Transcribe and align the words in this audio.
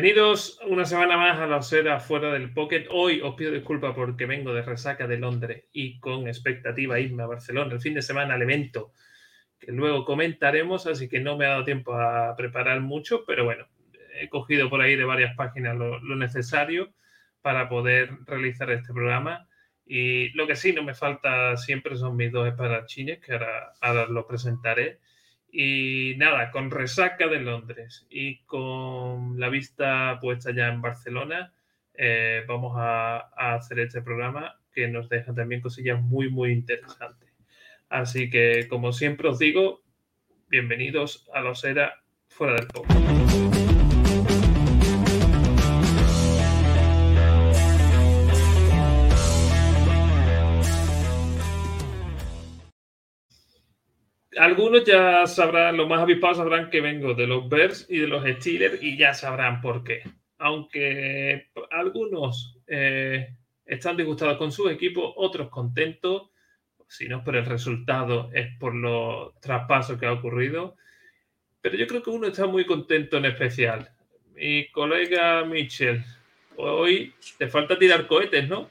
Bienvenidos 0.00 0.60
una 0.68 0.84
semana 0.84 1.16
más 1.16 1.40
a 1.40 1.48
la 1.48 1.56
osera 1.56 1.98
fuera 1.98 2.32
del 2.32 2.52
pocket. 2.52 2.86
Hoy 2.88 3.20
os 3.20 3.34
pido 3.34 3.50
disculpas 3.50 3.96
porque 3.96 4.26
vengo 4.26 4.54
de 4.54 4.62
resaca 4.62 5.08
de 5.08 5.18
Londres 5.18 5.64
y 5.72 5.98
con 5.98 6.28
expectativa 6.28 7.00
irme 7.00 7.24
a 7.24 7.26
Barcelona 7.26 7.74
el 7.74 7.80
fin 7.80 7.94
de 7.94 8.02
semana 8.02 8.34
al 8.34 8.42
evento 8.42 8.92
que 9.58 9.72
luego 9.72 10.04
comentaremos, 10.04 10.86
así 10.86 11.08
que 11.08 11.18
no 11.18 11.36
me 11.36 11.46
ha 11.46 11.48
dado 11.48 11.64
tiempo 11.64 11.94
a 11.94 12.36
preparar 12.36 12.80
mucho, 12.80 13.24
pero 13.26 13.44
bueno, 13.44 13.66
he 14.14 14.28
cogido 14.28 14.70
por 14.70 14.82
ahí 14.82 14.94
de 14.94 15.04
varias 15.04 15.34
páginas 15.34 15.76
lo, 15.76 15.98
necesario 16.14 16.94
para 17.42 17.68
poder 17.68 18.18
realizar 18.24 18.70
este 18.70 18.92
programa. 18.92 19.48
Y 19.84 20.28
lo 20.34 20.46
que 20.46 20.54
sí 20.54 20.72
no 20.72 20.84
me 20.84 20.94
falta 20.94 21.56
siempre 21.56 21.96
son 21.96 22.14
mis 22.14 22.30
dos 22.30 22.46
espadachines, 22.46 23.18
que 23.18 23.32
ahora, 23.32 23.72
ahora 23.80 24.06
los 24.06 24.26
presentaré. 24.26 25.00
Y 25.60 26.14
nada, 26.18 26.52
con 26.52 26.70
resaca 26.70 27.26
de 27.26 27.40
Londres 27.40 28.06
y 28.08 28.44
con 28.44 29.40
la 29.40 29.48
vista 29.48 30.16
puesta 30.20 30.52
ya 30.52 30.68
en 30.68 30.80
Barcelona, 30.80 31.52
eh, 31.94 32.44
vamos 32.46 32.74
a, 32.76 33.28
hacer 33.56 33.80
este 33.80 34.00
programa 34.00 34.56
que 34.72 34.86
nos 34.86 35.08
deja 35.08 35.34
también 35.34 35.60
cosillas 35.60 36.00
muy, 36.00 36.30
muy 36.30 36.52
interesantes. 36.52 37.30
Así 37.88 38.30
que, 38.30 38.68
como 38.68 38.92
siempre 38.92 39.30
os 39.30 39.40
digo, 39.40 39.82
bienvenidos 40.46 41.28
a 41.34 41.40
la 41.40 41.50
osera 41.50 42.04
fuera 42.28 42.54
del 42.54 42.68
pop. 42.68 42.86
Algunos 54.38 54.84
ya 54.84 55.26
sabrán, 55.26 55.76
los 55.76 55.88
más 55.88 56.00
avispados 56.00 56.38
sabrán 56.38 56.70
que 56.70 56.80
vengo 56.80 57.14
de 57.14 57.26
los 57.26 57.48
Bears 57.48 57.86
y 57.88 57.98
de 57.98 58.06
los 58.06 58.24
Steelers 58.24 58.82
y 58.82 58.96
ya 58.96 59.14
sabrán 59.14 59.60
por 59.60 59.84
qué. 59.84 60.02
Aunque 60.38 61.50
algunos 61.70 62.58
eh, 62.66 63.34
están 63.66 63.96
disgustados 63.96 64.38
con 64.38 64.52
sus 64.52 64.70
equipos, 64.70 65.12
otros 65.16 65.48
contentos, 65.48 66.30
si 66.88 67.08
no 67.08 67.18
es 67.18 67.24
por 67.24 67.36
el 67.36 67.44
resultado, 67.44 68.30
es 68.32 68.56
por 68.58 68.74
los 68.74 69.38
traspasos 69.40 69.98
que 69.98 70.06
ha 70.06 70.12
ocurrido. 70.12 70.76
Pero 71.60 71.76
yo 71.76 71.86
creo 71.86 72.02
que 72.02 72.10
uno 72.10 72.28
está 72.28 72.46
muy 72.46 72.64
contento 72.64 73.18
en 73.18 73.26
especial. 73.26 73.90
Mi 74.34 74.70
colega 74.70 75.44
Mitchell, 75.44 76.02
hoy 76.56 77.12
te 77.36 77.48
falta 77.48 77.78
tirar 77.78 78.06
cohetes, 78.06 78.48
¿no? 78.48 78.70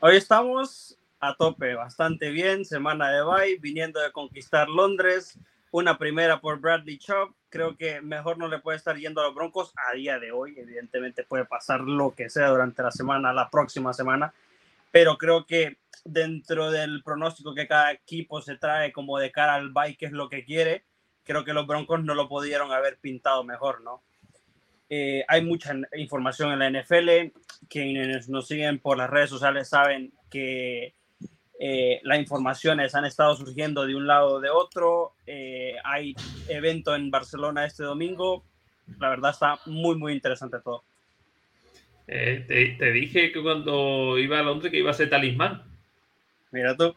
Hoy 0.00 0.16
estamos 0.16 0.97
a 1.20 1.34
tope, 1.34 1.74
bastante 1.74 2.30
bien. 2.30 2.64
Semana 2.64 3.10
de 3.10 3.22
bye, 3.22 3.58
viniendo 3.60 4.00
de 4.00 4.12
conquistar 4.12 4.68
Londres. 4.68 5.38
Una 5.70 5.98
primera 5.98 6.40
por 6.40 6.60
Bradley 6.60 6.98
Chubb. 6.98 7.34
Creo 7.50 7.76
que 7.76 8.00
mejor 8.00 8.38
no 8.38 8.48
le 8.48 8.58
puede 8.58 8.78
estar 8.78 8.96
yendo 8.96 9.20
a 9.20 9.24
los 9.24 9.34
Broncos 9.34 9.72
a 9.76 9.94
día 9.94 10.18
de 10.18 10.32
hoy. 10.32 10.54
Evidentemente 10.56 11.24
puede 11.24 11.44
pasar 11.44 11.80
lo 11.80 12.14
que 12.14 12.30
sea 12.30 12.48
durante 12.48 12.82
la 12.82 12.90
semana, 12.90 13.32
la 13.32 13.50
próxima 13.50 13.92
semana. 13.92 14.32
Pero 14.90 15.18
creo 15.18 15.44
que 15.44 15.78
dentro 16.04 16.70
del 16.70 17.02
pronóstico 17.02 17.54
que 17.54 17.68
cada 17.68 17.92
equipo 17.92 18.40
se 18.40 18.56
trae 18.56 18.92
como 18.92 19.18
de 19.18 19.30
cara 19.30 19.54
al 19.54 19.70
bye, 19.70 19.96
que 19.96 20.06
es 20.06 20.12
lo 20.12 20.28
que 20.28 20.44
quiere, 20.44 20.84
creo 21.24 21.44
que 21.44 21.52
los 21.52 21.66
Broncos 21.66 22.02
no 22.02 22.14
lo 22.14 22.28
pudieron 22.28 22.72
haber 22.72 22.98
pintado 22.98 23.44
mejor, 23.44 23.82
¿no? 23.82 24.02
Eh, 24.88 25.24
hay 25.28 25.44
mucha 25.44 25.74
información 25.96 26.52
en 26.52 26.58
la 26.60 26.80
NFL. 26.80 27.32
Quienes 27.68 28.28
nos 28.28 28.48
siguen 28.48 28.78
por 28.78 28.96
las 28.96 29.10
redes 29.10 29.28
sociales 29.28 29.68
saben 29.68 30.12
que 30.30 30.94
eh, 31.60 32.00
las 32.04 32.18
informaciones 32.20 32.94
han 32.94 33.04
estado 33.04 33.34
surgiendo 33.34 33.84
de 33.84 33.96
un 33.96 34.06
lado 34.06 34.34
o 34.34 34.40
de 34.40 34.48
otro. 34.48 35.14
Eh, 35.26 35.74
hay 35.82 36.14
evento 36.48 36.94
en 36.94 37.10
Barcelona 37.10 37.64
este 37.64 37.82
domingo. 37.82 38.44
La 38.98 39.08
verdad 39.08 39.32
está 39.32 39.58
muy, 39.66 39.96
muy 39.96 40.12
interesante 40.12 40.60
todo. 40.60 40.84
Eh, 42.06 42.76
te, 42.78 42.92
dije 42.92 43.32
que 43.32 43.42
cuando 43.42 44.18
iba 44.18 44.38
a 44.38 44.42
Londres 44.42 44.70
que 44.70 44.78
iba 44.78 44.92
a 44.92 44.94
ser 44.94 45.10
talismán. 45.10 45.62
Mira 46.52 46.76
tú, 46.76 46.94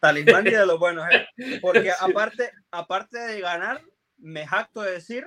talismán 0.00 0.46
y 0.46 0.50
de 0.50 0.66
los 0.66 0.78
buenos. 0.78 1.06
Porque 1.60 1.92
aparte, 2.00 2.50
aparte 2.70 3.18
de 3.18 3.40
ganar, 3.40 3.82
me 4.16 4.46
jacto 4.46 4.80
de 4.80 4.92
decir, 4.92 5.26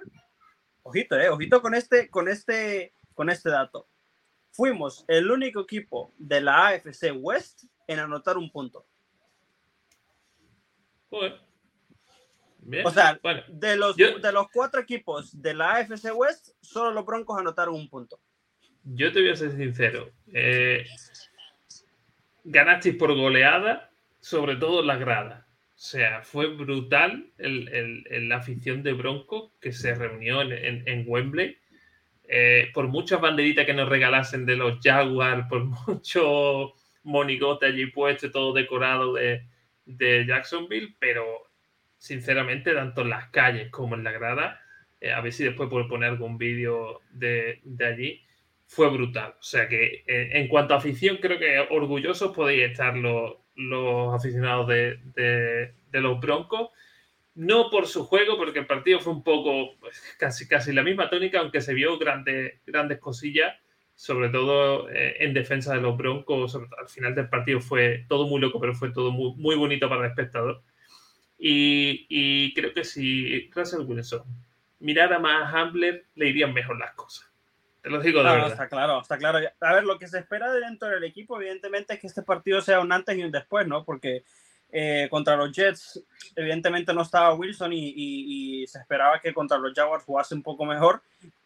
ojito, 0.81 1.17
eh, 1.17 1.29
ojito 1.29 1.61
con 1.61 1.75
este, 1.75 2.09
con 2.09 2.27
este, 2.27 2.93
con 3.13 3.29
este 3.29 3.49
dato. 3.49 3.87
Fuimos 4.51 5.05
el 5.07 5.31
único 5.31 5.61
equipo 5.61 6.11
de 6.17 6.41
la 6.41 6.67
AFC 6.67 7.11
West 7.15 7.63
en 7.87 7.99
anotar 7.99 8.37
un 8.37 8.51
punto. 8.51 8.85
O 12.85 12.91
sea, 12.91 13.19
de, 13.49 13.75
los, 13.75 13.95
de 13.95 14.31
los 14.31 14.49
cuatro 14.51 14.81
equipos 14.81 15.41
de 15.41 15.53
la 15.53 15.75
AFC 15.75 16.15
West, 16.15 16.49
solo 16.61 16.91
los 16.91 17.05
Broncos 17.05 17.39
anotaron 17.39 17.75
un 17.75 17.89
punto. 17.89 18.19
Yo 18.83 19.11
te 19.11 19.21
voy 19.21 19.29
a 19.29 19.35
ser 19.35 19.51
sincero. 19.51 20.11
Eh, 20.33 20.85
ganasteis 22.43 22.95
por 22.95 23.13
goleada, 23.15 23.91
sobre 24.19 24.55
todo 24.55 24.81
en 24.81 24.87
la 24.87 24.97
grada. 24.97 25.47
O 25.75 25.85
sea, 25.85 26.21
fue 26.23 26.47
brutal 26.47 27.31
el, 27.37 28.05
la 28.29 28.37
afición 28.37 28.83
de 28.83 28.93
Broncos 28.93 29.51
que 29.59 29.71
se 29.71 29.93
reunió 29.95 30.41
en, 30.41 31.03
Wembley. 31.07 31.57
Eh, 32.25 32.71
por 32.73 32.87
muchas 32.87 33.19
banderitas 33.19 33.65
que 33.65 33.73
nos 33.73 33.89
regalasen 33.89 34.45
de 34.45 34.55
los 34.55 34.79
Jaguars, 34.81 35.45
por 35.49 35.65
mucho 35.87 36.73
monigote 37.03 37.67
allí 37.67 37.87
puesto, 37.87 38.31
todo 38.31 38.53
decorado 38.53 39.13
de, 39.13 39.45
Jacksonville, 39.85 40.95
pero 40.99 41.49
sinceramente, 41.97 42.73
tanto 42.73 43.01
en 43.01 43.09
las 43.09 43.29
calles 43.29 43.69
como 43.69 43.95
en 43.95 44.03
la 44.03 44.11
grada, 44.11 44.61
eh, 44.99 45.11
a 45.11 45.21
ver 45.21 45.33
si 45.33 45.43
después 45.43 45.69
puedo 45.69 45.87
poner 45.87 46.09
algún 46.09 46.37
vídeo 46.37 47.01
de, 47.11 47.61
allí, 47.85 48.23
fue 48.65 48.89
brutal. 48.89 49.35
O 49.39 49.43
sea 49.43 49.67
que 49.67 50.03
eh, 50.07 50.29
en 50.33 50.47
cuanto 50.47 50.73
a 50.73 50.77
afición, 50.77 51.17
creo 51.17 51.37
que 51.37 51.59
orgullosos 51.69 52.33
podéis 52.33 52.71
estar 52.71 52.95
los, 52.95 53.35
aficionados 54.13 54.67
de, 54.67 55.73
los 55.91 56.19
Broncos. 56.19 56.69
No 57.35 57.71
por 57.71 57.87
su 57.87 58.05
juego, 58.05 58.37
porque 58.37 58.59
el 58.59 58.67
partido 58.67 58.99
fue 58.99 59.11
un 59.11 59.23
poco 59.23 59.75
pues, 59.79 60.15
casi, 60.19 60.47
casi 60.47 60.71
la 60.71 60.83
misma 60.83 61.09
tónica, 61.09 61.39
aunque 61.39 61.61
se 61.61 61.73
vio 61.73 61.97
grandes, 61.97 62.61
grandes 62.65 62.99
cosillas 62.99 63.55
sobre 64.03 64.27
todo 64.27 64.89
eh, 64.89 65.15
en 65.23 65.33
defensa 65.33 65.73
de 65.73 65.79
los 65.79 65.95
Broncos. 65.95 66.55
al 66.55 66.89
final 66.89 67.15
del 67.15 67.29
partido 67.29 67.61
fue 67.61 68.05
todo 68.09 68.27
muy 68.27 68.41
loco, 68.41 68.59
pero 68.59 68.75
fue 68.75 68.91
todo 68.91 69.11
muy, 69.11 69.33
muy 69.37 69.55
bonito 69.55 69.87
para 69.87 70.01
el 70.01 70.09
espectador. 70.09 70.61
Y, 71.39 72.53
creo 72.53 72.73
que 72.73 72.83
si 72.83 73.49
Russell 73.51 73.85
Wilson 73.85 74.23
mirara 74.79 75.19
más 75.19 75.43
a 75.43 75.57
Hambler, 75.57 76.05
le 76.15 76.27
irían 76.27 76.53
mejor 76.53 76.77
las 76.79 76.93
cosas. 76.95 77.31
Te 77.81 77.89
lo 77.89 78.01
digo 78.01 78.21
de 78.21 78.29
verdad. 78.29 78.51
Está 78.51 78.67
claro, 78.67 78.99
está 78.99 79.17
claro. 79.17 79.39
A 79.61 79.73
ver, 79.73 79.85
lo 79.85 79.97
que 79.97 80.09
se 80.09 80.19
espera 80.19 80.51
dentro 80.51 80.89
del 80.89 81.05
equipo, 81.05 81.39
evidentemente, 81.39 81.93
es 81.93 82.01
que 82.01 82.07
este 82.07 82.23
partido 82.23 82.59
sea 82.59 82.81
un 82.81 82.91
antes 82.91 83.17
y 83.17 83.23
un 83.23 83.31
después, 83.31 83.65
¿no? 83.65 83.85
Porque 83.85 84.25
eh, 84.69 85.07
contra 85.09 85.37
los 85.37 85.53
Jets, 85.53 86.03
evidentemente 86.35 86.93
no 86.93 87.03
estaba 87.03 87.35
Wilson 87.35 87.71
y, 87.71 87.93
y, 87.95 88.67
se 88.67 88.79
esperaba 88.79 89.21
que 89.21 89.33
contra 89.33 89.57
los 89.57 89.73
Jaguars 89.73 90.03
jugase 90.03 90.35
un 90.35 90.43
poco 90.43 90.65
mejor. 90.65 91.01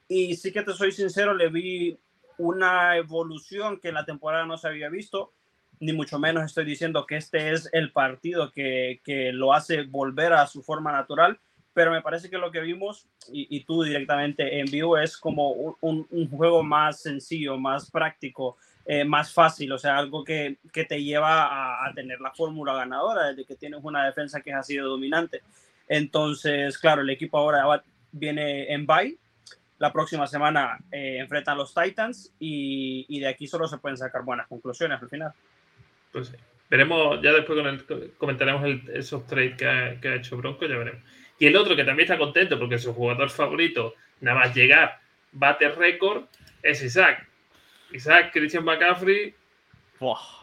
Y 0.07 0.35
sí 0.35 0.51
que 0.51 0.63
te 0.63 0.73
soy 0.73 0.91
sincero, 0.91 1.35
le 1.35 1.49
vi 1.49 1.99
una 2.37 2.97
evolución 2.97 3.79
que 3.79 3.89
en 3.89 3.95
la 3.95 4.05
temporada 4.05 4.45
no 4.45 4.57
se 4.57 4.67
había 4.67 4.89
visto, 4.89 5.31
ni 5.79 5.93
mucho 5.93 6.19
menos 6.19 6.43
estoy 6.43 6.65
diciendo 6.65 7.05
que 7.05 7.17
este 7.17 7.51
es 7.51 7.69
el 7.71 7.91
partido 7.91 8.51
que, 8.51 9.01
que 9.03 9.31
lo 9.31 9.53
hace 9.53 9.83
volver 9.83 10.33
a 10.33 10.47
su 10.47 10.63
forma 10.63 10.91
natural, 10.91 11.39
pero 11.77 11.91
me 11.91 12.01
parece 12.01 12.27
que 12.27 12.39
lo 12.39 12.49
que 12.49 12.61
vimos, 12.61 13.05
y, 13.31 13.59
tú 13.63 13.83
directamente 13.83 14.59
en 14.59 14.65
vivo, 14.65 14.97
es 14.97 15.15
como 15.15 15.51
un, 15.51 16.27
juego 16.27 16.63
más 16.63 17.03
sencillo, 17.03 17.55
más 17.59 17.91
práctico, 17.91 18.57
eh, 18.83 19.05
más 19.05 19.31
fácil, 19.31 19.71
o 19.71 19.77
sea, 19.77 19.95
algo 19.95 20.23
que, 20.23 20.57
que 20.73 20.85
te 20.85 21.03
lleva 21.03 21.85
a, 21.85 21.93
tener 21.93 22.19
la 22.19 22.31
fórmula 22.31 22.73
ganadora, 22.73 23.27
desde 23.27 23.45
que 23.45 23.55
tienes 23.55 23.81
una 23.83 24.03
defensa 24.07 24.41
que 24.41 24.53
ha 24.53 24.63
sido 24.63 24.89
dominante. 24.89 25.43
Entonces, 25.87 26.79
claro, 26.79 27.03
el 27.03 27.11
equipo 27.11 27.37
ahora 27.37 27.83
viene 28.11 28.73
en 28.73 28.87
bye, 28.87 29.15
la 29.79 29.93
próxima 29.93 30.27
semana 30.27 30.77
eh, 30.91 31.17
enfrentan 31.19 31.57
los 31.57 31.73
Titans 31.73 32.33
y, 32.39 33.19
de 33.19 33.27
aquí 33.27 33.47
solo 33.47 33.67
se 33.67 33.77
pueden 33.77 33.97
sacar 33.97 34.23
buenas 34.23 34.47
conclusiones 34.47 35.01
al 35.01 35.09
final. 35.09 35.31
Pues 36.11 36.35
veremos, 36.69 37.21
ya 37.21 37.31
después 37.31 37.83
comentaremos 38.17 38.63
el, 38.63 38.81
esos 38.93 39.25
trades 39.27 39.55
que 39.55 39.67
ha, 39.67 39.99
que 39.99 40.07
ha, 40.09 40.15
hecho 40.15 40.37
Bronco, 40.37 40.65
ya 40.65 40.77
veremos. 40.77 41.01
Y 41.39 41.45
el 41.45 41.55
otro 41.55 41.75
que 41.75 41.83
también 41.83 42.09
está 42.09 42.17
contento 42.17 42.57
porque 42.57 42.79
su 42.79 42.93
jugador 42.93 43.29
favorito, 43.29 43.93
nada 44.21 44.39
más 44.39 44.55
llegar, 44.55 44.99
bate 45.31 45.69
récord, 45.69 46.23
es 46.63 46.83
Isaac. 46.83 47.27
Isaac, 47.91 48.31
Christian 48.33 48.65
McCaffrey, 48.65 49.35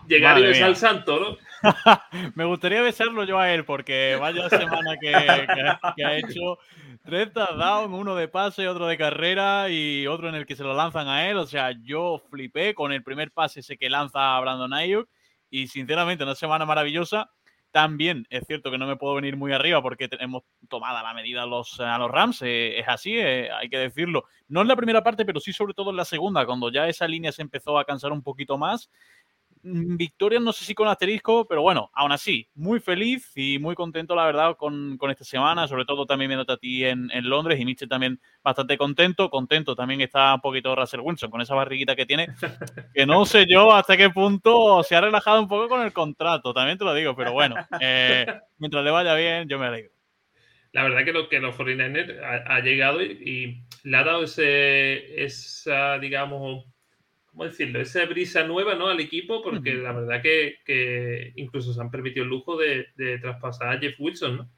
llegar 0.06 0.38
y 0.38 0.42
besar 0.44 0.68
al 0.68 0.76
santo, 0.76 1.20
¿no? 1.20 1.36
Me 2.34 2.44
gustaría 2.44 2.82
besarlo 2.82 3.24
yo 3.24 3.38
a 3.38 3.52
él 3.52 3.64
porque 3.64 4.16
vaya 4.20 4.48
semana 4.48 4.96
que, 5.00 5.12
que 5.96 6.04
ha 6.04 6.16
hecho 6.18 6.58
Tres 7.04 7.34
touchdowns, 7.34 7.92
uno 7.92 8.14
de 8.14 8.28
pase, 8.28 8.66
otro 8.66 8.86
de 8.86 8.96
carrera 8.96 9.68
y 9.68 10.06
otro 10.06 10.30
en 10.30 10.36
el 10.36 10.46
que 10.46 10.56
se 10.56 10.64
lo 10.64 10.72
lanzan 10.72 11.06
a 11.06 11.28
él. 11.28 11.36
O 11.36 11.46
sea, 11.46 11.72
yo 11.82 12.22
flipé 12.30 12.74
con 12.74 12.92
el 12.92 13.02
primer 13.02 13.30
pase 13.30 13.60
ese 13.60 13.76
que 13.76 13.90
lanza 13.90 14.34
a 14.34 14.40
Brandon 14.40 14.72
Ayuk 14.72 15.06
y 15.50 15.66
sinceramente 15.66 16.24
una 16.24 16.34
semana 16.34 16.64
maravillosa. 16.64 17.30
También 17.72 18.26
es 18.30 18.46
cierto 18.46 18.70
que 18.70 18.78
no 18.78 18.86
me 18.86 18.96
puedo 18.96 19.16
venir 19.16 19.36
muy 19.36 19.52
arriba 19.52 19.82
porque 19.82 20.08
tenemos 20.08 20.44
tomada 20.70 21.02
la 21.02 21.12
medida 21.12 21.42
a 21.42 21.46
los, 21.46 21.78
a 21.78 21.98
los 21.98 22.10
Rams. 22.10 22.40
Eh, 22.40 22.78
es 22.78 22.88
así, 22.88 23.18
eh, 23.18 23.50
hay 23.52 23.68
que 23.68 23.76
decirlo. 23.76 24.24
No 24.48 24.62
en 24.62 24.68
la 24.68 24.76
primera 24.76 25.02
parte, 25.02 25.26
pero 25.26 25.40
sí 25.40 25.52
sobre 25.52 25.74
todo 25.74 25.90
en 25.90 25.96
la 25.96 26.06
segunda, 26.06 26.46
cuando 26.46 26.70
ya 26.72 26.88
esa 26.88 27.06
línea 27.06 27.32
se 27.32 27.42
empezó 27.42 27.78
a 27.78 27.84
cansar 27.84 28.12
un 28.12 28.22
poquito 28.22 28.56
más. 28.56 28.90
Mm, 29.66 29.96
victoria 29.96 30.38
no 30.40 30.52
sé 30.52 30.62
si 30.66 30.74
con 30.74 30.88
asterisco, 30.88 31.46
pero 31.48 31.62
bueno, 31.62 31.90
aún 31.94 32.12
así, 32.12 32.50
muy 32.54 32.80
feliz 32.80 33.32
y 33.34 33.58
muy 33.58 33.74
contento, 33.74 34.14
la 34.14 34.26
verdad, 34.26 34.56
con, 34.58 34.98
esta 35.08 35.24
semana, 35.24 35.66
sobre 35.66 35.86
todo 35.86 36.04
también 36.04 36.28
viéndote 36.28 36.52
a 36.52 36.56
ti 36.58 36.84
en, 36.84 37.08
Londres 37.22 37.58
y 37.58 37.64
Mitchell 37.64 37.88
también 37.88 38.20
bastante 38.42 38.76
contento. 38.76 39.30
Contento 39.30 39.74
también 39.74 40.02
está 40.02 40.34
un 40.34 40.42
poquito 40.42 40.76
Russell 40.76 41.00
Wilson 41.00 41.30
con 41.30 41.40
esa 41.40 41.54
barriguita 41.54 41.96
que 41.96 42.04
tiene, 42.04 42.28
que 42.94 43.06
no 43.06 43.24
sé 43.24 43.46
yo 43.48 43.72
hasta 43.72 43.96
qué 43.96 44.10
punto 44.10 44.82
se 44.82 44.96
ha 44.96 45.00
relajado 45.00 45.40
un 45.40 45.48
poco 45.48 45.66
con 45.70 45.80
el 45.80 45.94
contrato, 45.94 46.52
también 46.52 46.76
te 46.76 46.84
lo 46.84 46.92
digo, 46.92 47.16
pero 47.16 47.32
bueno, 47.32 47.56
eh, 47.80 48.26
mientras 48.58 48.84
le 48.84 48.90
vaya 48.90 49.14
bien, 49.14 49.48
yo 49.48 49.58
me 49.58 49.66
alegro. 49.66 49.92
La 50.72 50.82
verdad 50.82 51.04
que 51.06 51.12
lo 51.12 51.28
que 51.30 51.40
los 51.40 51.56
49ers 51.56 52.20
ha, 52.46 52.60
llegado 52.60 53.00
y, 53.00 53.06
y, 53.06 53.88
le 53.88 53.96
ha 53.96 54.04
dado 54.04 54.24
ese, 54.24 55.24
esa, 55.24 55.98
digamos, 55.98 56.66
¿cómo 57.34 57.44
decirlo? 57.46 57.80
Esa 57.80 58.04
brisa 58.06 58.44
nueva 58.44 58.76
¿no? 58.76 58.88
al 58.88 59.00
equipo, 59.00 59.42
porque 59.42 59.74
la 59.74 59.92
verdad 59.92 60.22
que, 60.22 61.32
incluso 61.36 61.72
se 61.72 61.80
han 61.80 61.90
permitido 61.90 62.22
el 62.22 62.30
lujo 62.30 62.56
de, 62.56 62.86
traspasar 63.20 63.76
a 63.76 63.78
Jeff 63.78 63.96
Wilson, 63.98 64.36
¿no? 64.36 64.50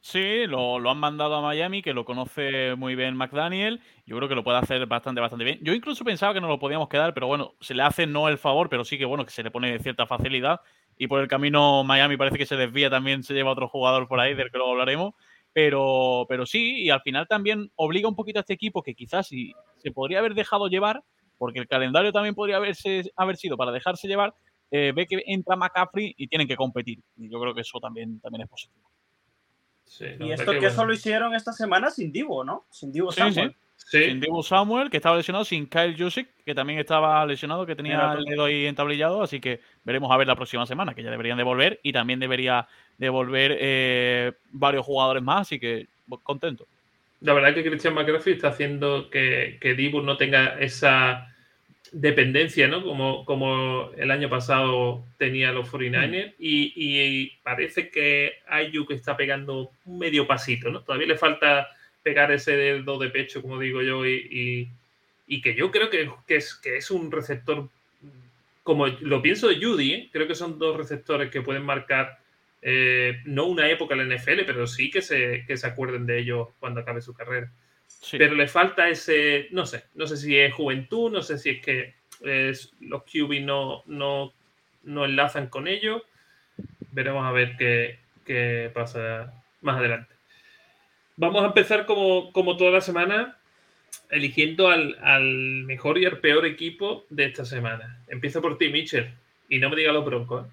Sí, 0.00 0.46
lo, 0.46 0.90
han 0.90 0.98
mandado 0.98 1.34
a 1.36 1.40
Miami, 1.40 1.80
que 1.80 1.94
lo 1.94 2.04
conoce 2.04 2.74
muy 2.74 2.94
bien 2.94 3.16
McDaniel. 3.16 3.80
Yo 4.04 4.16
creo 4.16 4.28
que 4.28 4.34
lo 4.34 4.44
puede 4.44 4.58
hacer 4.58 4.84
bastante, 4.84 5.20
bastante 5.20 5.46
bien. 5.46 5.60
Yo 5.62 5.72
incluso 5.72 6.04
pensaba 6.04 6.34
que 6.34 6.42
no 6.42 6.48
lo 6.48 6.58
podíamos 6.58 6.90
quedar, 6.90 7.14
pero 7.14 7.26
bueno, 7.26 7.54
se 7.60 7.72
le 7.72 7.84
hace 7.84 8.06
no 8.06 8.28
el 8.28 8.36
favor, 8.36 8.68
pero 8.68 8.84
sí 8.84 8.98
que 8.98 9.06
bueno, 9.06 9.24
que 9.24 9.30
se 9.30 9.42
le 9.42 9.50
pone 9.50 9.78
cierta 9.78 10.06
facilidad. 10.06 10.60
Y 10.98 11.06
por 11.06 11.22
el 11.22 11.28
camino 11.28 11.84
Miami 11.84 12.18
parece 12.18 12.36
que 12.36 12.44
se 12.44 12.56
desvía, 12.56 12.90
también 12.90 13.22
se 13.22 13.32
lleva 13.32 13.52
otro 13.52 13.66
jugador 13.66 14.06
por 14.06 14.20
ahí, 14.20 14.34
del 14.34 14.50
que 14.50 14.58
luego 14.58 14.72
hablaremos. 14.72 15.14
Pero, 15.54 16.26
pero 16.28 16.44
sí, 16.44 16.82
y 16.82 16.90
al 16.90 17.00
final 17.00 17.26
también 17.26 17.70
obliga 17.76 18.06
un 18.06 18.16
poquito 18.16 18.40
a 18.40 18.42
este 18.42 18.54
equipo 18.54 18.82
que 18.82 18.94
quizás 18.94 19.28
si 19.28 19.54
se 19.76 19.90
podría 19.90 20.18
haber 20.18 20.34
dejado 20.34 20.68
llevar, 20.68 21.02
porque 21.38 21.58
el 21.58 21.68
calendario 21.68 22.12
también 22.12 22.34
podría 22.34 22.56
haberse, 22.56 23.10
haber 23.16 23.36
sido 23.36 23.56
para 23.56 23.72
dejarse 23.72 24.08
llevar, 24.08 24.34
eh, 24.70 24.92
ve 24.94 25.06
que 25.06 25.22
entra 25.26 25.56
McCaffrey 25.56 26.14
y 26.16 26.26
tienen 26.26 26.48
que 26.48 26.56
competir. 26.56 27.00
Y 27.16 27.30
yo 27.30 27.40
creo 27.40 27.54
que 27.54 27.60
eso 27.60 27.78
también, 27.80 28.20
también 28.20 28.42
es 28.42 28.48
positivo. 28.48 28.90
y 30.20 30.32
esto 30.32 30.52
que, 30.52 30.66
eso 30.66 30.84
lo 30.84 30.92
hicieron 30.92 31.34
esta 31.34 31.52
semana 31.52 31.90
sin 31.90 32.10
Divo, 32.10 32.44
¿no? 32.44 32.66
Sin 32.70 32.92
Divo 32.92 33.12
Samuel. 33.12 33.54
Sin 33.76 34.20
Divo 34.20 34.42
Samuel, 34.42 34.88
que 34.88 34.96
estaba 34.96 35.16
lesionado, 35.16 35.44
sin 35.44 35.66
Kyle 35.66 35.96
Jusic, 35.96 36.28
que 36.44 36.54
también 36.54 36.78
estaba 36.78 37.24
lesionado, 37.26 37.66
que 37.66 37.76
tenía 37.76 38.14
el 38.14 38.24
dedo 38.24 38.44
ahí 38.44 38.66
entablillado, 38.66 39.22
así 39.22 39.40
que 39.40 39.60
veremos 39.84 40.10
a 40.10 40.16
ver 40.16 40.26
la 40.26 40.36
próxima 40.36 40.64
semana, 40.64 40.94
que 40.94 41.02
ya 41.02 41.10
deberían 41.10 41.36
de 41.36 41.44
volver 41.44 41.80
y 41.82 41.92
también 41.92 42.18
debería 42.18 42.66
de 42.96 43.08
volver 43.10 43.56
eh, 43.60 44.32
varios 44.52 44.86
jugadores 44.86 45.22
más, 45.22 45.42
así 45.42 45.60
que 45.60 45.88
pues, 46.08 46.20
contento 46.22 46.66
la 47.24 47.32
verdad 47.32 47.54
que 47.54 47.64
Christian 47.64 47.94
McCaffrey 47.94 48.34
está 48.34 48.48
haciendo 48.48 49.08
que, 49.08 49.56
que 49.58 49.74
Dibu 49.74 50.02
no 50.02 50.18
tenga 50.18 50.60
esa 50.60 51.34
dependencia, 51.90 52.68
¿no? 52.68 52.82
Como, 52.82 53.24
como 53.24 53.92
el 53.96 54.10
año 54.10 54.28
pasado 54.28 55.06
tenía 55.16 55.50
los 55.50 55.72
49ers. 55.72 56.32
Mm. 56.32 56.34
Y, 56.38 57.32
parece 57.42 57.88
que 57.88 58.34
Ayuk 58.46 58.90
está 58.90 59.16
pegando 59.16 59.70
un 59.86 59.98
medio 59.98 60.26
pasito, 60.26 60.70
¿no? 60.70 60.82
Todavía 60.82 61.06
le 61.06 61.16
falta 61.16 61.68
pegar 62.02 62.30
ese 62.30 62.56
dedo 62.58 62.98
de 62.98 63.08
pecho, 63.08 63.40
como 63.40 63.58
digo 63.58 63.80
yo, 63.80 64.04
y, 64.06 64.68
que 65.42 65.54
yo 65.54 65.70
creo 65.70 65.88
que, 65.88 66.10
es, 66.28 66.54
que 66.56 66.76
es 66.76 66.90
un 66.90 67.10
receptor, 67.10 67.70
como 68.62 68.86
lo 68.86 69.22
pienso 69.22 69.48
de 69.48 69.64
Judy, 69.64 69.92
¿eh? 69.92 70.08
creo 70.12 70.28
que 70.28 70.34
son 70.34 70.58
dos 70.58 70.76
receptores 70.76 71.30
que 71.30 71.40
pueden 71.40 71.64
marcar 71.64 72.18
eh, 72.66 73.20
no 73.26 73.44
una 73.44 73.68
época 73.68 73.94
en 73.94 74.08
la 74.08 74.16
NFL, 74.16 74.40
pero 74.46 74.66
sí 74.66 74.90
que 74.90 75.02
se, 75.02 75.44
que 75.46 75.58
se 75.58 75.66
acuerden 75.66 76.06
de 76.06 76.18
ellos 76.18 76.48
cuando 76.58 76.80
acabe 76.80 77.02
su 77.02 77.12
carrera. 77.12 77.52
Pero 78.10 78.34
le 78.34 78.48
falta 78.48 78.88
ese, 78.88 79.48
no 79.50 79.66
sé, 79.66 79.84
no 79.94 80.06
sé 80.06 80.16
si 80.16 80.38
es 80.38 80.54
juventud, 80.54 81.12
no 81.12 81.20
sé 81.20 81.38
si 81.38 81.50
es 81.50 81.60
que 81.60 81.94
los 82.80 83.02
QB 83.02 83.42
no, 83.42 83.82
no, 83.84 84.32
no 84.82 85.04
enlazan 85.04 85.48
con 85.48 85.68
ellos. 85.68 86.02
Veremos 86.92 87.26
a 87.26 87.32
ver 87.32 87.56
qué, 87.58 87.98
qué 88.24 88.70
pasa 88.72 89.34
más 89.60 89.76
adelante. 89.76 90.14
Vamos 91.16 91.42
a 91.42 91.48
empezar 91.48 91.84
como, 91.84 92.32
como 92.32 92.56
toda 92.56 92.70
la 92.70 92.80
semana, 92.80 93.36
eligiendo 94.10 94.68
al, 94.68 94.96
al, 95.02 95.64
mejor 95.64 95.98
y 95.98 96.06
al 96.06 96.18
peor 96.18 96.46
equipo 96.46 97.04
de 97.10 97.26
esta 97.26 97.44
semana. 97.44 98.02
Empiezo 98.08 98.40
por 98.40 98.56
ti, 98.56 98.70
Mitchell, 98.70 99.14
y 99.50 99.58
no 99.58 99.68
me 99.68 99.76
digas 99.76 99.92
los 99.92 100.04
broncos. 100.04 100.46
¿eh? 100.46 100.50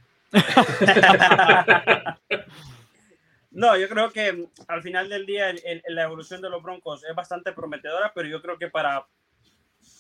No, 3.52 3.78
yo 3.78 3.90
creo 3.90 4.12
que 4.12 4.48
al 4.68 4.82
final 4.82 5.10
del 5.10 5.26
día 5.26 5.54
la 5.88 6.04
evolución 6.04 6.42
de 6.42 6.50
los 6.50 6.64
Broncos 6.64 7.04
es 7.04 7.16
bastante 7.16 7.52
prometedora, 7.52 8.12
pero 8.14 8.28
yo 8.28 8.42
creo 8.42 8.58
que 8.58 8.70
para 8.70 9.06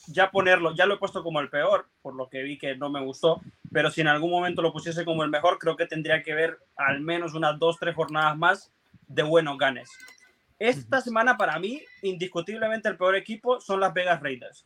ya 0.08 0.32
ponerlo, 0.32 0.74
ya 0.76 0.86
lo 0.86 0.96
he 0.96 1.00
puesto 1.00 1.24
como 1.24 1.40
el 1.40 1.50
peor, 1.50 1.90
por 2.02 2.16
lo 2.16 2.30
que 2.30 2.44
vi 2.44 2.58
que 2.58 2.76
no 2.76 2.90
me 2.90 3.04
gustó, 3.04 3.42
pero 3.72 3.90
si 3.92 4.02
en 4.02 4.08
algún 4.08 4.32
momento 4.32 4.62
lo 4.62 4.74
pusiese 4.74 5.06
como 5.06 5.24
el 5.24 5.30
mejor, 5.30 5.58
creo 5.58 5.76
que 5.76 5.86
tendría 5.86 6.24
que 6.24 6.34
ver 6.34 6.60
al 6.76 7.02
menos 7.02 7.34
unas 7.34 7.58
dos, 7.60 7.78
tres 7.80 7.96
jornadas 7.96 8.38
más 8.38 8.74
de 9.08 9.24
buenos 9.24 9.58
ganes. 9.58 9.90
Esta 10.60 11.02
semana 11.02 11.38
para 11.38 11.58
mí, 11.60 11.82
indiscutiblemente 12.04 12.88
el 12.88 12.98
peor 12.98 13.16
equipo 13.16 13.60
son 13.60 13.80
las 13.80 13.94
Vegas 13.94 14.22
Raiders. 14.22 14.66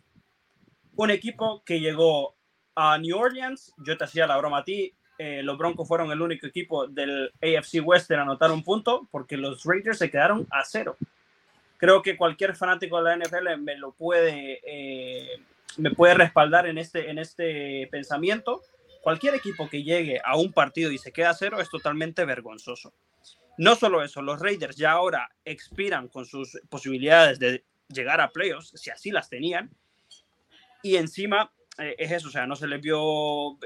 Un 0.95 1.09
equipo 1.09 1.63
que 1.63 1.79
llegó 1.79 2.36
a 2.75 2.98
New 2.98 3.17
Orleans, 3.17 3.74
yo 3.77 3.98
te 3.98 4.03
hacía 4.03 4.27
la 4.27 4.38
broma 4.38 4.60
a 4.60 4.63
ti, 4.63 4.93
eh, 5.17 5.41
los 5.43 5.57
Broncos 5.57 5.88
fueron 5.88 6.12
el 6.12 6.22
único 6.22 6.45
equipo 6.45 6.88
del 6.88 7.31
AFC 7.41 7.81
West 7.84 8.12
en 8.12 8.19
anotar 8.19 8.51
un 8.51 8.63
punto 8.63 9.07
porque 9.12 9.38
los 9.38 9.63
Raiders 9.63 10.00
se 10.00 10.10
quedaron 10.10 10.45
a 10.51 10.63
cero. 10.65 10.98
Creo 11.77 12.01
que 12.01 12.17
cualquier 12.17 12.55
fanático 12.55 13.01
de 13.01 13.03
la 13.03 13.17
NFL 13.17 13.57
me 13.60 13.77
lo 13.77 13.91
puede, 13.91 14.62
eh, 14.65 15.41
me 15.77 15.91
puede 15.91 16.15
respaldar 16.15 16.67
en 16.67 16.77
este, 16.77 17.10
en 17.10 17.19
este 17.19 17.88
pensamiento. 17.91 18.62
Cualquier 19.01 19.36
equipo 19.36 19.69
que 19.69 19.84
llegue 19.84 20.19
a 20.24 20.36
un 20.36 20.51
partido 20.51 20.91
y 20.91 20.98
se 20.98 21.12
queda 21.12 21.29
a 21.29 21.36
cero 21.36 21.62
es 21.62 21.69
totalmente 21.69 22.25
vergonzoso. 22.25 22.93
No 23.57 23.75
solo 23.75 24.03
eso, 24.03 24.22
los 24.22 24.39
Raiders 24.41 24.75
ya 24.75 24.91
ahora 24.91 25.29
expiran 25.45 26.10
con 26.10 26.25
sus 26.25 26.60
posibilidades 26.69 27.39
de 27.39 27.63
llegar 27.88 28.19
a 28.19 28.31
playoffs, 28.31 28.72
si 28.75 28.89
así 28.89 29.12
las 29.12 29.29
tenían. 29.29 29.69
Y 30.84 30.98
encima 30.98 31.51
eh, 31.77 31.95
es 31.98 32.12
eso, 32.12 32.27
o 32.27 32.31
sea, 32.31 32.48
no 32.48 32.55
se 32.55 32.67
les 32.67 32.81
vio 32.81 33.57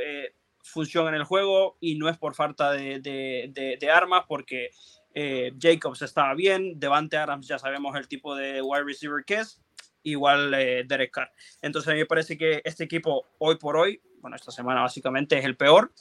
función 0.69 1.07
en 1.07 1.15
el 1.15 1.23
juego 1.23 1.77
y 1.79 1.95
no 1.95 2.09
es 2.09 2.17
por 2.17 2.35
falta 2.35 2.71
de, 2.71 2.99
de, 3.01 3.91
armas 3.91 4.25
porque 4.27 4.71
eh, 5.13 5.53
Jacobs 5.59 6.01
estaba 6.01 6.33
bien, 6.33 6.79
Devante 6.79 7.17
Adams 7.17 7.47
ya 7.47 7.59
sabemos 7.59 7.95
el 7.95 8.07
tipo 8.07 8.35
de 8.35 8.61
wide 8.61 8.83
receiver 8.83 9.23
que 9.25 9.35
es, 9.35 9.61
igual 10.03 10.53
eh, 10.53 10.83
Derek 10.87 11.11
Carr. 11.11 11.31
Entonces 11.61 11.89
a 11.89 11.93
mí 11.93 11.99
me 11.99 12.05
parece 12.05 12.37
que 12.37 12.61
este 12.63 12.83
equipo 12.83 13.25
hoy 13.37 13.57
por 13.57 13.77
hoy, 13.77 14.01
bueno, 14.21 14.35
esta 14.35 14.51
semana 14.51 14.81
básicamente 14.81 15.37
es 15.37 15.45
el 15.45 15.57
peor. 15.57 15.91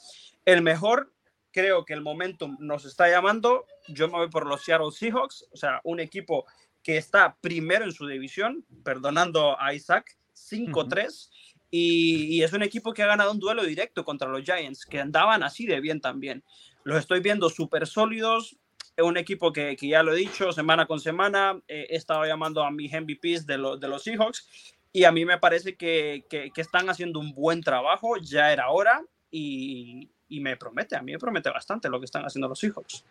El 0.45 0.63
mejor, 0.63 1.13
creo 1.53 1.85
que 1.85 1.95
el 1.95 2.03
momentum 2.03 2.57
nos 2.61 2.85
está 2.85 3.09
llamando. 3.09 3.67
Yo 3.89 4.09
me 4.09 4.19
voy 4.19 4.29
por 4.29 4.47
los 4.47 4.65
Seattle 4.65 4.91
Seahawks, 4.91 5.47
o 5.53 5.57
sea, 5.57 5.81
un 5.85 6.01
equipo 6.01 6.47
que 6.83 6.97
está 6.97 7.37
primero 7.41 7.85
en 7.85 7.93
su 7.93 8.07
división, 8.07 8.65
perdonando 8.85 9.61
a 9.61 9.75
Isaac, 9.75 10.17
5-3. 10.35 11.31
Y, 11.71 12.43
es 12.43 12.53
un 12.53 12.63
equipo 12.63 12.95
que 12.95 13.03
ha 13.03 13.07
ganado 13.07 13.33
un 13.33 13.39
duelo 13.39 13.65
directo 13.65 14.05
contra 14.05 14.29
los 14.29 14.43
Giants, 14.43 14.87
que 14.87 15.01
andaban 15.01 15.43
así 15.43 15.67
de 15.67 15.81
bien 15.81 16.01
también. 16.01 16.43
Los 16.85 16.99
estoy 16.99 17.21
viendo 17.21 17.51
súper 17.51 17.87
sólidos. 17.87 18.57
Es 18.97 19.05
un 19.05 19.17
equipo 19.17 19.53
que, 19.53 19.77
que, 19.77 19.89
ya 19.89 20.03
lo 20.03 20.13
he 20.13 20.17
dicho 20.17 20.51
semana 20.53 20.87
con 20.87 20.99
semana. 20.99 21.61
he 21.69 21.95
estado 21.95 22.25
llamando 22.25 22.63
a 22.65 22.71
mis 22.71 22.93
MVPs 22.93 23.47
de, 23.47 23.57
de 23.79 23.89
los 23.89 24.03
Seahawks. 24.03 24.75
Y 24.93 25.05
a 25.05 25.13
mí 25.13 25.25
me 25.25 25.39
parece 25.39 25.77
que, 25.77 26.25
que, 26.29 26.51
están 26.57 26.89
haciendo 26.89 27.21
un 27.21 27.33
buen 27.35 27.61
trabajo. 27.63 28.17
Ya 28.17 28.51
era 28.53 28.71
hora. 28.71 29.03
Y, 29.31 30.09
y, 30.29 30.41
me 30.41 30.57
promete, 30.57 30.97
a 30.97 31.03
mí 31.03 31.13
me 31.13 31.19
promete 31.19 31.51
bastante 31.51 31.91
lo 31.91 31.99
que 32.01 32.07
están 32.07 32.25
haciendo 32.25 32.49
los 32.49 32.59
Seahawks. 32.59 33.05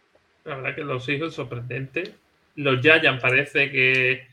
La 0.45 0.55
verdad 0.55 0.75
que 0.75 0.83
los 0.83 1.05
Seahawks 1.05 1.35
sorprendente. 1.35 2.15
Los 2.55 2.81
Giants 2.81 3.21
parece 3.21 3.69
que 3.69 4.27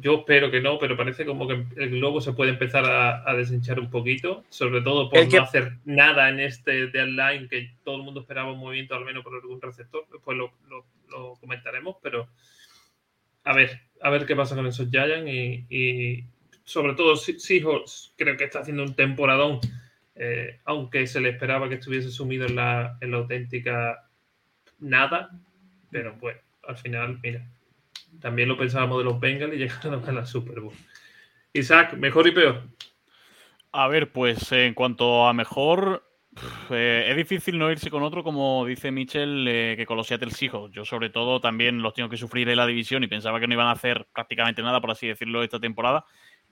yo 0.00 0.20
espero 0.20 0.50
que 0.50 0.60
no, 0.60 0.78
pero 0.78 0.96
parece 0.96 1.26
como 1.26 1.46
que 1.46 1.64
el 1.76 1.90
globo 1.90 2.20
se 2.20 2.32
puede 2.32 2.50
empezar 2.50 2.84
a, 2.86 3.34
deshinchar 3.34 3.78
un 3.78 3.90
poquito, 3.90 4.44
sobre 4.48 4.80
todo 4.80 5.10
por 5.10 5.32
no 5.32 5.42
hacer 5.42 5.76
nada 5.84 6.28
en 6.28 6.40
este 6.40 6.88
deadline 6.88 7.48
que 7.48 7.70
todo 7.84 7.96
el 7.96 8.02
mundo 8.02 8.20
esperaba 8.20 8.52
un 8.52 8.58
movimiento 8.58 8.94
al 8.94 9.04
menos 9.04 9.22
por 9.22 9.34
algún 9.34 9.60
receptor. 9.60 10.06
Después 10.10 10.36
lo, 10.36 10.52
comentaremos, 11.38 11.96
pero 12.02 12.28
a 13.44 13.54
ver, 13.54 13.82
a 14.00 14.10
ver 14.10 14.26
qué 14.26 14.34
pasa 14.34 14.56
con 14.56 14.66
esos 14.66 14.90
Giants 14.90 15.30
y, 15.70 16.24
sobre 16.64 16.94
todo 16.94 17.14
Seahawks 17.14 18.14
creo 18.16 18.38
que 18.38 18.44
está 18.44 18.60
haciendo 18.60 18.82
un 18.82 18.94
temporadón, 18.94 19.60
eh, 20.16 20.60
aunque 20.64 21.06
se 21.06 21.20
le 21.20 21.28
esperaba 21.28 21.68
que 21.68 21.74
estuviese 21.74 22.10
sumido 22.10 22.46
en 22.46 22.56
la, 22.56 22.96
en 23.02 23.10
la 23.10 23.18
auténtica 23.18 24.08
nada, 24.78 25.30
pero 25.90 26.16
pues 26.18 26.38
al 26.66 26.78
final, 26.78 27.18
mira, 27.22 27.46
también 28.20 28.48
lo 28.48 28.56
pensábamos 28.56 28.98
de 28.98 29.04
los 29.04 29.20
Bengals 29.20 29.54
y 29.54 29.58
llegaron 29.58 30.08
a 30.08 30.12
la 30.12 30.26
Super 30.26 30.60
Bowl. 30.60 30.74
Isaac, 31.52 31.94
mejor 31.94 32.26
y 32.26 32.32
peor. 32.32 32.62
A 33.72 33.88
ver, 33.88 34.12
pues 34.12 34.52
en 34.52 34.74
cuanto 34.74 35.26
a 35.26 35.32
mejor, 35.32 36.02
Eh, 36.70 37.06
es 37.08 37.16
difícil 37.16 37.58
no 37.58 37.70
irse 37.70 37.90
con 37.90 38.02
otro, 38.02 38.24
como 38.24 38.64
dice 38.66 38.90
Mitchell, 38.90 39.46
eh, 39.48 39.74
que 39.76 39.86
con 39.86 39.96
los 39.96 40.06
Seattle 40.06 40.30
Seahawks. 40.30 40.72
Yo, 40.74 40.84
sobre 40.84 41.10
todo, 41.10 41.40
también 41.40 41.82
los 41.82 41.94
tengo 41.94 42.08
que 42.08 42.16
sufrir 42.16 42.48
en 42.48 42.56
la 42.56 42.66
división 42.66 43.04
y 43.04 43.08
pensaba 43.08 43.38
que 43.40 43.46
no 43.46 43.54
iban 43.54 43.68
a 43.68 43.72
hacer 43.72 44.06
prácticamente 44.12 44.62
nada, 44.62 44.80
por 44.80 44.90
así 44.90 45.06
decirlo, 45.06 45.42
esta 45.42 45.60
temporada. 45.60 46.04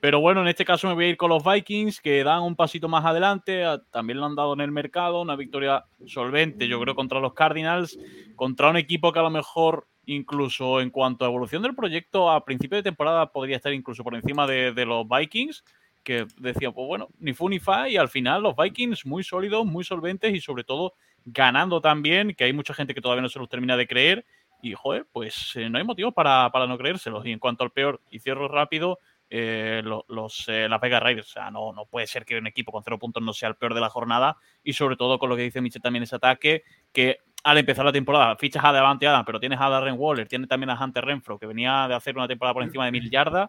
Pero 0.02 0.18
bueno, 0.18 0.42
en 0.42 0.48
este 0.48 0.64
caso 0.64 0.88
me 0.88 0.94
voy 0.94 1.04
a 1.04 1.08
ir 1.10 1.16
con 1.16 1.30
los 1.30 1.44
Vikings, 1.44 2.00
que 2.00 2.24
dan 2.24 2.42
un 2.42 2.56
pasito 2.56 2.88
más 2.88 3.04
adelante. 3.04 3.62
También 3.92 4.18
lo 4.18 4.26
han 4.26 4.34
dado 4.34 4.52
en 4.52 4.60
el 4.60 4.72
mercado. 4.72 5.22
Una 5.22 5.36
victoria 5.36 5.84
solvente, 6.06 6.66
yo 6.66 6.80
creo, 6.80 6.96
contra 6.96 7.20
los 7.20 7.34
Cardinals. 7.34 7.96
Contra 8.34 8.70
un 8.70 8.76
equipo 8.76 9.12
que 9.12 9.20
a 9.20 9.22
lo 9.22 9.30
mejor, 9.30 9.86
incluso 10.06 10.80
en 10.80 10.90
cuanto 10.90 11.24
a 11.24 11.28
evolución 11.28 11.62
del 11.62 11.76
proyecto, 11.76 12.32
a 12.32 12.44
principio 12.44 12.78
de 12.78 12.82
temporada 12.82 13.30
podría 13.30 13.54
estar 13.54 13.72
incluso 13.72 14.02
por 14.02 14.16
encima 14.16 14.44
de, 14.44 14.72
de 14.72 14.84
los 14.84 15.06
Vikings 15.08 15.62
que 16.02 16.26
decía, 16.36 16.72
pues 16.72 16.84
bueno, 16.88 17.06
ni 17.20 17.32
fu 17.32 17.48
ni 17.48 17.60
fa, 17.60 17.88
y 17.88 17.96
al 17.96 18.08
final 18.08 18.42
los 18.42 18.56
Vikings 18.56 19.06
muy 19.06 19.22
sólidos, 19.22 19.64
muy 19.64 19.84
solventes 19.84 20.34
y 20.34 20.40
sobre 20.40 20.64
todo 20.64 20.94
ganando 21.24 21.80
también, 21.80 22.34
que 22.34 22.42
hay 22.42 22.52
mucha 22.52 22.74
gente 22.74 22.92
que 22.92 23.00
todavía 23.00 23.22
no 23.22 23.28
se 23.28 23.38
los 23.38 23.48
termina 23.48 23.76
de 23.76 23.86
creer, 23.86 24.24
y 24.62 24.74
joder, 24.74 25.06
pues 25.12 25.52
eh, 25.56 25.68
no 25.68 25.78
hay 25.78 25.84
motivo 25.84 26.12
para, 26.12 26.48
para, 26.50 26.68
no 26.68 26.78
creérselos. 26.78 27.26
Y 27.26 27.32
en 27.32 27.40
cuanto 27.40 27.64
al 27.64 27.70
peor, 27.70 28.00
y 28.10 28.20
cierro 28.20 28.46
rápido, 28.46 29.00
eh, 29.34 29.80
los, 29.82 30.02
los 30.08 30.44
eh, 30.48 30.68
Las 30.68 30.78
Vegas 30.78 31.02
Raiders, 31.02 31.26
o 31.26 31.32
sea, 31.32 31.50
no, 31.50 31.72
no 31.72 31.86
puede 31.86 32.06
ser 32.06 32.26
que 32.26 32.36
un 32.36 32.46
equipo 32.46 32.70
con 32.70 32.82
cero 32.84 32.98
puntos 32.98 33.22
no 33.22 33.32
sea 33.32 33.48
el 33.48 33.54
peor 33.54 33.72
de 33.72 33.80
la 33.80 33.88
jornada, 33.88 34.36
y 34.62 34.74
sobre 34.74 34.94
todo 34.94 35.18
con 35.18 35.30
lo 35.30 35.36
que 35.36 35.42
dice 35.42 35.62
Michel 35.62 35.80
también 35.80 36.02
ese 36.02 36.16
ataque, 36.16 36.64
que 36.92 37.16
al 37.42 37.56
empezar 37.56 37.86
la 37.86 37.92
temporada 37.92 38.36
fichas 38.36 38.62
a 38.62 38.74
Devante 38.74 39.06
Adam, 39.06 39.24
pero 39.24 39.40
tienes 39.40 39.58
a 39.58 39.70
Darren 39.70 39.94
Waller, 39.96 40.28
tienes 40.28 40.50
también 40.50 40.68
a 40.68 40.78
Hunter 40.78 41.06
Renfro, 41.06 41.38
que 41.38 41.46
venía 41.46 41.88
de 41.88 41.94
hacer 41.94 42.14
una 42.14 42.28
temporada 42.28 42.52
por 42.52 42.62
encima 42.62 42.84
de 42.84 42.92
mil 42.92 43.10
yardas, 43.10 43.48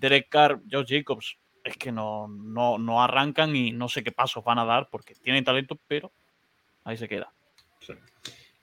Derek 0.00 0.30
Carr, 0.30 0.62
Josh 0.70 0.86
Jacobs, 0.88 1.36
es 1.62 1.76
que 1.76 1.92
no, 1.92 2.26
no, 2.26 2.78
no, 2.78 3.02
arrancan 3.02 3.54
y 3.54 3.70
no 3.70 3.90
sé 3.90 4.02
qué 4.02 4.12
pasos 4.12 4.42
van 4.42 4.58
a 4.58 4.64
dar 4.64 4.88
porque 4.90 5.14
tienen 5.14 5.44
talento, 5.44 5.78
pero 5.86 6.10
ahí 6.84 6.96
se 6.96 7.06
queda. 7.06 7.30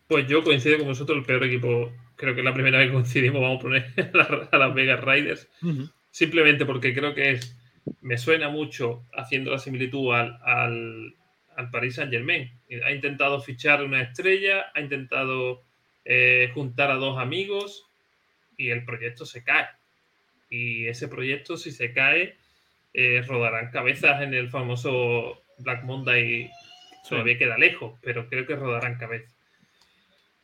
Pues 0.08 0.28
yo 0.28 0.44
coincido 0.44 0.80
con 0.80 0.88
vosotros, 0.88 1.20
el 1.20 1.26
peor 1.26 1.44
equipo, 1.44 1.92
creo 2.16 2.34
que 2.34 2.42
es 2.42 2.46
la 2.46 2.56
primera 2.56 2.80
vez 2.80 2.88
que 2.88 2.94
coincidimos, 2.94 3.40
vamos 3.40 3.60
a 3.60 3.62
poner 3.62 3.94
a 4.52 4.58
las 4.58 4.74
Vegas 4.74 5.02
Raiders, 5.02 5.48
simplemente 6.16 6.66
porque 6.66 6.94
creo 6.94 7.14
que 7.14 7.32
es, 7.32 7.58
me 8.00 8.18
suena 8.18 8.48
mucho 8.48 9.04
haciendo 9.12 9.52
la 9.52 9.60
similitud 9.60 10.14
al, 10.16 10.40
al, 10.46 11.14
al 11.58 11.70
Paris 11.72 11.96
Saint 11.96 12.10
Germain. 12.10 12.58
Ha 12.86 12.92
intentado 12.92 13.42
fichar 13.42 13.84
una 13.84 14.02
estrella, 14.02 14.72
ha 14.74 14.80
intentado 14.80 15.62
eh, 16.06 16.52
juntar 16.54 16.90
a 16.90 16.96
dos 16.96 17.20
amigos 17.20 17.86
y 18.56 18.70
el 18.70 18.86
proyecto 18.86 19.26
se 19.26 19.44
cae. 19.44 19.68
Y 20.50 20.88
ese 20.88 21.10
proyecto, 21.10 21.58
si 21.58 21.72
se 21.72 21.92
cae, 21.92 22.38
eh, 22.94 23.22
rodarán 23.28 23.72
cabezas 23.72 24.22
en 24.22 24.34
el 24.34 24.50
famoso 24.50 25.42
Black 25.58 25.84
Monday. 25.84 26.50
Todavía 27.10 27.38
queda 27.38 27.58
lejos, 27.58 28.00
pero 28.02 28.30
creo 28.30 28.48
que 28.48 28.56
rodarán 28.56 28.98
cabezas. 28.98 29.36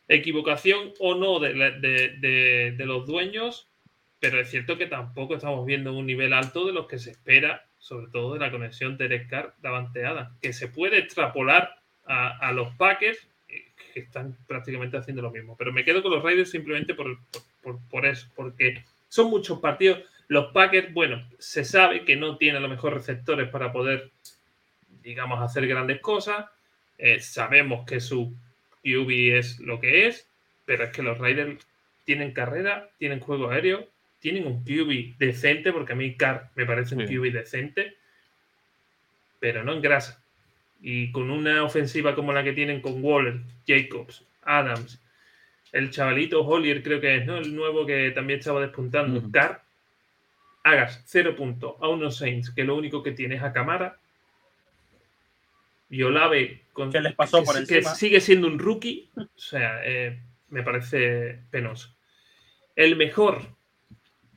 Equivocación 0.06 0.92
o 0.98 1.14
no 1.14 1.40
de, 1.40 1.54
de, 1.54 2.72
de, 2.76 2.84
los 2.86 3.06
dueños, 3.06 3.71
pero 4.22 4.38
es 4.38 4.50
cierto 4.50 4.78
que 4.78 4.86
tampoco 4.86 5.34
estamos 5.34 5.66
viendo 5.66 5.92
un 5.92 6.06
nivel 6.06 6.32
alto 6.32 6.64
de 6.64 6.72
los 6.72 6.86
que 6.86 7.00
se 7.00 7.10
espera, 7.10 7.66
sobre 7.80 8.06
todo 8.06 8.34
de 8.34 8.38
la 8.38 8.52
conexión 8.52 8.96
de 8.96 9.26
Carr 9.26 9.52
davanteada, 9.60 10.30
que 10.40 10.52
se 10.52 10.68
puede 10.68 10.98
extrapolar 10.98 11.74
a, 12.06 12.38
a, 12.38 12.52
los 12.52 12.72
Packers, 12.76 13.18
eh, 13.48 13.64
que 13.92 13.98
están 13.98 14.38
prácticamente 14.46 14.96
haciendo 14.96 15.22
lo 15.22 15.32
mismo. 15.32 15.56
Pero 15.56 15.72
me 15.72 15.84
quedo 15.84 16.04
con 16.04 16.12
los 16.12 16.22
Raiders 16.22 16.52
simplemente 16.52 16.94
por, 16.94 17.18
por, 17.64 17.80
por 17.90 18.06
eso, 18.06 18.28
porque 18.36 18.84
son 19.08 19.28
muchos 19.28 19.58
partidos 19.58 20.04
los 20.28 20.52
Packers, 20.52 20.94
bueno, 20.94 21.28
se 21.40 21.64
sabe 21.64 22.04
que 22.04 22.14
no 22.14 22.36
tienen 22.36 22.62
los 22.62 22.70
mejores 22.70 22.98
receptores 22.98 23.48
para 23.48 23.72
poder, 23.72 24.12
digamos, 25.02 25.42
hacer 25.42 25.66
grandes 25.66 26.00
cosas. 26.00 26.46
Eh, 26.96 27.18
sabemos 27.18 27.84
que 27.84 27.98
su 27.98 28.32
QB 28.84 29.36
es 29.36 29.58
lo 29.58 29.80
que 29.80 30.06
es, 30.06 30.28
pero 30.64 30.84
es 30.84 30.90
que 30.90 31.02
los 31.02 31.18
Raiders 31.18 31.66
tienen 32.04 32.32
carrera, 32.32 32.88
tienen 32.98 33.18
juego 33.18 33.50
aéreo, 33.50 33.88
tienen 34.22 34.46
un 34.46 34.64
QB 34.64 35.18
decente, 35.18 35.72
porque 35.72 35.92
a 35.92 35.96
mí 35.96 36.14
Carr 36.16 36.50
me 36.54 36.64
parece 36.64 36.94
un 36.94 37.04
QB 37.06 37.32
decente, 37.32 37.96
pero 39.40 39.64
no 39.64 39.72
en 39.72 39.82
grasa. 39.82 40.24
Y 40.80 41.10
con 41.10 41.30
una 41.30 41.64
ofensiva 41.64 42.14
como 42.14 42.32
la 42.32 42.44
que 42.44 42.52
tienen 42.52 42.80
con 42.80 43.04
Waller, 43.04 43.40
Jacobs, 43.66 44.24
Adams, 44.42 45.02
el 45.72 45.90
chavalito 45.90 46.46
Hollier 46.46 46.82
creo 46.82 47.00
que 47.00 47.16
es, 47.16 47.26
¿no? 47.26 47.38
El 47.38 47.54
nuevo 47.54 47.84
que 47.84 48.12
también 48.12 48.38
estaba 48.38 48.60
despuntando. 48.60 49.22
Carr 49.32 49.62
hagas 50.62 51.02
cero 51.06 51.34
puntos 51.34 51.74
a 51.80 51.88
unos 51.88 52.18
Saints 52.18 52.50
que 52.50 52.62
lo 52.62 52.76
único 52.76 53.02
que 53.02 53.12
tiene 53.12 53.34
es 53.34 53.42
a 53.42 53.52
Camara 53.52 53.98
y 55.90 56.02
Olave 56.04 56.62
con, 56.72 56.92
que 56.92 57.00
les 57.00 57.14
pasó 57.14 57.42
por 57.42 57.66
que 57.66 57.82
sigue 57.82 58.20
siendo 58.20 58.46
un 58.46 58.58
rookie, 58.58 59.10
o 59.16 59.26
sea, 59.34 59.80
eh, 59.84 60.20
me 60.50 60.62
parece 60.62 61.40
penoso. 61.50 61.94
El 62.76 62.96
mejor, 62.96 63.42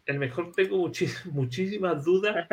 el 0.06 0.20
mejor 0.20 0.52
tengo 0.54 0.90
muchísimas 1.32 2.04
dudas 2.04 2.48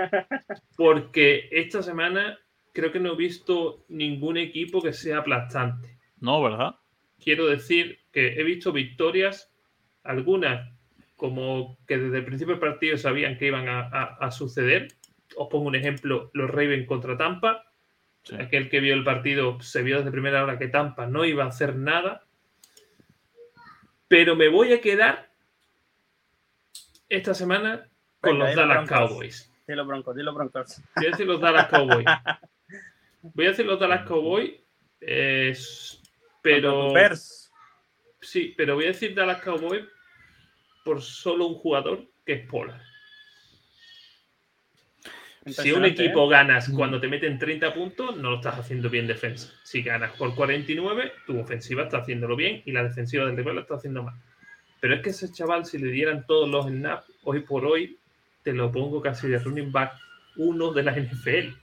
porque 0.77 1.49
esta 1.51 1.83
semana 1.83 2.39
creo 2.73 2.93
que 2.93 3.01
no 3.01 3.13
he 3.13 3.17
visto 3.17 3.85
ningún 3.89 4.37
equipo 4.37 4.81
que 4.81 4.93
sea 4.93 5.19
aplastante. 5.19 5.99
No, 6.21 6.43
¿verdad? 6.43 6.77
Quiero 7.23 7.47
decir 7.47 8.01
que 8.11 8.35
he 8.35 8.43
visto 8.43 8.73
victorias, 8.73 9.53
algunas 10.03 10.73
como 11.17 11.79
que 11.87 11.99
desde 11.99 12.19
el 12.19 12.25
principio 12.25 12.55
del 12.55 12.61
partido 12.61 12.97
sabían 12.99 13.39
que 13.39 13.47
iban 13.47 13.67
a, 13.69 14.31
suceder. 14.33 14.89
Os 15.37 15.49
pongo 15.49 15.69
un 15.69 15.77
ejemplo, 15.77 16.31
los 16.35 16.51
Ravens 16.51 16.89
contra 16.89 17.17
Tampa. 17.17 17.65
Aquel 18.39 18.69
que 18.69 18.81
vio 18.81 18.95
el 18.95 19.05
partido 19.05 19.61
se 19.61 19.83
vio 19.83 19.99
desde 19.99 20.11
primera 20.11 20.43
hora 20.43 20.59
que 20.59 20.69
Tampa 20.69 21.07
no 21.07 21.25
iba 21.25 21.45
a 21.45 21.49
hacer 21.49 21.77
nada. 21.77 22.25
Pero 24.09 24.35
me 24.35 24.49
voy 24.49 24.73
a 24.73 24.81
quedar 24.81 25.32
esta 27.13 27.35
semana 27.35 27.87
con 28.21 28.39
los 28.39 28.55
Dallas 28.55 28.89
Cowboys. 28.89 29.53
Dilo 29.67 29.85
Broncos, 29.85 30.17
dilo 30.17 30.33
Broncos. 30.33 30.81
Voy 30.97 31.07
a 31.07 31.11
decir 31.11 31.27
los 31.27 31.41
Dallas 31.41 31.69
Cowboys. 31.69 32.07
Voy 33.23 33.47
a 33.47 33.51
decir 33.51 33.67
los 33.67 33.79
Dallas 33.79 34.07
Cowboys. 34.07 34.55
pero. 36.43 36.93
Sí, 38.21 38.55
pero 38.57 38.77
voy 38.77 38.85
a 38.85 38.89
decir 38.89 39.15
Dallas 39.15 39.43
Cowboys 39.43 39.85
por 40.85 41.03
solo 41.03 41.47
un 41.47 41.55
jugador 41.55 42.07
que 42.25 42.35
es 42.35 42.49
Polar. 42.49 42.81
Si 45.47 45.73
un 45.73 45.85
equipo 45.85 46.27
¿eh? 46.27 46.31
ganas 46.31 46.71
cuando 46.71 47.01
te 47.01 47.09
meten 47.09 47.39
30 47.39 47.75
puntos, 47.75 48.17
no 48.17 48.31
lo 48.31 48.37
estás 48.37 48.61
haciendo 48.61 48.89
bien 48.89 49.09
defensa. 49.09 49.53
Si 49.65 49.83
ganas 49.83 50.13
por 50.13 50.37
49, 50.37 51.13
tu 51.27 51.39
ofensiva 51.41 51.83
está 51.83 51.99
haciéndolo 51.99 52.37
bien 52.37 52.63
y 52.65 52.71
la 52.71 52.85
defensiva 52.85 53.25
del 53.25 53.37
rival 53.37 53.57
lo 53.57 53.61
está 53.63 53.75
haciendo 53.75 54.05
mal. 54.05 54.15
Pero 54.83 54.97
es 54.97 55.01
que 55.01 55.11
ese 55.11 55.31
chaval, 55.31 55.65
si 55.65 55.79
le 55.79 55.93
dieran 55.93 56.27
todos 56.27 56.49
los 56.49 56.67
snaps, 56.67 57.05
hoy 57.23 57.43
por 57.43 57.65
hoy, 57.65 58.01
te 58.43 58.53
lo 58.53 58.73
pongo 58.73 59.01
casi 59.01 59.29
de 59.29 59.39
running 59.39 59.71
back 59.71 59.93
uno 60.35 60.73
de 60.73 60.83
la 60.83 60.91
NFL. 60.99 61.55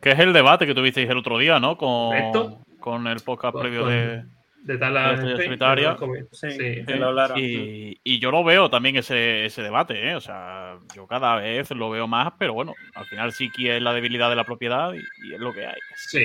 Que 0.00 0.12
es 0.12 0.18
el 0.18 0.32
debate 0.32 0.66
que 0.66 0.74
tuvisteis 0.74 1.10
el 1.10 1.18
otro 1.18 1.36
día, 1.36 1.60
¿no? 1.60 1.76
Con, 1.76 2.64
con 2.78 3.06
el 3.08 3.20
podcast 3.20 3.58
previo 3.58 3.84
de, 3.84 4.24
de 4.62 4.78
Dallas 4.78 5.20
solitaria. 5.20 5.98
Sí, 6.32 7.98
y, 8.02 8.18
yo 8.18 8.30
lo 8.30 8.42
veo 8.42 8.70
también 8.70 8.96
ese, 8.96 9.44
ese 9.44 9.60
debate, 9.62 10.08
¿eh? 10.08 10.14
o 10.16 10.20
sea, 10.22 10.78
yo 10.96 11.06
cada 11.06 11.36
vez 11.36 11.70
lo 11.72 11.90
veo 11.90 12.06
más, 12.06 12.32
pero 12.38 12.54
bueno, 12.54 12.72
al 12.94 13.04
final 13.04 13.32
sí 13.32 13.50
que 13.50 13.76
es 13.76 13.82
la 13.82 13.92
debilidad 13.92 14.30
de 14.30 14.36
la 14.36 14.44
propiedad 14.44 14.94
y, 14.94 15.34
es 15.34 15.40
lo 15.40 15.52
que 15.52 15.66
hay. 15.66 15.78
Sí, 15.94 16.24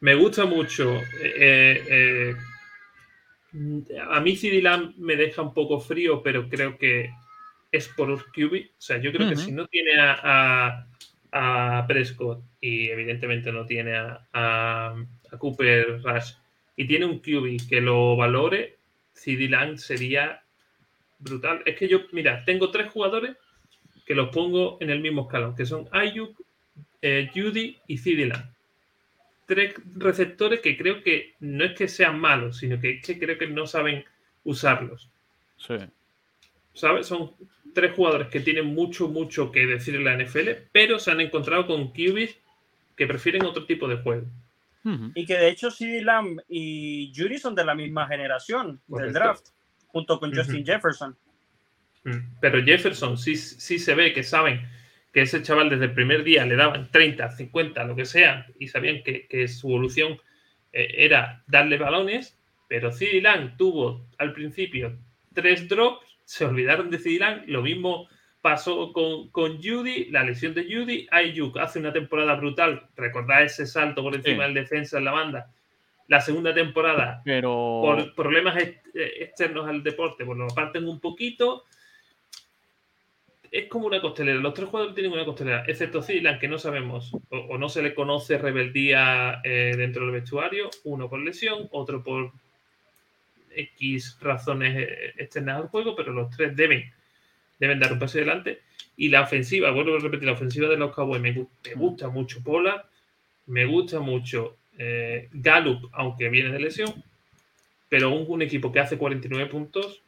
me 0.00 0.14
gusta 0.14 0.46
mucho. 0.46 0.96
Eh, 1.22 1.84
eh, 1.90 2.36
a 4.08 4.20
mí 4.20 4.36
CD 4.36 4.62
me 4.96 5.16
deja 5.16 5.42
un 5.42 5.54
poco 5.54 5.80
frío, 5.80 6.22
pero 6.22 6.48
creo 6.48 6.78
que 6.78 7.10
es 7.72 7.88
por 7.88 8.10
QB. 8.32 8.54
O 8.54 8.80
sea, 8.80 8.98
yo 8.98 9.12
creo 9.12 9.28
que 9.28 9.36
si 9.36 9.52
no 9.52 9.66
tiene 9.66 9.92
a, 9.98 10.86
a, 11.32 11.84
Prescott 11.86 12.42
y 12.60 12.88
evidentemente 12.88 13.52
no 13.52 13.66
tiene 13.66 13.96
a, 13.96 14.26
a 14.32 14.94
Cooper 15.38 16.02
Rush 16.02 16.32
y 16.76 16.86
tiene 16.86 17.06
un 17.06 17.18
QB 17.18 17.68
que 17.68 17.80
lo 17.80 18.16
valore, 18.16 18.76
CD 19.12 19.48
Lang 19.48 19.78
sería 19.78 20.42
brutal. 21.18 21.62
Es 21.66 21.76
que 21.76 21.88
yo, 21.88 22.00
mira, 22.12 22.44
tengo 22.44 22.70
tres 22.70 22.90
jugadores 22.90 23.36
que 24.06 24.14
los 24.14 24.30
pongo 24.30 24.78
en 24.80 24.90
el 24.90 25.00
mismo 25.00 25.22
escalón, 25.22 25.54
que 25.54 25.66
son 25.66 25.88
Ayuk, 25.92 26.40
eh, 27.02 27.30
Judy 27.32 27.78
y 27.86 27.98
CD. 27.98 28.32
Tres 29.50 29.74
receptores 29.96 30.60
que 30.60 30.76
creo 30.76 31.02
que 31.02 31.34
no 31.40 31.64
es 31.64 31.76
que 31.76 31.88
sean 31.88 32.20
malos, 32.20 32.58
sino 32.58 32.80
que, 32.80 33.00
que 33.00 33.18
creo 33.18 33.36
que 33.36 33.48
no 33.48 33.66
saben 33.66 34.04
usarlos. 34.44 35.10
Sí. 35.56 35.74
¿Sabes? 36.72 37.08
Son 37.08 37.32
tres 37.74 37.92
jugadores 37.96 38.28
que 38.28 38.38
tienen 38.38 38.66
mucho, 38.66 39.08
mucho 39.08 39.50
que 39.50 39.66
decir 39.66 39.96
en 39.96 40.04
la 40.04 40.16
NFL, 40.16 40.50
pero 40.70 41.00
se 41.00 41.10
han 41.10 41.20
encontrado 41.20 41.66
con 41.66 41.88
QBs 41.88 42.36
que 42.96 43.08
prefieren 43.08 43.44
otro 43.44 43.66
tipo 43.66 43.88
de 43.88 43.96
juego. 43.96 44.28
Y 45.16 45.26
que 45.26 45.36
de 45.36 45.48
hecho 45.48 45.72
CD 45.72 46.00
Lamb 46.00 46.40
y 46.48 47.12
Judy 47.12 47.38
son 47.38 47.56
de 47.56 47.64
la 47.64 47.74
misma 47.74 48.06
generación 48.06 48.80
del 48.86 49.12
draft, 49.12 49.48
junto 49.88 50.20
con 50.20 50.32
Justin 50.32 50.64
Jefferson. 50.64 51.16
Pero 52.40 52.62
Jefferson 52.62 53.18
sí, 53.18 53.34
sí 53.34 53.80
se 53.80 53.96
ve 53.96 54.12
que 54.12 54.22
saben 54.22 54.62
que 55.12 55.22
ese 55.22 55.42
chaval 55.42 55.70
desde 55.70 55.86
el 55.86 55.94
primer 55.94 56.24
día 56.24 56.46
le 56.46 56.56
daban 56.56 56.90
30, 56.90 57.30
50, 57.30 57.84
lo 57.84 57.96
que 57.96 58.04
sea, 58.04 58.46
y 58.58 58.68
sabían 58.68 59.02
que, 59.02 59.48
su 59.48 59.68
evolución 59.68 60.20
eh, 60.72 60.94
era 60.98 61.42
darle 61.46 61.78
balones, 61.78 62.38
pero 62.68 62.92
CD 62.92 63.22
tuvo 63.56 64.06
al 64.18 64.32
principio 64.32 64.96
tres 65.34 65.68
drops, 65.68 66.06
se 66.24 66.44
olvidaron 66.44 66.90
de 66.90 66.98
CD 66.98 67.42
lo 67.46 67.62
mismo 67.62 68.08
pasó 68.40 68.92
con, 68.92 69.30
con 69.30 69.62
Judy, 69.62 70.06
la 70.06 70.24
lesión 70.24 70.54
de 70.54 70.64
Judy, 70.64 71.06
Ayuk 71.10 71.58
hace 71.58 71.78
una 71.78 71.92
temporada 71.92 72.34
brutal, 72.34 72.86
recordad 72.96 73.42
ese 73.42 73.66
salto 73.66 74.02
por 74.02 74.14
encima 74.14 74.44
del 74.44 74.54
defensa 74.54 74.98
en 74.98 75.04
la 75.04 75.12
banda, 75.12 75.50
la 76.08 76.20
segunda 76.20 76.54
temporada, 76.54 77.20
pero 77.24 77.80
por 77.82 78.14
problemas 78.14 78.56
externos 78.94 79.68
al 79.68 79.82
deporte, 79.82 80.24
pues 80.24 80.38
lo 80.38 80.48
parten 80.48 80.88
un 80.88 81.00
poquito, 81.00 81.64
es 83.50 83.68
como 83.68 83.86
una 83.86 84.00
costelera. 84.00 84.38
Los 84.38 84.54
tres 84.54 84.68
jugadores 84.68 84.94
tienen 84.94 85.12
una 85.12 85.24
costelera, 85.24 85.64
excepto 85.66 86.02
Zilan, 86.02 86.38
que 86.38 86.48
no 86.48 86.58
sabemos 86.58 87.12
o, 87.30 87.58
no 87.58 87.68
se 87.68 87.82
le 87.82 87.94
conoce 87.94 88.38
rebeldía 88.38 89.40
eh, 89.42 89.74
dentro 89.76 90.04
del 90.04 90.12
vestuario. 90.12 90.70
Uno 90.84 91.08
por 91.08 91.20
lesión, 91.20 91.68
otro 91.72 92.02
por 92.02 92.32
X 93.54 94.18
razones 94.20 94.76
eh, 94.76 95.14
externas 95.16 95.56
al 95.56 95.68
juego, 95.68 95.96
pero 95.96 96.12
los 96.12 96.30
tres 96.30 96.54
deben, 96.54 96.92
deben 97.58 97.80
dar 97.80 97.92
un 97.92 97.98
paso 97.98 98.18
adelante. 98.18 98.60
Y 98.96 99.08
la 99.08 99.22
ofensiva, 99.22 99.70
vuelvo 99.72 99.96
a 99.96 100.00
repetir, 100.00 100.26
la 100.26 100.32
ofensiva 100.32 100.68
de 100.68 100.76
los 100.76 100.94
Cowboys 100.94 101.20
me, 101.20 101.46
gusta 101.74 102.08
mucho 102.08 102.42
Pola, 102.44 102.88
me 103.46 103.64
gusta 103.64 103.98
mucho 103.98 104.58
eh, 104.78 105.28
Gallup, 105.32 105.88
aunque 105.92 106.28
viene 106.28 106.52
de 106.52 106.60
lesión, 106.60 107.02
pero 107.88 108.10
un 108.10 108.42
equipo 108.42 108.70
que 108.70 108.78
hace 108.78 108.96
49 108.96 109.50
puntos 109.50 110.02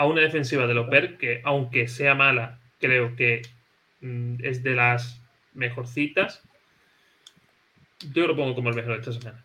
a 0.00 0.06
una 0.06 0.22
defensiva 0.22 0.66
de 0.66 0.72
los 0.72 0.88
Bears 0.88 1.18
que, 1.18 1.42
aunque 1.44 1.86
sea 1.86 2.14
mala, 2.14 2.58
creo 2.78 3.14
que 3.16 3.42
mm, 4.00 4.36
es 4.42 4.62
de 4.62 4.74
las 4.74 5.20
mejorcitas. 5.52 6.42
Yo 8.14 8.26
lo 8.26 8.34
pongo 8.34 8.54
como 8.54 8.70
el 8.70 8.76
mejor 8.76 8.94
de 8.94 9.00
esta 9.00 9.12
semana. 9.12 9.44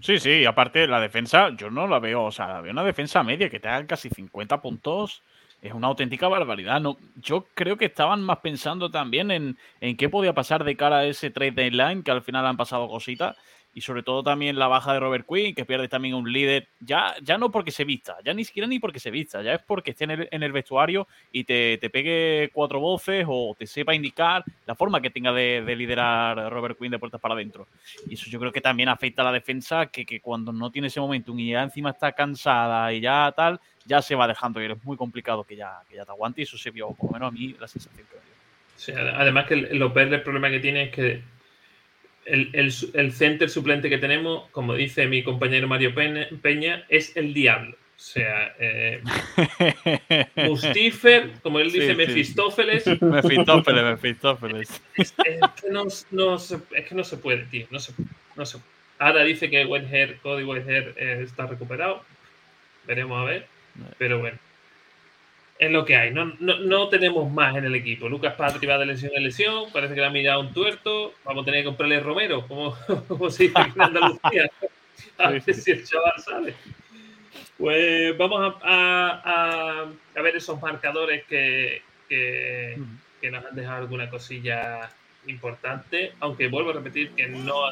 Sí, 0.00 0.20
sí, 0.20 0.44
aparte 0.44 0.86
la 0.86 1.00
defensa, 1.00 1.50
yo 1.56 1.68
no 1.68 1.88
la 1.88 1.98
veo, 1.98 2.22
o 2.22 2.30
sea, 2.30 2.60
veo 2.60 2.70
una 2.70 2.84
defensa 2.84 3.24
media 3.24 3.50
que 3.50 3.58
te 3.58 3.66
haga 3.66 3.88
casi 3.88 4.08
50 4.08 4.62
puntos. 4.62 5.24
Es 5.60 5.72
una 5.74 5.88
auténtica 5.88 6.28
barbaridad. 6.28 6.80
No, 6.80 6.96
yo 7.16 7.48
creo 7.54 7.76
que 7.76 7.86
estaban 7.86 8.22
más 8.22 8.38
pensando 8.38 8.88
también 8.88 9.32
en, 9.32 9.58
en 9.80 9.96
qué 9.96 10.08
podía 10.08 10.32
pasar 10.32 10.62
de 10.62 10.76
cara 10.76 10.98
a 10.98 11.06
ese 11.06 11.32
trade 11.32 11.50
deadline, 11.50 12.04
que 12.04 12.12
al 12.12 12.22
final 12.22 12.46
han 12.46 12.56
pasado 12.56 12.88
cositas 12.88 13.36
y 13.74 13.80
sobre 13.82 14.02
todo 14.02 14.22
también 14.22 14.58
la 14.58 14.66
baja 14.66 14.92
de 14.92 15.00
Robert 15.00 15.26
Quinn, 15.28 15.54
que 15.54 15.64
pierde 15.64 15.88
también 15.88 16.14
un 16.14 16.32
líder, 16.32 16.68
ya, 16.80 17.14
ya 17.22 17.38
no 17.38 17.50
porque 17.50 17.70
se 17.70 17.84
vista, 17.84 18.16
ya 18.24 18.34
ni 18.34 18.44
siquiera 18.44 18.66
ni 18.66 18.78
porque 18.78 18.98
se 18.98 19.10
vista, 19.10 19.42
ya 19.42 19.54
es 19.54 19.62
porque 19.62 19.92
esté 19.92 20.04
en 20.04 20.42
el, 20.42 20.52
vestuario 20.52 21.06
y 21.30 21.44
te, 21.44 21.78
pegue 21.90 22.50
cuatro 22.52 22.80
voces 22.80 23.24
o 23.28 23.54
te 23.58 23.66
sepa 23.66 23.94
indicar 23.94 24.44
la 24.66 24.74
forma 24.74 25.00
que 25.00 25.10
tenga 25.10 25.32
de, 25.32 25.62
liderar 25.76 26.52
Robert 26.52 26.78
Quinn 26.78 26.90
de 26.90 26.98
puertas 26.98 27.20
para 27.20 27.34
adentro. 27.34 27.68
Y 28.08 28.14
eso 28.14 28.28
yo 28.28 28.40
creo 28.40 28.52
que 28.52 28.60
también 28.60 28.88
afecta 28.88 29.22
a 29.22 29.26
la 29.26 29.32
defensa, 29.32 29.86
que, 29.86 30.04
que 30.04 30.20
cuando 30.20 30.52
no 30.52 30.70
tiene 30.70 30.88
ese 30.88 31.00
momento 31.00 31.32
y 31.36 31.50
ya 31.50 31.62
encima 31.62 31.90
está 31.90 32.12
cansada 32.12 32.92
y 32.92 33.00
ya 33.00 33.32
tal, 33.36 33.60
ya 33.84 34.02
se 34.02 34.14
va 34.14 34.26
dejando 34.26 34.60
y 34.62 34.66
es 34.66 34.84
muy 34.84 34.96
complicado 34.96 35.44
que 35.44 35.56
ya, 35.56 35.80
que 35.88 35.96
ya 35.96 36.04
te 36.04 36.10
aguante 36.10 36.40
y 36.40 36.44
eso 36.44 36.58
se 36.58 36.70
vio, 36.70 36.90
por 36.90 37.10
lo 37.10 37.12
menos 37.12 37.28
a 37.28 37.30
mí, 37.30 37.54
la 37.58 37.68
sensación 37.68 38.06
que 38.06 38.30
Sí, 38.80 38.92
además 38.92 39.46
que 39.46 39.56
López 39.56 40.10
el 40.10 40.22
problema 40.22 40.48
que 40.48 40.58
tiene 40.58 40.84
es 40.84 40.90
que 40.90 41.22
el, 42.24 42.50
el, 42.94 43.12
center 43.12 43.50
suplente 43.50 43.88
que 43.88 43.98
tenemos, 43.98 44.48
como 44.50 44.74
dice 44.74 45.06
mi 45.06 45.22
compañero 45.22 45.68
Mario 45.68 45.94
Peña, 45.94 46.84
es 46.88 47.16
el 47.16 47.34
diablo. 47.34 47.72
O 47.72 48.02
sea, 48.02 48.54
eh, 48.58 49.02
Mustifer, 50.36 51.32
como 51.42 51.60
él 51.60 51.70
dice, 51.70 51.94
Mefistófeles. 51.94 52.86
Mefistófeles, 53.00 53.84
Mefistófeles. 53.84 54.82
Es, 54.96 55.12
que 55.12 55.70
no, 55.70 56.38
se, 56.38 57.16
puede, 57.18 57.44
tío. 57.44 57.66
No 57.70 57.78
se, 57.78 57.92
no 58.36 58.46
se, 58.46 58.58
ahora 58.98 59.22
dice 59.24 59.50
que 59.50 59.66
Whitehair, 59.66 60.18
Cody 60.22 60.44
Whitehair 60.44 60.94
eh, 60.96 61.20
está 61.22 61.46
recuperado. 61.46 62.02
Veremos 62.86 63.20
a 63.20 63.24
ver. 63.24 63.46
Pero 63.98 64.18
bueno 64.18 64.38
es 65.60 65.70
lo 65.70 65.84
que 65.84 65.94
hay. 65.94 66.10
No, 66.10 66.24
no, 66.40 66.58
no, 66.58 66.88
tenemos 66.88 67.30
más 67.30 67.54
en 67.54 67.66
el 67.66 67.74
equipo. 67.74 68.08
Lucas 68.08 68.34
Patri 68.34 68.66
va 68.66 68.78
de 68.78 68.86
lesión 68.86 69.12
en 69.14 69.24
lesión. 69.24 69.70
Parece 69.70 69.94
que 69.94 70.00
le 70.00 70.06
ha 70.06 70.10
mirado 70.10 70.40
un 70.40 70.54
tuerto. 70.54 71.12
Vamos 71.22 71.42
a 71.42 71.44
tener 71.44 71.60
que 71.60 71.66
comprarle 71.66 72.00
Romero, 72.00 72.46
como, 72.48 72.74
como 73.08 73.30
se 73.30 73.44
dice 73.44 73.60
en 73.74 73.82
Andalucía. 73.82 74.50
A 75.18 75.30
ver 75.30 75.42
si 75.42 75.70
el 75.70 75.84
chaval 75.84 76.18
sale. 76.18 76.54
Pues 77.58 78.16
vamos 78.16 78.54
a, 78.62 79.20
a, 79.22 80.18
a 80.18 80.22
ver 80.22 80.36
esos 80.36 80.60
marcadores 80.62 81.24
que, 81.26 81.82
que, 82.08 82.78
que, 83.20 83.30
nos 83.30 83.44
han 83.44 83.54
dejado 83.54 83.82
alguna 83.82 84.08
cosilla 84.08 84.90
importante. 85.26 86.14
Aunque 86.20 86.48
vuelvo 86.48 86.70
a 86.70 86.74
repetir 86.74 87.10
que 87.10 87.28
no. 87.28 87.70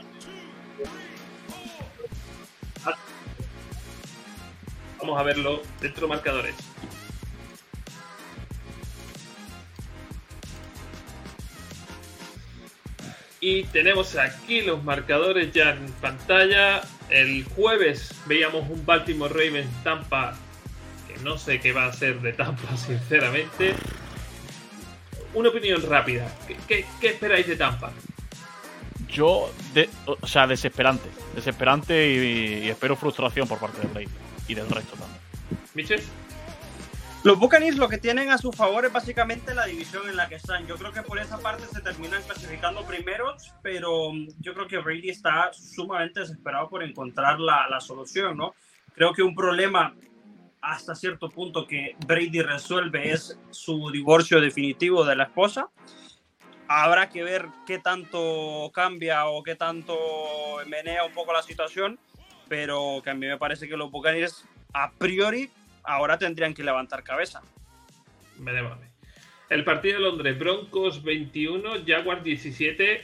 Vamos 5.01 5.21
a 5.21 5.23
verlo 5.23 5.63
dentro 5.81 6.03
de 6.03 6.09
marcadores. 6.09 6.55
Y 13.41 13.65
tenemos 13.65 14.17
aquí 14.17 14.63
los 14.63 14.83
marcadores 14.83 15.53
ya 15.53 15.71
en 15.71 15.93
pantalla. 16.01 16.83
El 17.09 17.45
jueves 17.45 18.13
veíamos 18.27 18.69
un 18.69 18.85
Baltimore 18.85 19.33
Ravens 19.33 19.71
Tampa, 19.85 20.37
que 21.07 21.23
no 21.23 21.39
sé 21.39 21.61
qué 21.61 21.73
va 21.73 21.87
a 21.87 21.93
ser 21.93 22.21
de 22.21 22.33
Tampa, 22.33 22.77
sinceramente. 22.77 23.75
Una 25.35 25.51
opinión 25.51 25.83
rápida. 25.83 26.35
¿Qué, 26.67 26.85
esperáis 27.03 27.47
de 27.47 27.57
Tampa? 27.57 27.93
Yo, 29.09 29.51
o 30.07 30.27
sea, 30.27 30.47
desesperante. 30.47 31.09
Desesperante 31.35 32.13
y, 32.13 32.69
espero 32.69 32.97
frustración 32.97 33.47
por 33.47 33.59
parte 33.59 33.81
de 33.81 33.87
Brady 33.87 34.09
y 34.49 34.55
del 34.55 34.69
resto 34.69 34.97
también. 34.97 35.21
¿Michel? 35.75 36.03
Los 37.29 37.39
Buccaneers 37.39 37.77
lo 37.77 37.91
que 37.91 37.99
tienen 37.99 38.31
a 38.31 38.39
su 38.39 38.53
favor 38.53 38.87
es 38.87 38.93
básicamente 38.95 39.55
la 39.55 39.67
división 39.67 40.09
en 40.09 40.17
la 40.17 40.31
que 40.31 40.37
están. 40.37 40.67
Yo 40.67 40.77
creo 40.77 40.93
que 40.93 41.03
por 41.03 41.19
esa 41.19 41.37
parte 41.37 41.67
se 41.67 41.83
terminan 41.83 42.23
clasificando 42.23 42.87
primeros, 42.87 43.53
pero 43.63 44.13
yo 44.39 44.55
creo 44.55 44.67
que 44.67 44.79
Brady 44.79 45.11
está 45.11 45.53
sumamente 45.53 46.21
desesperado 46.21 46.71
por 46.71 46.83
encontrar 46.83 47.39
la, 47.39 47.69
la 47.69 47.83
solución, 47.83 48.35
¿no? 48.39 48.55
Creo 48.95 49.13
que 49.13 49.23
un 49.23 49.35
problema 49.35 49.95
hasta 50.63 50.95
cierto 50.95 51.29
punto 51.29 51.67
que 51.67 51.97
Brady 52.07 52.41
resuelve 52.41 53.13
es 53.13 53.39
su 53.51 53.91
divorcio 53.91 54.41
definitivo 54.41 55.05
de 55.05 55.17
la 55.17 55.25
esposa. 55.25 55.69
Habrá 56.67 57.11
que 57.11 57.23
ver 57.23 57.49
qué 57.67 57.79
tanto 57.79 58.71
cambia 58.73 59.27
o 59.27 59.43
qué 59.43 59.55
tanto 59.55 59.99
menea 60.67 61.05
un 61.05 61.13
poco 61.13 61.35
la 61.35 61.43
situación, 61.43 61.99
pero 62.49 63.03
que 63.05 63.11
a 63.11 63.15
mí 63.15 63.27
me 63.27 63.37
parece 63.37 63.69
que 63.69 63.77
los 63.77 63.91
Buccaneers 63.91 64.47
a 64.73 64.93
priori 64.93 65.51
ahora 65.89 66.19
tendrían 66.19 66.55
que 66.55 66.63
levantar 66.63 67.03
cabeza. 67.03 67.43
Veremos. 68.37 68.79
El 69.49 69.65
partido 69.65 69.95
de 69.95 70.05
Londres, 70.05 70.39
Broncos 70.39 71.03
21, 71.03 71.85
Jaguars 71.87 72.23
17. 72.23 73.03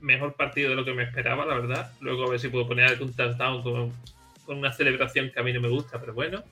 Mejor 0.00 0.34
partido 0.34 0.70
de 0.70 0.76
lo 0.76 0.84
que 0.84 0.94
me 0.94 1.02
esperaba, 1.02 1.44
la 1.44 1.54
verdad. 1.54 1.92
Luego 2.00 2.24
a 2.24 2.30
ver 2.30 2.38
si 2.38 2.48
puedo 2.48 2.68
poner 2.68 2.86
algún 2.86 3.12
touchdown 3.12 3.62
con, 3.62 3.92
una 4.46 4.72
celebración 4.72 5.30
que 5.30 5.40
a 5.40 5.42
mí 5.42 5.52
no 5.52 5.60
me 5.60 5.68
gusta, 5.68 5.98
pero 5.98 6.14
bueno. 6.14 6.44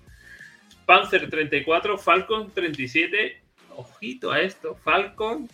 Panzer 0.84 1.30
34, 1.30 1.96
Falcon 1.96 2.50
37. 2.50 3.40
Ojito 3.76 4.32
a 4.32 4.40
esto, 4.40 4.74
Falcon 4.74 5.48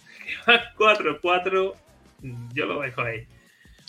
4-4. 0.78 1.74
Yo 2.54 2.66
lo 2.66 2.80
dejo 2.80 3.02
ahí. 3.02 3.26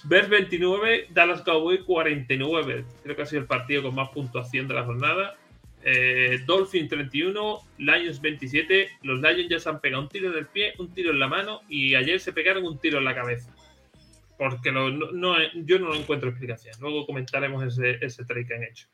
Bears 0.04 0.30
29, 0.30 1.08
Dallas 1.12 1.42
Cowboys 1.44 1.82
49. 1.84 2.86
Creo 3.04 3.16
que 3.16 3.22
ha 3.22 3.26
sido 3.26 3.42
el 3.42 3.48
partido 3.48 3.84
con 3.84 3.96
más 3.96 4.10
puntuación 4.10 4.68
de 4.68 4.74
la 4.74 4.84
jornada. 4.84 5.38
Eh, 5.84 6.40
Dolphin 6.46 6.88
31, 6.88 7.60
Lions 7.78 8.22
27. 8.22 8.90
Los 9.04 9.22
Lions 9.22 9.50
ya 9.50 9.60
se 9.60 9.70
han 9.70 9.80
pegado 9.80 10.04
un 10.04 10.10
tiro 10.10 10.32
en 10.32 10.38
el 10.38 10.48
pie, 10.48 10.74
un 10.78 10.94
tiro 10.94 11.12
en 11.12 11.20
la 11.20 11.28
mano 11.28 11.62
y 11.70 11.96
ayer 11.96 12.20
se 12.20 12.34
pegaron 12.34 12.66
un 12.66 12.80
tiro 12.80 12.98
en 12.98 13.06
la 13.06 13.16
cabeza. 13.16 13.54
Porque 14.38 14.72
no, 14.72 14.90
yo 15.54 15.80
no 15.80 15.94
encuentro 15.94 16.30
explicación. 16.30 16.76
Luego 16.80 17.06
comentaremos 17.06 17.64
ese, 17.64 17.98
ese 18.06 18.24
trade 18.26 18.46
que 18.46 18.56
han 18.56 18.64
hecho. 18.64 18.88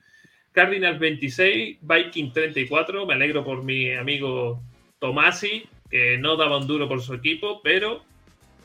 Cardinals 0.51 0.99
26, 0.99 1.79
Viking 1.81 2.31
34. 2.31 3.05
Me 3.05 3.13
alegro 3.13 3.43
por 3.43 3.63
mi 3.63 3.91
amigo 3.91 4.63
Tomasi, 4.99 5.67
que 5.89 6.17
no 6.17 6.35
daba 6.35 6.57
un 6.57 6.65
duro 6.65 6.87
por 6.87 7.01
su 7.01 7.13
equipo, 7.13 7.61
pero 7.61 8.03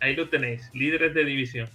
ahí 0.01 0.15
lo 0.17 0.29
tenéis, 0.29 0.71
líderes 0.73 1.13
de 1.15 1.25
división. 1.25 1.69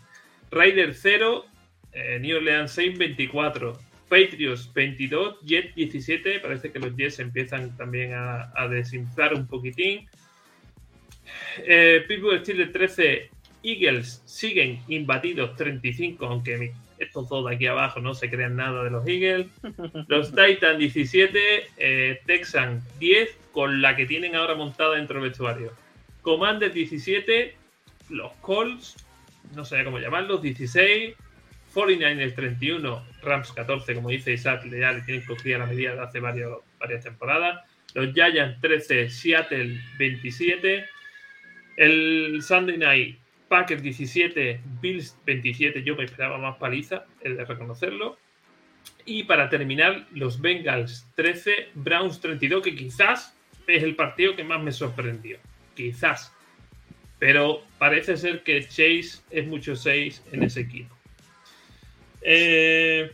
Raiders 0.51 0.99
0, 1.01 1.45
eh, 1.91 2.19
New 2.21 2.38
Orleans 2.38 2.71
6, 2.71 2.97
24. 2.97 3.77
Patriots 4.09 4.71
22, 4.73 5.41
Jets 5.41 5.75
17. 5.75 6.39
Parece 6.39 6.71
que 6.71 6.79
los 6.79 6.95
Jets 6.95 7.19
empiezan 7.19 7.75
también 7.77 8.13
a, 8.13 8.67
desinflar 8.69 9.33
un 9.33 9.47
poquitín. 9.47 10.07
Eh, 11.65 12.03
Pittsburgh 12.07 12.41
Steelers 12.41 12.71
13, 12.71 13.29
Eagles 13.63 14.21
siguen 14.25 14.79
imbatidos 14.87 15.55
35, 15.55 16.25
aunque 16.25 16.73
estos 16.99 17.27
dos 17.27 17.49
de 17.49 17.55
aquí 17.55 17.67
abajo 17.67 17.99
no 17.99 18.13
se 18.13 18.29
crean 18.29 18.55
nada 18.55 18.83
de 18.83 18.91
los 18.91 19.07
Eagles. 19.07 19.47
Los 20.07 20.33
Titans 20.33 20.77
17, 20.77 21.67
eh, 21.77 22.21
Texan 22.25 22.81
10, 22.99 23.37
con 23.51 23.81
la 23.81 23.95
que 23.95 24.05
tienen 24.05 24.35
ahora 24.35 24.55
montada 24.55 24.95
dentro 24.95 25.19
del 25.19 25.29
vestuario. 25.29 25.73
Commanders 26.21 26.73
17, 26.73 27.55
los 28.09 28.31
Colts, 28.41 28.95
no 29.53 29.65
sé 29.65 29.83
cómo 29.83 29.99
llamarlos, 29.99 30.41
16, 30.41 31.15
49ers 31.75 32.33
31, 32.35 33.05
Rams 33.21 33.51
14, 33.51 33.95
como 33.95 34.09
dice 34.09 34.31
Isaac, 34.31 34.63
ya 34.63 34.93
le 34.93 35.01
tienen 35.01 35.25
cogida 35.25 35.57
la 35.57 35.65
medida 35.65 35.93
de 35.93 36.01
hace 36.01 36.21
varias 36.21 37.03
temporadas. 37.03 37.61
Los 37.93 38.13
Giants 38.13 38.61
13, 38.61 39.09
Seattle 39.09 39.77
27. 39.99 40.85
El 41.75 42.41
Sunday 42.41 42.77
Night, 42.77 43.19
Packers 43.49 43.83
17, 43.83 44.61
Bills 44.81 45.17
27. 45.25 45.83
Yo 45.83 45.97
me 45.97 46.05
esperaba 46.05 46.38
más 46.38 46.55
paliza, 46.55 47.05
el 47.21 47.35
de 47.35 47.43
reconocerlo. 47.43 48.17
Y 49.05 49.23
para 49.23 49.49
terminar, 49.49 50.07
los 50.13 50.39
Bengals 50.39 51.05
13, 51.15 51.71
Browns 51.73 52.21
32, 52.21 52.63
que 52.63 52.75
quizás 52.75 53.38
es 53.67 53.83
el 53.83 53.95
partido 53.95 54.35
que 54.35 54.45
más 54.45 54.63
me 54.63 54.71
sorprendió. 54.71 55.38
Quizás. 55.75 56.33
Pero 57.19 57.63
parece 57.77 58.15
ser 58.15 58.43
que 58.43 58.61
Chase 58.61 59.21
es 59.29 59.45
mucho 59.45 59.75
6 59.75 60.23
en 60.31 60.43
ese 60.43 60.61
equipo. 60.61 60.94
Eh, 62.27 63.11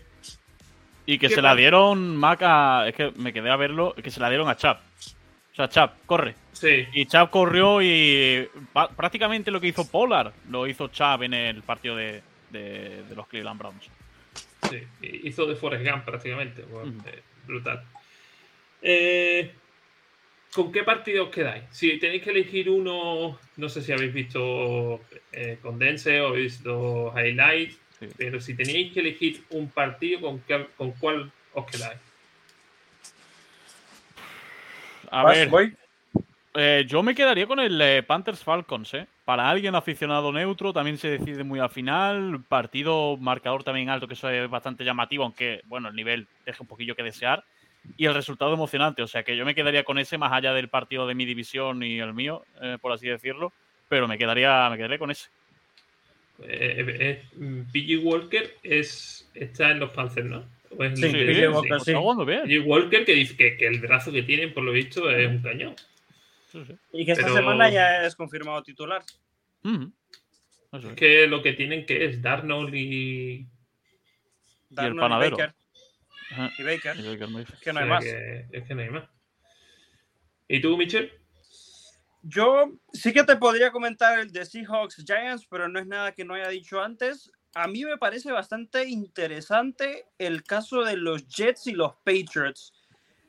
y 1.05 1.19
que 1.19 1.27
se 1.27 1.41
la 1.41 1.53
dieron 1.53 2.15
Maca, 2.15 2.87
es 2.87 2.95
que 2.95 3.11
me 3.17 3.33
quedé 3.33 3.49
a 3.49 3.57
verlo, 3.57 3.93
que 3.93 4.09
se 4.09 4.21
la 4.21 4.29
dieron 4.29 4.47
a 4.47 4.55
Chap. 4.55 4.79
O 5.51 5.55
sea, 5.55 5.67
Chap, 5.67 6.05
corre. 6.05 6.35
Sí. 6.53 6.87
Y 6.93 7.05
Chap 7.07 7.29
corrió 7.29 7.81
y 7.81 8.47
prácticamente 8.95 9.51
lo 9.51 9.59
que 9.59 9.67
hizo 9.67 9.89
Polar 9.89 10.31
lo 10.49 10.65
hizo 10.65 10.87
Chap 10.87 11.23
en 11.23 11.33
el 11.33 11.61
partido 11.63 11.97
de, 11.97 12.23
los 13.13 13.27
Cleveland 13.27 13.59
Browns. 13.59 13.89
Sí, 14.69 14.87
hizo 15.01 15.45
de 15.45 15.55
Forrest 15.55 15.85
Gump 15.85 16.05
prácticamente. 16.05 16.61
Eh, 16.61 17.21
brutal. 17.45 17.83
Eh, 18.81 19.51
¿Con 20.53 20.71
qué 20.71 20.83
partido 20.83 21.25
os 21.25 21.31
quedáis? 21.31 21.63
Si 21.71 21.99
tenéis 21.99 22.23
que 22.23 22.29
elegir 22.29 22.69
uno, 22.69 23.37
no 23.57 23.69
sé 23.69 23.81
si 23.81 23.91
habéis 23.91 24.13
visto 24.13 25.01
Condense 25.61 26.21
o 26.21 26.27
habéis 26.27 26.57
visto 26.57 27.13
Highlights, 27.17 27.80
pero 28.17 28.39
si 28.41 28.55
tenéis 28.55 28.93
que 28.93 28.99
elegir 28.99 29.43
un 29.49 29.69
partido, 29.69 30.21
¿con, 30.21 30.43
con 30.77 30.91
cuál 30.93 31.31
os 31.53 31.65
quedáis? 31.65 31.99
A 35.09 35.25
ver, 35.25 35.49
eh, 36.53 36.85
yo 36.87 37.01
me 37.01 37.15
quedaría 37.15 37.47
con 37.47 37.59
el 37.59 37.79
eh, 37.81 38.03
Panthers 38.03 38.43
Falcons, 38.43 38.93
¿eh? 38.93 39.07
Para 39.23 39.49
alguien 39.49 39.75
aficionado 39.75 40.33
neutro 40.33 40.73
también 40.73 40.97
se 40.97 41.09
decide 41.09 41.43
muy 41.43 41.59
al 41.59 41.69
final. 41.69 42.43
Partido 42.47 43.15
marcador 43.17 43.63
también 43.63 43.89
alto, 43.89 44.07
que 44.07 44.15
eso 44.15 44.29
es 44.29 44.49
bastante 44.49 44.83
llamativo, 44.83 45.23
aunque, 45.23 45.61
bueno, 45.65 45.89
el 45.89 45.95
nivel 45.95 46.27
deja 46.45 46.61
un 46.61 46.67
poquillo 46.67 46.95
que 46.95 47.03
desear. 47.03 47.43
Y 47.97 48.05
el 48.05 48.13
resultado 48.13 48.53
emocionante, 48.53 49.01
o 49.01 49.07
sea 49.07 49.23
que 49.23 49.35
yo 49.35 49.45
me 49.45 49.55
quedaría 49.55 49.83
con 49.83 49.97
ese 49.97 50.17
más 50.17 50.31
allá 50.31 50.53
del 50.53 50.69
partido 50.69 51.07
de 51.07 51.15
mi 51.15 51.25
división 51.25 51.81
y 51.83 51.99
el 51.99 52.13
mío, 52.13 52.43
eh, 52.61 52.77
por 52.81 52.91
así 52.91 53.07
decirlo. 53.07 53.53
Pero 53.87 54.07
me 54.07 54.17
quedaría, 54.17 54.69
me 54.69 54.77
quedaría 54.77 54.99
con 54.99 55.11
ese. 55.11 55.29
Eh, 56.43 57.23
PG 57.71 58.03
Walker 58.03 58.55
es, 58.63 59.29
está 59.33 59.71
en 59.71 59.79
los 59.79 59.91
Panthers, 59.91 60.27
¿no? 60.27 60.45
sí, 60.95 61.07
PG 61.07 61.53
Walker, 61.53 61.79
sí. 61.81 61.93
PG 61.93 62.67
Walker 62.67 63.05
que 63.05 63.13
dice 63.13 63.35
que, 63.35 63.67
el 63.67 63.79
brazo 63.79 64.11
que 64.11 64.23
tienen, 64.23 64.53
por 64.53 64.63
lo 64.63 64.71
visto, 64.71 65.09
es 65.09 65.27
un 65.27 65.41
cañón. 65.41 65.75
Y 66.91 67.05
que 67.05 67.13
esta 67.13 67.33
semana 67.33 67.69
ya 67.69 68.05
es 68.05 68.15
confirmado 68.15 68.61
titular. 68.63 69.03
Es 70.73 70.93
que 70.95 71.27
lo 71.27 71.41
que 71.41 71.53
tienen 71.53 71.85
que 71.85 72.05
es 72.05 72.21
Darnold 72.21 72.73
y. 72.73 73.47
Darnold 74.69 74.93
y, 74.93 74.97
el 74.97 74.99
panadero. 74.99 75.37
Baker. 75.37 75.53
Y 76.57 76.63
Baker. 76.63 76.95
es 77.53 77.59
que 77.59 77.73
no 77.73 77.79
hay 77.79 77.89
más. 77.89 78.05
es 78.05 78.63
que 78.63 78.75
no 78.75 78.81
hay 78.81 78.89
más. 78.89 79.09
¿Y 80.47 80.59
tú, 80.59 80.77
Michel? 80.77 81.11
Yo 82.23 82.71
sí 82.93 83.13
que 83.13 83.23
te 83.23 83.35
podría 83.35 83.71
comentar 83.71 84.19
el 84.19 84.31
de 84.31 84.45
Seahawks 84.45 85.03
Giants, 85.05 85.47
pero 85.49 85.67
no 85.67 85.79
es 85.79 85.87
nada 85.87 86.11
que 86.11 86.23
no 86.23 86.35
haya 86.35 86.49
dicho 86.49 86.81
antes. 86.81 87.31
A 87.53 87.67
mí 87.67 87.83
me 87.83 87.97
parece 87.97 88.31
bastante 88.31 88.87
interesante 88.87 90.05
el 90.17 90.43
caso 90.43 90.83
de 90.83 90.97
los 90.97 91.27
Jets 91.27 91.67
y 91.67 91.71
los 91.71 91.93
Patriots. 92.05 92.73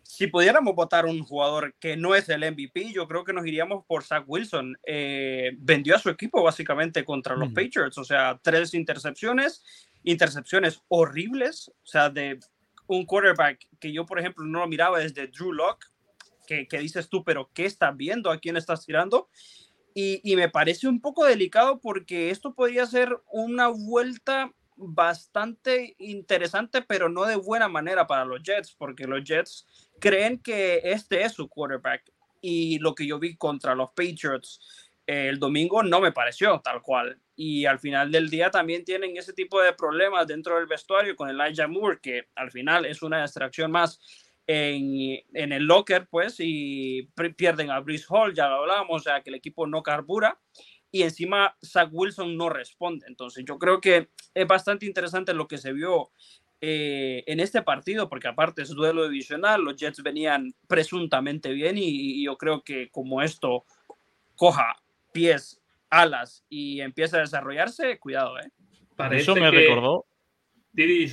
Si 0.02 0.26
pudiéramos 0.26 0.74
votar 0.74 1.06
un 1.06 1.22
jugador 1.22 1.74
que 1.80 1.96
no 1.96 2.14
es 2.14 2.28
el 2.28 2.40
MVP, 2.40 2.92
yo 2.92 3.08
creo 3.08 3.24
que 3.24 3.32
nos 3.32 3.46
iríamos 3.46 3.84
por 3.86 4.04
Zach 4.04 4.24
Wilson. 4.26 4.76
Eh, 4.86 5.52
vendió 5.58 5.96
a 5.96 5.98
su 5.98 6.10
equipo 6.10 6.42
básicamente 6.42 7.04
contra 7.04 7.34
los 7.34 7.48
Patriots, 7.52 7.96
o 7.96 8.04
sea, 8.04 8.38
tres 8.42 8.74
intercepciones, 8.74 9.64
intercepciones 10.04 10.82
horribles, 10.88 11.68
o 11.68 11.86
sea, 11.86 12.10
de 12.10 12.38
un 12.88 13.06
quarterback 13.06 13.66
que 13.80 13.92
yo, 13.92 14.04
por 14.04 14.18
ejemplo, 14.18 14.44
no 14.44 14.60
lo 14.60 14.68
miraba 14.68 14.98
desde 14.98 15.28
Drew 15.28 15.52
Locke, 15.52 15.86
que, 16.46 16.66
dices 16.78 17.08
tú, 17.08 17.24
pero 17.24 17.50
¿qué 17.54 17.64
estás 17.64 17.96
viendo? 17.96 18.30
¿A 18.30 18.38
quién 18.38 18.56
estás 18.56 18.84
tirando? 18.84 19.28
Y, 19.94 20.20
me 20.36 20.48
parece 20.48 20.88
un 20.88 21.00
poco 21.00 21.24
delicado 21.24 21.80
porque 21.80 22.30
esto 22.30 22.54
podría 22.54 22.86
ser 22.86 23.16
una 23.30 23.68
vuelta 23.68 24.52
bastante 24.76 25.94
interesante, 25.98 26.82
pero 26.82 27.08
no 27.08 27.24
de 27.24 27.36
buena 27.36 27.68
manera 27.68 28.06
para 28.06 28.24
los 28.24 28.42
Jets, 28.42 28.74
porque 28.76 29.06
los 29.06 29.22
Jets 29.22 29.66
creen 30.00 30.38
que 30.38 30.80
este 30.84 31.22
es 31.22 31.32
su 31.32 31.48
quarterback. 31.48 32.10
Y 32.40 32.78
lo 32.80 32.94
que 32.94 33.06
yo 33.06 33.18
vi 33.18 33.36
contra 33.36 33.74
los 33.74 33.90
Patriots 33.90 34.60
el 35.06 35.38
domingo 35.38 35.82
no 35.82 36.00
me 36.00 36.12
pareció 36.12 36.60
tal 36.60 36.82
cual. 36.82 37.18
Y 37.34 37.64
al 37.66 37.78
final 37.78 38.10
del 38.12 38.30
día 38.30 38.50
también 38.50 38.84
tienen 38.84 39.16
ese 39.16 39.32
tipo 39.32 39.60
de 39.60 39.72
problemas 39.72 40.26
dentro 40.26 40.56
del 40.56 40.66
vestuario 40.66 41.16
con 41.16 41.28
Elijah 41.28 41.66
Moore, 41.66 41.98
que 42.00 42.28
al 42.36 42.50
final 42.50 42.84
es 42.84 43.02
una 43.02 43.22
distracción 43.22 43.70
más 43.70 44.00
en, 44.46 45.52
el 45.52 45.64
locker, 45.64 46.06
pues, 46.08 46.36
y 46.38 47.08
pierden 47.36 47.70
a 47.70 47.80
Bruce 47.80 48.06
Hall, 48.08 48.34
ya 48.34 48.48
lo 48.48 48.56
hablábamos, 48.56 49.02
o 49.02 49.04
sea, 49.04 49.22
que 49.22 49.30
el 49.30 49.36
equipo 49.36 49.66
no 49.66 49.82
carbura 49.82 50.38
y 50.92 51.02
encima 51.02 51.56
Zach 51.64 51.88
Wilson 51.90 52.36
no 52.36 52.50
responde. 52.50 53.06
Entonces, 53.08 53.44
yo 53.46 53.58
creo 53.58 53.80
que 53.80 54.10
es 54.34 54.46
bastante 54.46 54.86
interesante 54.86 55.32
lo 55.32 55.48
que 55.48 55.58
se 55.58 55.72
vio 55.72 56.10
eh, 56.60 57.24
en 57.26 57.40
este 57.40 57.62
partido, 57.62 58.08
porque 58.08 58.28
aparte 58.28 58.62
es 58.62 58.68
duelo 58.68 59.08
divisional, 59.08 59.62
los 59.62 59.76
Jets 59.76 60.02
venían 60.02 60.54
presuntamente 60.68 61.50
bien 61.52 61.76
y, 61.78 62.22
yo 62.22 62.36
creo 62.36 62.62
que 62.62 62.90
como 62.90 63.22
esto 63.22 63.64
coja 64.36 64.76
pies, 65.12 65.60
alas 65.90 66.44
y 66.48 66.80
empieza 66.80 67.16
a 67.16 67.20
desarrollarse, 67.20 67.98
cuidado, 67.98 68.38
¿eh? 68.38 68.50
Eso 69.12 69.34
me 69.34 69.50
recordó. 69.50 70.06
Didi, 70.72 71.10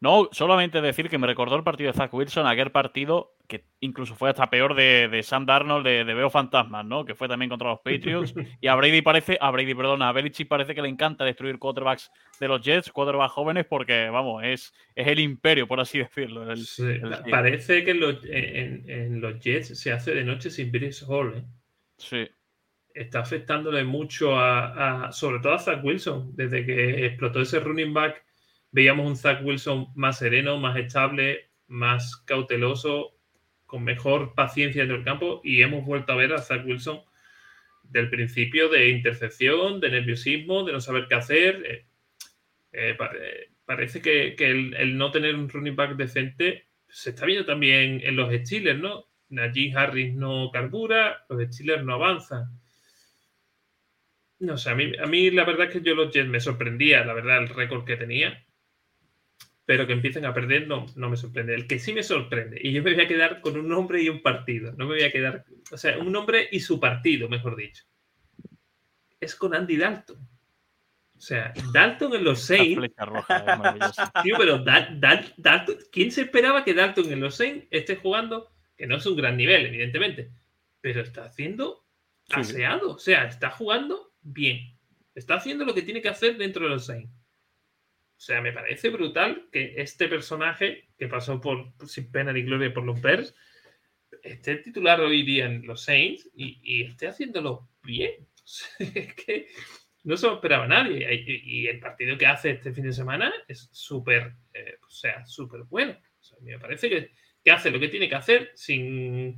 no, 0.00 0.28
solamente 0.30 0.80
decir 0.80 1.08
que 1.08 1.18
me 1.18 1.26
recordó 1.26 1.56
el 1.56 1.64
partido 1.64 1.90
de 1.90 1.96
Zach 1.96 2.14
Wilson, 2.14 2.46
aquel 2.46 2.70
partido 2.70 3.34
que 3.48 3.64
incluso 3.80 4.14
fue 4.14 4.30
hasta 4.30 4.50
peor 4.50 4.74
de, 4.74 5.20
Sam 5.24 5.46
Darnold 5.46 5.84
de, 5.84 6.04
Veo 6.04 6.30
Fantasmas, 6.30 6.84
¿no? 6.84 7.04
Que 7.04 7.14
fue 7.14 7.26
también 7.28 7.48
contra 7.48 7.70
los 7.70 7.80
Patriots. 7.80 8.34
Y 8.60 8.68
a 8.68 8.74
Brady 8.74 9.02
parece, 9.02 9.38
a 9.40 9.50
Brady, 9.50 9.74
perdón, 9.74 10.02
a 10.02 10.12
Belichick 10.12 10.46
parece 10.46 10.74
que 10.74 10.82
le 10.82 10.88
encanta 10.88 11.24
destruir 11.24 11.58
quarterbacks 11.58 12.12
de 12.38 12.46
los 12.46 12.60
Jets, 12.60 12.92
quarterbacks 12.92 13.32
jóvenes, 13.32 13.66
porque, 13.66 14.10
vamos, 14.10 14.44
es, 14.44 14.72
es 14.94 15.06
el 15.06 15.18
imperio, 15.18 15.66
por 15.66 15.80
así 15.80 15.98
decirlo. 15.98 16.46
parece 17.30 17.84
que 17.84 17.90
en 17.90 19.20
los, 19.20 19.40
Jets 19.40 19.78
se 19.80 19.92
hace 19.92 20.14
de 20.14 20.24
noche 20.24 20.50
sin 20.50 20.70
Brice 20.70 21.04
Hall, 21.08 21.38
¿eh? 21.38 21.44
Sí. 21.96 22.28
Está 22.94 23.20
afectándole 23.20 23.82
mucho 23.84 24.38
a, 24.38 25.10
sobre 25.12 25.40
todo 25.40 25.54
a 25.54 25.58
Zach 25.58 25.82
Wilson, 25.82 26.36
desde 26.36 26.66
que 26.66 27.06
explotó 27.06 27.40
ese 27.40 27.60
running 27.60 27.94
back 27.94 28.27
veíamos 28.70 29.06
un 29.06 29.16
Zach 29.16 29.44
Wilson 29.44 29.88
más 29.94 30.18
sereno, 30.18 30.58
más 30.58 30.76
estable, 30.76 31.50
más 31.66 32.16
cauteloso, 32.16 33.14
con 33.66 33.84
mejor 33.84 34.34
paciencia 34.34 34.82
en 34.82 34.90
el 34.90 35.04
campo 35.04 35.42
y 35.44 35.62
hemos 35.62 35.84
vuelto 35.84 36.12
a 36.12 36.16
ver 36.16 36.32
a 36.32 36.38
Zach 36.38 36.64
Wilson 36.64 37.02
del 37.82 38.08
principio 38.08 38.68
de 38.68 38.88
intercepción, 38.88 39.80
de 39.80 39.90
nerviosismo, 39.90 40.64
de 40.64 40.72
no 40.72 40.80
saber 40.80 41.06
qué 41.06 41.14
hacer. 41.14 41.62
Eh, 41.66 41.86
eh, 42.72 42.96
parece 43.64 44.00
que, 44.00 44.34
el, 44.38 44.96
no 44.96 45.10
tener 45.10 45.34
un 45.34 45.48
running 45.48 45.76
back 45.76 45.96
decente 45.96 46.66
se 46.88 47.10
está 47.10 47.26
viendo 47.26 47.44
también 47.44 48.00
en 48.02 48.16
los 48.16 48.32
Steelers, 48.32 48.80
¿no? 48.80 49.06
Najee 49.28 49.74
Harris 49.76 50.14
no 50.14 50.50
carbura, 50.50 51.26
los 51.28 51.54
Steelers 51.54 51.84
no 51.84 51.94
avanzan. 51.94 52.46
No 54.38 54.56
sé, 54.56 54.70
a 54.70 54.74
mí, 54.74 54.92
a 54.98 55.06
mí 55.06 55.30
la 55.30 55.44
verdad 55.44 55.66
es 55.66 55.72
que 55.74 55.82
yo 55.82 55.94
los 55.94 56.12
Jets 56.12 56.28
me 56.28 56.40
sorprendía, 56.40 57.04
la 57.04 57.12
verdad, 57.12 57.38
el 57.38 57.48
récord 57.48 57.84
que 57.84 57.96
tenía 57.96 58.46
pero 59.68 59.86
que 59.86 59.92
empiecen 59.92 60.24
a 60.24 60.32
perder 60.32 60.66
no, 60.66 60.86
no 60.96 61.10
me 61.10 61.18
sorprende. 61.18 61.54
El 61.54 61.66
que 61.66 61.78
sí 61.78 61.92
me 61.92 62.02
sorprende, 62.02 62.58
y 62.58 62.72
yo 62.72 62.82
me 62.82 62.94
voy 62.94 63.04
a 63.04 63.06
quedar 63.06 63.42
con 63.42 63.54
un 63.58 63.68
nombre 63.68 64.02
y 64.02 64.08
un 64.08 64.22
partido, 64.22 64.72
no 64.72 64.86
me 64.86 64.94
voy 64.94 65.02
a 65.02 65.12
quedar, 65.12 65.44
o 65.70 65.76
sea, 65.76 65.98
un 65.98 66.10
nombre 66.10 66.48
y 66.50 66.60
su 66.60 66.80
partido, 66.80 67.28
mejor 67.28 67.54
dicho, 67.54 67.84
es 69.20 69.34
con 69.34 69.54
Andy 69.54 69.76
Dalton. 69.76 70.16
O 71.14 71.20
sea, 71.20 71.52
Dalton 71.70 72.14
en 72.14 72.24
los 72.24 72.40
Saints. 72.46 72.94
Tío, 74.22 74.36
pero 74.38 74.64
Dalton, 74.64 75.76
¿quién 75.92 76.12
se 76.12 76.22
esperaba 76.22 76.64
que 76.64 76.72
Dalton 76.72 77.12
en 77.12 77.20
los 77.20 77.34
Saints 77.34 77.66
esté 77.70 77.96
jugando? 77.96 78.50
Que 78.74 78.86
no 78.86 78.96
es 78.96 79.04
un 79.04 79.16
gran 79.16 79.36
nivel, 79.36 79.66
evidentemente, 79.66 80.30
pero 80.80 81.02
está 81.02 81.26
haciendo 81.26 81.84
aseado. 82.30 82.92
O 82.92 82.98
sea, 82.98 83.26
está 83.26 83.50
jugando 83.50 84.14
bien. 84.22 84.78
Está 85.14 85.34
haciendo 85.34 85.66
lo 85.66 85.74
que 85.74 85.82
tiene 85.82 86.00
que 86.00 86.08
hacer 86.08 86.38
dentro 86.38 86.64
de 86.64 86.70
los 86.70 86.86
Saints. 86.86 87.17
O 88.18 88.20
sea, 88.20 88.40
me 88.40 88.52
parece 88.52 88.88
brutal 88.88 89.48
que 89.52 89.74
este 89.76 90.08
personaje 90.08 90.88
que 90.98 91.06
pasó 91.06 91.40
por 91.40 91.72
sin 91.86 92.10
pena 92.10 92.32
ni 92.32 92.42
gloria 92.42 92.74
por 92.74 92.82
los 92.82 93.00
Bears 93.00 93.32
esté 94.24 94.56
titular 94.56 95.00
hoy 95.00 95.22
día 95.22 95.46
en 95.46 95.64
los 95.64 95.82
Saints 95.84 96.28
y, 96.34 96.82
esté 96.82 97.06
haciéndolo 97.06 97.68
bien. 97.84 98.26
es 98.80 99.14
que 99.14 99.46
no 100.02 100.16
se 100.16 100.26
lo 100.26 100.34
esperaba 100.34 100.66
nadie. 100.66 101.06
Y, 101.44 101.68
el 101.68 101.78
partido 101.78 102.18
que 102.18 102.26
hace 102.26 102.50
este 102.50 102.72
fin 102.72 102.84
de 102.84 102.92
semana 102.92 103.32
es 103.46 103.68
súper, 103.70 104.34
eh, 104.52 104.78
o 104.84 104.90
sea, 104.90 105.24
súper 105.24 105.62
bueno. 105.62 105.96
me 106.40 106.58
parece 106.58 106.88
que, 106.88 107.12
que, 107.44 107.50
hace 107.52 107.70
lo 107.70 107.78
que 107.78 107.88
tiene 107.88 108.08
que 108.08 108.16
hacer 108.16 108.50
sin 108.56 109.36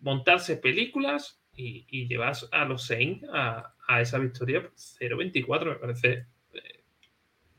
montarse 0.00 0.56
películas 0.56 1.40
y, 1.54 1.86
y 1.88 2.08
llevar 2.08 2.34
a 2.50 2.64
los 2.64 2.84
Saints 2.84 3.28
a, 3.32 3.76
a 3.86 4.00
esa 4.00 4.18
victoria 4.18 4.68
0-24, 4.74 5.66
me 5.66 5.74
parece 5.76 6.26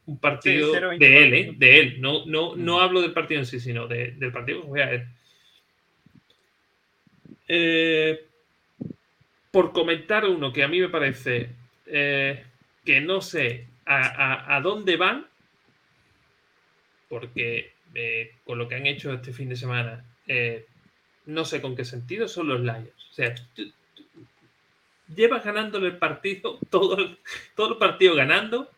un 0.06 0.18
partido 0.18 0.74
de 0.98 1.24
él, 1.24 1.34
¿eh? 1.34 1.54
de 1.56 1.80
él. 1.80 2.02
No, 2.02 2.26
no, 2.26 2.56
no 2.56 2.78
mm. 2.78 2.80
hablo 2.80 3.02
del 3.02 3.13
partido 3.13 3.39
en 3.39 3.46
sí, 3.46 3.60
sino 3.60 3.88
del 3.88 4.32
partido 4.32 4.62
que 4.62 4.68
juega 4.68 4.92
él. 4.92 5.08
Eh, 7.48 8.26
por 9.52 9.72
comentar 9.72 10.26
uno 10.26 10.52
que 10.52 10.63
a 10.63 10.68
mí 10.68 10.80
me 10.80 10.89
parece 10.89 11.50
eh, 11.86 12.44
que 12.84 13.02
no 13.02 13.22
sé 13.22 13.68
a, 13.86 14.60
dónde 14.63 14.98
van, 14.98 15.28
porque 17.10 17.74
con 18.46 18.58
lo 18.58 18.68
que 18.68 18.76
han 18.76 18.88
hecho 18.88 19.13
este 19.13 19.34
fin 19.34 19.50
de 19.50 19.56
semana, 19.56 20.04
no 21.26 21.46
sé 21.46 21.62
con 21.62 21.76
qué 21.76 21.86
sentido 21.86 22.28
son 22.28 22.48
los 22.48 22.62
Lions. 22.62 22.89
O 23.12 23.13
sea, 23.13 23.36
llevas 25.16 25.44
ganándole 25.44 25.88
el 25.88 25.98
partido, 25.98 26.60
todo 26.70 26.98
todo 27.56 27.74
el 27.74 27.78
partido 27.78 28.16
ganando, 28.16 28.70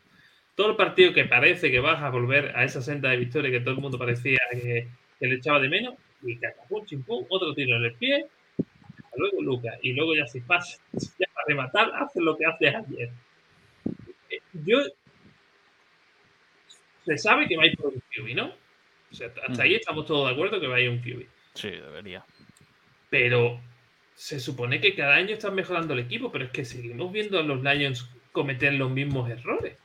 todo 0.55 0.71
el 0.71 0.75
partido 0.77 1.13
que 1.13 1.25
parece 1.25 1.69
que 1.69 1.79
vas 1.79 2.01
a 2.01 2.09
volver 2.09 2.53
a 2.55 2.63
esa 2.63 2.81
senda 2.81 3.09
de 3.09 3.17
victoria 3.17 3.51
que 3.51 3.59
todo 3.59 3.75
el 3.75 3.81
mundo 3.81 3.99
parecía 3.99 4.39
que, 4.51 4.87
le 5.19 5.35
echaba 5.35 5.59
de 5.59 5.69
menos, 5.69 5.95
y 6.23 6.37
catapum, 6.37 6.85
chimpum, 6.85 7.25
otro 7.29 7.53
tiro 7.53 7.77
en 7.77 7.85
el 7.85 7.93
pie, 7.95 8.25
luego 9.17 9.41
Lucas, 9.41 9.77
y 9.81 9.93
luego 9.93 10.15
ya 10.15 10.25
si 10.27 10.41
pasa, 10.41 10.77
ya 10.93 11.27
para 11.33 11.45
rematar, 11.47 11.91
hace 11.95 12.21
lo 12.21 12.37
que 12.37 12.45
hace 12.45 12.67
ayer. 12.69 13.09
Eh, 14.29 14.39
yo 14.53 14.79
se 17.05 17.17
sabe 17.17 17.47
que 17.47 17.57
va 17.57 17.63
a 17.63 17.67
ir 17.67 17.77
por 17.77 17.93
un 17.93 18.01
QB, 18.13 18.35
¿no? 18.35 18.53
O 19.11 19.15
sea, 19.15 19.31
hasta 19.47 19.63
ahí 19.63 19.75
estamos 19.75 20.05
todos 20.05 20.27
de 20.27 20.33
acuerdo 20.33 20.59
que 20.59 20.67
va 20.67 20.77
a 20.77 20.81
ir 20.81 20.89
un 20.89 20.99
QB. 20.99 21.25
Sí, 21.53 21.69
debería. 21.69 22.25
Pero 23.09 23.61
se 24.13 24.39
supone 24.39 24.81
que 24.81 24.95
cada 24.95 25.15
año 25.15 25.33
están 25.33 25.55
mejorando 25.55 25.93
el 25.93 25.99
equipo, 25.99 26.31
pero 26.31 26.45
es 26.45 26.51
que 26.51 26.65
seguimos 26.65 27.11
viendo 27.11 27.39
a 27.39 27.43
los 27.43 27.61
Lions 27.61 28.09
cometer 28.31 28.73
los 28.73 28.91
mismos 28.91 29.29
errores 29.29 29.77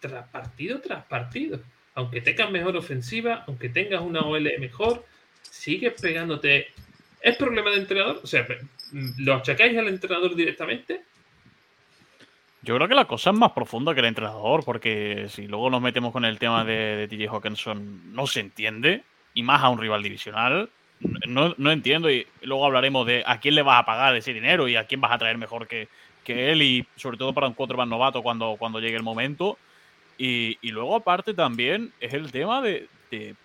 tras 0.00 0.28
partido 0.28 0.80
tras 0.80 1.04
partido. 1.04 1.60
Aunque 1.94 2.20
tengas 2.20 2.50
mejor 2.50 2.76
ofensiva, 2.76 3.44
aunque 3.46 3.68
tengas 3.68 4.00
una 4.02 4.20
OL 4.20 4.50
mejor, 4.58 5.04
sigues 5.42 6.00
pegándote. 6.00 6.68
¿Es 7.20 7.36
problema 7.36 7.70
de 7.70 7.78
entrenador? 7.78 8.20
O 8.22 8.26
sea, 8.26 8.46
¿lo 9.18 9.34
achacáis 9.34 9.78
al 9.78 9.88
entrenador 9.88 10.34
directamente? 10.34 11.02
Yo 12.62 12.76
creo 12.76 12.88
que 12.88 12.94
la 12.94 13.04
cosa 13.04 13.30
es 13.30 13.36
más 13.36 13.52
profunda 13.52 13.94
que 13.94 14.00
el 14.00 14.06
entrenador, 14.06 14.64
porque 14.64 15.26
si 15.28 15.46
luego 15.46 15.70
nos 15.70 15.82
metemos 15.82 16.12
con 16.12 16.24
el 16.24 16.38
tema 16.38 16.64
de, 16.64 16.96
de 16.96 17.08
TJ 17.08 17.28
Hawkinson, 17.28 18.14
no 18.14 18.26
se 18.26 18.40
entiende, 18.40 19.04
y 19.34 19.42
más 19.42 19.62
a 19.62 19.68
un 19.68 19.78
rival 19.78 20.02
divisional. 20.02 20.70
No, 21.26 21.54
no, 21.58 21.70
entiendo, 21.70 22.10
y 22.10 22.26
luego 22.42 22.64
hablaremos 22.64 23.06
de 23.06 23.22
a 23.26 23.38
quién 23.38 23.56
le 23.56 23.62
vas 23.62 23.80
a 23.80 23.84
pagar 23.84 24.16
ese 24.16 24.32
dinero 24.32 24.68
y 24.68 24.76
a 24.76 24.86
quién 24.86 25.00
vas 25.00 25.12
a 25.12 25.18
traer 25.18 25.36
mejor 25.36 25.66
que, 25.66 25.88
que 26.24 26.50
él, 26.52 26.62
y 26.62 26.86
sobre 26.96 27.18
todo 27.18 27.34
para 27.34 27.48
un 27.48 27.76
más 27.76 27.88
novato 27.88 28.22
cuando, 28.22 28.56
cuando 28.58 28.80
llegue 28.80 28.96
el 28.96 29.02
momento. 29.02 29.58
Y, 30.16 30.70
luego 30.70 30.96
aparte 30.96 31.34
también 31.34 31.92
es 32.00 32.14
el 32.14 32.30
tema 32.30 32.62
de, 32.62 32.88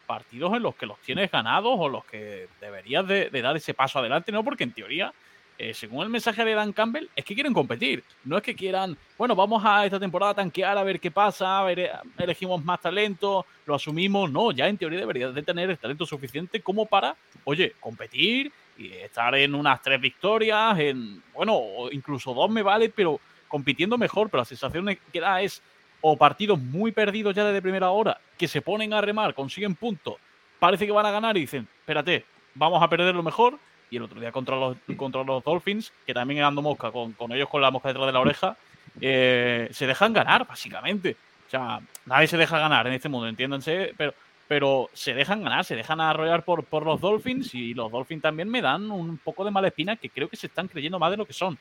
partidos 0.08 0.52
en 0.56 0.64
los 0.64 0.76
que 0.76 0.88
los 0.88 1.00
tienes 1.00 1.30
ganados 1.30 1.76
o 1.78 1.90
los 1.90 2.04
que 2.06 2.48
deberías 2.60 3.08
de, 3.08 3.30
dar 3.30 3.56
ese 3.56 3.76
paso 3.76 4.00
adelante, 4.00 4.32
¿no? 4.32 4.44
Porque 4.44 4.64
en 4.64 4.74
teoría, 4.74 5.14
eh, 5.60 5.76
según 5.76 6.04
el 6.04 6.10
mensaje 6.10 6.44
de 6.44 6.56
Dan 6.56 6.74
Campbell, 6.74 7.08
es 7.16 7.24
que 7.24 7.36
quieren 7.36 7.54
competir. 7.54 8.04
No 8.24 8.38
es 8.38 8.44
que 8.44 8.56
quieran, 8.56 8.98
bueno, 9.16 9.36
vamos 9.36 9.62
a 9.64 9.86
esta 9.86 10.00
temporada 10.00 10.32
a 10.32 10.36
tanquear 10.36 10.76
a 10.76 10.84
ver 10.84 11.00
qué 11.00 11.12
pasa, 11.12 11.72
eh, 11.72 11.92
elegimos 12.18 12.64
más 12.66 12.82
talento, 12.82 13.46
lo 13.68 13.76
asumimos. 13.76 14.32
No, 14.32 14.52
ya 14.52 14.68
en 14.68 14.78
teoría 14.78 15.00
deberías 15.00 15.36
de 15.36 15.44
tener 15.44 15.70
el 15.70 15.78
talento 15.78 16.06
suficiente 16.06 16.62
como 16.62 16.88
para, 16.88 17.16
oye, 17.44 17.76
competir 17.80 18.52
y 18.76 18.92
estar 18.94 19.36
en 19.36 19.54
unas 19.54 19.82
tres 19.84 20.02
victorias, 20.02 20.80
en, 20.80 21.22
bueno, 21.34 21.62
incluso 21.92 22.34
dos 22.34 22.50
me 22.50 22.64
vale, 22.64 22.90
pero 22.90 23.20
compitiendo 23.48 23.98
mejor, 23.98 24.30
pero 24.30 24.42
la 24.42 24.46
sensación 24.46 24.98
que 25.12 25.20
da 25.20 25.42
es 25.42 25.62
o 26.02 26.18
partidos 26.18 26.60
muy 26.60 26.92
perdidos 26.92 27.36
ya 27.36 27.44
desde 27.44 27.62
primera 27.62 27.90
hora 27.90 28.20
que 28.38 28.48
se 28.48 28.62
ponen 28.62 28.94
a 28.94 29.02
remar, 29.02 29.34
consiguen 29.34 29.76
puntos, 29.76 30.16
parece 30.60 30.86
que 30.86 30.92
van 30.92 31.06
a 31.06 31.12
ganar 31.12 31.36
y 31.38 31.42
dicen, 31.42 31.68
espérate, 31.80 32.26
vamos 32.56 32.82
a 32.82 32.90
perder 32.90 33.16
lo 33.16 33.24
mejor. 33.24 33.58
Y 33.92 33.98
el 33.98 34.04
otro 34.04 34.20
día 34.20 34.32
contra 34.32 34.56
los, 34.56 34.78
contra 34.96 35.24
los 35.24 35.44
Dolphins, 35.44 35.92
que 36.06 36.14
también 36.14 36.44
ando 36.44 36.62
mosca, 36.62 36.92
con, 36.92 37.14
con, 37.14 37.32
ellos 37.32 37.50
con 37.50 37.62
la 37.62 37.72
mosca 37.72 37.88
detrás 37.90 38.06
de 38.06 38.14
la 38.14 38.20
oreja, 38.20 38.56
eh, 39.02 39.68
se 39.72 39.88
dejan 39.88 40.14
ganar, 40.14 40.46
básicamente. 40.46 41.16
O 41.48 41.50
sea, 41.50 41.80
nadie 42.06 42.28
se 42.28 42.38
deja 42.38 42.60
ganar 42.60 42.86
en 42.86 42.94
este 42.94 43.10
mundo, 43.10 43.28
entiéndanse, 43.28 43.96
pero, 43.98 44.14
pero 44.48 44.90
se 44.94 45.16
dejan 45.16 45.44
ganar, 45.44 45.66
se 45.66 45.76
dejan 45.76 46.00
arrollar 46.00 46.44
por, 46.44 46.64
por 46.66 46.86
los 46.86 47.02
Dolphins 47.02 47.56
y 47.56 47.74
los 47.74 47.92
Dolphins 47.92 48.22
también 48.22 48.48
me 48.48 48.62
dan 48.62 48.92
un 48.92 49.18
poco 49.18 49.44
de 49.44 49.50
mala 49.50 49.70
espina 49.70 49.96
que 49.96 50.12
creo 50.12 50.30
que 50.30 50.38
se 50.38 50.46
están 50.46 50.68
creyendo 50.68 51.00
más 51.00 51.10
de 51.10 51.18
lo 51.18 51.26
que 51.26 51.34
son. 51.34 51.58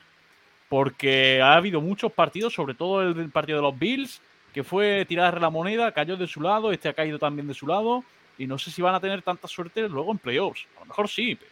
Porque 0.68 1.40
ha 1.42 1.54
habido 1.54 1.80
muchos 1.80 2.12
partidos, 2.12 2.52
sobre 2.52 2.74
todo 2.74 3.02
el 3.02 3.30
partido 3.30 3.58
de 3.58 3.62
los 3.62 3.78
Bills, 3.78 4.20
que 4.52 4.64
fue 4.64 5.04
tirar 5.06 5.40
la 5.40 5.50
moneda, 5.50 5.92
cayó 5.92 6.16
de 6.16 6.26
su 6.26 6.40
lado, 6.40 6.72
este 6.72 6.88
ha 6.88 6.92
caído 6.92 7.18
también 7.18 7.48
de 7.48 7.54
su 7.54 7.66
lado, 7.66 8.04
y 8.36 8.46
no 8.46 8.58
sé 8.58 8.70
si 8.70 8.82
van 8.82 8.94
a 8.94 9.00
tener 9.00 9.22
tanta 9.22 9.48
suerte 9.48 9.88
luego 9.88 10.12
en 10.12 10.18
playoffs. 10.18 10.66
A 10.76 10.80
lo 10.80 10.86
mejor 10.86 11.08
sí, 11.08 11.34
pero 11.34 11.50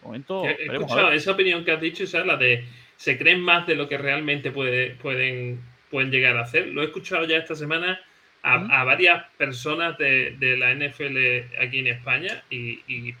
de 0.00 0.06
momento. 0.06 0.44
Escuchado 0.44 1.12
esa 1.12 1.32
opinión 1.32 1.64
que 1.64 1.72
has 1.72 1.80
dicho, 1.80 2.04
esa 2.04 2.20
es 2.20 2.26
la 2.26 2.36
de 2.36 2.64
se 2.96 3.16
creen 3.16 3.40
más 3.40 3.66
de 3.66 3.76
lo 3.76 3.88
que 3.88 3.96
realmente 3.96 4.50
puede, 4.50 4.90
pueden, 4.90 5.60
pueden 5.90 6.10
llegar 6.10 6.36
a 6.36 6.42
hacer. 6.42 6.66
Lo 6.66 6.82
he 6.82 6.86
escuchado 6.86 7.24
ya 7.26 7.36
esta 7.36 7.54
semana 7.54 8.00
a, 8.42 8.84
varias 8.84 9.24
personas 9.36 9.96
de, 9.98 10.56
la 10.58 10.74
NFL 10.74 11.62
aquí 11.62 11.78
en 11.78 11.86
España 11.88 12.42
y, 12.50 13.14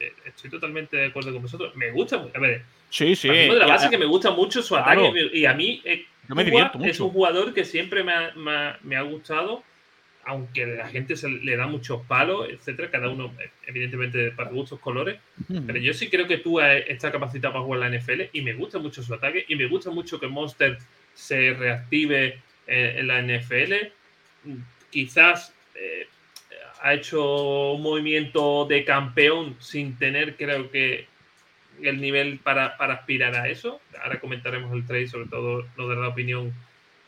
eh, 0.00 0.12
estoy 0.24 0.50
totalmente 0.50 0.96
de 0.96 1.06
acuerdo 1.06 1.32
con 1.32 1.42
vosotros. 1.42 1.74
Me 1.76 1.92
gusta, 1.92 2.26
a 2.34 2.40
ver, 2.40 2.62
sí, 2.94 3.16
sí. 3.16 3.28
De 3.28 3.48
la 3.54 3.66
base 3.66 3.90
que 3.90 3.98
me 3.98 4.06
gusta 4.06 4.30
mucho 4.30 4.62
su 4.62 4.76
ataque 4.76 5.12
y 5.32 5.44
a 5.46 5.54
mí 5.54 5.82
eh, 5.84 6.06
es 6.84 7.00
un 7.00 7.10
jugador 7.10 7.52
que 7.52 7.64
siempre 7.64 8.02
me 8.04 8.96
ha, 8.96 9.02
gustado, 9.02 9.62
aunque 10.24 10.66
la 10.66 10.88
gente 10.88 11.16
se 11.16 11.28
le 11.28 11.56
da 11.56 11.66
muchos 11.66 12.02
palos, 12.06 12.48
etcétera, 12.48 12.90
cada 12.90 13.10
uno, 13.10 13.34
evidentemente, 13.66 14.30
para 14.30 14.50
gustos 14.50 14.80
colores. 14.80 15.18
Pero 15.48 15.78
yo 15.78 15.92
sí 15.92 16.08
creo 16.08 16.26
que 16.26 16.38
tú 16.38 16.60
está 16.60 17.12
capacitado 17.12 17.54
para 17.54 17.64
jugar 17.64 17.80
la 17.80 17.98
NFL 17.98 18.22
y 18.32 18.42
me 18.42 18.54
gusta 18.54 18.78
mucho 18.78 19.02
su 19.02 19.12
ataque 19.12 19.44
y 19.48 19.56
me 19.56 19.66
gusta 19.66 19.90
mucho 19.90 20.18
que 20.18 20.28
Monster 20.28 20.78
se 21.14 21.52
reactive 21.54 22.38
eh, 22.66 22.96
en 22.98 23.06
la 23.06 23.20
NFL. 23.20 23.74
Quizás 24.90 25.54
eh, 25.74 26.06
ha 26.82 26.94
hecho 26.94 27.72
un 27.72 27.82
movimiento 27.82 28.66
de 28.66 28.84
campeón 28.84 29.56
sin 29.58 29.98
tener, 29.98 30.36
creo 30.36 30.70
que, 30.70 31.06
el 31.82 32.00
nivel 32.00 32.38
para, 32.38 32.66
aspirar 32.66 33.34
a 33.34 33.48
eso. 33.48 33.80
Ahora 34.02 34.20
comentaremos 34.20 34.72
el 34.72 34.86
trade, 34.86 35.08
sobre 35.08 35.28
todo 35.28 35.66
lo 35.76 35.88
de 35.88 35.96
la 35.96 36.08
opinión 36.08 36.52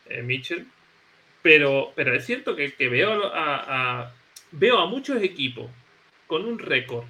eh, 0.06 0.22
Mitchell. 0.22 0.66
Pero, 1.42 1.92
pero 1.94 2.14
es 2.14 2.26
cierto 2.26 2.56
que, 2.56 2.88
veo, 2.88 3.30
a, 3.32 4.12
veo 4.50 4.78
a 4.78 4.86
muchos 4.86 5.22
equipos 5.22 5.70
con 6.26 6.44
un 6.44 6.58
récord 6.58 7.04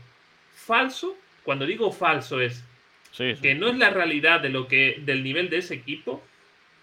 falso. 0.54 1.16
Cuando 1.42 1.64
digo 1.64 1.92
falso 1.92 2.40
es 2.40 2.62
que 3.40 3.54
no 3.54 3.68
es 3.68 3.78
la 3.78 3.90
realidad 3.90 4.40
de 4.40 4.50
lo 4.50 4.68
que, 4.68 5.00
del 5.00 5.24
nivel 5.24 5.48
de 5.48 5.58
ese 5.58 5.74
equipo, 5.74 6.22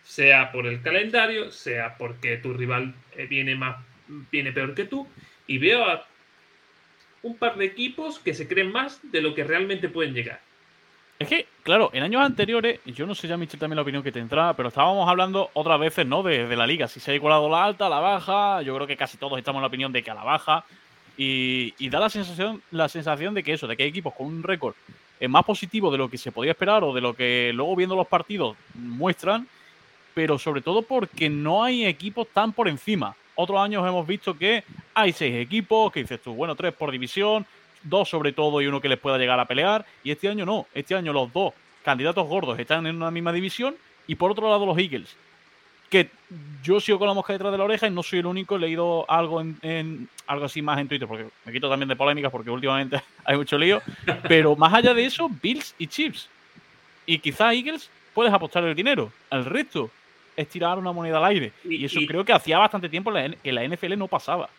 sea 0.03 0.51
por 0.51 0.65
el 0.65 0.81
calendario, 0.81 1.51
sea 1.51 1.95
porque 1.97 2.37
tu 2.37 2.53
rival 2.53 2.95
eh, 3.15 3.27
viene, 3.27 3.55
más, 3.55 3.77
viene 4.31 4.51
peor 4.51 4.73
que 4.73 4.85
tú. 4.85 5.07
Y 5.47 5.57
veo 5.59 5.85
a 5.85 6.07
un 7.21 7.37
par 7.37 7.57
de 7.57 7.65
equipos 7.65 8.19
que 8.19 8.33
se 8.33 8.47
creen 8.47 8.71
más 8.71 8.99
de 9.11 9.21
lo 9.21 9.35
que 9.35 9.43
realmente 9.43 9.89
pueden 9.89 10.13
llegar. 10.13 10.41
Es 11.23 11.29
que, 11.29 11.47
claro, 11.63 11.89
en 11.93 12.03
años 12.03 12.21
anteriores, 12.21 12.81
yo 12.85 13.05
no 13.05 13.15
sé 13.15 13.29
ya, 13.29 13.37
Michel, 13.37 13.57
también 13.57 13.77
la 13.77 13.83
opinión 13.83 14.03
que 14.03 14.11
tendrá, 14.11 14.53
pero 14.55 14.67
estábamos 14.67 15.07
hablando 15.07 15.49
otras 15.53 15.79
veces, 15.79 16.05
¿no? 16.05 16.21
De, 16.21 16.53
la 16.53 16.67
liga, 16.67 16.89
si 16.89 16.99
se 16.99 17.11
ha 17.11 17.15
igualado 17.15 17.49
la 17.49 17.63
alta, 17.63 17.87
la 17.87 18.01
baja, 18.01 18.61
yo 18.61 18.75
creo 18.75 18.85
que 18.85 18.97
casi 18.97 19.15
todos 19.15 19.37
estamos 19.37 19.59
en 19.59 19.61
la 19.61 19.67
opinión 19.67 19.93
de 19.93 20.03
que 20.03 20.11
a 20.11 20.15
la 20.15 20.25
baja, 20.25 20.65
y, 21.15 21.71
da 21.87 22.01
la 22.01 22.09
sensación, 22.09 22.61
la 22.71 22.89
sensación 22.89 23.33
de 23.33 23.41
que 23.41 23.53
eso, 23.53 23.67
de 23.67 23.77
que 23.77 23.83
hay 23.83 23.89
equipos 23.89 24.13
con 24.13 24.27
un 24.27 24.43
récord 24.43 24.75
eh, 25.21 25.29
más 25.29 25.45
positivo 25.45 25.89
de 25.91 25.97
lo 25.97 26.09
que 26.09 26.17
se 26.17 26.33
podía 26.33 26.51
esperar 26.51 26.83
o 26.83 26.93
de 26.93 26.99
lo 26.99 27.13
que 27.13 27.51
luego 27.53 27.77
viendo 27.77 27.95
los 27.95 28.07
partidos 28.07 28.57
muestran, 28.73 29.47
pero 30.13 30.37
sobre 30.37 30.59
todo 30.59 30.81
porque 30.81 31.29
no 31.29 31.63
hay 31.63 31.85
equipos 31.85 32.27
tan 32.33 32.51
por 32.51 32.67
encima. 32.67 33.15
Otros 33.35 33.61
años 33.61 33.87
hemos 33.87 34.05
visto 34.05 34.37
que 34.37 34.65
hay 34.93 35.13
seis 35.13 35.35
equipos, 35.35 35.89
que 35.93 36.01
dices 36.01 36.21
tú, 36.21 36.33
bueno, 36.33 36.53
tres 36.53 36.73
por 36.73 36.91
división, 36.91 37.45
dos 37.83 38.09
sobre 38.09 38.31
todo 38.31 38.61
y 38.61 38.67
uno 38.67 38.81
que 38.81 38.89
les 38.89 38.99
pueda 38.99 39.17
llegar 39.17 39.39
a 39.39 39.45
pelear. 39.45 39.85
Y 40.03 40.11
este 40.11 40.27
año 40.29 40.45
no, 40.45 40.67
este 40.73 40.95
año 40.95 41.13
los 41.13 41.31
dos 41.31 41.53
candidatos 41.83 42.27
gordos 42.27 42.57
están 42.59 42.87
en 42.87 42.95
una 42.95 43.11
misma 43.11 43.33
división 43.33 43.75
y 44.07 44.15
por 44.15 44.31
otro 44.31 44.49
lado 44.49 44.65
los 44.65 44.77
Eagles, 44.77 45.15
que 45.89 46.09
yo 46.63 46.79
sigo 46.79 46.97
con 46.97 47.07
la 47.07 47.13
mosca 47.13 47.33
detrás 47.33 47.51
de 47.51 47.57
la 47.57 47.65
oreja 47.65 47.87
y 47.87 47.91
no 47.91 48.01
soy 48.01 48.19
el 48.19 48.25
único. 48.25 48.55
He 48.55 48.59
leído 48.59 49.09
algo 49.09 49.41
en, 49.41 50.09
algo 50.25 50.45
así 50.45 50.61
más 50.61 50.79
en 50.79 50.87
Twitter, 50.87 51.07
porque 51.07 51.27
me 51.45 51.51
quito 51.51 51.69
también 51.69 51.87
de 51.87 51.95
polémicas 51.95 52.31
porque 52.31 52.49
últimamente 52.49 53.01
hay 53.25 53.37
mucho 53.37 53.57
lío. 53.57 53.81
Pero 54.27 54.55
más 54.55 54.73
allá 54.73 54.93
de 54.93 55.05
eso, 55.05 55.29
Bills 55.29 55.75
y 55.77 55.87
Chips. 55.87 56.29
Y 57.05 57.19
quizá 57.19 57.53
Eagles 57.53 57.89
puedes 58.13 58.33
apostar 58.33 58.63
el 58.63 58.75
dinero. 58.75 59.11
El 59.29 59.45
resto 59.45 59.91
es 60.35 60.47
tirar 60.49 60.79
una 60.79 60.91
moneda 60.91 61.17
al 61.17 61.25
aire. 61.25 61.51
Y, 61.63 61.85
eso 61.85 61.99
creo 62.07 62.25
que 62.25 62.33
hacía 62.33 62.57
bastante 62.57 62.89
tiempo 62.89 63.13
que 63.43 63.51
la 63.51 63.67
NFL 63.67 63.97
no 63.97 64.07
pasaba. 64.07 64.49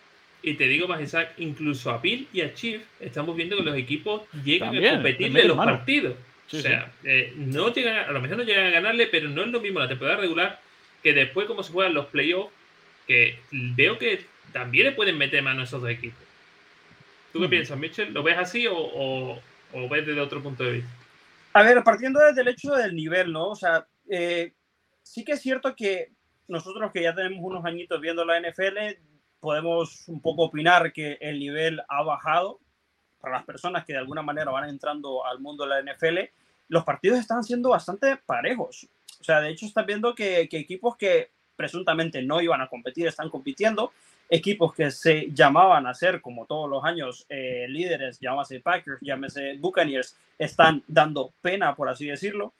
Y 0.45 0.55
te 0.55 0.69
digo 0.69 0.87
más, 0.87 1.01
Isaac, 1.01 1.33
incluso 1.39 1.91
a 1.91 1.99
Bill 1.99 2.29
y 2.31 2.43
a 2.43 2.53
Chief 2.53 2.83
estamos 3.01 3.35
viendo 3.35 3.57
que 3.57 3.63
los 3.63 3.77
equipos 3.77 4.23
llegan 4.45 4.77
a 4.77 4.91
competir 4.93 5.37
en 5.39 5.49
los 5.49 5.57
partidos. 5.57 6.17
o 6.53 6.57
sea, 6.57 6.93
eh, 7.03 7.33
no 7.37 7.73
llegan, 7.73 8.09
a 8.09 8.13
lo 8.13 8.21
mejor 8.21 8.37
no 8.37 8.43
llegan 8.43 8.67
a 8.67 8.71
ganarle, 8.71 9.07
pero 9.07 9.31
no 9.31 9.43
es 9.43 9.49
lo 9.49 9.61
mismo 9.61 9.81
la 9.81 9.89
temporada 9.89 10.19
regular 10.19 10.61
que 11.03 11.15
después 11.15 11.47
como 11.47 11.63
se 11.63 11.73
juegan 11.73 11.95
los 11.95 12.07
playoffs, 12.07 12.53
que 13.07 13.39
veo 13.51 13.99
que 13.99 14.27
también 14.53 14.87
le 14.87 14.93
pueden 14.93 15.17
meter 15.17 15.43
mano 15.43 15.63
a 15.63 15.65
esos 15.65 15.81
dos 15.81 15.91
equipos. 15.91 16.23
¿Tú 17.33 17.41
qué 17.41 17.49
piensas, 17.49 17.79
Mitchell? 17.79 18.13
¿Lo 18.13 18.23
ves 18.23 18.37
así 18.37 18.67
o, 18.67 18.77
o, 18.77 19.89
ves 19.89 20.07
desde 20.07 20.21
otro 20.21 20.43
punto 20.43 20.63
de 20.63 20.73
vista? 20.73 20.91
A 21.55 21.63
ver, 21.63 21.83
partiendo 21.83 22.21
desde 22.21 22.43
el 22.43 22.49
hecho 22.49 22.73
del 22.73 22.95
nivel, 22.95 23.33
¿no? 23.33 23.49
O 23.49 23.57
sea, 23.57 23.87
eh, 24.11 24.53
sí 25.03 25.25
que 25.25 25.33
es 25.33 25.41
cierto 25.41 25.75
que 25.75 26.13
nosotros 26.49 26.93
que 26.93 27.03
ya 27.03 27.15
tenemos 27.15 27.41
unos 27.43 27.65
añitos 27.65 28.01
viendo 28.01 28.25
la 28.25 28.41
NFL, 28.41 28.79
podemos 29.45 30.09
un 30.09 30.23
poco 30.23 30.45
opinar 30.45 30.91
que 30.91 31.19
el 31.21 31.39
nivel 31.39 31.83
ha 31.87 32.03
bajado 32.03 32.61
para 33.21 33.37
las 33.37 33.45
personas 33.45 33.85
que 33.85 33.93
de 33.93 33.99
alguna 33.99 34.23
manera 34.23 34.51
van 34.51 34.71
entrando 34.71 35.23
al 35.27 35.39
mundo 35.39 35.67
de 35.67 35.83
la 35.83 35.93
NFL. 35.93 36.21
Los 36.69 36.83
partidos 36.83 37.19
están 37.19 37.45
siendo 37.45 37.69
bastante 37.69 38.17
parejos. 38.17 38.89
O 39.21 39.23
sea, 39.23 39.43
de 39.43 39.51
hecho, 39.51 39.67
estás 39.67 39.85
viendo 39.85 40.15
que, 40.15 40.49
equipos 40.51 40.97
que 40.97 41.31
presuntamente 41.57 42.23
no 42.23 42.41
iban 42.41 42.63
a 42.63 42.69
competir 42.69 43.07
están 43.07 43.29
compitiendo. 43.29 43.93
Equipos 44.31 44.73
que 44.73 44.91
se 44.91 45.31
llamaban 45.31 45.87
a 45.87 45.93
ser, 45.93 46.23
como 46.23 46.47
todos 46.47 46.71
los 46.71 46.83
años, 46.83 47.27
eh, 47.29 47.67
líderes, 47.69 48.19
llámese 48.21 48.61
Packers, 48.61 48.99
llámese 49.03 49.59
Buccaneers, 49.59 50.17
están 50.39 50.83
dando 50.89 51.35
pena, 51.43 51.77
por 51.77 51.91
así 51.91 52.07
decirlo. 52.07 52.55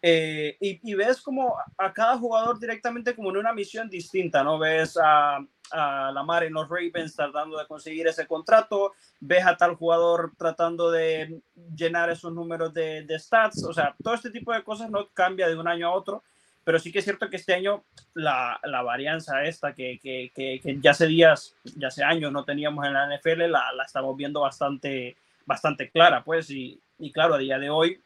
Eh, 0.00 0.56
y, 0.60 0.94
ves 0.94 1.20
como 1.20 1.56
a 1.76 1.92
cada 1.92 2.16
jugador 2.18 2.60
directamente 2.60 3.16
como 3.16 3.30
en 3.30 3.38
una 3.38 3.52
misión 3.52 3.90
distinta, 3.90 4.44
¿no? 4.44 4.56
Ves 4.56 4.96
a, 4.96 5.44
a 5.72 6.12
Lamar 6.12 6.44
en 6.44 6.52
los 6.52 6.68
Ravens 6.68 7.16
tratando 7.16 7.58
de 7.58 7.66
conseguir 7.66 8.06
ese 8.06 8.26
contrato, 8.26 8.92
ves 9.18 9.44
a 9.44 9.56
tal 9.56 9.74
jugador 9.74 10.32
tratando 10.38 10.92
de 10.92 11.40
llenar 11.74 12.10
esos 12.10 12.32
números 12.32 12.72
de, 12.72 13.06
stats, 13.18 13.64
o 13.64 13.72
sea, 13.72 13.94
todo 14.02 14.14
este 14.14 14.30
tipo 14.30 14.52
de 14.52 14.62
cosas 14.62 14.88
no 14.88 15.08
cambia 15.08 15.48
de 15.48 15.56
un 15.56 15.66
año 15.66 15.88
a 15.88 15.94
otro, 15.94 16.22
pero 16.62 16.78
sí 16.78 16.92
que 16.92 17.00
es 17.00 17.04
cierto 17.04 17.28
que 17.28 17.36
este 17.36 17.54
año 17.54 17.82
la, 18.14 18.60
la 18.62 18.82
varianza 18.82 19.42
esta 19.42 19.74
que, 19.74 19.98
que, 20.00 20.30
que, 20.32 20.78
ya 20.80 20.92
hace 20.92 21.06
días, 21.06 21.56
ya 21.76 21.88
hace 21.88 22.04
años 22.04 22.30
no 22.30 22.44
teníamos 22.44 22.86
en 22.86 22.92
la 22.92 23.08
NFL, 23.16 23.50
la, 23.50 23.72
la 23.72 23.84
estamos 23.84 24.16
viendo 24.16 24.42
bastante, 24.42 25.16
bastante 25.44 25.90
clara, 25.90 26.22
pues, 26.22 26.50
y, 26.50 26.80
y 27.00 27.10
claro, 27.10 27.34
a 27.34 27.38
día 27.38 27.58
de 27.58 27.70
hoy 27.70 28.00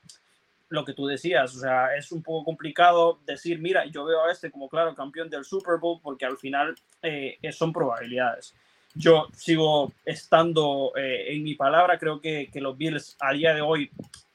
lo 0.73 0.87
que 0.87 0.95
tú 0.95 1.07
decías, 1.07 1.55
o 1.55 1.61
sea, 1.61 1.95
es 1.95 2.11
un 2.13 2.23
poco 2.23 2.47
complicado 2.47 3.21
decir, 3.27 3.59
mira, 3.59 3.85
yo 3.85 4.07
veo 4.07 4.25
a 4.25 4.33
este 4.33 4.51
como 4.51 4.71
claro 4.71 4.95
campeón 4.95 5.29
del 5.29 5.45
Super 5.45 5.79
Bowl 5.79 6.01
porque 6.03 6.25
al 6.25 6.39
final 6.39 6.75
eh, 7.03 7.39
son 7.53 7.75
probabilidades. 7.75 8.55
Yo 8.95 9.27
sigo 9.37 9.93
estando 10.07 10.93
eh, 10.97 11.35
en 11.35 11.43
mi 11.43 11.55
palabra, 11.55 11.99
creo 11.99 12.23
que, 12.23 12.49
que, 12.51 12.61
los 12.63 12.77
Bills 12.77 13.17
a 13.21 13.35
día 13.35 13.55
de 13.55 13.61
hoy 13.61 13.91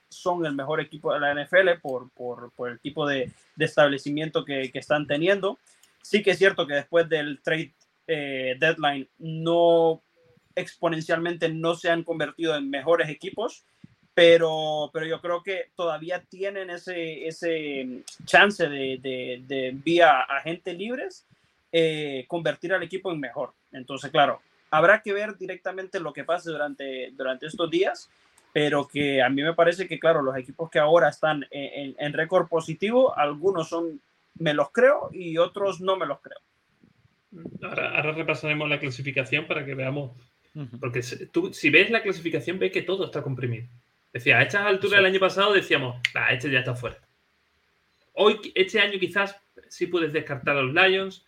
son 0.09 0.45
el 0.45 0.53
mejor 0.53 0.79
equipo 0.79 1.11
de 1.11 1.19
la 1.19 1.33
NFL 1.33 1.79
por, 1.81 2.11
por, 2.11 2.51
por 2.51 2.69
el 2.69 2.79
tipo 2.79 3.07
de, 3.07 3.31
de 3.55 3.65
establecimiento 3.65 4.45
que, 4.45 4.71
que, 4.71 4.79
están 4.79 5.07
teniendo. 5.07 5.57
Sí 6.03 6.21
que 6.21 6.31
es 6.31 6.37
cierto 6.37 6.67
que 6.67 6.75
después 6.75 7.09
del 7.09 7.41
trade 7.41 7.73
eh, 8.05 8.55
deadline 8.59 9.09
no 9.17 10.03
exponencialmente 10.55 11.49
no 11.49 11.73
se 11.73 11.89
han 11.89 12.03
convertido 12.03 12.55
en 12.55 12.69
mejores 12.69 13.09
equipos, 13.09 13.63
pero, 14.17 14.89
pero 14.91 15.05
yo 15.05 15.21
creo 15.21 15.43
que 15.43 15.69
todavía 15.75 16.23
tienen 16.27 16.71
ese, 16.71 17.27
ese 17.27 18.01
chance 18.25 18.67
de, 18.67 18.97
de, 18.97 19.43
de 19.45 19.71
vía 19.75 20.21
agentes 20.21 20.75
libres 20.75 21.27
eh, 21.71 22.25
convertir 22.27 22.73
al 22.73 22.81
equipo 22.81 23.11
en 23.11 23.19
mejor. 23.19 23.53
Entonces, 23.71 24.09
claro, 24.09 24.41
habrá 24.71 25.03
que 25.03 25.13
ver 25.13 25.37
directamente 25.37 25.99
lo 25.99 26.13
que 26.13 26.23
pase 26.23 26.49
durante, 26.49 27.11
durante 27.11 27.45
estos 27.45 27.69
días, 27.69 28.09
pero 28.51 28.87
que 28.87 29.21
a 29.21 29.29
mí 29.29 29.43
me 29.43 29.53
parece 29.53 29.87
que, 29.87 29.99
claro, 29.99 30.23
los 30.23 30.35
equipos 30.35 30.71
que 30.71 30.79
ahora 30.79 31.09
están 31.09 31.45
en, 31.51 31.95
en, 31.99 32.13
récord 32.13 32.47
positivo, 32.47 33.15
algunos 33.15 33.69
son, 33.69 34.01
me 34.39 34.55
los 34.55 34.71
creo 34.71 35.11
y 35.13 35.37
otros 35.37 35.79
no 35.79 35.95
me 35.95 36.07
los 36.07 36.21
creo. 36.21 36.39
Ahora, 37.61 37.95
ahora 37.95 38.13
repasaremos 38.13 38.67
la 38.67 38.79
clasificación 38.79 39.45
para 39.45 39.63
que 39.63 39.75
veamos, 39.75 40.17
porque 40.79 41.03
tú, 41.31 41.53
si 41.53 41.69
ves 41.69 41.91
la 41.91 42.01
clasificación, 42.01 42.57
ves 42.57 42.71
que 42.71 42.81
todo 42.81 43.05
está 43.05 43.21
comprimido. 43.21 43.67
Decía, 44.17 44.39
a 44.39 44.41
estas 44.41 44.65
alturas 44.65 44.97
del 44.97 45.05
año 45.05 45.19
pasado 45.19 45.53
decíamos, 45.53 46.01
ah, 46.15 46.33
este 46.33 46.49
ya 46.49 46.59
está 46.59 46.73
fuera. 46.73 46.99
Hoy, 48.13 48.51
este 48.55 48.79
año 48.79 48.97
quizás 48.97 49.39
sí 49.69 49.85
puedes 49.85 50.11
descartar 50.11 50.57
a 50.57 50.63
los 50.63 50.73
Lions. 50.73 51.23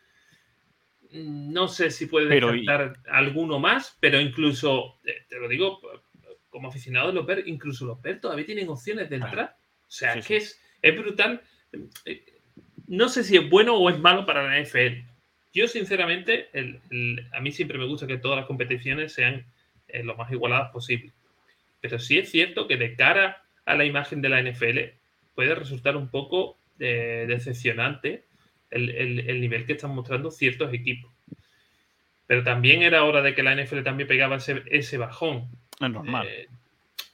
No 1.12 1.67
sé 1.67 1.91
si 1.91 2.08
puedes 2.08 2.30
descartar 2.30 2.95
alguno 3.12 3.60
más, 3.60 3.95
pero 3.99 4.19
incluso, 4.19 4.99
eh, 5.04 5.23
te 5.28 5.39
lo 5.39 5.47
digo 5.47 5.80
como 6.49 6.69
aficionado 6.69 7.10
de 7.10 7.13
los 7.13 7.28
Bears, 7.28 7.45
incluso 7.45 7.86
los 7.86 8.02
Bears 8.02 8.21
todavía 8.21 8.47
tienen 8.47 8.67
opciones 8.69 9.08
de 9.08 9.17
entrar. 9.17 9.56
O 9.88 9.91
sea, 9.91 10.15
es 10.15 10.25
que 10.25 10.38
es, 10.38 10.60
es 10.82 10.97
brutal. 10.97 11.43
Eh, 12.06 12.41
no 12.88 13.08
sé 13.08 13.23
si 13.23 13.38
es 13.38 13.47
bueno 13.47 13.75
o 13.75 13.88
es 13.91 13.99
malo 13.99 14.25
para 14.25 14.47
la 14.47 14.60
NFL. 14.60 15.06
Yo, 15.54 15.67
sinceramente, 15.67 16.49
a 17.34 17.39
mí 17.39 17.52
siempre 17.52 17.78
me 17.78 17.86
gusta 17.86 18.08
que 18.08 18.17
todas 18.17 18.38
las 18.38 18.47
competiciones 18.47 19.13
sean 19.13 19.45
eh, 19.88 20.04
lo 20.04 20.15
más 20.15 20.32
igualadas 20.32 20.71
posible. 20.71 21.13
Pero 21.81 21.99
sí 21.99 22.17
es 22.17 22.29
cierto 22.29 22.67
que 22.67 22.77
de 22.77 22.95
cara 22.95 23.43
a 23.65 23.75
la 23.75 23.85
imagen 23.85 24.21
de 24.21 24.29
la 24.29 24.41
NFL 24.41 24.79
puede 25.35 25.55
resultar 25.55 25.95
un 25.95 26.09
poco 26.09 26.57
eh, 26.79 27.25
decepcionante 27.27 28.25
el, 28.71 29.41
nivel 29.41 29.65
que 29.65 29.73
están 29.73 29.95
mostrando 29.95 30.31
ciertos 30.31 30.73
equipos. 30.73 31.11
Pero 32.27 32.43
también 32.43 32.83
era 32.83 33.03
hora 33.03 33.21
de 33.21 33.33
que 33.33 33.43
la 33.43 33.55
NFL 33.55 33.81
también 33.81 34.07
pegaba 34.07 34.37
ese, 34.37 34.97
bajón. 34.97 35.47
Es 35.79 35.89
normal. 35.89 36.27
Eh, 36.27 36.47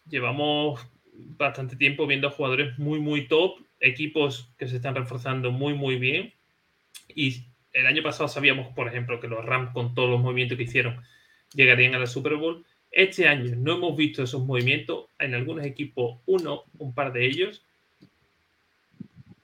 llevamos 0.09 0.85
bastante 1.13 1.75
tiempo 1.75 2.07
viendo 2.07 2.29
jugadores 2.29 2.77
muy, 2.77 2.99
muy 2.99 3.27
top, 3.27 3.59
equipos 3.79 4.49
que 4.57 4.67
se 4.67 4.77
están 4.77 4.95
reforzando 4.95 5.51
muy, 5.51 5.73
muy 5.73 5.97
bien. 5.97 6.33
Y 7.07 7.43
el 7.73 7.87
año 7.87 8.03
pasado 8.03 8.27
sabíamos, 8.27 8.73
por 8.73 8.87
ejemplo, 8.87 9.19
que 9.19 9.27
los 9.27 9.45
Rams, 9.45 9.71
con 9.71 9.93
todos 9.93 10.09
los 10.09 10.21
movimientos 10.21 10.57
que 10.57 10.63
hicieron, 10.63 11.01
llegarían 11.53 11.95
a 11.95 11.99
la 11.99 12.07
Super 12.07 12.35
Bowl. 12.35 12.65
Este 12.95 13.27
año 13.27 13.57
no 13.57 13.73
hemos 13.73 13.97
visto 13.97 14.23
esos 14.23 14.45
movimientos, 14.45 15.07
en 15.19 15.35
algunos 15.35 15.65
equipos 15.65 16.21
uno, 16.25 16.63
un 16.77 16.95
par 16.95 17.11
de 17.11 17.25
ellos, 17.25 17.61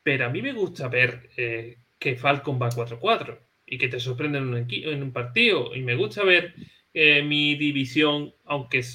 pero 0.04 0.26
a 0.26 0.30
mí 0.30 0.42
me 0.42 0.54
gusta 0.54 0.88
ver 0.88 1.30
eh, 1.36 1.78
que 2.00 2.16
Falcon 2.16 2.58
va 2.62 2.70
4-4 2.70 3.38
y 3.66 3.78
que 3.78 3.90
te 3.90 4.00
sorprende 4.00 4.38
en 4.38 4.54
un, 4.54 4.68
en 4.70 5.04
un, 5.04 5.12
partido, 5.12 5.76
y 5.76 5.82
me 5.82 5.96
gusta 5.96 6.24
ver 6.24 6.54
eh, 6.94 7.24
mi 7.24 7.56
división, 7.56 8.34
aunque 8.46 8.86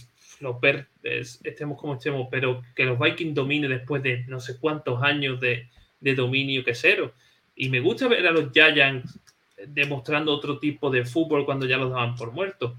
los 0.41 0.59
ver 0.59 0.89
estemos 1.03 1.79
como 1.79 1.97
estemos, 1.97 2.27
pero 2.31 2.63
que 2.75 2.87
los 2.87 2.99
Vikings 2.99 3.35
domine 3.35 3.69
después 3.69 4.03
de 4.03 4.25
no 4.27 4.41
sé 4.41 4.59
cuántos 4.59 5.03
años 5.03 5.39
de, 5.39 5.69
de 6.01 6.15
dominio 6.15 6.65
que 6.65 6.75
cero. 6.75 7.13
Y 7.55 7.69
me 7.69 7.81
gusta 7.81 8.09
ver 8.09 8.27
a 8.27 8.31
los 8.31 8.53
Giants 8.53 9.21
demostrando 9.67 10.33
otro 10.33 10.59
tipo 10.59 10.91
de 10.91 11.05
fútbol 11.05 11.45
cuando 11.45 11.67
ya 11.67 11.77
los 11.77 11.91
daban 11.91 12.15
por 12.15 12.33
muertos. 12.33 12.75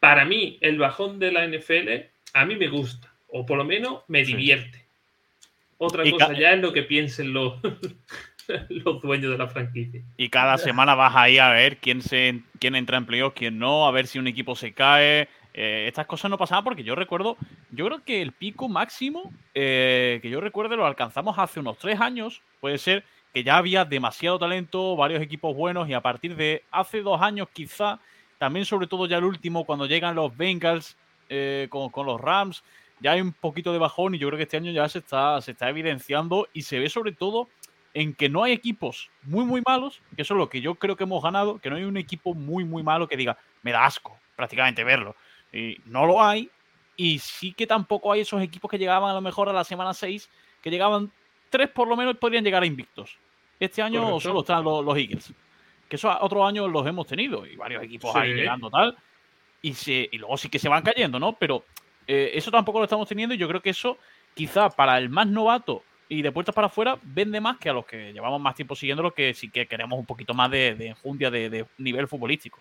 Para 0.00 0.24
mí, 0.24 0.58
el 0.60 0.78
bajón 0.78 1.18
de 1.18 1.32
la 1.32 1.46
NFL 1.46 1.88
a 2.34 2.44
mí 2.44 2.56
me 2.56 2.68
gusta, 2.68 3.12
o 3.28 3.46
por 3.46 3.58
lo 3.58 3.64
menos 3.64 4.02
me 4.08 4.24
divierte. 4.24 4.84
Otra 5.78 6.08
cosa 6.10 6.32
ya 6.32 6.52
es 6.52 6.60
lo 6.60 6.72
que 6.72 6.82
piensen 6.82 7.32
los, 7.32 7.54
los 8.68 9.02
dueños 9.02 9.32
de 9.32 9.38
la 9.38 9.48
franquicia. 9.48 10.02
Y 10.16 10.28
cada 10.28 10.58
semana 10.58 10.94
vas 10.94 11.14
ahí 11.14 11.38
a 11.38 11.50
ver 11.50 11.78
quién, 11.78 12.02
se, 12.02 12.40
quién 12.58 12.74
entra 12.74 12.98
en 12.98 13.06
playoffs, 13.06 13.36
quién 13.36 13.58
no, 13.58 13.86
a 13.86 13.90
ver 13.90 14.06
si 14.06 14.18
un 14.18 14.26
equipo 14.26 14.56
se 14.56 14.72
cae. 14.72 15.28
Eh, 15.52 15.84
estas 15.86 16.06
cosas 16.06 16.30
no 16.30 16.38
pasaban 16.38 16.64
porque 16.64 16.82
yo 16.82 16.96
recuerdo, 16.96 17.36
yo 17.70 17.86
creo 17.86 18.02
que 18.02 18.20
el 18.20 18.32
pico 18.32 18.68
máximo 18.68 19.32
eh, 19.54 20.18
que 20.20 20.28
yo 20.28 20.40
recuerdo 20.40 20.74
lo 20.76 20.84
alcanzamos 20.84 21.38
hace 21.38 21.60
unos 21.60 21.78
tres 21.78 22.00
años, 22.00 22.42
puede 22.60 22.78
ser 22.78 23.04
que 23.34 23.42
ya 23.42 23.56
había 23.56 23.84
demasiado 23.84 24.38
talento, 24.38 24.94
varios 24.94 25.20
equipos 25.20 25.56
buenos 25.56 25.88
y 25.88 25.92
a 25.92 26.00
partir 26.00 26.36
de 26.36 26.62
hace 26.70 27.02
dos 27.02 27.20
años 27.20 27.48
quizá, 27.52 27.98
también 28.38 28.64
sobre 28.64 28.86
todo 28.86 29.06
ya 29.06 29.18
el 29.18 29.24
último, 29.24 29.64
cuando 29.64 29.86
llegan 29.86 30.14
los 30.14 30.36
Bengals 30.36 30.96
eh, 31.28 31.66
con, 31.68 32.06
los 32.06 32.20
Rams, 32.20 32.62
ya 33.00 33.10
hay 33.10 33.20
un 33.20 33.32
poquito 33.32 33.72
de 33.72 33.80
bajón 33.80 34.14
y 34.14 34.18
yo 34.18 34.28
creo 34.28 34.36
que 34.36 34.44
este 34.44 34.56
año 34.56 34.70
ya 34.70 34.88
se 34.88 35.00
está, 35.00 35.40
se 35.42 35.50
está 35.50 35.68
evidenciando 35.68 36.46
y 36.52 36.62
se 36.62 36.78
ve 36.78 36.88
sobre 36.88 37.10
todo 37.10 37.48
en 37.92 38.14
que 38.14 38.28
no 38.28 38.44
hay 38.44 38.52
equipos 38.52 39.10
muy, 39.22 39.44
muy 39.44 39.62
malos, 39.66 40.00
que 40.14 40.22
eso 40.22 40.34
es 40.34 40.38
lo 40.38 40.48
que 40.48 40.60
yo 40.60 40.76
creo 40.76 40.94
que 40.94 41.02
hemos 41.02 41.20
ganado, 41.20 41.58
que 41.58 41.70
no 41.70 41.76
hay 41.76 41.84
un 41.84 41.96
equipo 41.96 42.34
muy, 42.34 42.64
muy 42.64 42.84
malo 42.84 43.08
que 43.08 43.16
diga, 43.16 43.36
me 43.62 43.72
da 43.72 43.84
asco 43.84 44.16
prácticamente 44.36 44.84
verlo. 44.84 45.16
Y 45.52 45.78
no 45.86 46.06
lo 46.06 46.22
hay. 46.22 46.50
Y 46.96 47.18
sí 47.18 47.52
que 47.52 47.66
tampoco 47.66 48.12
hay 48.12 48.20
esos 48.20 48.40
equipos 48.42 48.70
que 48.70 48.78
llegaban 48.78 49.10
a 49.10 49.14
lo 49.14 49.20
mejor 49.20 49.48
a 49.48 49.52
la 49.52 49.64
semana 49.64 49.92
6, 49.92 50.30
que 50.62 50.70
llegaban 50.70 51.10
tres 51.50 51.68
por 51.70 51.86
lo 51.86 51.96
menos 51.96 52.16
podrían 52.16 52.44
llegar 52.44 52.62
a 52.62 52.66
invictos. 52.66 53.16
Este 53.60 53.82
año 53.82 54.18
solo 54.20 54.40
están 54.40 54.64
los, 54.64 54.96
Eagles. 54.96 55.32
Que 55.88 55.96
esos 55.96 56.14
otros 56.20 56.46
años 56.48 56.70
los 56.70 56.86
hemos 56.86 57.06
tenido 57.06 57.46
y 57.46 57.56
varios 57.56 57.82
equipos 57.82 58.14
ahí 58.16 58.34
llegando 58.34 58.70
tal. 58.70 58.96
Y, 59.62 59.74
se, 59.74 60.08
y 60.10 60.18
luego 60.18 60.36
sí 60.36 60.48
que 60.48 60.58
se 60.58 60.68
van 60.68 60.82
cayendo, 60.82 61.18
¿no? 61.18 61.32
Pero 61.34 61.64
eh, 62.06 62.32
eso 62.34 62.50
tampoco 62.50 62.78
lo 62.78 62.84
estamos 62.84 63.08
teniendo 63.08 63.34
y 63.34 63.38
yo 63.38 63.48
creo 63.48 63.62
que 63.62 63.70
eso 63.70 63.98
quizá 64.34 64.68
para 64.68 64.98
el 64.98 65.08
más 65.08 65.26
novato 65.26 65.82
y 66.08 66.22
de 66.22 66.32
puertas 66.32 66.54
para 66.54 66.66
afuera 66.66 66.98
vende 67.02 67.40
más 67.40 67.58
que 67.58 67.70
a 67.70 67.72
los 67.72 67.86
que 67.86 68.12
llevamos 68.12 68.40
más 68.40 68.54
tiempo 68.54 68.76
siguiéndolo 68.76 69.12
que 69.12 69.32
sí 69.32 69.50
que 69.50 69.66
queremos 69.66 69.98
un 69.98 70.04
poquito 70.04 70.34
más 70.34 70.50
de, 70.50 70.74
de 70.74 70.88
enjundia 70.88 71.30
de, 71.30 71.64
nivel 71.78 72.08
futbolístico. 72.08 72.58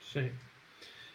Sí. 0.00 0.20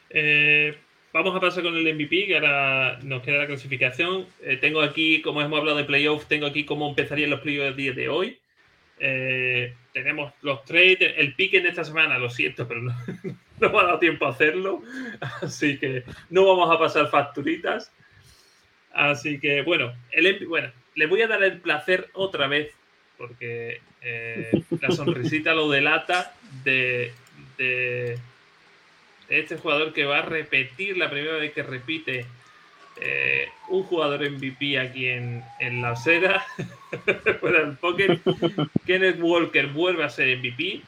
Eh, 0.09 0.77
vamos 1.13 1.35
a 1.35 1.39
pasar 1.39 1.63
con 1.63 1.75
el 1.75 1.95
MVP, 1.95 2.27
que 2.27 2.35
ahora 2.35 2.99
nos 3.03 3.23
queda 3.23 3.39
la 3.39 3.47
clasificación. 3.47 4.27
Eh, 4.41 4.57
tengo 4.57 4.81
aquí, 4.81 5.21
como 5.21 5.41
hemos 5.41 5.59
hablado 5.59 5.77
de 5.77 5.83
playoffs, 5.85 6.27
tengo 6.27 6.45
aquí 6.45 6.65
cómo 6.65 6.89
empezarían 6.89 7.29
los 7.29 7.39
playoffs 7.39 7.69
el 7.69 7.75
día 7.75 7.93
de 7.93 8.09
hoy. 8.09 8.39
Eh, 9.03 9.73
tenemos 9.93 10.31
los 10.43 10.63
trades, 10.63 11.15
el 11.17 11.33
pique 11.33 11.57
en 11.57 11.65
esta 11.65 11.83
semana, 11.83 12.19
lo 12.19 12.29
siento, 12.29 12.67
pero 12.67 12.83
no, 12.83 12.95
no 13.59 13.69
me 13.69 13.79
ha 13.79 13.83
dado 13.83 13.99
tiempo 13.99 14.27
a 14.27 14.29
hacerlo. 14.29 14.83
Así 15.41 15.77
que 15.79 16.03
no 16.29 16.45
vamos 16.45 16.73
a 16.73 16.79
pasar 16.79 17.09
facturitas. 17.09 17.91
Así 18.93 19.39
que, 19.39 19.63
bueno, 19.63 19.93
el, 20.11 20.45
bueno, 20.47 20.71
le 20.95 21.07
voy 21.07 21.21
a 21.23 21.27
dar 21.27 21.43
el 21.43 21.59
placer 21.59 22.09
otra 22.13 22.47
vez, 22.47 22.71
porque 23.17 23.81
eh, 24.01 24.51
la 24.79 24.91
sonrisita 24.91 25.53
lo 25.53 25.69
delata 25.69 26.35
de, 26.63 27.11
de, 27.57 28.19
este 29.29 29.57
jugador 29.57 29.93
que 29.93 30.05
va 30.05 30.19
a 30.19 30.23
repetir 30.23 30.97
la 30.97 31.09
primera 31.09 31.37
vez 31.37 31.53
que 31.53 31.63
repite 31.63 32.25
eh, 33.01 33.49
un 33.69 33.83
jugador 33.83 34.29
MVP 34.29 34.79
aquí 34.79 35.07
en, 35.07 35.43
en 35.59 35.81
la 35.81 35.91
acera, 35.91 36.45
fuera 37.39 37.65
del 37.65 37.77
póker. 37.77 38.19
Kenneth 38.85 39.19
Walker 39.19 39.67
vuelve 39.67 40.03
a 40.03 40.09
ser 40.09 40.37
MVP. 40.37 40.81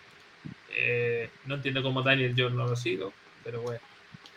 Eh, 0.75 1.29
no 1.45 1.55
entiendo 1.55 1.81
cómo 1.81 2.01
Daniel 2.01 2.35
Jones 2.37 2.53
no 2.53 2.65
lo 2.65 2.73
ha 2.73 2.75
sido, 2.75 3.13
pero 3.43 3.61
bueno. 3.61 3.79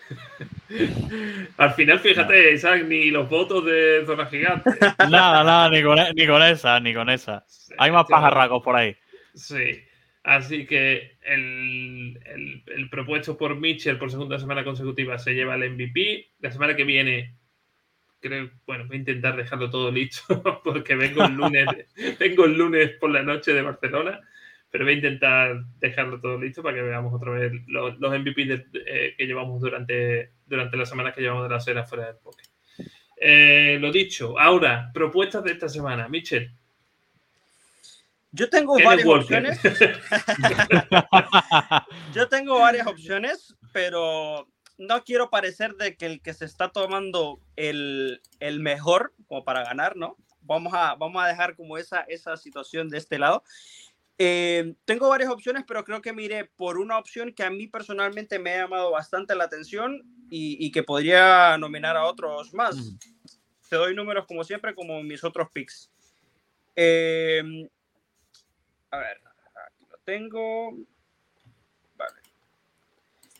Al 1.56 1.74
final, 1.74 2.00
fíjate, 2.00 2.52
Isaac, 2.52 2.84
ni 2.84 3.10
los 3.10 3.28
votos 3.28 3.64
de 3.64 4.04
Zona 4.06 4.26
Gigante. 4.26 4.70
Nada, 5.10 5.44
nada, 5.44 5.70
ni 5.70 5.82
con, 5.82 5.98
e, 5.98 6.12
ni 6.14 6.26
con 6.26 6.42
esa, 6.42 6.80
ni 6.80 6.94
con 6.94 7.10
esa. 7.10 7.44
Hay 7.78 7.90
más 7.90 8.06
pajarracos 8.06 8.62
por 8.62 8.76
ahí. 8.76 8.96
Sí. 9.34 9.82
Así 10.22 10.66
que 10.66 11.18
el, 11.22 12.18
el, 12.66 12.90
propuesto 12.90 13.38
por 13.38 13.54
Mitchell 13.54 13.96
por 13.96 14.10
segunda 14.10 14.40
semana 14.40 14.64
consecutiva 14.64 15.18
se 15.18 15.34
lleva 15.34 15.54
el 15.54 15.70
MVP. 15.70 16.30
La 16.40 16.50
semana 16.50 16.74
que 16.74 16.82
viene, 16.82 17.34
creo, 18.20 18.50
bueno, 18.66 18.86
voy 18.86 18.96
a 18.96 19.00
intentar 19.00 19.36
dejarlo 19.36 19.70
todo 19.70 19.90
listo 19.90 20.42
porque 20.64 20.94
vengo 20.94 21.24
el 21.24 21.34
lunes, 21.34 21.66
vengo 22.18 22.44
el 22.44 22.56
lunes 22.56 22.90
por 23.00 23.10
la 23.10 23.22
noche 23.22 23.52
de 23.52 23.62
Barcelona 23.62 24.20
pero 24.76 24.84
voy 24.84 24.94
a 24.94 24.96
intentar 24.96 25.64
dejarlo 25.78 26.20
todo 26.20 26.38
listo 26.38 26.62
para 26.62 26.76
que 26.76 26.82
veamos 26.82 27.14
otra 27.14 27.32
vez 27.32 27.52
los, 27.66 27.98
los 27.98 28.18
MVP 28.18 28.66
eh, 28.74 29.14
que 29.16 29.26
llevamos 29.26 29.60
durante, 29.60 30.32
durante 30.46 30.76
las 30.76 30.88
semanas 30.88 31.14
que 31.14 31.22
llevamos 31.22 31.44
de 31.44 31.54
la 31.54 31.60
serie 31.60 31.84
fuera 31.84 32.08
del 32.08 32.16
poker. 32.16 32.44
Eh, 33.16 33.78
lo 33.80 33.90
dicho, 33.90 34.38
ahora, 34.38 34.90
propuestas 34.92 35.42
de 35.44 35.52
esta 35.52 35.68
semana. 35.68 36.08
Michel. 36.08 36.50
Yo 38.32 38.50
tengo 38.50 38.78
varias 38.78 39.06
opciones. 39.06 39.58
Yo 42.14 42.28
tengo 42.28 42.60
varias 42.60 42.86
opciones, 42.86 43.56
pero 43.72 44.46
no 44.78 45.04
quiero 45.04 45.30
parecer 45.30 45.74
de 45.76 45.96
que 45.96 46.06
el 46.06 46.22
que 46.22 46.34
se 46.34 46.44
está 46.44 46.70
tomando 46.70 47.40
el, 47.56 48.20
el 48.40 48.60
mejor 48.60 49.14
como 49.26 49.44
para 49.44 49.64
ganar, 49.64 49.96
¿no? 49.96 50.16
Vamos 50.42 50.74
a, 50.74 50.94
vamos 50.94 51.22
a 51.22 51.28
dejar 51.28 51.56
como 51.56 51.78
esa, 51.78 52.02
esa 52.02 52.36
situación 52.36 52.88
de 52.88 52.98
este 52.98 53.18
lado. 53.18 53.42
Eh, 54.18 54.74
tengo 54.84 55.08
varias 55.08 55.30
opciones, 55.30 55.64
pero 55.66 55.84
creo 55.84 56.00
que 56.00 56.12
mire 56.12 56.46
por 56.56 56.78
una 56.78 56.98
opción 56.98 57.34
que 57.34 57.42
a 57.42 57.50
mí 57.50 57.66
personalmente 57.66 58.38
me 58.38 58.54
ha 58.54 58.62
llamado 58.62 58.90
bastante 58.90 59.34
la 59.34 59.44
atención 59.44 60.02
y, 60.30 60.70
que 60.72 60.82
podría 60.82 61.56
nominar 61.58 61.96
a 61.96 62.04
otros 62.04 62.54
más. 62.54 62.76
Te 63.68 63.76
doy 63.76 63.94
números 63.94 64.26
como 64.26 64.44
siempre, 64.44 64.74
como 64.74 65.02
mis 65.02 65.22
otros 65.22 65.48
picks. 65.52 65.90
Eh, 66.74 67.42
a 68.90 68.98
ver, 68.98 69.20
aquí 69.66 69.86
lo 69.90 69.98
tengo. 70.04 70.72
Vale. 71.96 72.20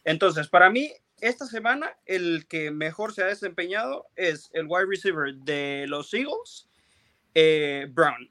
Entonces, 0.05 0.49
para 0.49 0.68
mí, 0.70 0.93
esta 1.21 1.47
semana 1.47 1.97
el 2.05 2.47
que 2.47 2.71
mejor 2.71 3.12
se 3.12 3.23
ha 3.23 3.27
desempeñado 3.27 4.07
es 4.17 4.51
el 4.53 4.67
wide 4.69 4.87
receiver 4.87 5.35
de 5.35 5.87
los 5.89 6.12
Eagles, 6.12 6.69
eh, 7.35 7.87
Brown. 7.91 8.31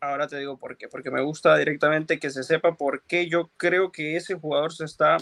Ahora 0.00 0.26
te 0.26 0.38
digo 0.38 0.58
por 0.58 0.78
qué, 0.78 0.88
porque 0.88 1.10
me 1.10 1.20
gusta 1.20 1.56
directamente 1.56 2.18
que 2.18 2.30
se 2.30 2.42
sepa 2.42 2.76
por 2.76 3.02
qué 3.02 3.28
yo 3.28 3.50
creo 3.56 3.92
que 3.92 4.16
ese 4.16 4.34
jugador 4.34 4.72
se 4.72 4.84
está... 4.84 5.18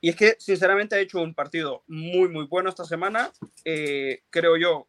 Y 0.00 0.08
es 0.08 0.16
que 0.16 0.36
sinceramente 0.38 0.96
ha 0.96 1.00
hecho 1.00 1.20
un 1.20 1.32
partido 1.32 1.84
muy, 1.86 2.28
muy 2.28 2.46
bueno 2.46 2.68
esta 2.68 2.84
semana. 2.84 3.30
Eh, 3.64 4.24
creo 4.30 4.56
yo 4.56 4.88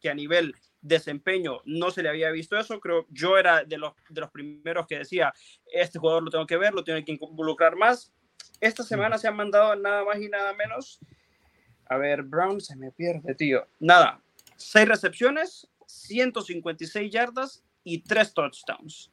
que 0.00 0.08
a 0.08 0.14
nivel 0.14 0.54
desempeño 0.80 1.60
no 1.66 1.90
se 1.90 2.02
le 2.02 2.08
había 2.08 2.30
visto 2.30 2.58
eso. 2.58 2.80
Creo 2.80 3.06
yo 3.10 3.36
era 3.36 3.64
de 3.64 3.76
los, 3.76 3.92
de 4.08 4.22
los 4.22 4.30
primeros 4.30 4.86
que 4.86 4.98
decía, 4.98 5.32
este 5.66 5.98
jugador 5.98 6.22
lo 6.22 6.30
tengo 6.30 6.46
que 6.46 6.56
ver, 6.56 6.72
lo 6.72 6.84
tengo 6.84 7.04
que 7.04 7.12
involucrar 7.12 7.76
más. 7.76 8.12
Esta 8.60 8.82
semana 8.82 9.18
se 9.18 9.28
han 9.28 9.36
mandado 9.36 9.76
nada 9.76 10.04
más 10.04 10.20
y 10.20 10.28
nada 10.28 10.52
menos. 10.54 10.98
A 11.88 11.96
ver, 11.96 12.22
Brown 12.22 12.60
se 12.60 12.76
me 12.76 12.90
pierde, 12.90 13.34
tío. 13.34 13.66
Nada, 13.78 14.20
seis 14.56 14.88
recepciones, 14.88 15.68
156 15.86 17.12
yardas 17.12 17.62
y 17.84 17.98
tres 17.98 18.34
touchdowns. 18.34 19.10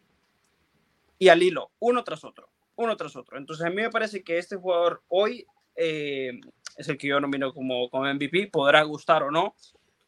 Y 1.19 1.29
al 1.29 1.43
hilo, 1.43 1.71
uno 1.79 2.03
tras 2.03 2.23
otro, 2.23 2.49
uno 2.75 2.97
tras 2.97 3.15
otro. 3.15 3.37
Entonces 3.37 3.65
a 3.65 3.69
mí 3.69 3.77
me 3.77 3.89
parece 3.89 4.23
que 4.23 4.37
este 4.37 4.55
jugador 4.55 5.03
hoy 5.09 5.45
eh, 5.75 6.39
es 6.77 6.89
el 6.89 6.97
que 6.97 7.07
yo 7.07 7.19
nomino 7.19 7.53
como, 7.53 7.89
como 7.89 8.11
MVP, 8.11 8.47
podrá 8.47 8.81
gustar 8.83 9.23
o 9.23 9.31
no, 9.31 9.55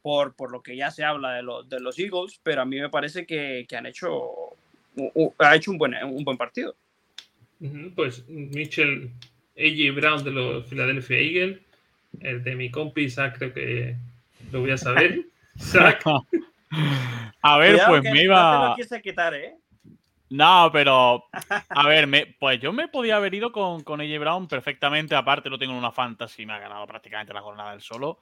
por, 0.01 0.35
por 0.35 0.51
lo 0.51 0.61
que 0.61 0.75
ya 0.75 0.91
se 0.91 1.03
habla 1.03 1.33
de, 1.33 1.43
de 1.67 1.79
los 1.79 1.97
Eagles, 1.99 2.39
pero 2.43 2.61
a 2.61 2.65
mí 2.65 2.79
me 2.79 2.89
parece 2.89 3.25
que, 3.25 3.65
que 3.67 3.75
han 3.75 3.85
hecho, 3.85 4.55
ha 5.39 5.55
hecho 5.55 5.71
un 5.71 5.77
buen, 5.77 5.95
un 6.03 6.23
buen 6.23 6.37
partido. 6.37 6.75
Pues 7.95 8.27
Mitchell, 8.27 9.11
AJ 9.57 9.95
Brown 9.95 10.23
de 10.23 10.31
los 10.31 10.65
Philadelphia 10.65 11.17
Eagles, 11.17 11.59
el 12.19 12.43
de 12.43 12.55
mi 12.55 12.69
compi 12.69 13.09
Zach, 13.09 13.37
creo 13.37 13.53
que 13.53 13.95
lo 14.51 14.61
voy 14.61 14.71
a 14.71 14.77
saber. 14.77 15.25
Zach. 15.59 16.03
A 17.41 17.57
ver, 17.57 17.79
pues 17.87 18.03
me 18.03 18.23
iba. 18.23 18.75
No 18.77 19.01
quitar, 19.01 19.33
¿eh? 19.33 19.55
No, 20.29 20.69
pero 20.73 21.25
a 21.69 21.87
ver, 21.87 22.07
me, 22.07 22.35
pues 22.39 22.59
yo 22.59 22.73
me 22.73 22.87
podía 22.87 23.17
haber 23.17 23.33
ido 23.33 23.51
con, 23.51 23.83
con 23.83 24.01
AJ 24.01 24.19
Brown 24.19 24.47
perfectamente. 24.47 25.15
Aparte, 25.15 25.49
lo 25.49 25.57
tengo 25.57 25.73
en 25.73 25.79
una 25.79 25.91
fantasy, 25.91 26.45
me 26.45 26.53
ha 26.53 26.59
ganado 26.59 26.85
prácticamente 26.87 27.33
la 27.33 27.41
jornada 27.41 27.71
del 27.71 27.81
solo. 27.81 28.19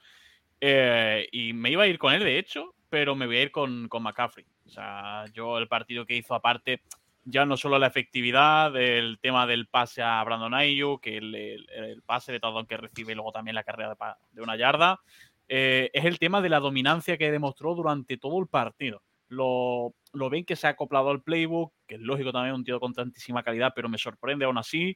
Eh, 0.59 1.27
y 1.31 1.53
me 1.53 1.71
iba 1.71 1.84
a 1.84 1.88
ir 1.88 1.97
con 1.97 2.13
él, 2.13 2.23
de 2.23 2.38
hecho, 2.38 2.75
pero 2.89 3.15
me 3.15 3.25
voy 3.25 3.38
a 3.38 3.41
ir 3.43 3.51
con, 3.51 3.88
con 3.88 4.03
McCaffrey. 4.03 4.45
O 4.65 4.69
sea, 4.69 5.25
yo 5.34 5.57
el 5.57 5.67
partido 5.67 6.05
que 6.05 6.15
hizo, 6.15 6.36
aparte, 6.36 6.81
ya 7.26 7.45
no 7.45 7.57
solo 7.57 7.80
la 7.80 7.88
efectividad, 7.88 8.76
el 8.76 9.17
tema 9.19 9.47
del 9.47 9.67
pase 9.67 10.01
a 10.01 10.24
Brandon 10.24 10.53
Ayuk, 10.53 11.01
que 11.01 11.17
el, 11.17 11.36
el, 11.36 12.01
pase 12.05 12.32
de 12.32 12.39
todo 12.39 12.65
que 12.65 12.78
recibe 12.78 13.13
y 13.13 13.15
luego 13.15 13.32
también 13.32 13.55
la 13.55 13.63
carrera 13.63 13.95
de, 14.32 14.41
una 14.41 14.57
yarda, 14.57 14.99
eh, 15.47 15.89
es 15.93 16.05
el 16.05 16.19
tema 16.19 16.41
de 16.41 16.49
la 16.49 16.59
dominancia 16.59 17.17
que 17.17 17.32
demostró 17.32 17.76
durante 17.76 18.17
todo 18.17 18.39
el 18.39 18.47
partido. 18.47 19.03
Lo, 19.30 19.93
lo, 20.11 20.30
ven 20.30 20.45
que 20.45 20.55
se 20.55 20.67
ha 20.67 20.71
acoplado 20.71 21.09
al 21.09 21.24
playbook, 21.24 21.74
que 21.88 21.95
es 21.95 22.01
lógico 22.01 22.32
también, 22.32 22.55
un 22.55 22.63
tío 22.63 22.80
con 22.80 22.93
tantísima 22.93 23.41
calidad, 23.41 23.71
pero 23.76 23.89
me 23.89 23.97
sorprende 23.97 24.45
aún 24.45 24.57
así. 24.57 24.95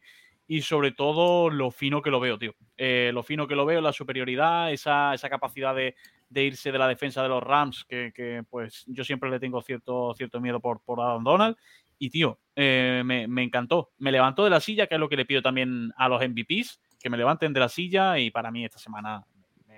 Y 0.49 0.61
sobre 0.61 0.91
todo 0.91 1.49
lo 1.49 1.71
fino 1.71 2.01
que 2.01 2.11
lo 2.11 2.21
veo, 2.21 2.37
tío. 2.37 2.53
Eh, 2.77 3.11
lo 3.13 3.23
fino 3.23 3.47
que 3.47 3.55
lo 3.55 3.65
veo, 3.65 3.81
la 3.81 3.91
superioridad, 3.91 4.71
esa, 4.71 5.13
esa 5.13 5.29
capacidad 5.29 5.75
de, 5.75 5.95
irse 6.33 6.71
de 6.71 6.77
la 6.77 6.87
defensa 6.87 7.21
de 7.21 7.29
los 7.29 7.43
Rams, 7.43 7.83
que, 7.83 8.13
que, 8.15 8.43
pues 8.49 8.85
yo 8.87 9.03
siempre 9.03 9.29
le 9.29 9.41
tengo 9.41 9.61
cierto, 9.61 10.13
cierto 10.15 10.39
miedo 10.39 10.61
por, 10.61 10.81
por 10.81 11.01
Adam 11.01 11.23
Donald. 11.23 11.57
Y 11.99 12.09
tío, 12.09 12.39
eh, 12.55 13.01
me, 13.05 13.27
me, 13.27 13.43
encantó. 13.43 13.91
Me 13.97 14.11
levantó 14.11 14.43
de 14.43 14.49
la 14.49 14.59
silla, 14.59 14.87
que 14.87 14.95
es 14.95 14.99
lo 14.99 15.09
que 15.09 15.17
le 15.17 15.25
pido 15.25 15.41
también 15.41 15.91
a 15.97 16.07
los 16.07 16.21
MVPs, 16.21 16.79
que 16.99 17.09
me 17.09 17.17
levanten 17.17 17.53
de 17.53 17.59
la 17.59 17.69
silla 17.69 18.19
y 18.19 18.31
para 18.31 18.51
mí 18.51 18.65
esta 18.65 18.79
semana 18.79 19.25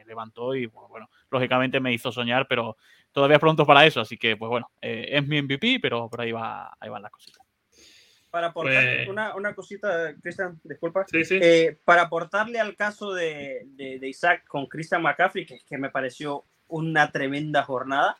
levantó 0.09 0.55
y 0.55 0.65
bueno, 0.65 1.09
lógicamente 1.31 1.79
me 1.79 1.93
hizo 1.93 2.11
soñar, 2.11 2.47
pero 2.47 2.75
todavía 3.13 3.35
es 3.35 3.41
pronto 3.41 3.65
para 3.65 3.85
eso, 3.85 4.01
así 4.01 4.17
que 4.17 4.35
pues 4.35 4.49
bueno, 4.49 4.69
eh, 4.81 5.07
es 5.11 5.25
mi 5.25 5.41
MVP, 5.41 5.79
pero 5.81 6.09
por 6.09 6.21
ahí, 6.21 6.31
va, 6.31 6.75
ahí 6.79 6.89
van 6.89 7.03
las 7.03 7.11
cositas. 7.11 7.45
Para 8.29 8.47
aportar 8.47 8.83
pues 8.83 9.07
una, 9.07 9.35
una, 9.35 9.55
cosita, 9.55 10.13
Cristian, 10.21 10.59
disculpa. 10.63 11.03
Eh, 11.11 11.79
para 11.83 12.03
aportarle 12.03 12.59
al 12.59 12.75
caso 12.75 13.13
de, 13.13 13.63
de, 13.69 14.07
Isaac 14.07 14.45
con 14.47 14.67
Christian 14.67 15.01
McCaffrey, 15.01 15.47
que, 15.47 15.59
que 15.65 15.77
me 15.79 15.89
pareció 15.89 16.45
una 16.67 17.11
tremenda 17.11 17.63
jornada, 17.63 18.19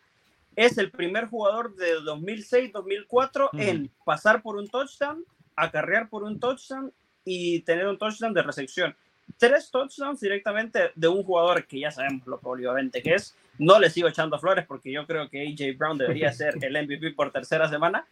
es 0.66 0.78
el 0.78 0.92
primer 0.92 1.28
jugador 1.28 1.76
de 1.76 2.00
2006-2004 2.00 3.50
en 3.54 3.90
pasar 4.06 4.42
por 4.42 4.58
un 4.58 4.68
touchdown, 4.68 5.24
acarrear 5.56 6.10
por 6.10 6.24
un 6.24 6.40
touchdown 6.40 6.92
y 7.24 7.62
tener 7.62 7.88
un 7.88 7.98
touchdown 7.98 8.34
de 8.34 8.42
recepción 8.42 8.96
tres 9.38 9.70
touchdowns 9.72 10.20
directamente 10.20 10.92
de 10.96 11.08
un 11.08 11.24
jugador 11.24 11.66
que 11.66 11.80
ya 11.80 11.92
sabemos 11.92 12.26
lo 12.28 12.40
polivalente 12.40 13.02
que 13.02 13.16
es. 13.16 13.36
No 13.58 13.80
le 13.80 13.90
sigo 13.90 14.08
echando 14.08 14.40
flores 14.40 14.66
porque 14.66 14.92
yo 14.92 15.06
creo 15.06 15.30
que 15.30 15.48
AJ 15.48 15.78
Brown 15.78 15.98
debería 15.98 16.32
ser 16.32 16.56
el 16.62 16.74
MVP 16.74 17.12
por 17.12 17.32
tercera 17.32 17.70
semana. 17.70 18.06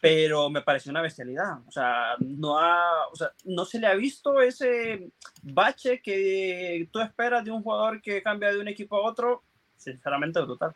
pero 0.00 0.50
me 0.50 0.60
pareció 0.60 0.90
una 0.90 1.02
bestialidad. 1.02 1.58
O 1.66 1.72
sea, 1.72 2.16
no, 2.20 2.58
ha, 2.58 3.08
o 3.10 3.16
sea, 3.16 3.32
no 3.44 3.64
se 3.64 3.80
le 3.80 3.86
ha 3.86 3.94
visto 3.94 4.40
ese 4.40 5.10
bache 5.42 6.00
que 6.02 6.88
tú 6.92 7.00
esperas 7.00 7.44
de 7.44 7.50
un 7.50 7.62
jugador 7.62 8.00
que 8.02 8.22
cambia 8.22 8.52
de 8.52 8.60
un 8.60 8.68
equipo 8.68 8.96
a 8.96 9.08
otro, 9.08 9.42
sinceramente 9.76 10.40
brutal. 10.42 10.74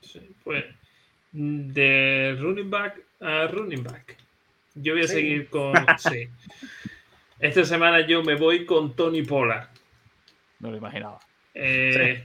Sí, 0.00 0.20
pues 0.44 0.64
de 1.32 2.36
running 2.40 2.70
back 2.70 3.00
a 3.20 3.46
running 3.48 3.82
back. 3.82 4.16
Yo 4.74 4.94
voy 4.94 5.04
a 5.04 5.08
seguir 5.08 5.48
con. 5.48 5.74
sí. 5.98 6.28
Esta 7.40 7.64
semana 7.64 8.06
yo 8.06 8.22
me 8.22 8.34
voy 8.34 8.64
con 8.64 8.94
Tony 8.96 9.22
Pollard. 9.22 9.68
No 10.60 10.70
lo 10.70 10.76
imaginaba. 10.76 11.20
Eh, 11.54 12.24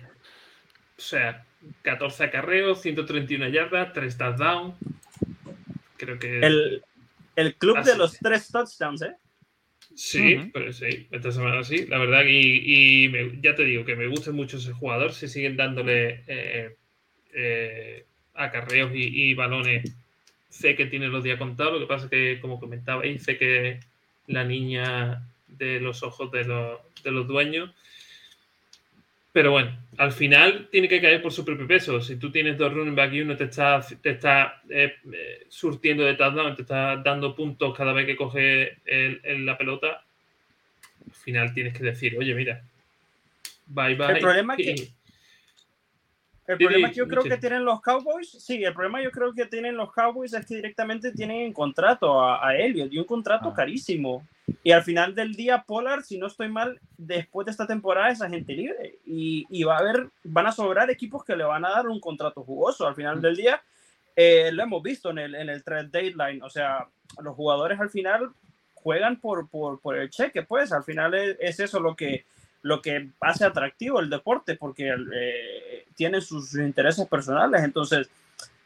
o 0.97 1.01
sea, 1.01 1.45
14 1.81 2.25
acarreos, 2.25 2.81
131 2.81 3.49
yardas, 3.49 3.93
3 3.93 4.17
touchdowns. 4.17 4.75
Creo 5.97 6.17
que. 6.19 6.39
El, 6.39 6.83
el 7.35 7.55
club 7.55 7.83
de 7.83 7.97
los 7.97 8.17
3 8.19 8.51
touchdowns, 8.51 9.01
¿eh? 9.03 9.15
Sí, 9.95 10.49
pero 10.51 10.73
sí, 10.73 11.07
esta 11.11 11.31
semana 11.31 11.63
sí, 11.63 11.85
la 11.85 11.99
verdad, 11.99 12.23
y, 12.25 12.63
y 13.05 13.41
ya 13.41 13.53
te 13.53 13.63
digo 13.63 13.85
que 13.85 13.95
me 13.95 14.07
gusta 14.07 14.31
mucho 14.31 14.57
ese 14.57 14.71
jugador, 14.73 15.13
si 15.13 15.27
siguen 15.27 15.55
dándole 15.55 16.23
eh, 16.25 16.77
eh, 17.33 18.05
acarreos 18.33 18.91
y, 18.93 19.29
y, 19.29 19.33
balones, 19.33 19.95
sé 20.49 20.75
que 20.75 20.85
tiene 20.85 21.07
los 21.07 21.23
días 21.23 21.37
contados, 21.37 21.73
lo 21.73 21.79
que 21.79 21.93
pasa 21.93 22.05
es 22.05 22.11
que, 22.11 22.39
como 22.41 22.59
comentabais, 22.59 23.23
sé 23.23 23.37
que 23.37 23.79
la 24.27 24.43
niña 24.43 25.23
de 25.47 25.79
los 25.79 26.03
ojos 26.03 26.31
de 26.31 26.45
los, 26.45 26.79
de 27.03 27.11
los 27.11 27.27
dueños 27.27 27.71
pero 29.33 29.49
bueno, 29.49 29.75
al 29.97 30.11
final 30.11 30.69
tiene 30.71 30.87
que 30.87 31.01
caer 31.01 31.19
por 31.19 31.33
su 31.33 31.43
propio 31.43 31.65
peso. 31.65 31.99
Si 31.99 32.17
tú 32.17 32.31
tienes 32.31 32.55
dos 32.55 32.71
running 32.71 32.95
back 32.95 33.13
y 33.13 33.21
uno 33.21 33.35
te 33.35 33.45
está, 33.45 33.83
te 33.99 34.11
está 34.11 34.61
eh, 34.69 34.93
eh, 35.11 35.47
surtiendo 35.49 36.03
de 36.03 36.13
touchdown, 36.13 36.55
te 36.55 36.61
está 36.61 36.97
dando 36.97 37.35
puntos 37.35 37.75
cada 37.75 37.93
vez 37.93 38.05
que 38.05 38.15
coge 38.15 38.77
la 38.85 39.57
pelota, 39.57 40.03
al 41.07 41.15
final 41.15 41.51
tienes 41.51 41.75
que 41.75 41.83
decir, 41.83 42.15
oye, 42.15 42.35
mira, 42.35 42.61
bye 43.65 43.95
bye. 43.95 44.11
El 44.11 44.19
problema 44.19 44.53
es 44.55 44.81
que, 44.81 44.87
el 46.47 46.57
problema 46.57 46.89
que 46.89 46.95
yo 46.95 47.07
creo 47.07 47.23
que 47.23 47.37
tienen 47.37 47.63
los 47.63 47.81
Cowboys, 47.81 48.29
sí, 48.29 48.63
el 48.63 48.73
problema 48.73 49.01
yo 49.01 49.11
creo 49.11 49.33
que 49.33 49.45
tienen 49.45 49.77
los 49.77 49.93
Cowboys 49.93 50.33
es 50.33 50.45
que 50.45 50.55
directamente 50.55 51.11
tienen 51.11 51.41
en 51.41 51.53
contrato 51.53 52.21
a, 52.21 52.45
a 52.45 52.55
Elliot 52.57 52.91
y 52.91 52.99
un 52.99 53.05
contrato 53.05 53.49
ah. 53.49 53.53
carísimo. 53.53 54.27
Y 54.61 54.71
al 54.71 54.83
final 54.83 55.15
del 55.15 55.35
día, 55.35 55.63
Pollard, 55.65 56.03
si 56.03 56.17
no 56.17 56.27
estoy 56.27 56.49
mal, 56.49 56.79
después 56.97 57.45
de 57.45 57.51
esta 57.51 57.65
temporada 57.65 58.09
es 58.09 58.21
agente 58.21 58.53
libre. 58.53 58.99
Y, 59.05 59.45
y, 59.49 59.63
va 59.63 59.77
a 59.77 59.79
haber, 59.79 60.09
van 60.23 60.47
a 60.47 60.51
sobrar 60.51 60.89
equipos 60.89 61.23
que 61.23 61.35
le 61.35 61.45
van 61.45 61.63
a 61.63 61.69
dar 61.69 61.87
un 61.87 61.99
contrato 61.99 62.43
jugoso. 62.43 62.85
Al 62.85 62.95
final 62.95 63.21
del 63.21 63.37
día, 63.37 63.61
eh, 64.15 64.51
lo 64.51 64.63
hemos 64.63 64.83
visto 64.83 65.11
en 65.11 65.19
el, 65.19 65.35
en 65.35 65.49
el 65.49 65.63
trade 65.63 65.89
deadline. 65.89 66.43
O 66.43 66.49
sea, 66.49 66.87
los 67.21 67.35
jugadores 67.35 67.79
al 67.79 67.89
final 67.89 68.31
juegan 68.83 69.19
por, 69.19 69.49
por, 69.49 69.79
por 69.79 69.97
el 69.97 70.09
cheque, 70.09 70.43
pues 70.43 70.71
al 70.73 70.83
final 70.83 71.13
es, 71.13 71.59
eso 71.59 71.79
lo 71.79 71.95
que, 71.95 72.25
lo 72.63 72.81
que 72.81 73.09
hace 73.19 73.45
atractivo 73.45 73.99
el 73.99 74.09
deporte, 74.09 74.55
porque 74.55 74.95
eh, 75.13 75.85
tiene 75.95 76.21
sus 76.21 76.55
intereses 76.55 77.07
personales. 77.07 77.61
Entonces, 77.63 78.09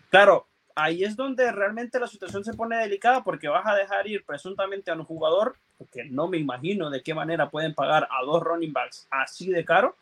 claro, 0.10 0.46
ahí 0.76 1.04
es 1.04 1.16
donde 1.16 1.52
realmente 1.52 2.00
la 2.00 2.08
situación 2.08 2.46
se 2.46 2.54
pone 2.54 2.78
delicada 2.78 3.24
porque 3.24 3.48
vas 3.48 3.66
a 3.66 3.76
dejar 3.76 4.08
ir 4.08 4.24
presuntamente 4.24 4.92
a 4.92 4.94
un 4.94 5.04
jugador, 5.04 5.56
porque 5.80 6.06
no 6.06 6.28
me 6.28 6.38
imagino 6.38 6.92
de 6.92 7.02
qué 7.02 7.16
manera 7.16 7.50
pueden 7.50 7.74
pagar 7.74 8.08
a 8.12 8.24
dos 8.24 8.42
running 8.44 8.72
backs 8.72 9.08
así 9.10 9.50
de 9.50 9.66
caro, 9.66 9.96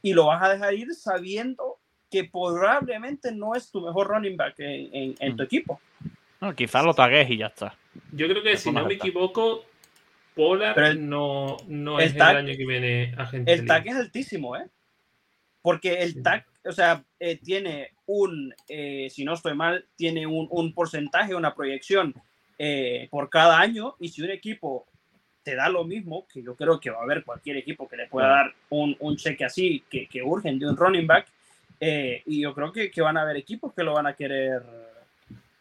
y 0.00 0.14
lo 0.14 0.26
vas 0.26 0.42
a 0.42 0.48
dejar 0.48 0.74
ir 0.74 0.94
sabiendo 0.94 1.76
que 2.10 2.24
probablemente 2.24 3.30
no 3.32 3.54
es 3.54 3.70
tu 3.70 3.82
mejor 3.82 4.08
running 4.08 4.36
back 4.36 4.54
en, 4.58 5.14
en, 5.18 5.36
tu 5.36 5.42
mm. 5.42 5.46
equipo. 5.46 5.80
No, 6.40 6.54
quizás 6.54 6.84
lo 6.84 6.94
tagues 6.94 7.28
y 7.28 7.38
ya 7.38 7.46
está. 7.46 7.74
Yo 8.12 8.26
creo 8.26 8.42
que 8.42 8.56
si 8.56 8.72
no 8.72 8.86
me 8.86 8.94
equivoco, 8.94 9.64
Polar 10.34 10.96
no, 10.96 11.56
no 11.68 12.00
es 12.00 12.14
el 12.14 12.22
año 12.22 12.56
que 12.56 12.66
viene 12.66 13.14
agente. 13.16 13.52
El 13.52 13.66
tag 13.66 13.86
es 13.86 13.94
altísimo, 13.94 14.56
¿eh? 14.56 14.66
Porque 15.62 16.02
el 16.02 16.22
tag, 16.22 16.44
o 16.64 16.72
sea, 16.72 17.04
eh, 17.20 17.36
tiene 17.36 17.90
un, 18.06 18.54
eh, 18.68 19.08
si 19.10 19.24
no 19.24 19.34
estoy 19.34 19.54
mal, 19.54 19.86
tiene 19.96 20.26
un, 20.26 20.48
un 20.50 20.74
porcentaje, 20.74 21.34
una 21.34 21.54
proyección 21.54 22.14
eh, 22.58 23.08
por 23.10 23.30
cada 23.30 23.58
año 23.58 23.96
y 23.98 24.08
si 24.08 24.22
un 24.22 24.30
equipo 24.30 24.86
te 25.42 25.54
da 25.54 25.68
lo 25.68 25.84
mismo, 25.84 26.26
que 26.32 26.42
yo 26.42 26.54
creo 26.56 26.80
que 26.80 26.90
va 26.90 27.00
a 27.00 27.02
haber 27.02 27.24
cualquier 27.24 27.56
equipo 27.58 27.88
que 27.88 27.96
le 27.96 28.06
pueda 28.06 28.28
dar 28.28 28.54
un, 28.70 28.96
un 29.00 29.16
cheque 29.16 29.44
así, 29.44 29.84
que, 29.90 30.06
que, 30.06 30.22
urgen 30.22 30.58
de 30.58 30.68
un 30.68 30.76
running 30.76 31.06
back, 31.06 31.26
eh, 31.80 32.22
y 32.26 32.40
yo 32.40 32.54
creo 32.54 32.72
que, 32.72 32.90
que, 32.90 33.02
van 33.02 33.18
a 33.18 33.22
haber 33.22 33.36
equipos 33.36 33.74
que 33.74 33.82
lo 33.82 33.92
van 33.92 34.06
a 34.06 34.14
querer, 34.14 34.62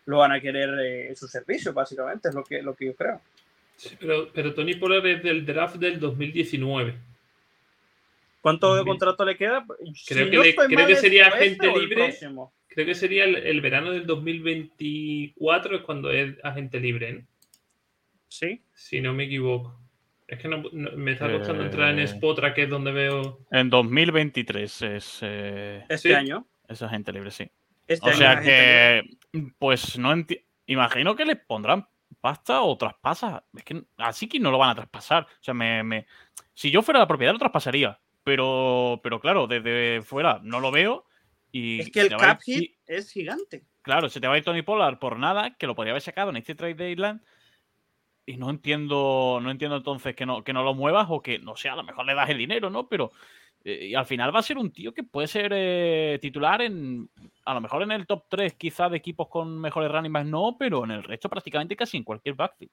lo 0.05 0.19
van 0.19 0.31
a 0.31 0.39
querer 0.39 1.13
su 1.17 1.27
servicio, 1.27 1.73
básicamente, 1.73 2.29
es 2.29 2.35
lo 2.35 2.45
que, 2.45 2.61
lo 2.61 2.73
que 2.75 2.85
yo 2.85 2.95
creo. 2.95 3.19
Pero, 3.99 4.29
pero 4.33 4.53
Tony 4.53 4.75
Pollard 4.75 5.05
es 5.05 5.23
del 5.23 5.45
draft 5.45 5.75
del 5.75 5.99
2019. 5.99 6.95
¿Cuánto 8.43 8.75
de 8.75 8.83
contrato 8.83 9.23
le 9.23 9.37
queda? 9.37 9.65
Creo, 10.05 10.29
que, 10.29 10.53
creo 10.53 10.87
que, 10.87 10.95
sería 10.97 11.27
agente 11.27 11.71
libre. 11.79 12.13
Creo 12.67 12.85
que 12.85 12.93
sería 12.93 13.23
el, 13.23 13.61
verano 13.61 13.91
del 13.91 14.05
2024 14.05 15.77
es 15.77 15.81
cuando 15.83 16.11
es 16.11 16.35
agente 16.43 16.81
libre. 16.81 17.13
¿no? 17.13 17.21
Sí. 18.27 18.61
Si 18.73 18.99
no 18.99 19.13
me 19.13 19.23
equivoco. 19.25 19.79
Es 20.27 20.39
que 20.39 20.49
no, 20.49 20.61
me 20.73 21.13
está 21.13 21.31
costando 21.31 21.63
entrar 21.63 21.91
en 21.91 21.99
eh, 21.99 22.07
Spotra, 22.07 22.53
que 22.53 22.63
es 22.63 22.69
donde 22.69 22.91
veo. 22.91 23.39
En 23.49 23.69
2023 23.69 24.81
es. 24.81 25.19
Eh, 25.21 25.85
¿Este 25.87 26.13
año? 26.13 26.45
Es 26.67 26.81
agente 26.81 27.13
libre, 27.13 27.31
sí. 27.31 27.49
Este 27.87 28.09
o 28.09 28.13
sea 28.13 28.41
que. 28.41 29.03
Pues 29.57 29.97
no 29.97 30.13
Imagino 30.65 31.15
que 31.15 31.25
le 31.25 31.35
pondrán 31.37 31.87
pasta 32.23 32.61
o 32.61 32.77
traspasa. 32.77 33.43
Es 33.53 33.65
que 33.65 33.83
así 33.97 34.29
que 34.29 34.39
no 34.39 34.49
lo 34.49 34.57
van 34.57 34.69
a 34.69 34.75
traspasar. 34.75 35.23
O 35.23 35.43
sea, 35.43 35.53
me, 35.53 35.83
me... 35.83 36.07
si 36.53 36.71
yo 36.71 36.81
fuera 36.81 37.01
la 37.01 37.07
propiedad, 37.07 37.33
lo 37.33 37.39
traspasaría 37.39 37.99
pero, 38.23 38.99
pero 39.03 39.19
claro, 39.19 39.47
desde 39.47 40.01
fuera 40.01 40.39
no 40.43 40.59
lo 40.59 40.71
veo. 40.71 41.05
Y 41.51 41.81
es 41.81 41.91
que 41.91 42.01
el 42.01 42.17
cap 42.17 42.41
hit 42.41 42.75
es 42.87 43.11
gigante. 43.11 43.65
Claro, 43.81 44.09
se 44.09 44.19
te 44.19 44.27
va 44.27 44.35
a 44.35 44.37
ir 44.37 44.43
Tony 44.43 44.61
Pollard 44.61 44.97
por 44.97 45.19
nada, 45.19 45.55
que 45.57 45.67
lo 45.67 45.75
podría 45.75 45.91
haber 45.91 46.01
sacado 46.01 46.29
en 46.29 46.37
este 46.37 46.55
trade 46.55 46.75
deadline. 46.75 47.21
Y 48.25 48.37
no 48.37 48.49
entiendo, 48.49 49.39
no 49.41 49.51
entiendo 49.51 49.75
entonces 49.75 50.15
que 50.15 50.25
no, 50.25 50.43
que 50.43 50.53
no 50.53 50.63
lo 50.63 50.73
muevas 50.73 51.07
o 51.09 51.21
que, 51.21 51.39
no 51.39 51.57
sé, 51.57 51.69
a 51.69 51.75
lo 51.75 51.83
mejor 51.83 52.05
le 52.05 52.15
das 52.15 52.29
el 52.29 52.37
dinero, 52.37 52.69
¿no? 52.69 52.87
Pero 52.87 53.11
y 53.63 53.95
al 53.95 54.05
final 54.05 54.35
va 54.35 54.39
a 54.39 54.43
ser 54.43 54.57
un 54.57 54.71
tío 54.71 54.93
que 54.93 55.03
puede 55.03 55.27
ser 55.27 55.51
eh, 55.55 56.19
titular 56.21 56.61
en, 56.61 57.09
a 57.45 57.53
lo 57.53 57.61
mejor 57.61 57.83
en 57.83 57.91
el 57.91 58.05
top 58.05 58.25
3 58.29 58.55
quizá 58.55 58.89
de 58.89 58.97
equipos 58.97 59.29
con 59.29 59.59
mejores 59.59 59.91
running 59.91 60.11
backs, 60.11 60.27
no, 60.27 60.55
pero 60.59 60.83
en 60.83 60.91
el 60.91 61.03
resto 61.03 61.29
prácticamente 61.29 61.75
casi 61.75 61.97
en 61.97 62.03
cualquier 62.03 62.35
backfield. 62.35 62.71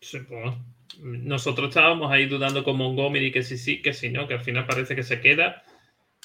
Pues, 0.00 0.54
nosotros 1.00 1.68
estábamos 1.68 2.10
ahí 2.10 2.26
dudando 2.26 2.64
con 2.64 2.76
Montgomery 2.76 3.30
que 3.30 3.42
sí, 3.42 3.56
sí, 3.56 3.80
que 3.80 3.92
sí, 3.92 4.10
no, 4.10 4.26
que 4.26 4.34
al 4.34 4.40
final 4.40 4.66
parece 4.66 4.96
que 4.96 5.04
se 5.04 5.20
queda. 5.20 5.62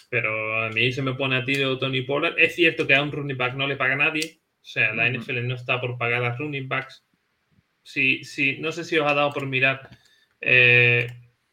Pero 0.10 0.64
a 0.64 0.70
mí 0.70 0.92
se 0.92 1.02
me 1.02 1.14
pone 1.14 1.36
a 1.36 1.46
ti 1.46 1.56
de 1.56 1.76
Tony 1.78 2.02
Pollard. 2.02 2.40
Es 2.40 2.56
cierto 2.56 2.88
que 2.88 2.96
a 2.96 3.04
un 3.04 3.12
running 3.12 3.38
back 3.38 3.56
no 3.56 3.68
le 3.68 3.76
paga 3.76 3.96
nadie. 3.96 4.40
O 4.62 4.66
sea, 4.70 4.94
la 4.94 5.10
NFL 5.10 5.46
no 5.46 5.56
está 5.56 5.80
por 5.80 5.98
pagar 5.98 6.24
a 6.24 6.36
running 6.36 6.68
backs. 6.68 7.06
Sí, 7.84 8.24
sí, 8.24 8.58
no 8.60 8.72
sé 8.72 8.84
si 8.84 8.98
os 8.98 9.10
ha 9.10 9.14
dado 9.14 9.32
por 9.32 9.46
mirar 9.46 9.90
eh, 10.42 11.08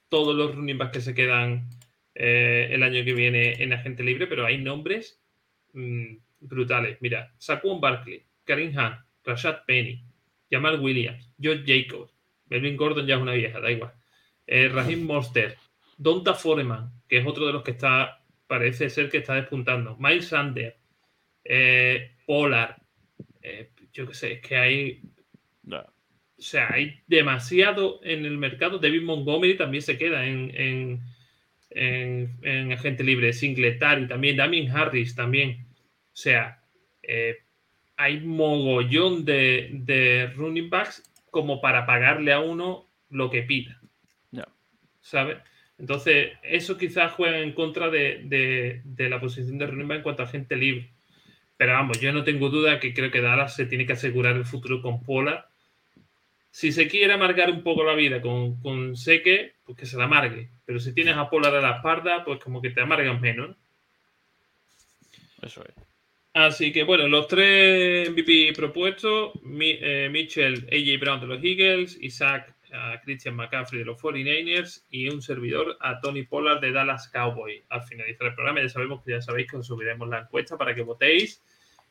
todos 0.09 0.35
los 0.35 0.55
running 0.55 0.79
backs 0.79 0.93
que 0.93 1.01
se 1.01 1.15
quedan 1.15 1.69
eh, 2.15 2.69
el 2.71 2.83
año 2.83 3.05
que 3.05 3.13
viene 3.13 3.63
en 3.63 3.73
agente 3.73 4.03
libre, 4.03 4.27
pero 4.27 4.47
hay 4.47 4.59
nombres 4.59 5.21
mm, 5.73 6.17
brutales. 6.41 6.99
Mira, 7.01 7.33
Saquon 7.39 7.81
Barkley, 7.81 8.25
Karim 8.45 8.77
Hunt, 8.77 8.97
Rashad 9.25 9.65
Penny, 9.67 10.05
Jamal 10.51 10.81
Williams, 10.81 11.31
George 11.41 11.65
Jacobs, 11.67 12.13
Melvin 12.49 12.77
Gordon 12.77 13.07
ya 13.07 13.17
es 13.17 13.23
una 13.23 13.33
vieja, 13.33 13.61
da 13.61 13.71
igual. 13.71 13.93
Eh, 14.47 14.69
Raheem 14.69 15.05
Monster, 15.05 15.57
Donta 15.97 16.35
Foreman, 16.35 16.91
que 17.09 17.19
es 17.19 17.27
otro 17.27 17.47
de 17.47 17.53
los 17.53 17.63
que 17.63 17.73
está, 17.73 18.23
parece 18.47 18.91
ser 18.91 19.09
que 19.09 19.19
está 19.19 19.35
despuntando. 19.35 19.97
Miles 19.99 20.29
Sanders, 20.29 20.77
eh, 21.45 22.13
Polar, 22.27 22.77
eh, 23.43 23.71
yo 23.93 24.07
qué 24.07 24.15
sé, 24.15 24.33
es 24.35 24.41
que 24.41 24.57
hay. 24.57 25.03
O 26.37 26.43
sea, 26.43 26.73
hay 26.73 27.01
demasiado 27.07 28.01
en 28.03 28.25
el 28.25 28.37
mercado. 28.37 28.79
David 28.79 29.03
Montgomery 29.03 29.57
también 29.57 29.83
se 29.83 29.97
queda 29.97 30.27
en, 30.27 30.51
en, 30.55 31.01
en, 31.75 32.73
agente 32.73 33.05
libre. 33.05 33.33
Singletary 33.33 34.09
también. 34.09 34.37
Damien 34.37 34.71
Harris 34.71 35.15
también. 35.15 35.67
O 36.13 36.17
sea, 36.17 36.63
hay 37.97 38.21
mogollón 38.21 39.25
de, 39.25 39.71
de 39.73 40.33
running 40.35 40.71
backs 40.71 41.03
como 41.31 41.61
para 41.61 41.85
pagarle 41.85 42.33
a 42.33 42.41
uno 42.41 42.89
lo 43.11 43.31
que 43.31 43.43
pida. 43.43 43.81
¿Sabes? 45.01 45.37
Entonces, 45.79 46.33
eso 46.43 46.79
quizás 46.79 47.13
juega 47.13 47.39
en 47.41 47.53
contra 47.53 47.91
de, 47.91 48.83
la 48.97 49.21
posición 49.21 49.59
de 49.59 49.67
running 49.67 49.89
back 49.89 49.97
en 49.99 50.03
cuanto 50.03 50.23
a 50.23 50.27
gente 50.27 50.57
libre. 50.57 50.91
Pero 51.57 51.73
vamos, 51.73 52.01
yo 52.01 52.13
no 52.13 52.25
tengo 52.25 52.49
duda 52.49 52.81
que 52.81 52.95
creo 52.95 53.11
que 53.11 53.21
Dallas 53.21 53.55
se 53.55 53.67
tiene 53.67 53.87
que 53.87 53.93
asegurar 53.93 54.37
el 54.37 54.45
futuro 54.45 54.81
con 54.81 55.03
Pola. 55.03 55.49
Si 56.55 56.71
se 56.71 56.87
quiere 56.87 57.13
amargar 57.13 57.51
un 57.51 57.65
poco 57.65 57.83
la 57.83 57.97
vida 57.97 58.23
con, 58.23 58.61
con 58.61 58.97
Seque, 58.97 59.57
pues 59.65 59.77
que 59.77 59.87
se 59.87 59.97
la 59.97 60.05
amargue. 60.05 60.51
Pero 60.65 60.79
si 60.79 60.95
tienes 60.95 61.17
a 61.17 61.29
Pola 61.29 61.49
a 61.49 61.61
la 61.61 61.77
espalda, 61.79 62.25
pues 62.25 62.39
como 62.39 62.63
que 62.63 62.71
te 62.71 62.81
amargan 62.81 63.21
menos. 63.21 63.57
Eso 65.43 65.65
es. 65.65 65.75
Así 66.33 66.71
que 66.71 66.85
bueno, 66.85 67.09
los 67.09 67.27
tres 67.27 68.09
MVP 68.09 68.53
propuestos, 68.55 69.33
eh, 69.61 70.09
Mitchell, 70.13 70.69
AJ 70.71 71.01
Brown 71.01 71.21
de 71.23 71.27
los 71.27 71.43
Eagles, 71.43 71.99
Isaac, 72.01 72.55
a 72.73 73.01
Christian 73.01 73.35
McCaffrey 73.35 73.81
de 73.81 73.87
los 73.87 74.01
49ers 74.01 74.85
y 74.91 75.09
un 75.09 75.23
servidor 75.23 75.77
a 75.81 76.01
Tony 76.01 76.23
Pollard 76.23 76.61
de 76.61 76.71
Dallas 76.71 77.09
Cowboy. 77.09 77.65
Al 77.69 77.83
finalizar 77.83 78.29
el 78.29 78.35
programa 78.37 78.63
ya 78.63 78.69
sabemos 78.69 79.03
que 79.03 79.11
ya 79.11 79.21
sabéis 79.21 79.51
que 79.51 79.57
os 79.57 79.67
subiremos 79.67 80.09
la 80.09 80.21
encuesta 80.21 80.57
para 80.57 80.73
que 80.73 80.83
votéis. 80.83 81.43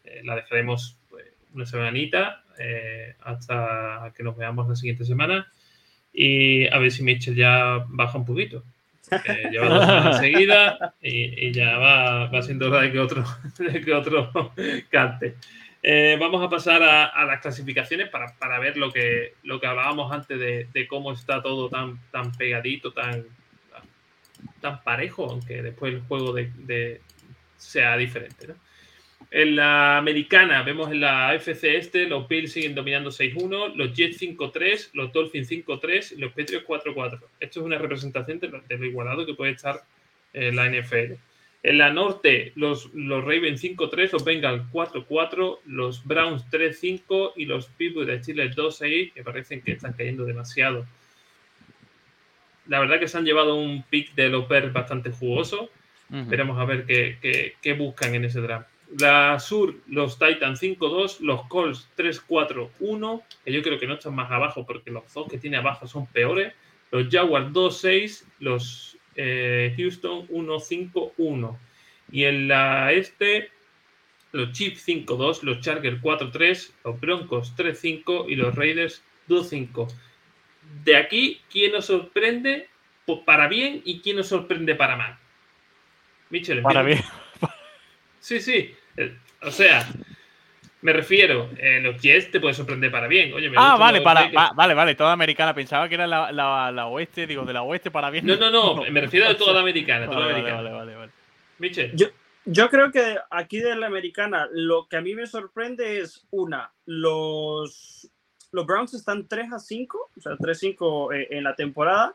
Eh, 0.06 0.22
la 0.24 0.38
dejaremos 0.38 0.98
pues, 1.10 1.33
una 1.54 1.66
semanita 1.66 2.44
eh, 2.60 3.16
hasta 3.22 4.12
que 4.16 4.24
nos 4.24 4.36
veamos 4.38 4.68
la 4.68 4.76
siguiente 4.76 5.06
semana 5.06 5.48
y 6.12 6.68
a 6.68 6.78
ver 6.78 6.92
si 6.92 7.04
Mitchell 7.04 7.36
ya 7.36 7.84
baja 7.88 8.18
un 8.18 8.26
poquito. 8.26 8.64
lleva 9.52 9.68
dos 9.68 9.86
semanas 9.86 10.20
seguidas 10.20 10.80
y, 11.02 11.52
ya 11.52 11.78
va, 11.78 12.28
va, 12.28 12.42
siendo 12.42 12.68
hora 12.68 12.82
de 12.82 12.92
que 12.92 13.00
otro, 13.00 13.24
de 13.58 13.82
que 13.82 13.94
otro 13.94 14.54
cante. 14.90 15.36
Eh, 15.86 16.16
vamos 16.18 16.42
a 16.42 16.50
pasar 16.50 16.82
a, 16.82 17.26
las 17.26 17.42
clasificaciones 17.42 18.08
para, 18.10 18.34
para, 18.38 18.58
ver 18.60 18.78
lo 18.78 18.92
que, 18.92 19.34
lo 19.44 19.60
que 19.60 19.68
hablábamos 19.68 20.14
antes 20.14 20.40
de, 20.40 20.68
de, 20.74 20.88
cómo 20.88 21.12
está 21.12 21.42
todo 21.42 21.68
tan, 21.68 22.00
tan 22.10 22.32
pegadito, 22.32 22.94
tan, 22.94 23.26
tan 24.62 24.82
parejo, 24.82 25.30
aunque 25.30 25.62
después 25.62 25.94
el 25.94 26.02
juego 26.02 26.32
de, 26.32 26.52
de 26.56 27.02
sea 27.58 27.98
diferente. 27.98 28.48
¿no? 28.48 28.56
En 29.32 29.56
la 29.56 29.98
americana, 29.98 30.64
vemos 30.64 30.92
en 30.92 31.02
la 31.02 31.34
FC 31.36 31.78
este, 31.78 32.08
los 32.08 32.28
Bills 32.28 32.52
siguen 32.52 32.76
dominando 32.76 33.10
6-1, 33.10 33.76
los 33.76 33.94
Jets 33.94 34.22
5-3, 34.22 34.92
los 34.94 35.12
Dolphins 35.12 35.50
5-3 35.50 36.14
y 36.14 36.18
los 36.18 36.32
Patriots 36.34 36.66
4-4. 36.68 37.20
Esto 37.40 37.60
es 37.60 37.66
una 37.66 37.78
representación 37.78 38.40
de 38.40 38.50
lo, 38.50 38.86
igualado 38.86 39.26
que 39.26 39.34
puede 39.34 39.52
estar 39.52 39.82
en 40.34 40.56
la 40.56 40.70
NFL. 40.70 41.14
En 41.64 41.78
la 41.78 41.92
norte, 41.92 42.52
los, 42.56 42.94
los 42.94 43.24
Ravens 43.24 43.64
5-3, 43.64 44.12
los 44.12 44.26
Bengals 44.26 44.64
4-4, 44.72 45.60
los 45.66 46.04
Browns 46.06 46.46
3-5 46.52 47.34
y 47.38 47.46
los 47.46 47.68
Pittsburgh 47.68 48.08
de 48.08 48.22
Chile 48.22 48.52
2-6, 48.52 49.14
que 49.14 49.24
parecen 49.24 49.62
que 49.62 49.72
están 49.72 49.94
cayendo 49.94 50.26
demasiado. 50.26 50.86
La 52.68 52.80
verdad 52.80 53.00
que 53.00 53.08
se 53.08 53.18
han 53.18 53.26
llevado 53.26 53.56
un 53.56 53.84
pick 53.84 54.14
de 54.16 54.30
los 54.30 54.48
Bears 54.48 54.74
bastante 54.74 55.12
jugoso. 55.12 55.70
Veremos 56.10 56.60
a 56.60 56.66
ver 56.66 56.86
qué, 56.86 57.18
qué, 57.22 57.56
qué 57.62 57.74
buscan 57.74 58.14
en 58.14 58.26
ese 58.26 58.40
draft. 58.40 58.68
La 59.00 59.40
Sur, 59.40 59.76
los 59.88 60.20
Titans 60.20 60.62
5-2, 60.62 61.20
los 61.22 61.48
Colts 61.48 61.90
3-4-1, 61.98 63.24
que 63.44 63.52
yo 63.52 63.64
creo 63.64 63.80
que 63.80 63.88
no 63.88 63.96
están 63.96 64.16
más 64.16 64.32
abajo 64.32 64.66
porque 64.66 64.92
los 64.92 65.12
dos 65.14 65.28
que 65.28 65.38
tiene 65.38 65.58
abajo 65.58 65.88
son 65.88 66.06
peores. 66.08 66.54
Los 66.92 67.08
Jaguars 67.10 67.48
2-6, 67.52 68.26
los 68.40 68.98
eh, 69.16 69.74
Houston 69.78 70.28
1-5-1. 70.28 71.58
Y 72.12 72.26
en 72.26 72.48
la 72.48 72.92
este, 72.92 73.50
los 74.32 74.52
Chiefs 74.52 74.88
5-2, 74.88 75.42
los 75.42 75.60
Chargers 75.62 76.02
4-3, 76.02 76.72
los 76.84 77.00
Broncos 77.00 77.56
3-5 77.56 78.26
y 78.30 78.36
los 78.36 78.56
Raiders 78.56 79.04
2-5. 79.28 79.92
De 80.84 80.98
aquí, 80.98 81.42
¿quién 81.50 81.72
nos 81.72 81.86
sorprende 81.86 82.68
para 83.26 83.48
bien 83.48 83.82
y 83.86 84.02
quién 84.02 84.18
nos 84.18 84.28
sorprende 84.28 84.76
para 84.76 84.96
mal? 84.96 85.18
Michel, 86.30 86.62
para 86.62 86.84
bien. 86.84 87.02
Sí, 88.20 88.40
sí. 88.40 88.74
O 89.42 89.52
sea, 89.52 89.88
me 90.82 90.94
refiero, 90.94 91.50
eh, 91.58 91.80
los 91.82 92.02
Jets 92.02 92.30
te 92.30 92.40
puede 92.40 92.54
sorprender 92.54 92.92
para 92.92 93.08
bien. 93.08 93.34
Oye, 93.34 93.52
ah, 93.56 93.78
vale, 93.78 94.02
para, 94.02 94.30
vale, 94.54 94.74
vale, 94.74 94.96
toda 94.96 95.14
americana. 95.14 95.54
Pensaba 95.54 95.88
que 95.88 95.96
era 95.96 96.08
la, 96.08 96.32
la, 96.32 96.88
oeste, 96.88 97.26
digo, 97.26 97.46
de 97.46 97.54
la 97.54 97.64
oeste 97.64 97.90
para 97.90 98.10
bien. 98.10 98.26
No, 98.26 98.36
no, 98.36 98.52
no, 98.52 98.84
me 98.92 99.02
refiero 99.02 99.28
a 99.28 99.38
toda 99.38 99.54
la 99.54 99.62
americana. 99.62 100.08
Toda 100.08 100.20
vale, 100.20 100.34
americana. 100.34 100.62
vale, 100.62 100.72
vale, 100.72 100.96
vale. 100.96 101.12
Yo, 101.96 102.08
yo 102.46 102.70
creo 102.70 102.92
que 102.92 103.18
aquí 103.30 103.60
de 103.60 103.76
la 103.76 103.88
americana, 103.88 104.48
lo 104.52 104.88
que 104.90 104.98
a 104.98 105.02
mí 105.02 105.16
me 105.16 105.26
sorprende 105.26 106.00
es 106.00 106.28
una, 106.32 106.74
los, 106.86 108.10
los 108.52 108.66
Browns 108.66 108.94
están 108.94 109.28
3 109.28 109.54
a 109.54 109.60
5, 109.60 110.12
o 110.18 110.22
sea, 110.22 110.34
3-5 110.34 111.16
eh, 111.16 111.28
en 111.32 111.46
la 111.46 111.56
temporada 111.56 112.14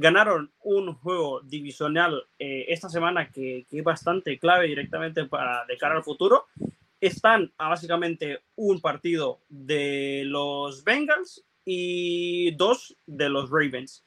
ganaron 0.00 0.50
un 0.62 0.94
juego 0.94 1.42
divisional 1.42 2.24
eh, 2.38 2.64
esta 2.68 2.88
semana 2.88 3.30
que, 3.30 3.66
es 3.70 3.84
bastante 3.84 4.38
clave 4.38 4.66
directamente 4.66 5.26
para 5.26 5.66
de 5.66 5.76
cara 5.76 5.96
al 5.96 6.02
futuro. 6.02 6.46
Están 7.00 7.52
a 7.58 7.68
básicamente 7.68 8.40
un 8.56 8.80
partido 8.80 9.40
de 9.50 10.22
los 10.24 10.84
Bengals 10.84 11.44
y 11.66 12.52
dos 12.52 12.96
de 13.06 13.28
los 13.28 13.50
Ravens. 13.50 14.02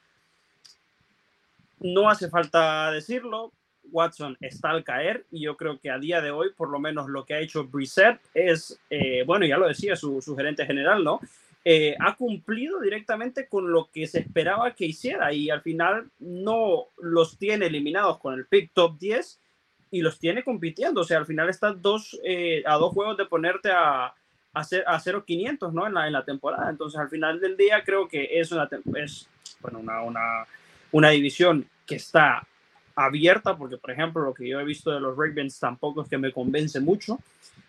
No 1.78 2.10
hace 2.10 2.28
falta 2.28 2.90
decirlo, 2.90 3.52
Watson 3.84 4.36
está 4.40 4.70
al 4.70 4.82
caer 4.82 5.24
y 5.30 5.42
yo 5.42 5.56
creo 5.56 5.78
que 5.78 5.90
a 5.90 5.98
día 5.98 6.20
de 6.20 6.32
hoy, 6.32 6.48
por 6.56 6.70
lo 6.70 6.80
menos 6.80 7.08
lo 7.08 7.24
que 7.24 7.34
ha 7.34 7.40
hecho 7.40 7.64
Brissett 7.64 8.20
es, 8.34 8.80
eh, 8.90 9.22
bueno, 9.24 9.46
ya 9.46 9.58
lo 9.58 9.68
decía 9.68 9.94
su, 9.94 10.20
su 10.20 10.34
gerente 10.34 10.66
general, 10.66 11.04
¿no? 11.04 11.20
Eh, 11.66 11.96
ha 11.98 12.14
cumplido 12.16 12.78
directamente 12.80 13.48
con 13.48 13.72
lo 13.72 13.90
que 13.90 14.06
se 14.06 14.20
esperaba 14.20 14.74
que 14.74 14.84
hiciera 14.84 15.32
y 15.32 15.48
al 15.48 15.62
final 15.62 16.10
no 16.18 16.88
los 16.98 17.38
tiene 17.38 17.66
eliminados 17.66 18.18
con 18.18 18.34
el 18.34 18.46
pick 18.46 18.72
top 18.74 18.98
10 18.98 19.40
y 19.90 20.02
los 20.02 20.18
tiene 20.18 20.44
compitiendo. 20.44 21.00
O 21.00 21.04
sea, 21.04 21.18
al 21.18 21.26
final 21.26 21.48
estás 21.48 21.80
dos, 21.80 22.20
eh, 22.22 22.62
a 22.66 22.74
dos 22.74 22.92
juegos 22.92 23.16
de 23.16 23.24
ponerte 23.24 23.70
a, 23.70 24.06
a, 24.06 24.14
a 24.52 24.62
0.500 24.62 25.72
¿no? 25.72 25.86
en, 25.86 25.94
la, 25.94 26.06
en 26.06 26.12
la 26.12 26.24
temporada. 26.24 26.68
Entonces, 26.68 27.00
al 27.00 27.08
final 27.08 27.40
del 27.40 27.56
día 27.56 27.82
creo 27.82 28.08
que 28.08 28.28
es 28.38 28.52
una, 28.52 28.68
es, 28.96 29.26
bueno, 29.60 29.78
una, 29.78 30.02
una, 30.02 30.46
una 30.92 31.08
división 31.10 31.66
que 31.86 31.96
está 31.96 32.46
abierta, 32.94 33.56
porque 33.56 33.78
por 33.78 33.90
ejemplo 33.90 34.22
lo 34.22 34.34
que 34.34 34.48
yo 34.48 34.60
he 34.60 34.64
visto 34.64 34.90
de 34.90 35.00
los 35.00 35.16
Ravens 35.16 35.58
tampoco 35.58 36.02
es 36.02 36.08
que 36.08 36.18
me 36.18 36.32
convence 36.32 36.80
mucho. 36.80 37.18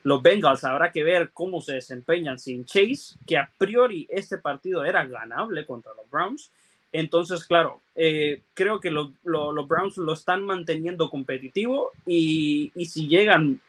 Los 0.05 0.21
Bengals 0.21 0.63
habrá 0.63 0.91
que 0.91 1.03
ver 1.03 1.31
cómo 1.33 1.61
se 1.61 1.73
desempeñan 1.73 2.37
sin 2.37 2.63
Chase, 2.63 3.17
que 3.25 3.39
a 3.39 3.49
priori 3.57 4.05
este 4.07 4.37
partido 4.37 4.85
era 4.85 5.03
ganable 5.03 5.65
contra 5.65 5.95
los 5.95 6.07
Browns. 6.11 6.51
Entonces, 6.91 7.43
claro, 7.43 7.81
eh, 7.95 8.43
creo 8.53 8.79
que 8.79 8.91
los 8.91 9.09
Browns 9.23 9.97
lo 9.97 10.13
están 10.13 10.45
manteniendo 10.45 11.09
competitivo 11.09 11.91
y, 12.05 12.71
si 12.87 13.07
llegan, 13.07 13.59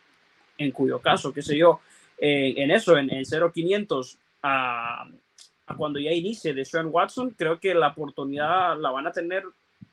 en 0.58 0.70
cuyo 0.72 1.00
caso, 1.00 1.32
qué 1.32 1.40
sé 1.40 1.56
yo, 1.56 1.80
en 2.18 2.70
eso, 2.70 2.98
en, 2.98 3.10
en 3.10 3.24
0-500 3.24 4.18
a, 4.42 5.08
cuando 5.74 5.98
ya 5.98 6.12
inicie 6.12 6.52
de 6.52 6.66
Sean 6.66 6.88
Watson, 6.90 7.30
creo 7.30 7.58
que 7.58 7.74
la 7.74 7.88
oportunidad 7.88 8.78
la 8.78 8.90
van 8.90 9.06
a 9.06 9.10
tener 9.10 9.42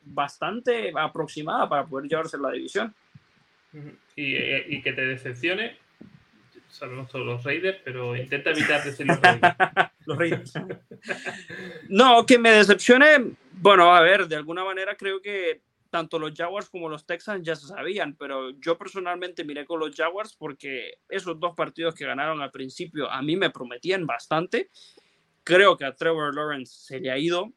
bastante 0.01 0.91
aproximada 0.93 1.69
para 1.69 1.85
poder 1.85 2.09
llevarse 2.09 2.37
la 2.37 2.51
división. 2.51 2.93
Y, 4.17 4.35
y 4.35 4.81
que 4.81 4.91
te 4.91 5.05
decepcione, 5.05 5.77
sabemos 6.73 7.07
todos 7.09 7.25
los 7.25 7.43
Raiders, 7.43 7.79
pero 7.83 8.15
intenta 8.15 8.49
evitar 8.49 8.83
decir 8.83 9.05
los 10.05 10.17
Raiders. 10.17 10.53
no, 11.87 12.25
que 12.25 12.39
me 12.39 12.49
decepcione, 12.51 13.35
bueno, 13.53 13.93
a 13.93 14.01
ver, 14.01 14.27
de 14.27 14.35
alguna 14.35 14.65
manera 14.65 14.95
creo 14.97 15.21
que 15.21 15.61
tanto 15.91 16.17
los 16.17 16.33
Jaguars 16.35 16.69
como 16.69 16.89
los 16.89 17.05
Texans 17.05 17.45
ya 17.45 17.55
se 17.55 17.67
sabían, 17.67 18.15
pero 18.15 18.49
yo 18.59 18.75
personalmente 18.79 19.43
miré 19.43 19.63
con 19.65 19.79
los 19.79 19.95
Jaguars 19.95 20.35
porque 20.35 20.97
esos 21.07 21.39
dos 21.39 21.53
partidos 21.55 21.93
que 21.93 22.05
ganaron 22.05 22.41
al 22.41 22.49
principio 22.49 23.09
a 23.09 23.21
mí 23.21 23.35
me 23.35 23.51
prometían 23.51 24.07
bastante. 24.07 24.71
Creo 25.43 25.77
que 25.77 25.85
a 25.85 25.93
Trevor 25.93 26.33
Lawrence 26.33 26.73
se 26.75 26.99
le 26.99 27.11
ha 27.11 27.17
ido, 27.19 27.53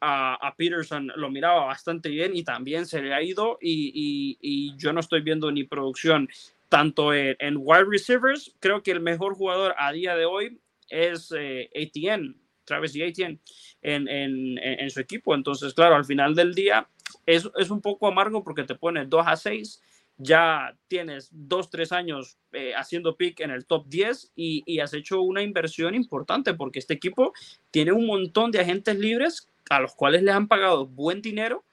a, 0.00 0.54
Peterson 0.56 1.10
lo 1.16 1.30
miraba 1.30 1.64
bastante 1.64 2.10
bien 2.10 2.36
y 2.36 2.44
también 2.44 2.86
se 2.86 3.02
le 3.02 3.12
ha 3.12 3.22
ido 3.22 3.58
y, 3.60 4.38
y 4.40 4.76
yo 4.76 4.92
no 4.92 5.00
estoy 5.00 5.22
viendo 5.22 5.50
ni 5.50 5.64
producción 5.64 6.28
tanto 6.74 7.14
en, 7.14 7.56
wide 7.56 7.84
receivers, 7.88 8.52
creo 8.58 8.82
que 8.82 8.90
el 8.90 8.98
mejor 8.98 9.36
jugador 9.36 9.76
a 9.78 9.92
día 9.92 10.16
de 10.16 10.24
hoy 10.24 10.60
es 10.88 11.32
eh, 11.38 11.70
ATN, 11.72 12.36
Travis 12.64 12.96
y 12.96 13.02
ATN 13.04 13.40
en, 13.80 14.08
en, 14.08 14.58
en, 14.58 14.90
su 14.90 14.98
equipo. 14.98 15.36
Entonces, 15.36 15.72
claro, 15.72 15.94
al 15.94 16.04
final 16.04 16.34
del 16.34 16.52
día 16.52 16.88
es, 17.26 17.48
es 17.58 17.70
un 17.70 17.80
poco 17.80 18.08
amargo 18.08 18.42
porque 18.42 18.64
te 18.64 18.74
pone 18.74 19.06
2 19.06 19.24
a 19.24 19.36
6, 19.36 19.82
ya 20.16 20.76
tienes 20.88 21.28
2, 21.30 21.70
3 21.70 21.92
años 21.92 22.38
eh, 22.50 22.72
haciendo 22.74 23.16
pick 23.16 23.38
en 23.38 23.52
el 23.52 23.66
top 23.66 23.86
10 23.86 24.32
y, 24.34 24.64
y, 24.66 24.80
has 24.80 24.94
hecho 24.94 25.20
una 25.20 25.42
inversión 25.42 25.94
importante 25.94 26.54
porque 26.54 26.80
este 26.80 26.94
equipo 26.94 27.34
tiene 27.70 27.92
un 27.92 28.04
montón 28.04 28.50
de 28.50 28.58
agentes 28.58 28.98
libres 28.98 29.48
a 29.70 29.78
los 29.78 29.94
cuales 29.94 30.24
les 30.24 30.34
han 30.34 30.48
pagado 30.48 30.88
buen 30.88 31.22
dinero 31.22 31.64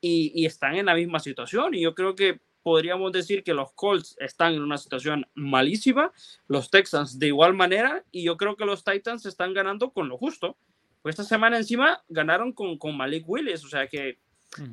y, 0.00 0.30
y 0.32 0.46
están 0.46 0.76
en 0.76 0.86
la 0.86 0.94
misma 0.94 1.18
situación. 1.18 1.74
Y 1.74 1.80
yo 1.80 1.96
creo 1.96 2.14
que 2.14 2.38
podríamos 2.64 3.12
decir 3.12 3.44
que 3.44 3.54
los 3.54 3.72
Colts 3.72 4.16
están 4.18 4.54
en 4.54 4.62
una 4.62 4.78
situación 4.78 5.26
malísima, 5.34 6.10
los 6.48 6.70
Texans 6.70 7.18
de 7.18 7.28
igual 7.28 7.54
manera, 7.54 8.02
y 8.10 8.24
yo 8.24 8.36
creo 8.36 8.56
que 8.56 8.64
los 8.64 8.82
Titans 8.82 9.26
están 9.26 9.52
ganando 9.52 9.90
con 9.90 10.08
lo 10.08 10.16
justo. 10.16 10.56
Pues 11.02 11.12
esta 11.12 11.24
semana 11.24 11.58
encima 11.58 12.02
ganaron 12.08 12.52
con, 12.52 12.78
con 12.78 12.96
Malik 12.96 13.28
Willis, 13.28 13.62
o 13.64 13.68
sea 13.68 13.86
que 13.86 14.16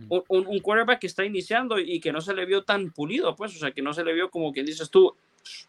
un, 0.09 0.23
un, 0.47 0.59
quarterback 0.59 0.99
que 0.99 1.07
está 1.07 1.25
iniciando 1.25 1.79
y 1.79 1.99
que 1.99 2.13
no 2.13 2.21
se 2.21 2.33
le 2.33 2.45
vio 2.45 2.63
tan 2.63 2.91
pulido, 2.91 3.35
pues, 3.35 3.55
o 3.55 3.59
sea 3.59 3.71
que 3.71 3.81
no 3.81 3.93
se 3.93 4.05
le 4.05 4.13
vio 4.13 4.29
como 4.29 4.53
quien 4.53 4.65
dices 4.65 4.89
tú, 4.89 5.13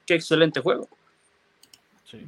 qué 0.07 0.14
excelente 0.14 0.61
juego. 0.61 0.89
Sí. 2.05 2.20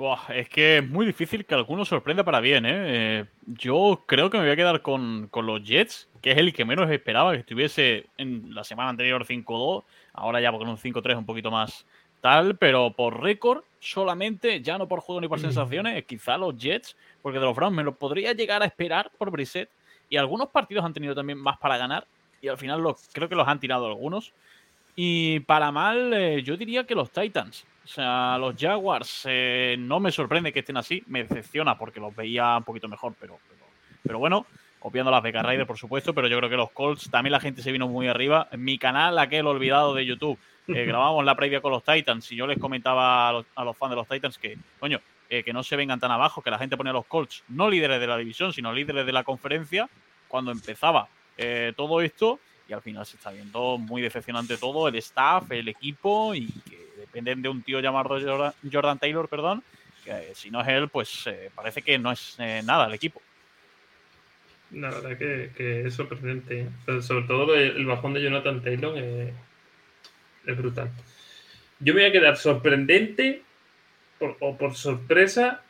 Isaac. 0.00 0.30
es 0.30 0.48
que 0.48 0.78
es 0.78 0.88
muy 0.88 1.06
difícil 1.06 1.44
que 1.44 1.54
alguno 1.54 1.84
sorprenda 1.84 2.24
para 2.24 2.40
bien, 2.40 2.66
¿eh? 2.66 2.70
¿eh? 2.74 3.24
Yo 3.46 4.04
creo 4.06 4.30
que 4.30 4.38
me 4.38 4.44
voy 4.44 4.52
a 4.52 4.56
quedar 4.56 4.82
con, 4.82 5.28
con, 5.30 5.46
los 5.46 5.62
Jets, 5.62 6.08
que 6.20 6.32
es 6.32 6.38
el 6.38 6.52
que 6.52 6.64
menos 6.64 6.90
esperaba 6.90 7.32
que 7.32 7.38
estuviese 7.38 8.06
en 8.16 8.54
la 8.54 8.64
semana 8.64 8.90
anterior 8.90 9.24
5-2, 9.26 9.84
ahora 10.14 10.40
ya 10.40 10.50
con 10.52 10.68
un 10.68 10.76
5-3 10.76 11.18
un 11.18 11.26
poquito 11.26 11.50
más 11.50 11.86
tal, 12.20 12.56
pero 12.56 12.92
por 12.92 13.22
récord 13.22 13.62
solamente, 13.80 14.60
ya 14.60 14.78
no 14.78 14.86
por 14.86 15.00
juego 15.00 15.20
ni 15.20 15.28
por 15.28 15.40
sensaciones, 15.40 16.04
quizá 16.04 16.36
los 16.36 16.56
Jets, 16.56 16.96
porque 17.22 17.38
de 17.38 17.44
los 17.46 17.56
Browns 17.56 17.76
me 17.76 17.82
lo 17.82 17.94
podría 17.94 18.32
llegar 18.32 18.62
a 18.62 18.66
esperar 18.66 19.10
por 19.16 19.30
Brissett, 19.30 19.70
y 20.08 20.16
algunos 20.16 20.48
partidos 20.48 20.84
han 20.84 20.92
tenido 20.92 21.14
también 21.14 21.38
más 21.38 21.56
para 21.58 21.78
ganar, 21.78 22.06
y 22.42 22.48
al 22.48 22.58
final 22.58 22.80
los, 22.80 23.08
creo 23.12 23.28
que 23.28 23.34
los 23.34 23.46
han 23.46 23.60
tirado 23.60 23.86
algunos. 23.86 24.32
Y 24.96 25.40
para 25.40 25.70
mal, 25.70 26.12
eh, 26.12 26.42
yo 26.42 26.56
diría 26.56 26.84
que 26.84 26.94
los 26.94 27.10
Titans. 27.10 27.64
O 27.84 27.88
sea, 27.88 28.38
los 28.38 28.54
Jaguars 28.56 29.22
eh, 29.24 29.76
no 29.78 30.00
me 30.00 30.12
sorprende 30.12 30.52
que 30.52 30.60
estén 30.60 30.76
así, 30.76 31.02
me 31.06 31.24
decepciona 31.24 31.76
porque 31.76 32.00
los 32.00 32.14
veía 32.14 32.56
un 32.56 32.64
poquito 32.64 32.88
mejor, 32.88 33.14
pero, 33.18 33.38
pero, 34.02 34.18
bueno, 34.18 34.46
copiando 34.78 35.10
las 35.10 35.22
Vegas 35.22 35.44
Raiders, 35.44 35.66
por 35.66 35.78
supuesto, 35.78 36.14
pero 36.14 36.28
yo 36.28 36.38
creo 36.38 36.50
que 36.50 36.56
los 36.56 36.70
Colts 36.70 37.10
también 37.10 37.32
la 37.32 37.40
gente 37.40 37.62
se 37.62 37.72
vino 37.72 37.88
muy 37.88 38.06
arriba. 38.06 38.48
En 38.52 38.62
mi 38.62 38.78
canal, 38.78 39.18
aquel 39.18 39.46
olvidado 39.46 39.94
de 39.94 40.06
YouTube, 40.06 40.38
eh, 40.68 40.84
grabamos 40.86 41.24
la 41.24 41.34
previa 41.34 41.60
con 41.60 41.72
los 41.72 41.82
Titans 41.82 42.30
y 42.30 42.36
yo 42.36 42.46
les 42.46 42.58
comentaba 42.58 43.28
a 43.28 43.32
los, 43.64 43.76
fans 43.76 43.90
de 43.90 43.96
los 43.96 44.08
Titans 44.08 44.38
que, 44.38 44.56
coño, 44.78 45.00
que 45.28 45.52
no 45.52 45.62
se 45.62 45.76
vengan 45.76 46.00
tan 46.00 46.10
abajo, 46.10 46.42
que 46.42 46.50
la 46.50 46.58
gente 46.58 46.76
pone 46.76 46.90
a 46.90 46.92
los 46.92 47.06
Colts 47.06 47.44
no 47.48 47.70
líderes 47.70 48.00
de 48.00 48.06
la 48.08 48.16
división, 48.16 48.52
sino 48.52 48.72
líderes 48.72 49.06
de 49.06 49.12
la 49.12 49.22
conferencia 49.22 49.88
cuando 50.26 50.50
empezaba 50.50 51.06
todo 51.76 52.00
esto 52.00 52.40
y 52.70 52.72
al 52.72 52.82
final 52.82 53.04
se 53.04 53.16
está 53.16 53.30
viendo 53.30 53.78
muy 53.78 54.00
decepcionante 54.00 54.56
todo, 54.56 54.86
el 54.86 54.94
staff, 54.96 55.50
el 55.50 55.68
equipo 55.68 56.34
y 56.34 56.46
que 56.68 56.89
dependen 57.12 57.42
de 57.42 57.48
un 57.48 57.62
tío 57.62 57.80
llamado 57.80 58.18
Jordan, 58.70 58.98
Taylor, 58.98 59.28
perdón, 59.28 59.62
que 60.04 60.34
si 60.34 60.50
no 60.50 60.60
es 60.60 60.68
él, 60.68 60.88
pues 60.88 61.26
eh, 61.26 61.50
parece 61.54 61.82
que 61.82 61.98
no 61.98 62.12
es 62.12 62.36
eh, 62.38 62.62
nada 62.64 62.86
el 62.86 62.94
equipo. 62.94 63.20
La 64.70 64.90
verdad 64.90 65.18
que, 65.18 65.86
es 65.86 65.94
sorprendente. 65.94 66.68
sobre 67.00 67.26
todo 67.26 67.56
el 67.56 67.84
bajón 67.86 68.14
de 68.14 68.22
Jonathan 68.22 68.62
Taylor 68.62 68.96
es 68.96 70.56
brutal. 70.56 70.90
Yo 71.80 71.94
me 71.94 72.02
voy 72.02 72.10
a 72.10 72.12
quedar 72.12 72.36
sorprendente 72.36 73.42
o 74.20 74.56
por 74.56 74.74
sorpresa 74.76 75.62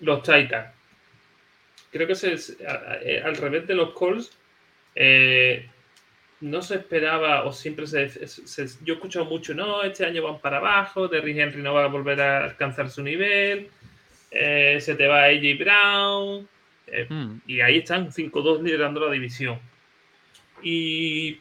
los 0.00 0.22
Titans. 0.22 0.72
Creo 1.90 2.06
que 2.06 2.12
es 2.12 2.56
al 3.24 3.36
revés 3.36 3.66
de 3.66 3.74
los 3.74 3.92
Colts. 3.92 4.38
Eh, 4.94 5.68
no 6.40 6.62
se 6.62 6.76
esperaba 6.76 7.44
o 7.44 7.52
siempre 7.52 7.86
se, 7.86 8.08
yo 8.82 8.94
he 8.94 8.96
escuchado 8.96 9.24
mucho, 9.24 9.54
no, 9.54 9.82
este 9.82 10.04
año 10.04 10.22
van 10.22 10.40
para 10.40 10.58
abajo, 10.58 11.08
Derrick 11.08 11.38
Henry 11.38 11.62
no 11.62 11.74
va 11.74 11.84
a 11.84 11.88
volver 11.88 12.20
a 12.20 12.44
alcanzar 12.44 12.90
su 12.90 13.02
nivel, 13.02 13.70
eh, 14.30 14.78
se 14.80 14.94
te 14.94 15.06
va 15.06 15.24
AJ 15.24 15.58
Brown, 15.58 16.48
eh, 16.86 17.06
hmm. 17.08 17.40
y 17.46 17.60
ahí 17.60 17.78
están 17.78 18.10
5-2 18.10 18.62
liderando 18.62 19.00
la 19.00 19.12
división. 19.12 19.58
Y 20.62 21.38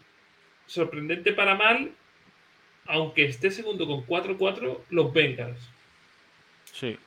sorprendente 0.66 1.34
para 1.34 1.56
mal, 1.56 1.92
aunque 2.86 3.26
esté 3.26 3.52
segundo 3.52 3.86
con 3.86 4.06
4-4, 4.06 4.80
los 4.90 5.14
Bengals. 5.14 5.70
Sí. 6.72 6.98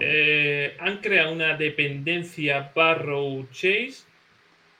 Eh, 0.00 0.74
han 0.80 0.98
creado 0.98 1.32
una 1.32 1.56
dependencia 1.56 2.72
Barrow 2.74 3.46
Chase 3.52 4.04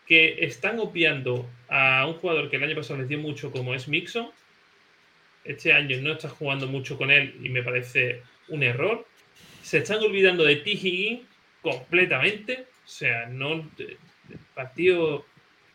que 0.06 0.44
están 0.44 0.78
obviando 0.78 1.48
a 1.68 2.06
un 2.06 2.14
jugador 2.14 2.50
que 2.50 2.56
el 2.56 2.64
año 2.64 2.76
pasado 2.76 3.00
les 3.00 3.08
dio 3.08 3.18
mucho 3.18 3.50
como 3.50 3.74
es 3.74 3.88
Mixon. 3.88 4.30
Este 5.44 5.72
año 5.72 6.00
no 6.00 6.12
está 6.12 6.28
jugando 6.28 6.66
mucho 6.66 6.96
con 6.96 7.10
él 7.10 7.34
y 7.42 7.48
me 7.48 7.62
parece 7.62 8.22
un 8.48 8.62
error. 8.62 9.06
Se 9.62 9.78
están 9.78 9.98
olvidando 9.98 10.44
de 10.44 10.56
T. 10.56 11.22
Completamente. 11.62 12.66
O 12.84 12.88
sea, 12.88 13.26
no. 13.26 13.70
partido. 14.54 15.24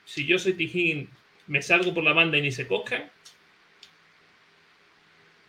Si 0.05 0.25
yo 0.25 0.39
soy 0.39 0.53
T. 0.53 1.07
Me 1.47 1.61
salgo 1.61 1.93
por 1.93 2.03
la 2.03 2.13
banda 2.13 2.37
y 2.37 2.41
ni 2.41 2.51
se 2.51 2.67
cojan. 2.67 3.09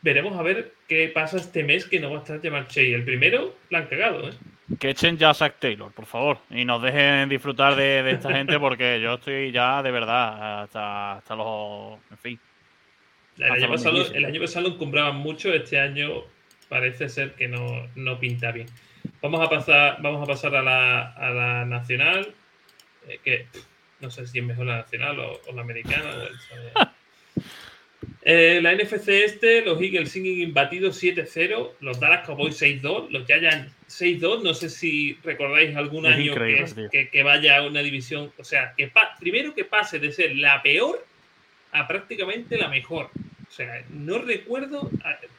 Veremos 0.01 0.39
a 0.39 0.43
ver 0.43 0.75
qué 0.87 1.09
pasa 1.09 1.39
este 1.39 1.65
mes 1.65 1.85
que 1.85 1.99
no 1.99 2.11
va 2.11 2.19
a 2.19 2.23
estar 2.23 2.41
Jamar 2.41 2.69
Chase. 2.69 2.95
El 2.95 3.05
primero 3.05 3.57
la 3.71 3.79
han 3.79 3.87
cagado, 3.87 4.29
¿eh? 4.29 4.33
Que 4.79 4.91
echen 4.91 5.17
ya 5.17 5.31
a 5.31 5.35
Zach 5.35 5.57
Taylor, 5.59 5.91
por 5.93 6.05
favor, 6.05 6.39
y 6.51 6.65
nos 6.67 6.83
dejen 6.83 7.29
disfrutar 7.31 7.75
de, 7.75 8.11
esta 8.11 8.33
gente 8.33 8.61
porque 8.61 9.01
yo 9.01 9.15
estoy 9.15 9.51
ya 9.51 9.83
de 9.83 9.91
verdad 9.91 10.63
hasta, 10.63 11.13
hasta 11.13 11.35
los. 11.35 11.99
En 12.11 12.19
fin. 12.19 12.41
El 13.39 13.53
año, 13.53 13.69
pasado, 13.71 14.13
el 14.13 14.25
año, 14.25 14.41
pasado, 14.41 14.69
encumbraban 14.69 15.17
mucho, 15.17 15.55
este 15.55 15.81
año 15.81 16.25
parece 16.69 17.09
ser 17.09 17.35
que 17.35 17.49
no, 17.49 17.89
pinta 18.19 18.53
bien. 18.53 18.67
Vamos 19.23 19.41
a 19.41 19.49
pasar, 19.49 20.03
vamos 20.03 20.23
a, 20.23 20.27
pasar 20.27 20.55
a, 20.57 20.63
la, 20.63 21.65
nacional, 21.65 22.35
eh, 23.07 23.21
que 23.25 23.47
no 24.01 24.11
sé 24.11 24.27
si 24.27 24.41
es 24.41 24.45
mejor 24.45 24.67
la 24.67 24.79
nacional 24.79 25.19
o, 25.21 25.41
la 25.55 25.63
americana. 25.63 26.11
Eh, 28.23 28.61
la 28.63 28.75
NFC 28.75 29.09
este, 29.09 29.63
los 29.63 29.81
Eagles 29.81 30.11
siguen 30.11 30.41
imbatidos 30.41 31.03
7-0, 31.03 31.71
los 31.81 31.99
Dallas 31.99 32.27
Cowboys 32.27 32.61
6-2, 32.61 33.11
los 33.11 33.27
Giants 33.27 33.73
6-2. 33.89 34.43
No 34.43 34.55
sé 34.55 34.69
si 34.69 35.19
recordáis 35.25 35.75
algún 35.77 36.07
año 36.07 36.35
que, 36.91 37.23
vaya 37.23 37.59
a 37.59 37.67
una 37.67 37.81
división. 37.81 38.33
O 38.39 38.45
sea, 38.45 38.75
que 38.77 38.93
primero 39.19 39.55
que 39.55 39.65
pase 39.65 39.99
de 39.99 40.13
ser 40.13 40.37
la 40.37 40.63
peor 40.63 41.05
a 41.73 41.89
prácticamente 41.89 42.57
la 42.57 42.69
mejor. 42.69 43.11
O 43.49 43.51
sea, 43.51 43.85
no 43.91 44.19
recuerdo 44.19 44.91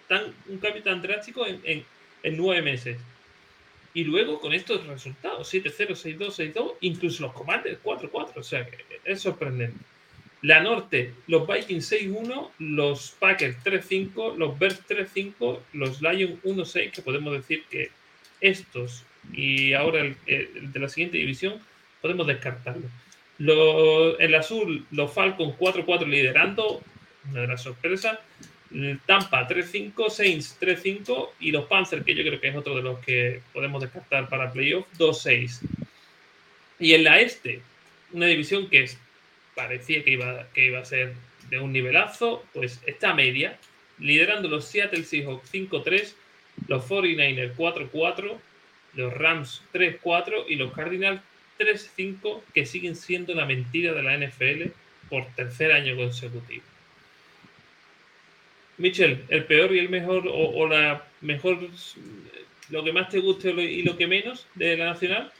tan, 0.07 0.33
un 0.47 0.57
cambio 0.57 0.83
tan 0.83 1.01
drástico 1.01 1.45
en, 1.45 1.85
nueve 2.23 2.61
meses. 2.61 2.97
Y 3.93 4.03
luego 4.03 4.39
con 4.39 4.53
estos 4.53 4.85
resultados, 4.85 5.51
7-0, 5.53 5.89
6-2, 6.17 6.53
6-2, 6.53 6.73
incluso 6.81 7.23
los 7.23 7.33
Commanders 7.33 7.79
4-4. 7.83 8.31
O 8.35 8.43
sea, 8.43 8.67
es 9.03 9.21
sorprendente. 9.21 9.77
La 10.41 10.61
Norte, 10.61 11.13
los 11.27 11.45
Vikings 11.47 11.91
6-1, 11.91 12.49
los 12.59 13.11
Packers 13.19 13.57
3-5, 13.63 14.37
los 14.37 14.57
Bears 14.57 14.81
3-5, 14.87 15.59
los 15.73 16.01
Lions 16.01 16.41
1-6, 16.43 16.91
que 16.91 17.01
podemos 17.01 17.33
decir 17.33 17.63
que 17.69 17.91
estos 18.39 19.03
y 19.33 19.73
ahora 19.73 20.01
el, 20.01 20.15
de 20.25 20.79
la 20.79 20.89
siguiente 20.89 21.17
división 21.17 21.59
podemos 22.01 22.25
descartarlo. 22.25 22.87
el 23.37 24.35
azul, 24.35 24.85
los 24.91 25.11
Falcons 25.11 25.55
4-4 25.57 26.07
liderando, 26.07 26.81
una 27.29 27.41
de 27.41 27.47
las 27.47 27.63
sorpresas. 27.63 28.19
Tampa 29.07 29.47
3-5, 29.47 30.09
Saints 30.09 30.57
3-5 30.61 31.29
y 31.39 31.51
los 31.51 31.65
Panthers, 31.65 32.05
que 32.05 32.13
yo 32.13 32.23
creo 32.23 32.39
que 32.39 32.49
es 32.49 32.55
otro 32.55 32.75
de 32.75 32.83
los 32.83 32.99
que 32.99 33.41
podemos 33.51 33.81
descartar 33.81 34.29
para 34.29 34.51
playoff, 34.51 34.85
2-6. 34.97 35.61
Y 36.79 36.93
en 36.93 37.03
la 37.03 37.19
este, 37.19 37.61
una 38.13 38.27
división 38.27 38.69
que 38.69 38.83
es 38.83 38.99
parecía 39.55 40.03
que 40.03 40.11
iba, 40.11 40.47
que 40.53 40.67
iba 40.67 40.79
a 40.79 40.85
ser 40.85 41.13
de 41.49 41.59
un 41.59 41.73
nivelazo, 41.73 42.45
pues 42.53 42.81
está 42.85 43.13
media, 43.13 43.57
liderando 43.99 44.47
los 44.47 44.65
Seattle 44.65 45.03
Seahawks 45.03 45.51
5-3, 45.51 46.13
los 46.67 46.87
49ers 46.87 47.55
4-4, 47.55 48.37
los 48.93 49.13
Rams 49.13 49.63
3-4 49.73 50.45
y 50.47 50.55
los 50.55 50.73
Cardinals 50.73 51.21
3-5, 51.59 52.41
que 52.53 52.65
siguen 52.65 52.95
siendo 52.95 53.33
la 53.33 53.45
mentira 53.45 53.93
de 53.93 54.03
la 54.03 54.17
NFL 54.17 54.71
por 55.09 55.25
tercer 55.35 55.71
año 55.71 55.95
consecutivo. 55.95 56.63
Michel, 58.77 59.25
¿el 59.27 59.43
peor 59.43 59.75
y 59.75 59.79
el 59.79 59.89
mejor, 59.89 60.23
o, 60.31 60.67
la 60.67 61.03
mejor, 61.21 61.59
lo 62.69 62.83
que 62.83 62.93
más 62.93 63.09
te 63.09 63.19
guste 63.19 63.49
y 63.49 63.83
lo 63.83 63.97
que 63.97 64.07
menos 64.07 64.47
de 64.55 64.77
la 64.77 64.85
Nacional? 64.85 65.33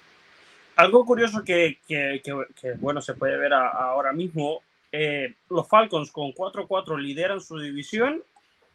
Algo 0.80 1.06
curioso 1.06 1.44
que, 1.44 1.78
bueno, 2.80 3.02
se 3.02 3.14
puede 3.14 3.38
ver 3.38 3.54
ahora 3.54 4.14
mismo, 4.14 4.62
eh, 4.94 5.34
los 5.50 5.68
Falcons 5.68 6.10
con 6.10 6.32
4-4 6.32 6.98
lideran 6.98 7.42
su 7.42 7.60
división, 7.60 8.24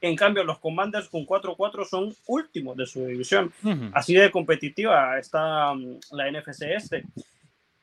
en 0.03 0.15
cambio 0.15 0.45
los 0.45 0.59
Commanders 0.59 1.09
con 1.09 1.27
4-4 1.27 1.87
son 1.87 2.15
últimos 2.27 2.77
de 2.77 2.85
su 2.85 3.07
división. 3.07 3.51
Así 3.95 4.13
de 4.13 4.31
competitiva 4.31 5.19
está 5.19 5.73
mm, 5.73 6.01
la 6.11 6.31
NFC 6.31 6.65
este. 6.77 7.05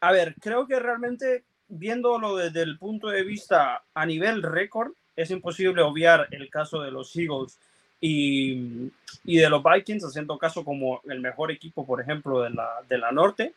A 0.01 0.11
ver, 0.11 0.35
creo 0.39 0.67
que 0.67 0.79
realmente 0.79 1.43
viéndolo 1.67 2.35
desde 2.35 2.61
el 2.61 2.77
punto 2.77 3.07
de 3.07 3.23
vista 3.23 3.81
a 3.95 4.05
nivel 4.05 4.43
récord, 4.43 4.91
es 5.15 5.31
imposible 5.31 5.81
obviar 5.81 6.27
el 6.29 6.47
caso 6.51 6.79
de 6.81 6.91
los 6.91 7.15
Eagles 7.15 7.57
y, 7.99 8.91
y, 9.23 9.37
de 9.37 9.49
los 9.49 9.63
Vikings, 9.63 10.05
haciendo 10.05 10.37
caso 10.37 10.63
como 10.63 11.01
el 11.09 11.21
mejor 11.21 11.49
equipo, 11.49 11.87
por 11.87 12.01
ejemplo, 12.01 12.41
de 12.41 12.51
la, 12.51 12.69
de 12.87 12.99
la 12.99 13.11
norte 13.11 13.55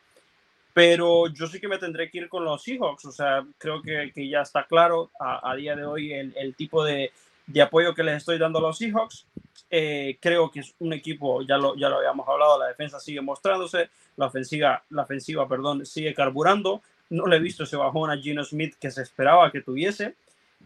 pero 0.75 1.27
yo 1.27 1.47
sí 1.47 1.61
que 1.61 1.69
me 1.69 1.77
tendré 1.77 2.09
que 2.11 2.17
ir 2.17 2.27
con 2.27 2.43
los 2.43 2.61
Seahawks, 2.61 3.05
o 3.05 3.11
sea, 3.13 3.45
creo 3.57 3.81
que, 3.81 4.11
que 4.13 4.27
ya 4.27 4.41
está 4.41 4.65
claro 4.65 5.09
a, 5.17 5.49
a, 5.49 5.55
día 5.55 5.73
de 5.73 5.85
hoy 5.85 6.11
el, 6.11 6.33
el 6.35 6.53
tipo 6.53 6.83
de, 6.83 7.13
de, 7.47 7.61
apoyo 7.61 7.95
que 7.95 8.03
les 8.03 8.17
estoy 8.17 8.37
dando 8.37 8.59
a 8.59 8.63
los 8.63 8.77
Seahawks. 8.77 9.25
Eh, 9.69 10.17
creo 10.19 10.51
que 10.51 10.59
es 10.59 10.75
un 10.79 10.91
equipo, 10.91 11.41
ya 11.43 11.57
lo, 11.57 11.77
ya 11.77 11.87
lo 11.87 11.99
habíamos 11.99 12.27
hablado, 12.27 12.59
la 12.59 12.67
defensa 12.67 12.99
sigue 12.99 13.21
mostrándose, 13.21 13.89
la 14.17 14.25
ofensiva, 14.25 14.83
la 14.89 15.03
ofensiva 15.03 15.47
perdón, 15.47 15.85
sigue 15.85 16.13
carburando. 16.13 16.81
No 17.09 17.25
le 17.25 17.37
he 17.37 17.39
visto 17.39 17.63
ese 17.63 17.77
bajón 17.77 18.11
a 18.11 18.17
Gino 18.17 18.43
Smith 18.43 18.75
que 18.77 18.91
se 18.91 19.01
esperaba 19.01 19.53
que 19.53 19.61
tuviese. 19.61 20.15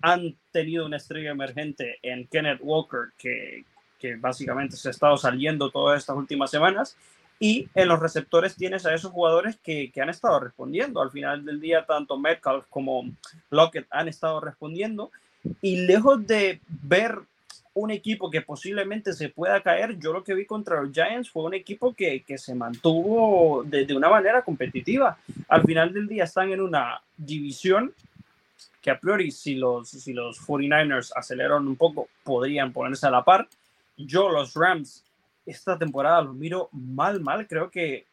Han 0.01 0.35
tenido 0.51 0.87
una 0.87 0.97
estrella 0.97 1.29
emergente 1.29 1.99
en 2.01 2.25
Kenneth 2.25 2.61
Walker 2.63 3.11
que 3.15 3.63
que 3.99 4.15
básicamente 4.15 4.77
se 4.77 4.87
ha 4.87 4.91
estado 4.91 5.17
saliendo 5.17 5.69
todas 5.69 5.99
estas 5.99 6.15
últimas 6.15 6.49
semanas. 6.49 6.97
Y 7.39 7.69
en 7.73 7.87
los 7.87 7.99
receptores 7.99 8.55
tienes 8.55 8.85
a 8.85 8.93
esos 8.93 9.11
jugadores 9.11 9.57
que, 9.63 9.91
que 9.91 10.01
han 10.01 10.09
estado 10.09 10.39
respondiendo. 10.39 11.01
Al 11.01 11.11
final 11.11 11.45
del 11.45 11.61
día, 11.61 11.85
tanto 11.85 12.17
Metcalf 12.17 12.65
como 12.69 13.09
Lockett 13.49 13.87
han 13.89 14.09
estado 14.09 14.41
respondiendo. 14.41 15.11
Y 15.61 15.85
lejos 15.85 16.27
de 16.27 16.59
ver 16.67 17.19
un 17.73 17.91
equipo 17.91 18.29
que 18.29 18.41
posiblemente 18.41 19.13
se 19.13 19.29
pueda 19.29 19.61
caer, 19.61 19.97
yo 19.99 20.11
lo 20.11 20.23
que 20.23 20.33
vi 20.33 20.45
contra 20.45 20.81
los 20.81 20.91
Giants 20.91 21.29
fue 21.29 21.43
un 21.43 21.53
equipo 21.53 21.93
que, 21.93 22.23
que 22.23 22.37
se 22.37 22.55
mantuvo 22.55 23.63
de, 23.63 23.95
una 23.95 24.09
manera 24.09 24.41
competitiva. 24.41 25.17
Al 25.47 25.63
final 25.63 25.93
del 25.93 26.07
día 26.07 26.25
están 26.25 26.51
en 26.51 26.61
una 26.61 27.01
división 27.15 27.93
que 28.81 28.91
a 28.91 28.99
priori 28.99 29.31
si 29.31 29.55
los, 29.55 29.89
si 29.89 30.13
los 30.13 30.39
49ers 30.45 31.11
aceleran 31.15 31.67
un 31.67 31.75
poco, 31.75 32.07
podrían 32.23 32.71
ponerse 32.73 33.07
a 33.07 33.11
la 33.11 33.23
par. 33.23 33.47
Yo 33.97 34.29
los 34.29 34.53
Rams 34.53 35.03
esta 35.45 35.77
temporada 35.77 36.21
los 36.21 36.35
miro 36.35 36.69
mal, 36.71 37.19
mal. 37.21 37.47
Creo 37.47 37.69
que 37.69 38.05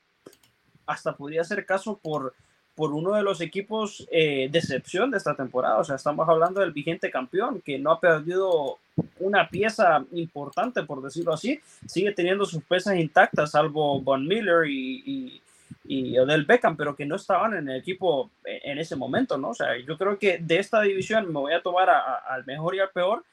hasta 0.86 1.16
podría 1.16 1.44
ser 1.44 1.66
caso 1.66 1.98
por, 2.02 2.34
por 2.74 2.92
uno 2.92 3.14
de 3.14 3.22
los 3.22 3.40
equipos 3.40 4.06
eh, 4.10 4.48
de 4.50 4.58
excepción 4.58 5.10
de 5.10 5.18
esta 5.18 5.34
temporada. 5.34 5.78
O 5.78 5.84
sea, 5.84 5.96
estamos 5.96 6.28
hablando 6.28 6.60
del 6.60 6.72
vigente 6.72 7.10
campeón 7.10 7.60
que 7.62 7.78
no 7.78 7.90
ha 7.90 8.00
perdido 8.00 8.78
una 9.18 9.48
pieza 9.48 10.04
importante, 10.12 10.82
por 10.84 11.02
decirlo 11.02 11.32
así. 11.32 11.60
Sigue 11.86 12.12
teniendo 12.12 12.44
sus 12.44 12.62
piezas 12.62 12.96
intactas, 12.96 13.50
salvo 13.50 14.00
Von 14.00 14.26
Miller 14.26 14.66
y, 14.68 15.42
y, 15.84 16.18
Odell 16.18 16.44
Beckham, 16.44 16.76
pero 16.76 16.96
que 16.96 17.06
no 17.06 17.16
estaban 17.16 17.54
en 17.54 17.68
el 17.68 17.80
equipo 17.80 18.30
en 18.44 18.78
ese 18.78 18.96
momento, 18.96 19.38
¿no? 19.38 19.50
O 19.50 19.54
sea, 19.54 19.76
yo 19.78 19.96
creo 19.96 20.18
que 20.18 20.38
de 20.38 20.58
esta 20.58 20.80
división 20.80 21.26
me 21.26 21.40
voy 21.40 21.52
a 21.52 21.62
tomar 21.62 21.88
al 21.90 22.44
mejor 22.44 22.74
y 22.74 22.80
al 22.80 22.90
peor, 22.90 23.24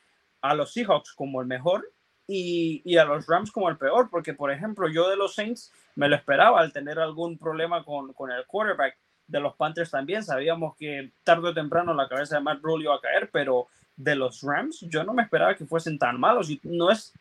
a 0.41 0.53
los 0.53 0.71
Seahawks 0.71 1.13
como 1.13 1.41
el 1.41 1.47
mejor 1.47 1.89
y, 2.27 2.81
y, 2.85 2.97
a 2.97 3.05
los 3.05 3.27
Rams 3.27 3.51
como 3.51 3.69
el 3.69 3.77
peor, 3.77 4.09
porque 4.09 4.33
por 4.33 4.51
ejemplo 4.51 4.87
yo 4.87 5.09
de 5.09 5.17
los 5.17 5.35
Saints 5.35 5.71
me 5.95 6.07
lo 6.07 6.15
esperaba 6.15 6.59
al 6.59 6.71
tener 6.71 6.99
algún 6.99 7.37
problema 7.37 7.83
con, 7.83 8.13
con 8.13 8.31
el 8.31 8.45
quarterback 8.45 8.97
de 9.27 9.39
los 9.39 9.55
Panthers 9.55 9.91
también, 9.91 10.23
sabíamos 10.23 10.75
que 10.77 11.11
tarde 11.23 11.49
o 11.49 11.53
temprano 11.53 11.93
la 11.93 12.07
cabeza 12.07 12.35
de 12.35 12.41
Matt 12.41 12.61
Rule 12.61 12.85
iba 12.85 12.95
a 12.95 13.01
caer, 13.01 13.29
pero 13.31 13.67
de 13.95 14.15
los 14.15 14.41
Rams 14.41 14.81
yo 14.89 15.03
no 15.03 15.13
me 15.13 15.23
esperaba 15.23 15.55
que 15.55 15.65
fuesen 15.65 15.97
tan 15.97 16.19
malos 16.19 16.49
y 16.49 16.59
no 16.63 16.91
es 16.91 17.13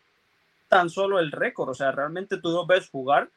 tan 0.68 0.88
solo 0.88 1.18
el 1.18 1.32
récord, 1.32 1.68
o 1.68 1.74
sea, 1.74 1.92
realmente 1.92 2.38
tú 2.38 2.50
los 2.50 2.66
ves 2.66 2.88
jugar 2.88 3.28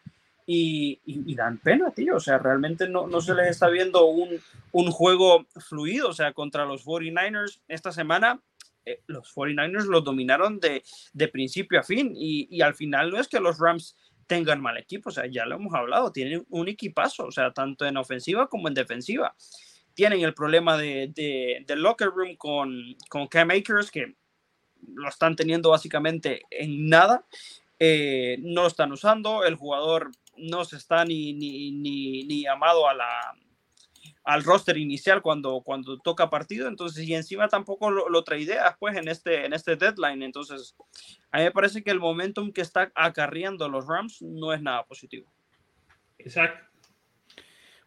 y, 0.48 1.00
y, 1.06 1.32
y, 1.32 1.36
dan 1.36 1.58
pena, 1.58 1.92
tío. 1.92 2.18
O 2.18 2.20
sea, 2.20 2.38
realmente 2.38 2.88
no, 2.88 3.08
no 3.08 3.20
se 3.20 3.34
les 3.34 3.50
está 3.50 3.68
viendo 3.68 4.06
un, 4.06 4.30
un, 4.72 4.92
juego 4.92 5.46
fluido. 5.58 6.10
O 6.10 6.14
sea, 6.14 6.34
contra 6.34 6.66
los 6.66 6.86
49ers 6.86 7.60
esta 7.68 7.92
semana 7.92 8.40
eh, 8.86 9.02
los 9.08 9.34
49ers 9.34 9.86
los 9.86 10.04
dominaron 10.04 10.60
de, 10.60 10.84
de 11.14 11.28
principio 11.28 11.80
a 11.80 11.84
fin 11.84 12.14
y, 12.16 12.48
y, 12.50 12.62
al 12.62 12.76
final 12.76 13.12
no 13.12 13.20
es 13.20 13.28
que 13.28 13.40
los 13.40 13.60
Rams 13.60 13.96
tengan 14.28 14.62
mal 14.62 14.78
equipo, 14.78 15.10
o 15.10 15.12
sea, 15.12 15.26
ya 15.28 15.46
lo 15.46 15.56
hemos 15.56 15.74
hablado, 15.74 16.12
tienen 16.12 16.46
un 16.50 16.68
equipazo, 16.68 17.26
o 17.26 17.32
sea, 17.32 17.52
tanto 17.52 17.86
en 17.86 17.98
ofensiva 17.98 18.48
como 18.48 18.68
en 18.68 18.74
defensiva. 18.74 19.36
Tienen 19.94 20.22
el 20.22 20.34
problema 20.34 20.78
de, 20.78 21.12
de, 21.14 21.64
de 21.66 21.76
locker 21.76 22.10
room 22.10 22.36
con, 22.36 22.96
con 23.10 23.28
Cam 23.28 23.52
Akers, 23.52 23.92
que 23.92 24.16
lo 24.94 25.10
están 25.10 25.36
teniendo 25.36 25.70
básicamente 25.70 26.42
en 26.50 26.90
nada, 26.90 27.26
eh, 27.80 28.38
no 28.42 28.64
lo 28.64 28.68
están 28.68 28.92
usando, 28.92 29.44
el 29.44 29.56
jugador 29.56 30.12
no 30.38 30.66
se 30.66 30.78
está 30.78 31.06
ni, 31.06 31.34
ni, 31.34 31.72
ni, 31.72 32.24
ni 32.24 32.44
llamado 32.44 32.90
a 32.90 32.94
la, 32.94 33.36
al 34.26 34.44
roster 34.44 34.78
inicial 34.78 35.22
cuando, 35.22 35.62
cuando 35.62 36.00
toca 36.00 36.30
partido, 36.30 36.68
entonces, 36.68 37.08
y 37.08 37.14
encima 37.14 37.48
tampoco 37.48 37.92
lo, 37.92 38.10
lo 38.10 38.24
idea 38.36 38.76
pues 38.80 38.98
en 38.98 39.08
este, 39.08 39.46
en 39.46 39.54
este 39.54 39.76
deadline, 39.76 40.24
entonces, 40.24 40.76
a 41.32 41.38
mí 41.38 41.44
me 41.44 41.52
parece 41.52 41.84
que 41.84 41.92
el 41.92 42.00
momentum 42.00 42.52
que 42.52 42.62
está 42.62 42.92
acarreando 42.96 43.70
los 43.70 43.88
Rams 43.88 44.22
no 44.22 44.52
es 44.52 44.62
nada 44.62 44.84
positivo. 44.84 45.32
Exacto. 46.18 46.66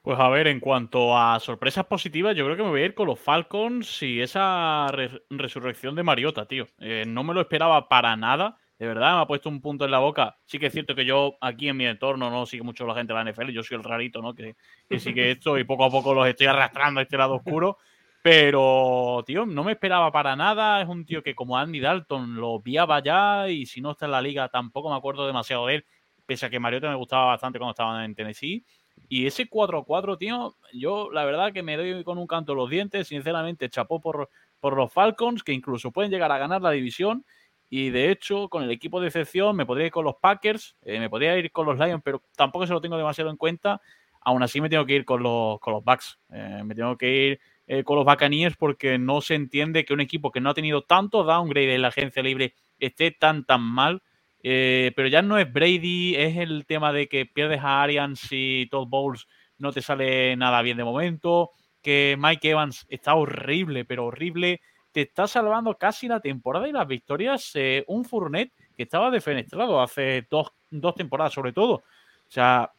Pues 0.02 0.18
a 0.20 0.28
ver, 0.28 0.46
en 0.46 0.60
cuanto 0.60 1.18
a 1.18 1.38
sorpresas 1.40 1.84
positivas, 1.86 2.36
yo 2.36 2.44
creo 2.44 2.56
que 2.56 2.62
me 2.62 2.70
voy 2.70 2.82
a 2.82 2.86
ir 2.86 2.94
con 2.94 3.08
los 3.08 3.18
Falcons 3.18 4.02
y 4.02 4.20
esa 4.20 4.86
re 4.92 5.22
resurrección 5.28 5.96
de 5.96 6.04
Mariota, 6.04 6.46
tío. 6.46 6.66
Eh, 6.78 7.04
no 7.06 7.24
me 7.24 7.34
lo 7.34 7.40
esperaba 7.40 7.88
para 7.88 8.16
nada 8.16 8.58
de 8.78 8.86
verdad 8.86 9.16
me 9.16 9.22
ha 9.22 9.26
puesto 9.26 9.48
un 9.48 9.60
punto 9.60 9.84
en 9.84 9.90
la 9.90 9.98
boca. 9.98 10.38
Sí 10.44 10.58
que 10.58 10.66
es 10.66 10.72
cierto 10.72 10.94
que 10.94 11.04
yo 11.04 11.36
aquí 11.40 11.68
en 11.68 11.76
mi 11.76 11.86
entorno 11.86 12.30
no 12.30 12.46
sigo 12.46 12.64
mucho 12.64 12.86
la 12.86 12.94
gente 12.94 13.12
de 13.12 13.24
la 13.24 13.30
NFL, 13.30 13.50
yo 13.50 13.62
soy 13.62 13.76
el 13.76 13.84
rarito, 13.84 14.22
¿no? 14.22 14.34
Que, 14.34 14.56
que 14.88 15.00
sigue 15.00 15.30
esto 15.32 15.58
y 15.58 15.64
poco 15.64 15.84
a 15.84 15.90
poco 15.90 16.14
los 16.14 16.28
estoy 16.28 16.46
arrastrando 16.46 17.00
a 17.00 17.02
este 17.02 17.16
lado 17.16 17.34
oscuro. 17.34 17.78
Pero, 18.22 19.22
tío, 19.26 19.46
no 19.46 19.64
me 19.64 19.72
esperaba 19.72 20.12
para 20.12 20.36
nada. 20.36 20.80
Es 20.82 20.88
un 20.88 21.04
tío 21.04 21.22
que 21.22 21.34
como 21.34 21.56
Andy 21.56 21.80
Dalton 21.80 22.36
lo 22.36 22.60
viaba 22.60 23.02
ya 23.02 23.48
y 23.48 23.66
si 23.66 23.80
no 23.80 23.92
está 23.92 24.06
en 24.06 24.12
la 24.12 24.22
liga 24.22 24.48
tampoco 24.48 24.90
me 24.90 24.96
acuerdo 24.96 25.26
demasiado 25.26 25.66
de 25.66 25.76
él, 25.76 25.86
pese 26.26 26.46
a 26.46 26.50
que 26.50 26.60
Mariota 26.60 26.88
me 26.88 26.96
gustaba 26.96 27.26
bastante 27.26 27.58
cuando 27.58 27.72
estaba 27.72 28.04
en 28.04 28.14
Tennessee. 28.14 28.64
Y 29.08 29.26
ese 29.26 29.48
4-4, 29.48 30.18
tío, 30.18 30.56
yo 30.72 31.10
la 31.10 31.24
verdad 31.24 31.52
que 31.52 31.62
me 31.62 31.76
doy 31.76 32.04
con 32.04 32.18
un 32.18 32.26
canto 32.26 32.54
los 32.54 32.68
dientes. 32.68 33.08
Sinceramente, 33.08 33.70
chapó 33.70 34.00
por, 34.00 34.28
por 34.60 34.76
los 34.76 34.92
Falcons, 34.92 35.42
que 35.42 35.52
incluso 35.52 35.90
pueden 35.90 36.10
llegar 36.10 36.30
a 36.30 36.38
ganar 36.38 36.60
la 36.60 36.70
división. 36.70 37.24
Y 37.70 37.90
de 37.90 38.10
hecho, 38.10 38.48
con 38.48 38.62
el 38.62 38.70
equipo 38.70 39.00
de 39.00 39.08
excepción, 39.08 39.54
me 39.54 39.66
podría 39.66 39.86
ir 39.86 39.92
con 39.92 40.04
los 40.04 40.16
Packers, 40.16 40.76
eh, 40.82 40.98
me 40.98 41.10
podría 41.10 41.36
ir 41.36 41.52
con 41.52 41.66
los 41.66 41.78
Lions, 41.78 42.02
pero 42.02 42.22
tampoco 42.34 42.66
se 42.66 42.72
lo 42.72 42.80
tengo 42.80 42.96
demasiado 42.96 43.30
en 43.30 43.36
cuenta. 43.36 43.80
Aún 44.22 44.42
así, 44.42 44.60
me 44.60 44.68
tengo 44.68 44.86
que 44.86 44.94
ir 44.94 45.04
con 45.04 45.22
los, 45.22 45.60
con 45.60 45.74
los 45.74 45.84
Bucks. 45.84 46.18
Eh, 46.32 46.62
me 46.64 46.74
tengo 46.74 46.96
que 46.96 47.14
ir 47.14 47.40
eh, 47.66 47.84
con 47.84 47.96
los 47.96 48.06
Buccaneers 48.06 48.56
porque 48.56 48.98
no 48.98 49.20
se 49.20 49.34
entiende 49.34 49.84
que 49.84 49.92
un 49.92 50.00
equipo 50.00 50.30
que 50.30 50.40
no 50.40 50.50
ha 50.50 50.54
tenido 50.54 50.82
tanto 50.82 51.24
downgrade 51.24 51.74
en 51.74 51.82
la 51.82 51.88
agencia 51.88 52.22
libre 52.22 52.54
esté 52.78 53.10
tan, 53.10 53.44
tan 53.44 53.60
mal. 53.60 54.02
Pero 54.40 55.08
ya 55.08 55.20
no 55.20 55.36
es 55.36 55.52
Brady, 55.52 56.14
es 56.14 56.36
el 56.38 56.64
tema 56.64 56.92
de 56.92 57.08
que 57.08 57.26
pierdes 57.26 57.60
a 57.60 57.82
Arians 57.82 58.28
y 58.30 58.66
Todd 58.70 58.86
Bowles 58.88 59.26
no 59.58 59.72
te 59.72 59.82
sale 59.82 60.36
nada 60.36 60.62
bien 60.62 60.78
de 60.78 60.84
momento. 60.84 61.50
Que 61.82 62.16
Mike 62.18 62.50
Evans 62.50 62.86
está 62.88 63.14
horrible, 63.14 63.84
pero 63.84 64.06
horrible 64.06 64.60
te 64.92 65.02
está 65.02 65.26
salvando 65.26 65.76
casi 65.76 66.08
la 66.08 66.20
temporada 66.20 66.68
y 66.68 66.72
las 66.72 66.86
victorias 66.86 67.50
eh, 67.54 67.84
un 67.88 68.04
Fournet 68.04 68.52
que 68.76 68.84
estaba 68.84 69.10
defenestrado 69.10 69.80
hace 69.80 70.26
dos, 70.30 70.52
dos, 70.70 70.94
temporadas 70.94 71.32
sobre 71.32 71.52
todo. 71.52 71.74
O 71.74 72.30
sea, 72.30 72.72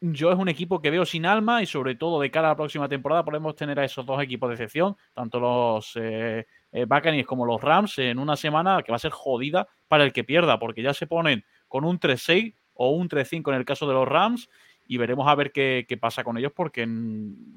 yo 0.00 0.30
es 0.30 0.38
un 0.38 0.48
equipo 0.48 0.80
que 0.82 0.90
veo 0.90 1.04
sin 1.06 1.24
alma 1.26 1.62
y 1.62 1.66
sobre 1.66 1.94
todo 1.94 2.20
de 2.20 2.30
cara 2.30 2.48
a 2.48 2.50
la 2.52 2.56
próxima 2.56 2.88
temporada 2.88 3.24
podemos 3.24 3.56
tener 3.56 3.78
a 3.78 3.84
esos 3.84 4.04
dos 4.04 4.22
equipos 4.22 4.48
de 4.48 4.54
excepción, 4.54 4.96
tanto 5.14 5.40
los 5.40 5.92
eh, 5.96 6.46
eh, 6.72 7.24
como 7.24 7.46
los 7.46 7.60
Rams, 7.60 7.98
en 7.98 8.18
una 8.18 8.36
semana 8.36 8.82
que 8.82 8.92
va 8.92 8.96
a 8.96 9.00
ser 9.00 9.12
jodida 9.12 9.68
para 9.88 10.04
el 10.04 10.12
que 10.12 10.24
pierda, 10.24 10.58
porque 10.58 10.82
ya 10.82 10.92
se 10.92 11.06
ponen 11.06 11.44
con 11.68 11.84
un 11.84 11.98
3-6 11.98 12.54
o 12.74 12.90
un 12.90 13.08
3-5 13.08 13.50
en 13.50 13.56
el 13.56 13.64
caso 13.64 13.86
de 13.86 13.94
los 13.94 14.06
Rams 14.06 14.50
y 14.86 14.98
veremos 14.98 15.26
a 15.28 15.34
ver 15.34 15.52
qué, 15.52 15.86
qué 15.88 15.96
pasa 15.96 16.24
con 16.24 16.36
ellos 16.36 16.52
porque 16.54 16.86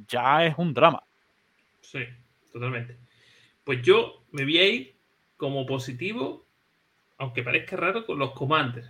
ya 0.08 0.46
es 0.46 0.56
un 0.58 0.74
drama. 0.74 1.04
Sí, 1.82 2.00
totalmente. 2.54 3.07
Pues 3.68 3.82
yo 3.82 4.24
me 4.32 4.46
voy 4.46 4.60
a 4.60 4.66
ir 4.66 4.94
como 5.36 5.66
positivo, 5.66 6.46
aunque 7.18 7.44
parezca 7.44 7.76
raro, 7.76 8.06
con 8.06 8.18
los 8.18 8.32
Commanders. 8.32 8.88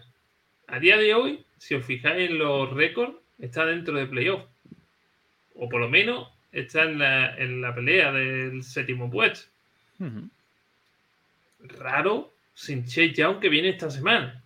A 0.68 0.80
día 0.80 0.98
de 0.98 1.16
hoy, 1.16 1.44
si 1.58 1.74
os 1.74 1.84
fijáis 1.84 2.30
en 2.30 2.38
los 2.38 2.72
récords, 2.72 3.16
está 3.40 3.66
dentro 3.66 3.96
de 3.96 4.06
playoff. 4.06 4.44
O 5.56 5.68
por 5.68 5.82
lo 5.82 5.90
menos 5.90 6.30
está 6.52 6.84
en 6.84 7.00
la, 7.00 7.36
en 7.38 7.60
la 7.60 7.74
pelea 7.74 8.12
del 8.12 8.64
séptimo 8.64 9.10
puesto. 9.10 9.48
Uh 9.98 10.06
-huh. 10.06 10.30
Raro 11.80 12.32
sin 12.54 12.86
Chase 12.86 13.14
Young 13.14 13.40
que 13.40 13.50
viene 13.50 13.70
esta 13.70 13.90
semana. 13.90 14.44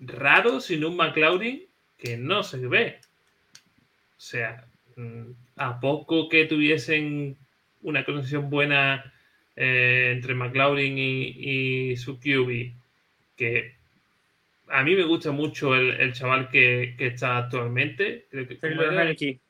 Raro 0.00 0.58
sin 0.60 0.84
un 0.84 0.96
McLaurin 0.96 1.62
que 1.96 2.16
no 2.16 2.42
se 2.42 2.66
ve. 2.66 2.98
O 4.18 4.20
sea, 4.20 4.66
mm, 4.96 5.30
a 5.58 5.78
poco 5.78 6.28
que 6.28 6.46
tuviesen 6.46 7.36
una 7.82 8.04
conexión 8.04 8.50
buena 8.50 9.12
eh, 9.56 10.12
entre 10.14 10.34
McLaurin 10.34 10.96
y, 10.96 11.90
y, 11.92 11.96
su 11.96 12.18
QB, 12.18 12.72
que 13.36 13.74
a 14.68 14.82
mí 14.82 14.94
me 14.94 15.04
gusta 15.04 15.30
mucho 15.30 15.74
el, 15.74 15.90
el 16.00 16.12
chaval 16.14 16.48
que, 16.48 16.94
que, 16.96 17.08
está 17.08 17.36
actualmente. 17.36 18.26
Creo 18.30 18.48
que, 18.48 18.54
Taylor 18.54 18.94
Heineke. 18.94 19.40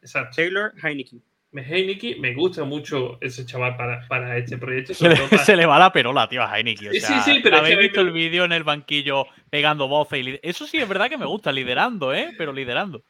Exacto. 0.00 0.36
Taylor 0.36 0.72
Heineke. 0.82 1.16
Heineke, 1.52 2.16
me 2.18 2.34
gusta 2.34 2.64
mucho 2.64 3.18
ese 3.20 3.44
chaval 3.44 3.76
para, 3.76 4.06
para 4.06 4.38
este 4.38 4.56
proyecto. 4.56 4.94
Se 4.94 5.08
le, 5.08 5.16
para... 5.16 5.38
se 5.44 5.56
le, 5.56 5.66
va 5.66 5.78
la 5.78 5.92
perola, 5.92 6.28
tío, 6.28 6.42
a 6.42 6.56
Heineke. 6.56 6.90
O 6.90 6.92
sea, 6.92 7.22
sí, 7.22 7.32
sí, 7.32 7.40
pero 7.42 7.58
habéis 7.58 7.78
visto 7.78 8.00
el 8.00 8.12
vídeo 8.12 8.44
en 8.44 8.52
el 8.52 8.62
banquillo 8.62 9.26
pegando 9.50 9.88
voces 9.88 10.24
y 10.24 10.40
Eso 10.42 10.66
sí 10.66 10.78
es 10.78 10.88
verdad 10.88 11.10
que 11.10 11.18
me 11.18 11.26
gusta, 11.26 11.52
liderando, 11.52 12.14
¿eh? 12.14 12.30
Pero 12.38 12.52
liderando. 12.52 13.02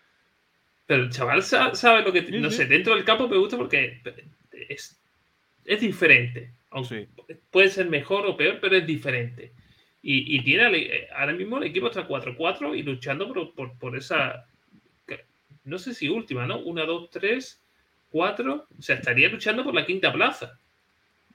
Pero 0.87 1.05
el 1.05 1.11
chaval 1.11 1.43
sabe 1.43 2.03
lo 2.03 2.13
que... 2.13 2.23
Sí, 2.23 2.39
no 2.39 2.51
sí. 2.51 2.57
sé, 2.57 2.67
dentro 2.67 2.95
del 2.95 3.05
campo 3.05 3.29
me 3.29 3.37
gusta 3.37 3.57
porque 3.57 4.01
es, 4.69 5.01
es 5.65 5.81
diferente. 5.81 6.51
Aunque 6.71 7.07
sí. 7.07 7.35
puede 7.51 7.69
ser 7.69 7.89
mejor 7.89 8.27
o 8.27 8.37
peor, 8.37 8.59
pero 8.61 8.77
es 8.77 8.87
diferente. 8.87 9.53
Y, 10.03 10.37
y 10.37 10.43
tiene 10.43 11.07
ahora 11.15 11.33
mismo 11.33 11.59
el 11.59 11.65
equipo 11.65 11.87
está 11.87 12.09
4-4 12.09 12.77
y 12.77 12.83
luchando 12.83 13.33
por, 13.33 13.55
por, 13.55 13.79
por, 13.79 13.97
esa. 13.97 14.47
No 15.65 15.79
sé 15.79 15.95
si 15.95 16.09
última, 16.09 16.47
¿no? 16.47 16.59
1, 16.59 16.87
2, 16.87 17.11
3, 17.11 17.63
4. 18.11 18.67
O 18.79 18.83
sea, 18.83 18.97
estaría 18.97 19.29
luchando 19.29 19.63
por 19.63 19.75
la 19.75 19.87
quinta 19.87 20.13
plaza. 20.13 20.59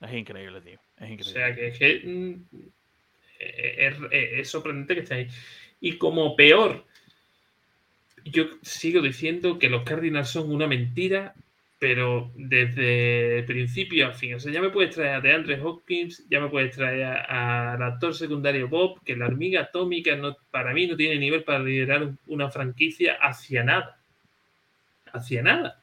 Es 0.02 0.14
increíble, 0.14 0.60
tío. 0.62 0.80
Es 0.98 1.10
increíble. 1.10 1.22
O 1.22 1.34
sea, 1.34 1.56
que, 1.56 1.72
que 1.72 2.40
es, 3.40 3.96
es 4.12 4.50
sorprendente 4.50 4.96
que 4.96 5.02
esté 5.02 5.14
ahí. 5.14 5.28
Y 5.80 5.98
como 5.98 6.36
peor, 6.36 6.86
yo 8.26 8.46
sigo 8.62 9.02
diciendo 9.02 9.60
que 9.60 9.70
los 9.70 9.84
Cardinals 9.84 10.30
son 10.30 10.52
una 10.52 10.68
mentira, 10.68 11.36
pero 11.80 12.32
desde 12.36 13.40
el 13.40 13.46
principio 13.46 14.08
a 14.08 14.12
fin. 14.12 14.36
O 14.36 14.40
sea, 14.40 14.52
ya 14.52 14.62
me 14.62 14.70
puedes 14.70 14.96
traer 14.96 15.16
a 15.16 15.22
DeAndre 15.22 15.62
Hopkins, 15.62 16.28
ya 16.30 16.40
me 16.40 16.50
puedes 16.50 16.76
traer 16.76 17.04
al 17.04 17.82
actor 17.84 18.16
secundario 18.16 18.68
Bob, 18.68 19.04
que 19.04 19.16
la 19.16 19.28
hormiga 19.28 19.62
atómica 19.62 20.16
no, 20.16 20.36
para 20.50 20.74
mí 20.74 20.88
no 20.88 20.96
tiene 20.96 21.20
nivel 21.20 21.44
para 21.44 21.60
liderar 21.60 22.10
una 22.26 22.50
franquicia 22.50 23.18
hacia 23.22 23.64
nada. 23.64 24.00
Hacia 25.14 25.42
nada. 25.44 25.82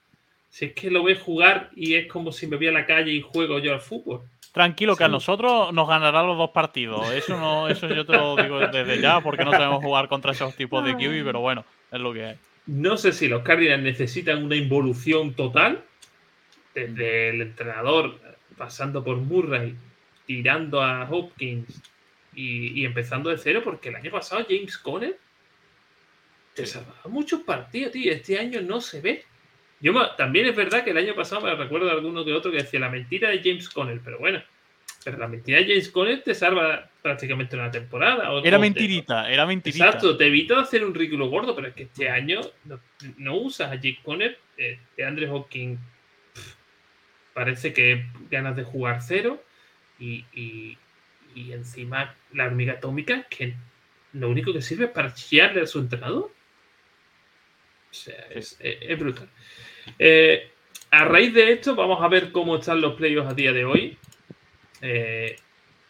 Si 0.49 0.67
es 0.67 0.73
que 0.73 0.91
lo 0.91 1.05
ves 1.05 1.21
jugar 1.21 1.71
y 1.75 1.95
es 1.95 2.07
como 2.07 2.33
si 2.33 2.47
me 2.47 2.57
voy 2.57 2.69
a 2.69 2.73
la 2.73 2.87
calle 2.87 3.13
y 3.13 3.21
juego 3.21 3.59
yo 3.59 3.73
al 3.73 3.81
fútbol. 3.81 4.23
Tranquilo, 4.53 4.95
que 4.95 5.03
a 5.03 5.09
nosotros 5.09 5.73
nos 5.73 5.89
ganará 5.89 6.23
los 6.23 6.39
dos 6.39 6.51
partidos. 6.51 7.11
Eso 7.13 7.37
no, 7.37 7.69
eso 7.69 7.89
yo 7.89 8.07
te 8.07 8.13
lo 8.13 8.37
digo 8.37 8.61
desde 8.61 9.01
ya, 9.01 9.21
porque 9.21 9.45
no 9.45 9.51
sabemos 9.51 9.83
jugar 9.83 10.07
contra 10.07 10.31
esos 10.31 10.55
tipos 10.55 10.85
de 10.85 10.95
QB, 10.95 11.25
pero 11.25 11.41
bueno, 11.41 11.65
es 11.91 12.01
lo 12.01 12.13
que 12.13 12.25
hay. 12.25 12.37
No 12.67 12.97
sé 12.97 13.13
si 13.13 13.29
los 13.29 13.43
Cardinals 13.43 13.83
necesitan 13.83 14.43
una 14.43 14.57
involución 14.57 15.35
total, 15.35 15.85
desde 16.75 17.31
el 17.31 17.43
entrenador 17.43 18.19
pasando 18.57 19.05
por 19.05 19.17
Murray, 19.19 19.77
tirando 20.27 20.81
a 20.81 21.09
Hopkins 21.11 21.83
y, 22.35 22.85
empezando 22.85 23.31
de 23.31 23.39
cero, 23.39 23.61
porque 23.63 23.91
el 23.91 23.97
año 23.97 24.11
pasado 24.11 24.45
James 24.49 24.79
Conner 24.79 25.19
te 26.55 26.67
salvaba 26.67 27.03
muchos 27.07 27.43
partidos, 27.43 27.93
tío. 27.93 28.13
Este 28.13 28.39
año 28.39 28.61
no 28.61 28.81
se 28.81 29.01
ve. 29.01 29.25
Yo 29.81 29.93
también 30.17 30.47
es 30.47 30.57
verdad 30.57 30.85
que 30.85 30.91
el 30.91 30.97
año 30.97 31.15
pasado 31.15 31.43
me 31.43 31.55
recuerdo 31.55 31.87
de 31.87 31.93
alguno 31.93 32.25
que 32.25 32.33
otro 32.33 32.51
que 32.51 32.59
decía 32.59 32.81
la 32.81 32.89
mentira 32.89 33.31
de 33.31 33.41
James 33.43 33.69
Conner, 33.69 34.01
pero 34.03 34.19
bueno, 34.19 34.43
pero 35.05 35.19
la 35.19 35.29
mentira 35.29 35.59
de 35.59 35.67
James 35.67 35.91
Conner 35.91 36.23
te 36.23 36.35
salva 36.35 36.89
prácticamente 37.03 37.57
una 37.57 37.71
temporada. 37.71 38.31
era 38.43 38.59
mentirita, 38.59 39.31
era 39.31 39.47
mentirita. 39.47 39.85
Exacto, 39.85 40.17
te 40.17 40.27
evita 40.27 40.61
hacer 40.61 40.85
un 40.85 40.95
ridículo 40.95 41.29
gordo, 41.29 41.55
pero 41.55 41.69
es 41.69 41.75
que 41.75 41.85
este 41.85 42.09
año 42.09 42.41
no, 43.19 43.37
usas 43.37 43.71
a 43.71 43.77
James 43.77 43.99
Conner, 44.03 44.39
eh, 44.57 44.79
de 44.97 45.05
Andre 45.05 45.27
Hawking 45.29 45.77
parece 47.35 47.73
que 47.73 48.07
ganas 48.31 48.57
de 48.57 48.63
jugar 48.63 49.03
cero 49.03 49.43
y, 49.99 50.25
encima 51.37 52.15
la 52.33 52.47
hormiga 52.47 52.75
atómica 52.75 53.25
que 53.29 53.55
lo 54.13 54.31
único 54.31 54.53
que 54.53 54.63
sirve 54.63 54.85
es 54.85 54.91
para 54.93 55.13
chillarle 55.13 55.63
a 55.63 55.67
su 55.67 55.81
entrenador. 55.81 56.31
O 57.91 57.95
sea, 57.95 58.27
es 58.31 58.99
brutal. 58.99 59.29
Eh, 59.99 60.51
a 60.91 61.05
raíz 61.05 61.35
de 61.35 61.53
esto, 61.53 61.75
vamos 61.75 62.03
a 62.03 62.09
ver 62.09 62.31
cómo 62.33 62.57
están 62.57 62.81
los 62.81 62.95
playoffs 62.95 63.31
a 63.31 63.35
día 63.35 63.53
de 63.53 63.65
hoy. 63.65 63.99
Eh, 64.87 65.37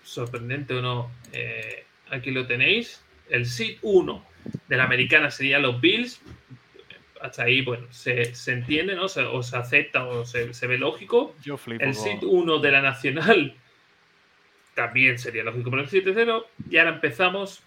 sorprendente 0.05 0.73
o 0.73 0.81
no, 0.81 1.11
eh, 1.33 1.85
aquí 2.11 2.31
lo 2.31 2.47
tenéis. 2.47 3.05
El 3.29 3.45
seed 3.45 3.79
1 3.83 4.25
de 4.69 4.77
la 4.77 4.85
americana 4.85 5.33
sería 5.33 5.59
los 5.59 5.81
Bills. 5.81 6.23
Hasta 7.21 7.43
ahí, 7.43 7.63
bueno, 7.63 7.89
se, 7.91 8.33
entiende, 8.47 8.95
¿no? 8.95 9.07
o 9.07 9.43
se 9.43 9.57
acepta 9.57 10.05
o 10.05 10.25
se, 10.25 10.67
ve 10.69 10.79
lógico. 10.79 11.35
el 11.81 11.95
seed 11.95 12.19
1 12.23 12.59
de 12.61 12.71
la 12.71 12.83
nacional 12.83 13.57
también 14.75 15.19
sería 15.19 15.43
lógico 15.43 15.71
por 15.71 15.81
el 15.81 15.89
7-0. 15.89 16.45
Y 16.71 16.77
ahora 16.79 16.91
empezamos. 16.91 17.63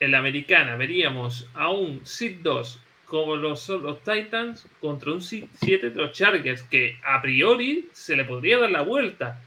En 0.00 0.10
la 0.10 0.18
americana 0.18 0.76
veríamos 0.76 1.48
a 1.54 1.70
un 1.70 2.04
seed 2.04 2.38
2 2.42 2.82
como 3.04 3.36
los, 3.36 3.68
los 3.68 4.02
Titans 4.02 4.66
contra 4.80 5.12
un 5.12 5.22
7 5.22 5.90
de 5.90 5.94
los 5.94 6.12
Chargers, 6.12 6.62
que 6.64 6.98
a 7.04 7.20
priori 7.20 7.88
se 7.92 8.16
le 8.16 8.24
podría 8.24 8.58
dar 8.58 8.70
la 8.70 8.82
vuelta. 8.82 9.40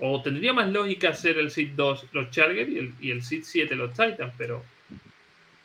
O 0.00 0.22
tendría 0.22 0.52
más 0.52 0.70
lógica 0.70 1.12
ser 1.12 1.38
el 1.38 1.50
Seed 1.50 1.70
2 1.74 2.06
los 2.12 2.30
Chargers 2.30 2.70
y 2.70 2.78
el, 2.78 2.94
y 3.00 3.10
el 3.10 3.22
Seed 3.22 3.42
7 3.44 3.74
los 3.74 3.90
Titans, 3.90 4.32
pero 4.36 4.64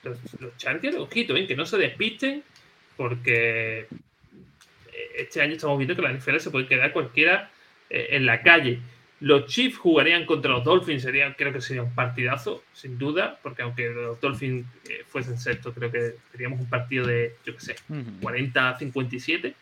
los, 0.03 0.57
Chargers, 0.57 0.97
ojito, 0.97 1.35
¿eh? 1.35 1.47
que 1.47 1.55
no 1.55 1.65
se 1.65 1.77
despisten, 1.77 2.43
porque 2.97 3.87
este 5.15 5.41
año 5.41 5.53
estamos 5.53 5.77
viendo 5.77 5.95
que 5.95 6.01
la 6.01 6.13
NFL 6.13 6.37
se 6.37 6.51
puede 6.51 6.67
quedar 6.67 6.91
cualquiera 6.91 7.51
eh, 7.89 8.07
en 8.11 8.25
la 8.25 8.41
calle. 8.41 8.79
Los 9.19 9.45
Chiefs 9.45 9.77
jugarían 9.77 10.25
contra 10.25 10.51
los 10.51 10.63
Dolphins, 10.65 11.03
sería, 11.03 11.33
creo 11.35 11.53
que 11.53 11.61
sería 11.61 11.83
un 11.83 11.95
partidazo, 11.95 12.63
sin 12.73 12.97
duda, 12.97 13.39
porque 13.41 13.61
aunque 13.61 13.89
los 13.89 14.19
Dolphins 14.19 14.65
eh, 14.89 15.03
fuesen 15.07 15.37
sexto, 15.37 15.73
creo 15.73 15.89
que 15.91 16.15
seríamos 16.31 16.59
un 16.59 16.69
partido 16.69 17.07
de, 17.07 17.35
yo 17.45 17.53
qué 17.55 17.59
sé, 17.61 17.75
40-57. 17.89 19.53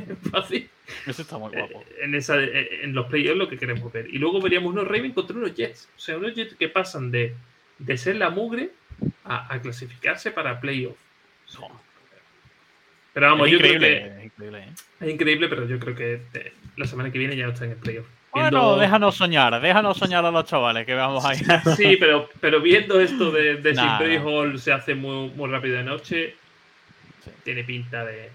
Fácil. 0.30 0.68
Eso 1.06 1.22
está 1.22 1.38
muy 1.38 1.52
guapo. 1.52 1.82
Eh, 1.82 1.96
en, 2.02 2.14
esa, 2.14 2.38
eh, 2.40 2.84
en 2.84 2.94
los 2.94 3.06
playoffs 3.06 3.38
lo 3.38 3.48
que 3.48 3.58
queremos 3.58 3.92
ver. 3.92 4.12
Y 4.12 4.18
luego 4.18 4.40
veríamos 4.40 4.72
unos 4.72 4.86
Ravens 4.86 5.14
contra 5.14 5.36
unos 5.36 5.54
Jets. 5.54 5.88
O 5.96 6.00
sea, 6.00 6.16
unos 6.16 6.34
Jets 6.34 6.54
que 6.54 6.68
pasan 6.68 7.10
de, 7.10 7.34
de 7.78 7.96
ser 7.96 8.16
la 8.16 8.30
mugre 8.30 8.70
a, 9.24 9.58
clasificarse 9.60 10.30
para 10.30 10.60
playoffs. 10.60 10.98
Pero 13.12 13.26
vamos, 13.26 13.50
yo 13.50 13.58
creo 13.58 13.80
que. 13.80 13.96
Es 13.96 14.24
increíble, 14.24 14.68
es 15.00 15.08
increíble, 15.08 15.48
pero 15.48 15.66
yo 15.66 15.78
creo 15.78 15.94
que 15.94 16.20
la 16.76 16.86
semana 16.86 17.10
que 17.10 17.18
viene 17.18 17.36
ya 17.36 17.46
no 17.46 17.52
están 17.52 17.68
en 17.68 17.72
el 17.72 17.78
playoff. 17.78 18.06
Bueno, 18.36 18.76
déjanos 18.76 19.16
soñar, 19.16 19.60
déjanos 19.62 19.96
soñar 19.96 20.24
a 20.24 20.30
los 20.30 20.44
chavales 20.44 20.84
que 20.84 20.94
veamos 20.94 21.24
ahí. 21.24 21.38
Sí, 21.76 21.96
pero, 21.96 22.28
pero 22.40 22.60
viendo 22.60 23.00
esto 23.00 23.30
de, 23.30 23.56
de 23.56 23.74
si 23.74 24.16
Hall 24.18 24.58
se 24.58 24.72
hace 24.72 24.94
muy, 24.94 25.30
muy 25.30 25.48
rápido 25.48 25.76
de 25.76 25.84
noche, 25.84 26.34
tiene 27.44 27.64
pinta 27.64 28.04
de. 28.04 28.30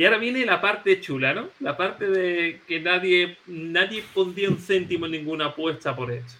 Y 0.00 0.06
ahora 0.06 0.16
viene 0.16 0.46
la 0.46 0.62
parte 0.62 0.98
chula, 0.98 1.34
¿no? 1.34 1.50
La 1.60 1.76
parte 1.76 2.08
de 2.08 2.62
que 2.66 2.80
nadie, 2.80 3.36
nadie 3.46 4.02
pondría 4.14 4.48
un 4.48 4.56
céntimo 4.56 5.04
en 5.04 5.12
ninguna 5.12 5.48
apuesta 5.48 5.94
por 5.94 6.10
esto. 6.10 6.32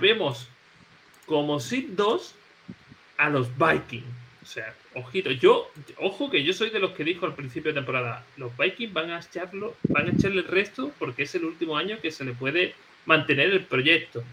Vemos 0.00 0.48
como 1.26 1.60
SID 1.60 1.90
2 1.90 2.34
a 3.18 3.28
los 3.28 3.50
Vikings. 3.58 4.06
O 4.42 4.46
sea, 4.46 4.74
ojito, 4.94 5.30
yo, 5.30 5.70
ojo 5.98 6.30
que 6.30 6.42
yo 6.42 6.54
soy 6.54 6.70
de 6.70 6.78
los 6.78 6.92
que 6.92 7.04
dijo 7.04 7.26
al 7.26 7.34
principio 7.34 7.70
de 7.70 7.80
temporada, 7.80 8.24
los 8.38 8.56
Vikings 8.56 8.94
van 8.94 9.10
a 9.10 9.20
echarlo, 9.20 9.76
van 9.86 10.08
a 10.08 10.12
echarle 10.12 10.40
el 10.40 10.48
resto 10.48 10.90
porque 10.98 11.24
es 11.24 11.34
el 11.34 11.44
último 11.44 11.76
año 11.76 11.98
que 12.00 12.10
se 12.10 12.24
le 12.24 12.32
puede 12.32 12.72
mantener 13.04 13.50
el 13.50 13.66
proyecto. 13.66 14.24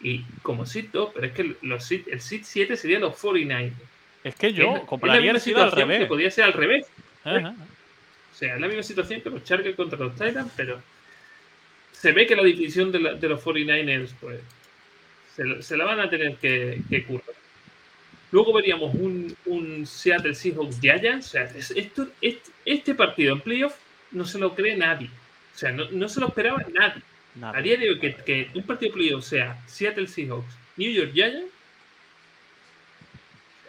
Y 0.00 0.22
como 0.40 0.64
Sito, 0.64 1.12
pero 1.14 1.26
es 1.26 1.32
que 1.34 1.54
los, 1.60 1.92
el 1.92 2.22
SIT 2.22 2.44
7 2.44 2.78
sería 2.78 2.98
los 2.98 3.14
49 3.18 3.72
Es 4.24 4.34
que 4.36 4.54
yo 4.54 4.86
compraría 4.86 5.32
el 5.32 5.56
al 5.58 5.72
revés. 5.72 5.98
Que 5.98 6.06
podría 6.06 6.30
ser 6.30 6.44
al 6.44 6.54
revés. 6.54 6.86
O 7.36 8.34
sea, 8.34 8.54
es 8.54 8.60
la 8.60 8.68
misma 8.68 8.82
situación 8.82 9.20
que 9.20 9.30
los 9.30 9.44
Chargers 9.44 9.76
contra 9.76 9.98
los 9.98 10.14
Titans, 10.14 10.52
pero 10.56 10.80
se 11.92 12.12
ve 12.12 12.26
que 12.26 12.36
la 12.36 12.44
división 12.44 12.92
de, 12.92 13.00
los 13.00 13.44
49ers, 13.44 14.10
pues, 14.20 14.40
se, 15.60 15.76
la 15.76 15.84
van 15.84 16.00
a 16.00 16.08
tener 16.08 16.36
que, 16.36 16.80
que 16.88 17.04
currar. 17.04 17.38
Luego 18.30 18.52
veríamos 18.52 18.94
un, 18.94 19.34
un 19.46 19.86
Seattle 19.86 20.34
Seahawks 20.34 20.80
Giants. 20.80 21.28
O 21.28 21.30
sea, 21.30 21.44
esto, 21.74 22.08
este, 22.64 22.94
partido 22.94 23.34
en 23.34 23.40
playoff 23.40 23.74
no 24.10 24.24
se 24.24 24.38
lo 24.38 24.54
cree 24.54 24.76
nadie. 24.76 25.08
O 25.54 25.58
sea, 25.58 25.72
no, 25.72 26.08
se 26.08 26.20
lo 26.20 26.28
esperaba 26.28 26.64
nadie. 26.72 27.02
A 27.40 27.60
día 27.62 27.76
de 27.76 27.90
hoy, 27.90 27.98
que, 27.98 28.50
un 28.54 28.62
partido 28.64 28.92
de 28.92 28.98
playoff 28.98 29.24
sea 29.24 29.60
Seattle 29.66 30.08
Seahawks, 30.08 30.54
New 30.76 30.90
York 30.90 31.12
Giants, 31.12 31.52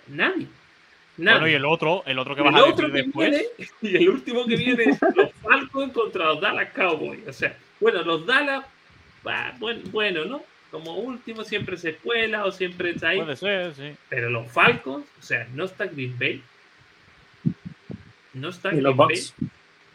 nadie. 0.07 0.47
Bueno, 1.24 1.47
y 1.47 1.53
el 1.53 1.65
otro, 1.65 2.03
el 2.05 2.17
otro 2.17 2.36
que 2.36 2.41
va 2.41 2.49
a 2.49 2.72
decir 2.72 2.91
después. 2.91 3.45
y 3.82 3.95
el 3.95 4.09
último 4.09 4.45
que 4.45 4.55
viene 4.55 4.84
es 4.84 4.99
los 5.15 5.34
Falcons 5.41 5.93
contra 5.93 6.26
los 6.26 6.41
Dallas 6.41 6.70
Cowboys. 6.74 7.28
O 7.28 7.34
sea, 7.34 7.55
bueno, 7.80 8.01
los 8.03 8.26
Dallas, 8.26 8.65
bueno, 9.59 9.82
bueno, 9.91 10.26
¿no? 10.26 10.43
como 10.72 10.95
último 10.95 11.43
siempre 11.43 11.78
se 11.78 11.95
cuela 11.95 12.45
o 12.45 12.51
siempre 12.51 12.91
está 12.91 13.09
ahí. 13.09 13.20
Puede 13.20 13.36
ser, 13.36 13.74
sí. 13.74 13.95
Pero 14.09 14.30
los 14.30 14.51
Falcons, 14.51 15.05
o 15.20 15.22
sea, 15.22 15.47
no 15.53 15.65
está 15.65 15.86
Green 15.86 16.17
Bay. 16.17 16.43
No 18.34 18.49
está 18.49 18.70
Green 18.70 18.84
los 18.84 18.95
Bay. 18.95 19.20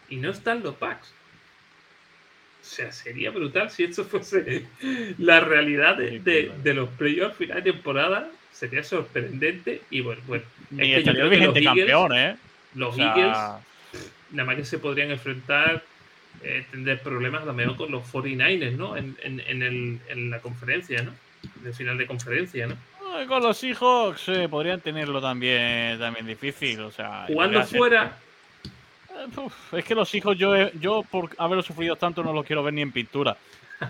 Y 0.09 0.17
no 0.17 0.31
están 0.31 0.63
los 0.63 0.79
Bucks. 0.79 1.15
O 2.61 2.67
sea, 2.67 2.93
sería 2.93 3.31
brutal 3.31 3.71
si 3.71 3.85
esto 3.85 4.05
fuese 4.05 4.67
la 5.19 5.41
realidad 5.41 5.97
de, 5.97 6.75
los 6.75 6.89
playoffs 6.91 7.37
final 7.37 7.63
de 7.63 7.73
temporada. 7.73 8.31
Sería 8.55 8.83
sorprendente. 8.85 9.83
Y 9.91 10.01
bueno, 10.01 10.23
bueno. 10.27 10.45
es 10.79 10.79
que 10.79 11.03
yo 11.03 11.13
creo 11.13 11.29
que 11.29 11.37
los 11.39 11.57
Eagles, 11.57 11.65
campeón, 11.65 12.17
¿eh? 12.17 12.37
Los 12.75 12.99
Eagles, 12.99 13.37
nada 14.31 14.47
más 14.47 14.57
que 14.57 14.65
se 14.65 14.79
podrían 14.79 15.11
enfrentar 15.11 15.83
eh, 16.43 16.65
tener 16.71 17.01
problemas 17.01 17.43
a 17.43 17.47
lo 17.47 17.55
mejor 17.55 17.77
con 17.77 17.91
los 17.91 18.05
49ers, 18.13 18.77
¿no? 18.77 18.97
En, 18.97 19.17
en, 19.23 19.63
el, 19.63 19.99
en 20.09 20.31
la 20.31 20.41
conferencia, 20.41 21.03
¿no? 21.03 21.13
En 21.61 21.67
el 21.67 21.75
final 21.75 21.99
de 21.99 22.07
conferencia, 22.07 22.67
¿no? 22.67 22.77
Con 23.29 23.43
los 23.43 23.57
Seahawks 23.59 24.29
eh, 24.29 24.49
podrían 24.49 24.81
tenerlo 24.81 25.21
también, 25.21 25.99
también 25.99 26.27
difícil, 26.27 26.81
o 26.81 26.91
sea... 26.91 27.27
Jugando 27.29 27.63
fuera... 27.65 28.19
Eh, 29.11 29.79
es 29.79 29.85
que 29.85 29.95
los 29.95 30.13
hijos, 30.15 30.37
yo, 30.37 30.71
yo 30.73 31.05
por 31.09 31.31
haberlo 31.39 31.63
sufrido 31.63 31.97
tanto 31.97 32.25
no 32.25 32.33
los 32.33 32.45
quiero 32.45 32.63
ver 32.63 32.75
ni 32.75 32.83
en 32.83 32.91
pintura. 32.91 33.37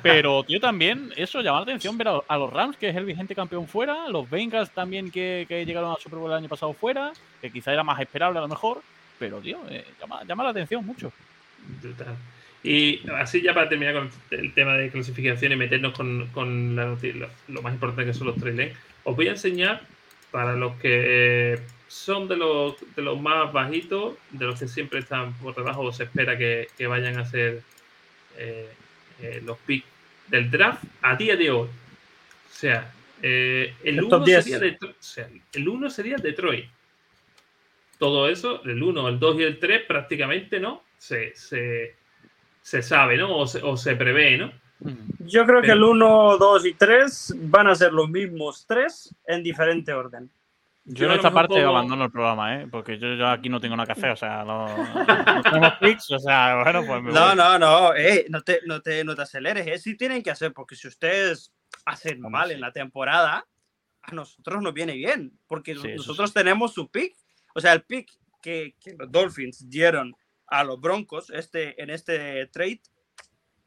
Pero, 0.02 0.42
tío, 0.44 0.60
también 0.60 1.12
eso 1.16 1.40
llama 1.40 1.58
la 1.58 1.64
atención 1.64 1.96
ver 1.98 2.08
a, 2.08 2.38
los 2.38 2.52
Rams, 2.52 2.76
que 2.76 2.88
es 2.88 2.96
el 2.96 3.04
vigente 3.04 3.34
campeón 3.34 3.66
fuera, 3.66 4.08
los 4.08 4.28
Bengals 4.28 4.70
también 4.70 5.10
que, 5.10 5.46
que, 5.48 5.64
llegaron 5.64 5.92
a 5.92 5.96
Super 5.96 6.18
Bowl 6.18 6.30
el 6.30 6.38
año 6.38 6.48
pasado 6.48 6.72
fuera, 6.72 7.12
que 7.40 7.50
quizá 7.50 7.72
era 7.72 7.84
más 7.84 8.00
esperable 8.00 8.38
a 8.38 8.42
lo 8.42 8.48
mejor, 8.48 8.82
pero, 9.18 9.40
tío, 9.40 9.58
llama, 10.00 10.24
llama, 10.24 10.44
la 10.44 10.50
atención 10.50 10.84
mucho. 10.84 11.12
Y 12.62 13.00
así 13.10 13.42
ya 13.42 13.52
para 13.52 13.68
terminar 13.68 13.94
con 13.94 14.10
el 14.30 14.54
tema 14.54 14.76
de 14.76 14.90
clasificación 14.90 15.52
y 15.52 15.56
meternos 15.56 15.92
con, 15.92 16.28
con 16.28 16.74
lo, 16.76 17.62
más 17.62 17.74
importante 17.74 18.06
que 18.06 18.14
son 18.14 18.28
los 18.28 18.36
trailers, 18.36 18.76
os 19.04 19.14
voy 19.14 19.28
a 19.28 19.32
enseñar 19.32 19.82
para 20.30 20.54
los 20.54 20.74
que 20.76 21.60
son 21.88 22.26
de 22.26 22.36
los, 22.36 22.76
de 22.96 23.02
los 23.02 23.20
más 23.20 23.52
bajitos, 23.52 24.14
de 24.30 24.46
los 24.46 24.58
que 24.58 24.66
siempre 24.66 25.00
están 25.00 25.34
por 25.34 25.54
debajo 25.54 25.82
o 25.82 25.92
se 25.92 26.04
espera 26.04 26.38
que, 26.38 26.68
que 26.76 26.86
vayan 26.86 27.18
a 27.18 27.24
ser 27.24 27.62
eh, 28.36 28.72
eh, 29.20 29.40
los 29.44 29.58
picks 29.58 29.86
del 30.28 30.50
draft 30.50 30.84
a 31.02 31.16
día 31.16 31.36
de 31.36 31.50
hoy. 31.50 31.68
O 31.68 32.56
sea, 32.56 32.92
eh, 33.22 33.74
el, 33.84 34.02
1 34.02 34.24
sería 34.24 34.58
o 34.82 34.94
sea, 34.98 35.28
el 35.52 35.68
1 35.68 35.90
sería 35.90 36.16
Detroit. 36.16 36.66
Todo 37.98 38.28
eso, 38.28 38.62
el 38.64 38.82
1, 38.82 39.08
el 39.08 39.18
2 39.18 39.40
y 39.40 39.42
el 39.44 39.58
3 39.58 39.82
prácticamente 39.86 40.60
no 40.60 40.82
se, 40.98 41.34
se, 41.36 41.94
se 42.62 42.82
sabe, 42.82 43.16
¿no? 43.16 43.36
O 43.36 43.46
se, 43.46 43.62
o 43.62 43.76
se, 43.76 43.96
prevé, 43.96 44.36
¿no? 44.36 44.52
Yo 45.20 45.46
creo 45.46 45.62
que 45.62 45.70
el 45.70 45.82
1, 45.82 46.36
2 46.38 46.66
y 46.66 46.74
3 46.74 47.34
van 47.44 47.68
a 47.68 47.74
ser 47.74 47.92
los 47.92 48.10
mismos 48.10 48.66
tres 48.66 49.14
en 49.26 49.42
diferente 49.42 49.92
orden. 49.92 50.30
Yo, 50.86 51.06
en 51.06 51.12
esta 51.12 51.32
parte 51.32 51.62
abandono 51.62 52.04
el 52.04 52.10
programa, 52.10 52.60
¿eh? 52.60 52.68
Porque 52.70 52.98
yo, 52.98 53.14
yo, 53.14 53.26
aquí 53.26 53.48
no 53.48 53.58
tengo 53.58 53.74
nada 53.74 53.86
que 53.86 53.92
hacer, 53.92 54.10
o 54.10 54.16
sea, 54.16 54.44
no, 54.44 54.66
no 54.68 55.42
tenemos 55.42 55.72
o 56.10 56.18
sea, 56.18 56.62
bueno, 56.62 56.84
pues 56.86 57.02
me 57.02 57.10
No, 57.10 57.28
voy. 57.28 57.36
no, 57.36 57.58
no, 57.58 57.94
eh, 57.94 58.26
no, 58.28 58.42
te, 58.42 58.60
no, 58.66 58.82
te, 58.82 59.02
no 59.02 59.14
te 59.14 59.22
aceleres, 59.22 59.66
eh, 59.66 59.78
sí 59.78 59.96
tienen 59.96 60.22
que 60.22 60.30
hacer, 60.30 60.52
porque 60.52 60.76
si 60.76 60.86
ustedes 60.86 61.54
hacen 61.86 62.20
mal 62.20 62.50
en 62.50 62.60
la 62.60 62.70
temporada, 62.70 63.46
a 64.02 64.12
nosotros 64.12 64.62
nos 64.62 64.74
viene 64.74 64.92
bien, 64.92 65.38
porque 65.46 65.74
sí, 65.74 65.94
nosotros 65.96 66.30
sí. 66.30 66.34
tenemos 66.34 66.74
su 66.74 66.90
pick, 66.90 67.16
o 67.54 67.60
sea, 67.60 67.72
el 67.72 67.82
pick 67.82 68.12
que, 68.42 68.76
que, 68.78 68.94
los 68.98 69.10
Dolphins 69.10 69.70
dieron 69.70 70.14
a 70.46 70.64
los 70.64 70.78
Broncos 70.78 71.30
este, 71.30 71.82
en 71.82 71.88
este 71.88 72.46
trade, 72.48 72.82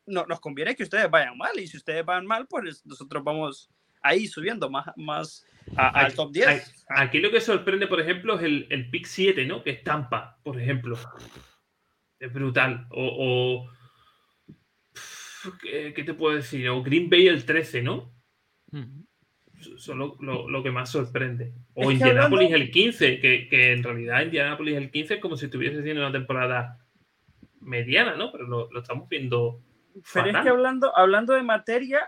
no, 0.05 0.27
nos 0.27 0.39
conviene 0.39 0.75
que 0.75 0.83
ustedes 0.83 1.09
vayan 1.09 1.35
mal, 1.35 1.59
y 1.59 1.65
si 1.65 1.77
ustedes 1.77 2.05
van 2.05 2.27
mal, 2.27 2.45
pues 2.45 2.85
nosotros 2.85 3.23
vamos 3.23 3.71
ahí 4.03 4.27
subiendo 4.27 4.69
más, 4.69 4.85
más 4.95 5.43
a, 5.75 5.89
al 5.89 6.13
top 6.13 6.31
10. 6.31 6.85
Aquí 6.89 7.19
lo 7.19 7.31
que 7.31 7.41
sorprende, 7.41 7.87
por 7.87 7.99
ejemplo, 7.99 8.35
es 8.35 8.43
el, 8.43 8.67
el 8.69 8.89
pick 8.89 9.05
7, 9.05 9.45
¿no? 9.45 9.63
Que 9.63 9.71
es 9.71 9.83
Tampa, 9.83 10.39
por 10.43 10.59
ejemplo. 10.59 10.97
Es 12.19 12.31
brutal. 12.33 12.87
O, 12.91 13.65
o 13.65 15.51
¿qué, 15.61 15.93
¿qué, 15.93 16.03
te 16.03 16.13
puedo 16.13 16.35
decir? 16.35 16.69
O 16.69 16.81
Green 16.81 17.09
Bay 17.09 17.27
el 17.27 17.45
13, 17.45 17.83
¿no? 17.83 18.13
Uh 18.71 18.77
-huh. 18.77 19.07
Es 19.59 19.87
lo, 19.87 20.15
lo, 20.19 20.49
lo, 20.49 20.63
que 20.63 20.71
más 20.71 20.91
sorprende. 20.91 21.53
O 21.73 21.89
es 21.89 21.93
Indianapolis 21.93 22.45
hablando... 22.45 22.65
el 22.65 22.71
15, 22.71 23.19
que, 23.19 23.47
que, 23.49 23.71
en 23.71 23.83
realidad 23.83 24.21
Indianapolis 24.21 24.77
el 24.77 24.91
15 24.91 25.15
es 25.15 25.19
como 25.19 25.35
si 25.35 25.45
estuviese 25.45 25.79
haciendo 25.79 26.03
una 26.03 26.11
temporada 26.11 26.85
mediana, 27.59 28.15
¿no? 28.15 28.31
Pero 28.31 28.47
lo, 28.47 28.71
lo 28.71 28.79
estamos 28.79 29.09
viendo. 29.09 29.61
Pero 29.93 30.03
fatal. 30.03 30.35
es 30.35 30.43
que 30.43 30.49
hablando, 30.49 30.95
hablando 30.95 31.33
de 31.33 31.43
materia, 31.43 32.07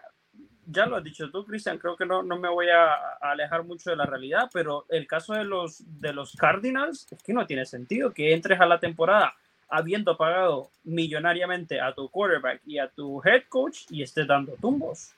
ya 0.72 0.86
lo 0.86 0.96
has 0.96 1.04
dicho 1.04 1.30
tú, 1.32 1.46
Cristian, 1.46 1.78
creo 1.78 1.96
que 1.96 2.06
no, 2.06 2.24
no 2.24 2.38
me 2.38 2.50
voy 2.50 2.70
a, 2.70 2.94
a, 2.94 3.32
alejar 3.32 3.64
mucho 3.64 3.90
de 3.90 3.96
la 3.96 4.06
realidad, 4.06 4.50
pero 4.54 4.86
el 4.90 5.08
caso 5.08 5.34
de 5.34 5.44
los, 5.44 5.84
de 6.00 6.14
los 6.14 6.36
Cardinals 6.36 7.08
es 7.12 7.24
que 7.24 7.34
no 7.34 7.46
tiene 7.46 7.66
sentido 7.66 8.14
que 8.14 8.34
entres 8.34 8.60
a 8.60 8.66
la 8.66 8.80
temporada 8.80 9.34
habiendo 9.70 10.18
pagado 10.18 10.70
millonariamente 10.84 11.80
a 11.80 11.94
tu 11.94 12.10
quarterback 12.10 12.62
y 12.66 12.80
a 12.80 12.88
tu 12.88 13.22
head 13.24 13.44
coach 13.50 13.82
y 13.90 14.02
estés 14.02 14.28
dando 14.28 14.54
tumbos. 14.60 15.14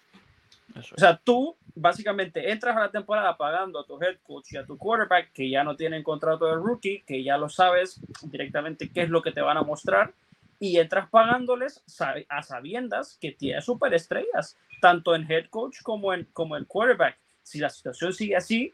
Eso. 0.75 0.95
O 0.95 0.99
sea, 0.99 1.17
tú 1.17 1.55
básicamente 1.75 2.51
entras 2.51 2.75
a 2.75 2.81
la 2.81 2.91
temporada 2.91 3.35
pagando 3.35 3.79
a 3.79 3.85
tu 3.85 4.01
head 4.01 4.17
coach 4.23 4.53
y 4.53 4.57
a 4.57 4.65
tu 4.65 4.77
quarterback 4.77 5.31
que 5.31 5.49
ya 5.49 5.63
no 5.63 5.75
tienen 5.75 6.03
contrato 6.03 6.45
de 6.45 6.55
rookie, 6.55 7.01
que 7.05 7.23
ya 7.23 7.37
lo 7.37 7.49
sabes 7.49 7.99
directamente 8.23 8.89
qué 8.89 9.03
es 9.03 9.09
lo 9.09 9.21
que 9.21 9.31
te 9.31 9.41
van 9.41 9.57
a 9.57 9.63
mostrar 9.63 10.13
y 10.61 10.77
entras 10.77 11.09
pagándoles 11.09 11.83
a 12.29 12.43
sabiendas 12.43 13.17
que 13.19 13.31
tiene 13.31 13.63
superestrellas, 13.63 14.55
tanto 14.79 15.15
en 15.15 15.29
head 15.29 15.47
coach 15.49 15.81
como 15.81 16.13
en, 16.13 16.25
como 16.33 16.55
en 16.55 16.65
quarterback. 16.65 17.17
Si 17.41 17.57
la 17.57 17.67
situación 17.67 18.13
sigue 18.13 18.35
así, 18.35 18.71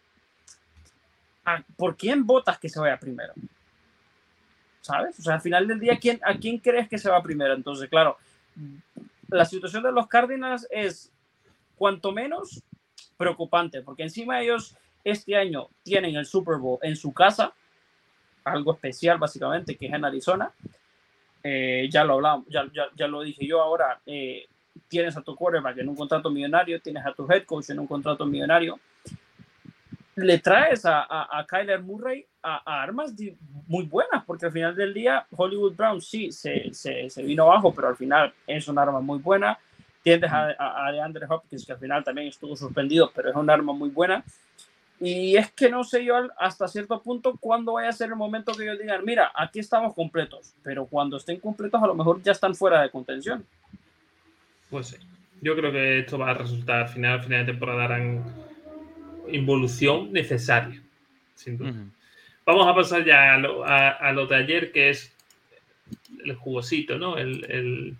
¿por 1.77 1.95
quién 1.95 2.27
votas 2.27 2.59
que 2.59 2.67
se 2.67 2.81
vaya 2.81 2.99
primero? 2.99 3.33
¿Sabes? 4.81 5.17
O 5.17 5.21
sea, 5.21 5.35
al 5.35 5.41
final 5.41 5.65
del 5.65 5.79
día, 5.79 5.97
¿quién, 5.97 6.19
¿a 6.25 6.37
quién 6.37 6.57
crees 6.57 6.89
que 6.89 6.97
se 6.97 7.09
va 7.09 7.23
primero? 7.23 7.53
Entonces, 7.53 7.89
claro, 7.89 8.17
la 9.29 9.45
situación 9.45 9.81
de 9.81 9.93
los 9.93 10.07
Cardinals 10.07 10.67
es 10.69 11.09
cuanto 11.77 12.11
menos 12.11 12.61
preocupante, 13.15 13.81
porque 13.81 14.03
encima 14.03 14.41
ellos 14.41 14.75
este 15.05 15.37
año 15.37 15.69
tienen 15.83 16.17
el 16.17 16.25
Super 16.25 16.57
Bowl 16.57 16.79
en 16.81 16.97
su 16.97 17.13
casa, 17.13 17.53
algo 18.43 18.73
especial 18.73 19.17
básicamente, 19.19 19.77
que 19.77 19.85
es 19.85 19.93
en 19.93 20.03
Arizona, 20.03 20.51
eh, 21.43 21.87
ya 21.91 22.03
lo 22.03 22.13
hablamos, 22.13 22.45
ya, 22.49 22.67
ya, 22.73 22.87
ya, 22.95 23.07
lo 23.07 23.21
dije 23.21 23.45
yo 23.45 23.61
ahora, 23.61 23.99
eh, 24.05 24.47
tienes 24.87 25.15
a 25.17 25.21
tu 25.21 25.35
quarterback 25.35 25.77
en 25.77 25.89
un 25.89 25.95
contrato 25.95 26.29
millonario, 26.29 26.81
tienes 26.81 27.05
a 27.05 27.13
tu 27.13 27.25
head 27.31 27.43
coach 27.43 27.69
en 27.69 27.79
un 27.79 27.87
contrato 27.87 28.25
millonario, 28.25 28.79
le 30.17 30.39
traes 30.39 30.83
a, 30.85 31.01
a, 31.01 31.39
a 31.39 31.45
Kyler 31.45 31.81
Murray 31.81 32.25
a, 32.41 32.61
a, 32.65 32.83
armas 32.83 33.13
muy 33.67 33.85
buenas, 33.85 34.23
porque 34.25 34.47
al 34.47 34.51
final 34.51 34.75
del 34.75 34.93
día 34.93 35.27
Hollywood 35.35 35.75
Brown 35.75 36.01
sí 36.01 36.31
se, 36.31 36.73
se, 36.73 37.09
se, 37.09 37.23
vino 37.23 37.43
abajo, 37.43 37.73
pero 37.73 37.89
al 37.89 37.95
final 37.95 38.33
es 38.47 38.67
un 38.67 38.79
arma 38.79 38.99
muy 38.99 39.19
buena. 39.19 39.59
Tienes 40.01 40.31
a, 40.31 40.91
DeAndre 40.91 41.27
Hopkins, 41.29 41.65
que 41.65 41.73
al 41.73 41.79
final 41.79 42.03
también 42.03 42.29
estuvo 42.29 42.55
suspendido, 42.55 43.11
pero 43.13 43.29
es 43.29 43.35
un 43.35 43.49
arma 43.49 43.73
muy 43.73 43.89
buena. 43.89 44.23
Y 44.99 45.35
es 45.37 45.51
que 45.51 45.69
no 45.69 45.83
sé 45.83 46.03
yo 46.03 46.15
hasta 46.39 46.67
cierto 46.67 47.01
punto 47.03 47.37
cuándo 47.39 47.73
vaya 47.73 47.89
a 47.89 47.93
ser 47.93 48.09
el 48.09 48.15
momento 48.15 48.53
que 48.53 48.63
ellos 48.63 48.79
digan, 48.79 49.05
mira, 49.05 49.31
aquí 49.35 49.59
estamos 49.59 49.93
completos, 49.93 50.55
pero 50.63 50.87
cuando 50.87 51.17
estén 51.17 51.39
completos 51.39 51.81
a 51.83 51.87
lo 51.87 51.93
mejor 51.93 52.21
ya 52.23 52.31
están 52.31 52.55
fuera 52.55 52.81
de 52.81 52.89
contención. 52.89 53.45
Pues 54.71 54.87
sí, 54.87 54.97
yo 55.41 55.55
creo 55.55 55.71
que 55.71 55.99
esto 55.99 56.17
va 56.17 56.31
a 56.31 56.33
resultar, 56.33 56.81
al 56.81 56.89
final, 56.89 57.19
al 57.19 57.23
final 57.23 57.45
de 57.45 57.51
temporada 57.51 57.83
harán 57.85 58.23
involución 59.29 60.11
necesaria, 60.11 60.81
sin 61.35 61.57
duda. 61.57 61.69
Uh 61.69 61.73
-huh. 61.73 61.89
Vamos 62.45 62.67
a 62.67 62.73
pasar 62.73 63.05
ya 63.05 63.35
a 63.35 63.37
lo, 63.37 63.65
a, 63.65 63.89
a 63.89 64.11
lo, 64.13 64.25
de 64.25 64.35
ayer, 64.37 64.71
que 64.71 64.89
es 64.89 65.13
el 66.25 66.33
jugosito, 66.35 66.97
¿no? 66.97 67.17
El, 67.17 67.45
el, 67.51 67.97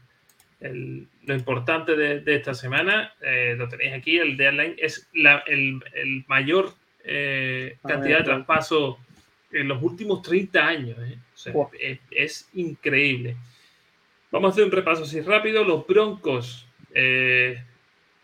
el, 0.61 1.07
lo 1.25 1.33
importante 1.35 1.95
de, 1.95 2.21
de 2.21 2.35
esta 2.35 2.53
semana, 2.53 3.13
eh, 3.21 3.55
lo 3.57 3.67
tenéis 3.67 3.93
aquí, 3.93 4.17
el 4.17 4.37
deadline, 4.37 4.75
es 4.77 5.07
la, 5.13 5.43
el, 5.47 5.81
mayor 6.27 6.73
eh, 7.07 7.77
cantidad 7.81 8.19
de 8.19 8.23
traspaso 8.25 8.99
en 9.51 9.67
los 9.67 9.81
últimos 9.81 10.21
30 10.21 10.67
años. 10.67 10.97
¿eh? 10.99 11.17
O 11.33 11.37
sea, 11.37 11.53
wow. 11.53 11.69
es, 11.79 11.99
es, 12.11 12.49
increíble. 12.53 13.37
Vamos 14.31 14.49
a 14.49 14.51
hacer 14.51 14.65
un 14.65 14.71
repaso 14.71 15.03
así 15.03 15.21
rápido. 15.21 15.63
Los 15.63 15.87
Broncos 15.87 16.67
eh, 16.93 17.63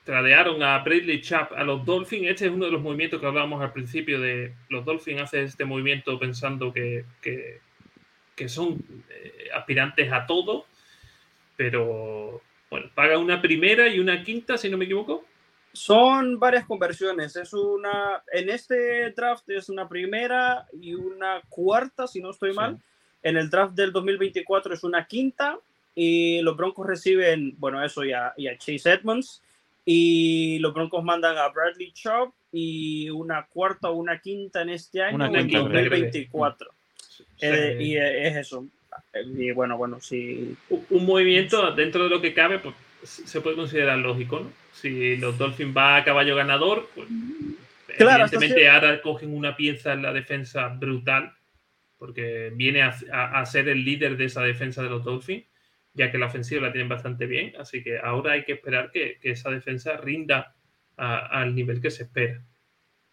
tradearon 0.03 0.61
a 0.61 0.79
Bradley 0.79 1.21
Chap 1.21 1.53
a 1.53 1.63
los 1.63 1.85
Dolphins. 1.85 2.27
Este 2.27 2.45
es 2.45 2.51
uno 2.51 2.65
de 2.65 2.71
los 2.71 2.81
movimientos 2.81 3.21
que 3.21 3.25
hablábamos 3.25 3.61
al 3.61 3.71
principio 3.71 4.19
de 4.19 4.53
los 4.69 4.83
Dolphins. 4.83 5.21
Hace 5.21 5.43
este 5.43 5.63
movimiento 5.63 6.19
pensando 6.19 6.73
que, 6.73 7.05
que, 7.21 7.59
que 8.35 8.49
son 8.49 8.83
eh, 9.09 9.49
aspirantes 9.55 10.11
a 10.11 10.25
todo, 10.25 10.65
pero 11.55 12.41
bueno, 12.69 12.89
paga 12.93 13.17
una 13.17 13.41
primera 13.41 13.87
y 13.87 13.99
una 13.99 14.23
quinta, 14.23 14.57
si 14.57 14.69
no 14.69 14.77
me 14.77 14.85
equivoco. 14.85 15.25
Son 15.73 16.39
varias 16.39 16.65
conversiones. 16.65 17.35
Es 17.35 17.51
una, 17.51 18.21
en 18.31 18.49
este 18.49 19.09
draft 19.11 19.49
es 19.49 19.69
una 19.69 19.89
primera 19.89 20.67
y 20.79 20.93
una 20.93 21.41
cuarta, 21.49 22.05
si 22.07 22.21
no 22.21 22.29
estoy 22.29 22.51
sí. 22.51 22.55
mal. 22.55 22.79
En 23.23 23.37
el 23.37 23.49
draft 23.49 23.73
del 23.73 23.91
2024 23.91 24.75
es 24.75 24.83
una 24.83 25.07
quinta 25.07 25.57
y 25.95 26.41
los 26.41 26.55
Broncos 26.55 26.85
reciben, 26.85 27.55
bueno, 27.57 27.83
eso 27.83 28.03
ya, 28.03 28.33
y 28.37 28.47
a 28.47 28.57
Chase 28.57 28.91
Edmonds 28.91 29.41
y 29.83 30.59
los 30.59 30.73
Broncos 30.73 31.03
mandan 31.03 31.37
a 31.37 31.49
Bradley 31.49 31.91
Chubb 31.91 32.31
y 32.51 33.09
una 33.09 33.47
cuarta 33.47 33.89
o 33.89 33.93
una 33.93 34.19
quinta 34.19 34.61
en 34.61 34.69
este 34.69 35.01
año, 35.01 35.15
una 35.15 35.39
en 35.39 35.49
2024. 35.49 36.71
Sí. 36.97 37.23
Eh, 37.41 37.77
y 37.79 37.97
es 37.97 38.37
eso. 38.37 38.65
Y 39.25 39.51
bueno, 39.51 39.75
bueno, 39.75 39.99
si... 39.99 40.55
Un 40.69 41.05
movimiento 41.05 41.71
dentro 41.71 42.03
de 42.03 42.09
lo 42.11 42.21
que 42.21 42.33
cabe, 42.33 42.59
pues 42.59 42.75
se 43.03 43.41
puede 43.41 43.55
considerar 43.55 43.97
lógico, 43.97 44.39
¿no? 44.39 44.62
Si 44.73 45.17
los 45.17 45.37
Dolphins 45.37 45.75
va 45.75 45.97
a 45.97 46.03
caballo 46.03 46.35
ganador, 46.35 46.89
pues 46.95 47.07
claro, 47.97 48.25
evidentemente 48.25 48.69
ahora 48.69 49.01
cogen 49.01 49.35
una 49.35 49.55
pieza 49.55 49.93
en 49.93 50.01
la 50.01 50.11
defensa 50.11 50.67
brutal, 50.67 51.33
porque 51.97 52.51
viene 52.53 52.81
a, 52.81 52.95
a, 53.11 53.39
a 53.39 53.45
ser 53.45 53.69
el 53.69 53.85
líder 53.85 54.17
de 54.17 54.25
esa 54.25 54.41
defensa 54.41 54.83
de 54.83 54.89
los 54.89 55.03
Dolphins 55.03 55.45
ya 55.93 56.11
que 56.11 56.17
la 56.17 56.25
ofensiva 56.25 56.61
la 56.61 56.71
tienen 56.71 56.89
bastante 56.89 57.25
bien, 57.25 57.53
así 57.59 57.83
que 57.83 57.99
ahora 57.99 58.33
hay 58.33 58.43
que 58.43 58.53
esperar 58.53 58.91
que, 58.91 59.19
que 59.19 59.31
esa 59.31 59.49
defensa 59.49 59.97
rinda 59.97 60.55
al 60.95 61.55
nivel 61.55 61.81
que 61.81 61.91
se 61.91 62.03
espera. 62.03 62.41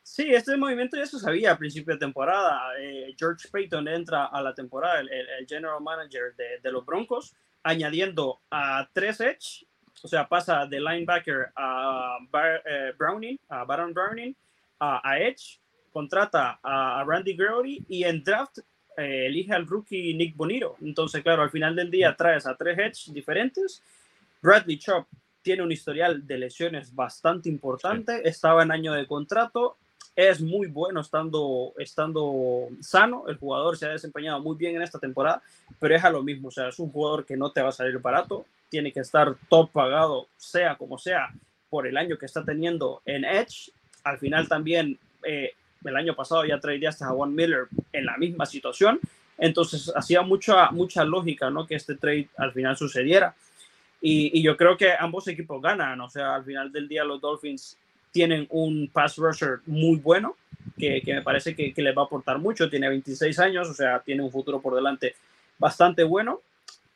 Sí, 0.03 0.35
este 0.35 0.57
movimiento 0.57 0.97
ya 0.97 1.07
se 1.07 1.19
sabía 1.19 1.53
a 1.53 1.59
principio 1.59 1.95
de 1.95 2.01
temporada. 2.01 2.73
Eh, 2.79 3.15
George 3.19 3.49
Payton 3.51 3.87
entra 3.89 4.27
a 4.27 4.43
la 4.43 4.55
temporada, 4.55 5.01
el, 5.01 5.09
el 5.09 5.47
general 5.47 5.81
manager 5.81 6.35
de, 6.37 6.59
de, 6.63 6.73
los 6.73 6.85
Broncos, 6.85 7.35
añadiendo 7.63 8.41
a 8.51 8.89
tres 8.93 9.21
edge, 9.21 9.67
o 10.03 10.09
sea, 10.09 10.29
pasa 10.29 10.67
de 10.67 10.81
linebacker 10.81 11.51
a 11.55 12.19
Bar, 12.31 12.63
eh, 12.65 12.93
Browning, 12.97 13.39
a 13.49 13.65
Baron 13.65 13.93
Browning, 13.93 14.35
a, 14.79 15.01
a 15.09 15.19
edge, 15.19 15.59
contrata 15.93 16.59
a, 16.63 17.01
a 17.01 17.05
Randy 17.05 17.35
Gregory 17.35 17.85
y 17.89 18.05
en 18.05 18.23
draft 18.23 18.59
eh, 18.97 19.27
elige 19.27 19.53
al 19.53 19.67
rookie 19.67 20.15
Nick 20.15 20.37
Bonito. 20.37 20.77
Entonces, 20.83 21.23
claro, 21.23 21.43
al 21.43 21.51
final 21.51 21.75
del 21.75 21.91
día 21.91 22.15
traes 22.17 22.47
a 22.47 22.57
tres 22.57 22.79
Edge 22.79 23.13
diferentes. 23.13 23.83
Bradley 24.43 24.79
Chop 24.79 25.07
tiene 25.43 25.63
un 25.63 25.73
historial 25.73 26.27
de 26.27 26.39
lesiones 26.39 26.95
bastante 26.95 27.49
importante, 27.49 28.29
estaba 28.29 28.63
en 28.63 28.73
año 28.73 28.93
de 28.93 29.07
contrato, 29.07 29.77
es 30.15 30.41
muy 30.41 30.67
bueno 30.67 31.01
estando, 31.01 31.73
estando 31.79 32.69
sano, 32.81 33.25
el 33.29 33.37
jugador 33.37 33.77
se 33.77 33.87
ha 33.87 33.91
desempeñado 33.91 34.41
muy 34.41 34.57
bien 34.57 34.77
en 34.77 34.83
esta 34.83 34.99
temporada, 34.99 35.43
pero 35.79 35.95
es 35.95 36.05
a 36.05 36.11
lo 36.11 36.23
mismo, 36.23 36.49
o 36.49 36.51
sea, 36.51 36.69
es 36.69 36.79
un 36.79 36.91
jugador 36.91 37.25
que 37.25 37.37
no 37.37 37.53
te 37.53 37.63
va 37.63 37.71
a 37.71 37.73
salir 37.73 37.99
barato, 37.99 38.45
tiene 38.71 38.93
que 38.93 39.01
estar 39.01 39.35
top 39.49 39.71
pagado, 39.71 40.29
sea 40.37 40.77
como 40.77 40.97
sea, 40.97 41.31
por 41.69 41.87
el 41.87 41.97
año 41.97 42.17
que 42.17 42.27
está 42.27 42.45
teniendo 42.45 43.03
en 43.05 43.25
Edge. 43.25 43.71
Al 44.05 44.19
final 44.19 44.49
también, 44.49 44.99
eh, 45.25 45.53
el 45.85 45.97
año 45.97 46.15
pasado 46.15 46.45
ya 46.45 46.59
tradeaste 46.59 47.05
a 47.05 47.09
Juan 47.09 47.35
Miller 47.35 47.69
en 47.93 48.07
la 48.07 48.17
misma 48.17 48.47
situación, 48.47 49.01
entonces 49.39 49.93
hacía 49.95 50.23
mucha, 50.23 50.71
mucha 50.71 51.05
lógica 51.05 51.51
¿no? 51.51 51.67
que 51.67 51.75
este 51.75 51.97
trade 51.97 52.29
al 52.37 52.53
final 52.53 52.77
sucediera. 52.77 53.35
Y, 54.03 54.43
yo 54.43 54.57
creo 54.57 54.77
que 54.77 54.93
ambos 54.99 55.29
equipos 55.29 55.61
ganan. 55.61 56.01
O 56.01 56.09
sea, 56.09 56.37
al 56.37 56.45
final 56.45 56.73
del 56.73 56.89
día 56.89 57.05
los 57.05 57.21
Dolphins 57.21 57.77
tienen 58.13 58.47
un 58.51 58.89
pass 58.93 59.17
rusher 59.17 59.61
muy 59.67 59.97
bueno, 59.97 60.37
que, 60.79 61.03
que 61.03 61.15
me 61.15 61.23
parece 61.23 61.55
que, 61.55 61.73
que, 61.73 61.83
les 61.83 61.97
va 61.97 62.03
a 62.03 62.05
aportar 62.07 62.39
mucho. 62.39 62.71
Tiene 62.71 62.89
26 62.89 63.39
años, 63.39 63.69
o 63.69 63.75
sea, 63.75 64.01
tiene 64.01 64.23
un 64.23 64.31
futuro 64.31 64.61
por 64.61 64.75
delante 64.75 65.15
bastante 65.59 66.03
bueno. 66.03 66.41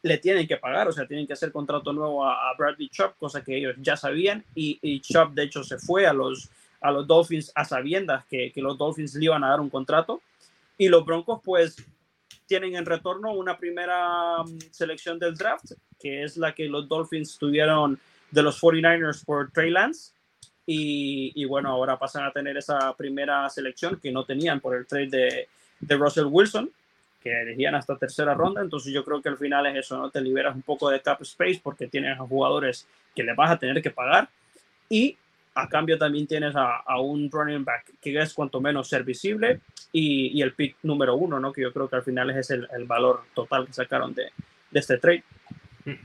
Le 0.04 0.18
tienen 0.18 0.46
que 0.46 0.58
pagar, 0.58 0.86
o 0.86 0.92
sea, 0.92 1.06
tienen 1.06 1.26
que 1.26 1.32
hacer 1.32 1.50
contrato 1.50 1.90
nuevo 1.92 2.26
a, 2.26 2.54
Bradley 2.58 2.90
Chop, 2.90 3.16
cosa 3.16 3.42
que 3.42 3.56
ellos 3.56 3.74
ya 3.78 3.96
sabían. 3.96 4.44
Y, 4.54 4.78
y, 4.82 5.00
Chop, 5.00 5.32
de 5.32 5.44
hecho, 5.44 5.64
se 5.64 5.78
fue 5.78 6.06
a 6.06 6.12
los, 6.12 6.50
a 6.82 6.90
los 6.90 7.06
Dolphins 7.06 7.50
a 7.54 7.64
sabiendas 7.64 8.26
que, 8.26 8.52
que 8.52 8.60
los 8.60 8.76
Dolphins 8.76 9.14
le 9.14 9.24
iban 9.24 9.42
a 9.42 9.48
dar 9.48 9.60
un 9.60 9.70
contrato. 9.70 10.20
Y 10.76 10.88
los 10.88 11.06
Broncos, 11.06 11.40
pues, 11.42 11.76
tienen 12.46 12.76
en 12.76 12.84
retorno 12.84 13.32
una 13.32 13.56
primera 13.56 14.42
mm, 14.42 14.58
selección 14.70 15.18
del 15.18 15.34
draft, 15.34 15.72
que 15.98 16.22
es 16.22 16.36
la 16.36 16.54
que 16.54 16.68
los 16.68 16.86
Dolphins 16.86 17.38
tuvieron 17.38 17.98
de 18.30 18.42
los 18.42 18.60
49ers 18.60 19.24
por 19.24 19.50
Trey 19.52 19.70
Lance. 19.70 20.12
Y, 20.66 21.32
y, 21.34 21.46
bueno, 21.46 21.70
ahora 21.70 21.98
pasan 21.98 22.24
a 22.24 22.30
tener 22.30 22.58
esa 22.58 22.94
primera 22.94 23.48
selección 23.48 23.98
que 23.98 24.12
no 24.12 24.24
tenían 24.24 24.60
por 24.60 24.76
el 24.76 24.86
trade 24.86 25.08
de, 25.08 25.48
de 25.80 25.96
Russell 25.96 26.26
Wilson, 26.26 26.70
que 27.24 27.40
elegían 27.40 27.74
hasta 27.74 27.96
tercera 27.96 28.34
ronda. 28.34 28.60
Entonces 28.60 28.92
yo 28.92 29.02
creo 29.02 29.22
que 29.22 29.30
al 29.30 29.38
final 29.38 29.66
es 29.66 29.76
eso, 29.76 29.96
¿no? 29.96 30.10
Te 30.10 30.20
liberas 30.20 30.54
un 30.54 30.62
poco 30.62 30.90
de 30.90 31.00
cap 31.00 31.20
space 31.22 31.60
porque 31.62 31.88
tienes 31.88 32.20
a 32.20 32.22
jugadores 32.22 32.86
que 33.16 33.24
le 33.24 33.34
vas 33.34 33.50
a 33.50 33.58
tener 33.58 33.82
que 33.82 33.90
pagar. 33.90 34.28
Y 34.90 35.16
a 35.54 35.68
cambio 35.68 35.96
también 35.96 36.26
tienes 36.26 36.54
a, 36.54 36.76
a, 36.76 37.00
un 37.00 37.30
running 37.30 37.64
back 37.64 37.92
que 38.00 38.18
es 38.18 38.34
cuanto 38.34 38.60
menos 38.60 38.88
ser 38.88 39.04
visible 39.04 39.60
y, 39.92 40.38
y, 40.38 40.42
el 40.42 40.52
pick 40.52 40.76
número 40.82 41.14
uno, 41.14 41.38
¿no? 41.38 41.52
que 41.52 41.62
yo 41.62 41.72
creo 41.72 41.88
que 41.88 41.96
al 41.96 42.02
final 42.02 42.30
es 42.30 42.50
el, 42.50 42.68
el 42.76 42.84
valor 42.84 43.22
total 43.34 43.66
que 43.66 43.72
sacaron 43.72 44.12
de, 44.14 44.24
de 44.70 44.80
este 44.80 44.98
trade. 44.98 45.22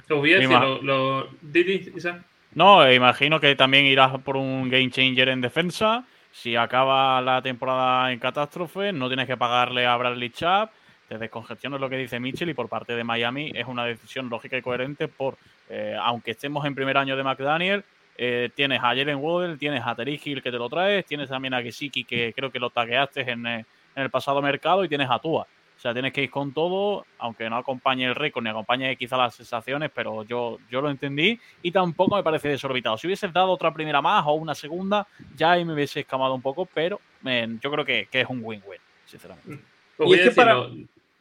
Lo, 0.08 0.82
lo, 0.82 1.30
No, 2.54 2.92
imagino 2.92 3.40
que 3.40 3.56
también 3.56 3.86
irás 3.86 4.20
por 4.22 4.38
un 4.38 4.70
game 4.70 4.92
changer 4.92 5.30
en 5.30 5.42
defensa. 5.42 6.06
Si 6.32 6.56
acaba 6.56 7.22
la 7.22 7.42
temporada 7.42 8.12
en 8.12 8.20
catástrofe, 8.20 8.94
no 8.94 9.08
tienes 9.08 9.26
que 9.26 9.38
pagarle 9.38 9.88
a 9.88 9.98
Bradley 9.98 10.30
Chubb. 11.10 11.18
Te 11.18 11.18
descongestiones 11.18 11.82
lo 11.82 11.90
que 11.90 11.98
dice 11.98 12.20
Mitchell 12.20 12.50
y 12.50 12.54
por 12.54 12.70
parte 12.70 12.96
de 12.96 13.04
Miami 13.04 13.52
es 13.54 13.68
una 13.68 13.86
decisión 13.86 14.30
lógica 14.30 14.58
y 14.58 14.62
coherente 14.62 15.08
por, 15.08 15.38
eh, 15.70 15.98
aunque 16.00 16.32
estemos 16.32 16.66
en 16.66 16.76
primer 16.76 16.98
año 16.98 17.18
de 17.18 17.24
McDaniel, 17.24 17.84
eh, 18.18 18.50
tienes 18.54 18.80
a 18.80 18.90
Jalen 18.90 19.18
Waddell, 19.18 19.58
tienes 19.58 19.82
a 19.86 19.96
Terry 19.96 20.20
Hill 20.24 20.44
que 20.44 20.52
te 20.52 20.58
lo 20.58 20.70
traes, 20.70 21.06
tienes 21.06 21.30
también 21.30 21.54
a 21.54 21.62
Gesicki 21.62 22.04
que 22.04 22.34
creo 22.34 22.52
que 22.52 22.60
lo 22.60 22.70
tagueaste 22.70 23.22
en, 23.22 23.48
eh, 23.48 23.66
en, 23.96 24.04
el 24.04 24.10
pasado 24.10 24.42
mercado 24.42 24.84
y 24.84 24.90
tienes 24.90 25.10
a 25.10 25.20
Tua. 25.20 25.42
O 25.78 25.82
sea, 25.82 25.94
tienes 25.94 26.12
que 26.12 26.24
ir 26.24 26.30
con 26.30 26.54
todo, 26.54 27.06
aunque 27.20 27.50
no 27.50 27.56
acompañe 27.56 28.06
el 28.06 28.14
récord 28.14 28.44
ni 28.44 28.50
acompañe 28.50 28.98
quizá 28.98 29.16
las 29.16 29.36
sensaciones, 29.36 29.90
pero 29.96 30.24
yo, 30.26 30.58
yo 30.70 30.82
lo 30.82 30.90
entendí 30.90 31.40
y 31.62 31.72
tampoco 31.72 32.18
me 32.18 32.24
parece 32.24 32.50
desorbitado. 32.50 32.98
Si 32.98 33.08
hubieses 33.08 33.32
dado 33.32 33.52
otra 33.52 33.74
primera 33.74 34.02
más 34.02 34.26
o 34.28 34.34
una 34.34 34.54
segunda, 34.54 35.08
ya 35.38 35.52
ahí 35.52 35.64
me 35.64 35.74
hubiese 35.74 36.02
escamado 36.02 36.36
un 36.36 36.42
poco, 36.42 36.66
pero 36.66 37.00
yo 37.24 37.72
creo 37.72 37.86
que, 37.86 38.10
que, 38.12 38.22
es 38.22 38.28
un 38.30 38.42
win-win, 38.44 38.80
sinceramente. 39.06 39.54
Mm. 39.54 40.06
Y 40.06 40.14
es 40.14 40.30
que 40.30 40.32
para, 40.32 40.66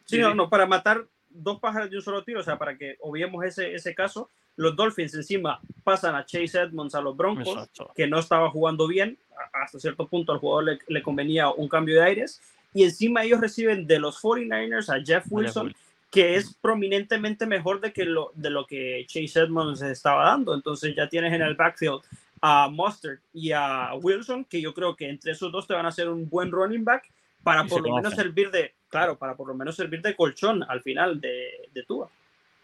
sí, 0.09 0.19
no, 0.19 0.35
no, 0.35 0.49
para 0.49 0.67
matar 0.67 1.07
dos 1.29 1.61
pájaros 1.61 1.91
de 1.91 1.97
un 1.97 2.03
solo 2.03 2.25
tiro, 2.25 2.41
o 2.41 2.43
sea, 2.43 2.59
para 2.59 2.77
que 2.77 2.97
obviemos 3.01 3.45
ese, 3.45 3.75
ese 3.75 3.95
caso, 3.95 4.31
los 4.57 4.75
Dolphins 4.75 5.15
encima 5.15 5.61
pasan 5.85 6.15
a 6.15 6.27
Chase 6.27 6.61
Edmonds 6.61 6.95
a 6.95 7.01
los 7.01 7.17
Broncos, 7.17 7.69
que 7.95 8.07
no 8.07 8.19
estaba 8.19 8.51
jugando 8.51 8.89
bien, 8.89 9.19
hasta 9.53 9.79
cierto 9.79 10.09
punto 10.09 10.33
al 10.33 10.39
jugador 10.39 10.65
le, 10.65 10.79
le, 10.89 11.03
convenía 11.03 11.51
un 11.51 11.69
cambio 11.69 11.95
de 11.95 12.03
aires, 12.03 12.41
y 12.75 12.85
encima 12.85 13.25
ellos 13.25 13.41
reciben 13.41 13.87
de 13.87 13.99
los 13.99 14.21
49ers 14.23 14.89
a 14.89 15.05
Jeff 15.05 15.27
Wilson, 15.31 15.75
que 16.11 16.37
es 16.37 16.55
prominentemente 16.55 17.47
mejor 17.47 17.81
de, 17.81 17.93
que 17.93 18.05
lo, 18.05 18.33
de 18.35 18.51
lo 18.51 18.67
que 18.67 19.05
Chase 19.07 19.41
Edmonds 19.41 19.83
estaba 19.83 20.25
dando. 20.25 20.55
Entonces 20.55 20.95
ya 20.97 21.09
tienes 21.09 21.33
en 21.33 21.43
el 21.43 21.55
backfield 21.55 22.01
a 22.41 22.69
Mustard 22.69 23.19
y 23.33 23.53
a 23.53 23.91
Wilson, 24.01 24.45
que 24.45 24.61
yo 24.61 24.73
creo 24.73 24.97
que 24.97 25.09
entre 25.09 25.33
esos 25.33 25.53
dos 25.53 25.67
te 25.67 25.75
van 25.75 25.87
a 25.87 25.91
hacer 25.91 26.09
un 26.09 26.29
buen 26.29 26.51
running 26.51 26.85
back 26.85 27.11
para 27.43 27.65
por 27.65 27.83
lo 27.83 27.97
menos 27.97 28.15
servir 28.15 28.51
de, 28.51 28.75
claro, 28.89 29.19
para 29.19 29.37
por 29.37 29.49
lo 29.49 29.55
menos 29.55 29.77
servir 29.77 30.03
de 30.03 30.15
colchón 30.15 30.65
al 30.69 30.83
final 30.83 31.21
de, 31.21 31.69
de 31.73 31.83
Tua. 31.85 32.11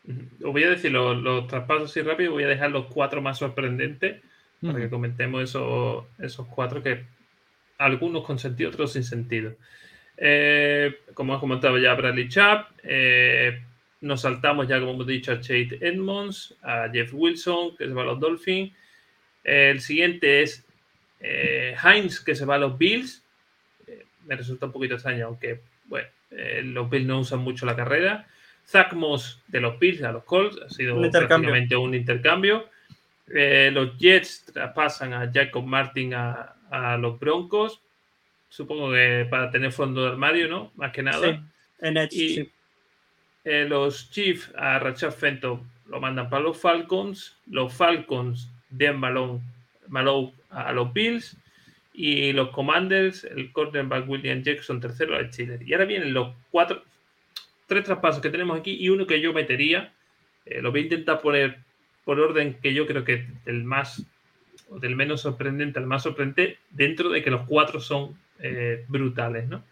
Os 0.06 0.52
voy 0.52 0.64
a 0.64 0.70
decir 0.70 0.92
los, 0.92 1.16
los, 1.16 1.46
traspasos 1.46 1.90
así 1.90 2.02
rápido, 2.02 2.32
voy 2.32 2.44
a 2.44 2.48
dejar 2.48 2.70
los 2.70 2.86
cuatro 2.86 3.22
más 3.22 3.38
sorprendentes 3.38 4.22
para 4.60 4.78
que 4.78 4.90
comentemos 4.90 5.42
esos, 5.42 6.04
esos 6.18 6.46
cuatro 6.48 6.82
que 6.82 7.04
algunos 7.78 8.24
con 8.24 8.38
sentido, 8.38 8.70
otros 8.70 8.92
sin 8.92 9.04
sentido. 9.04 9.54
Eh, 10.16 11.00
como 11.14 11.34
has 11.34 11.40
comentado 11.40 11.78
ya, 11.78 11.94
Bradley 11.94 12.28
Chubb. 12.28 12.66
Eh, 12.82 13.62
nos 14.00 14.20
saltamos 14.20 14.68
ya, 14.68 14.78
como 14.78 14.92
hemos 14.92 15.06
dicho, 15.06 15.32
a 15.32 15.40
Chase 15.40 15.78
Edmonds, 15.80 16.54
a 16.62 16.88
Jeff 16.92 17.12
Wilson, 17.12 17.76
que 17.76 17.86
se 17.86 17.94
va 17.94 18.02
a 18.02 18.06
los 18.06 18.20
Dolphins. 18.20 18.72
el 19.42 19.80
siguiente 19.80 20.42
es 20.42 20.66
eh, 21.20 21.74
Heinz, 21.82 22.20
que 22.20 22.34
se 22.34 22.44
va 22.44 22.56
a 22.56 22.58
los 22.58 22.76
Bills. 22.78 23.23
Me 24.26 24.36
resulta 24.36 24.66
un 24.66 24.72
poquito 24.72 24.94
extraño, 24.94 25.26
aunque 25.26 25.60
bueno, 25.86 26.08
los 26.64 26.90
Bills 26.90 27.06
no 27.06 27.20
usan 27.20 27.40
mucho 27.40 27.66
la 27.66 27.76
carrera. 27.76 28.26
Zach 28.66 28.92
Moss 28.94 29.42
de 29.48 29.60
los 29.60 29.78
Bills 29.78 30.02
a 30.02 30.12
los 30.12 30.24
Colts, 30.24 30.58
ha 30.64 30.68
sido 30.70 30.96
un 30.96 31.10
prácticamente 31.10 31.76
un 31.76 31.94
intercambio. 31.94 32.68
los 33.26 33.98
Jets 33.98 34.46
traspasan 34.52 35.12
a 35.12 35.30
Jacob 35.32 35.64
Martin 35.64 36.14
a, 36.14 36.54
a 36.70 36.96
los 36.96 37.18
Broncos 37.18 37.80
supongo 38.54 38.92
que 38.92 39.26
para 39.28 39.50
tener 39.50 39.72
fondo 39.72 40.04
de 40.04 40.10
armario, 40.10 40.48
¿no? 40.48 40.70
Más 40.76 40.92
que 40.92 41.02
nada. 41.02 41.26
Sí, 41.26 41.40
en 41.80 41.96
Edge, 41.96 42.14
y, 42.14 42.34
sí. 42.36 42.52
eh, 43.44 43.66
los 43.68 44.10
Chiefs 44.12 44.52
a 44.56 44.78
Rachel 44.78 45.10
Fenton 45.10 45.68
lo 45.86 46.00
mandan 46.00 46.30
para 46.30 46.44
los 46.44 46.56
Falcons, 46.56 47.36
los 47.46 47.74
Falcons 47.74 48.48
den 48.70 49.00
balón 49.00 49.42
Malou 49.88 50.32
a 50.50 50.72
los 50.72 50.92
Bills 50.92 51.36
y 51.94 52.32
los 52.32 52.50
Commanders, 52.50 53.24
el 53.24 53.52
cornerback 53.52 54.08
William 54.08 54.42
Jackson 54.42 54.80
tercero 54.80 55.16
a 55.16 55.30
Chile. 55.30 55.58
Y 55.64 55.72
ahora 55.72 55.86
vienen 55.86 56.12
los 56.12 56.34
cuatro, 56.50 56.82
tres 57.66 57.84
traspasos 57.84 58.20
que 58.20 58.30
tenemos 58.30 58.58
aquí 58.58 58.76
y 58.78 58.88
uno 58.90 59.06
que 59.06 59.20
yo 59.20 59.32
metería. 59.32 59.94
Eh, 60.44 60.60
lo 60.60 60.72
voy 60.72 60.80
a 60.80 60.84
intentar 60.84 61.22
poner 61.22 61.58
por 62.04 62.20
orden 62.20 62.58
que 62.60 62.74
yo 62.74 62.86
creo 62.86 63.04
que 63.04 63.26
el 63.46 63.64
más 63.64 64.04
o 64.68 64.78
del 64.78 64.96
menos 64.96 65.22
sorprendente 65.22 65.78
al 65.78 65.86
más 65.86 66.02
sorprendente, 66.02 66.58
dentro 66.70 67.10
de 67.10 67.22
que 67.22 67.30
los 67.30 67.46
cuatro 67.46 67.80
son 67.80 68.18
eh, 68.40 68.84
brutales, 68.88 69.48
¿no? 69.48 69.64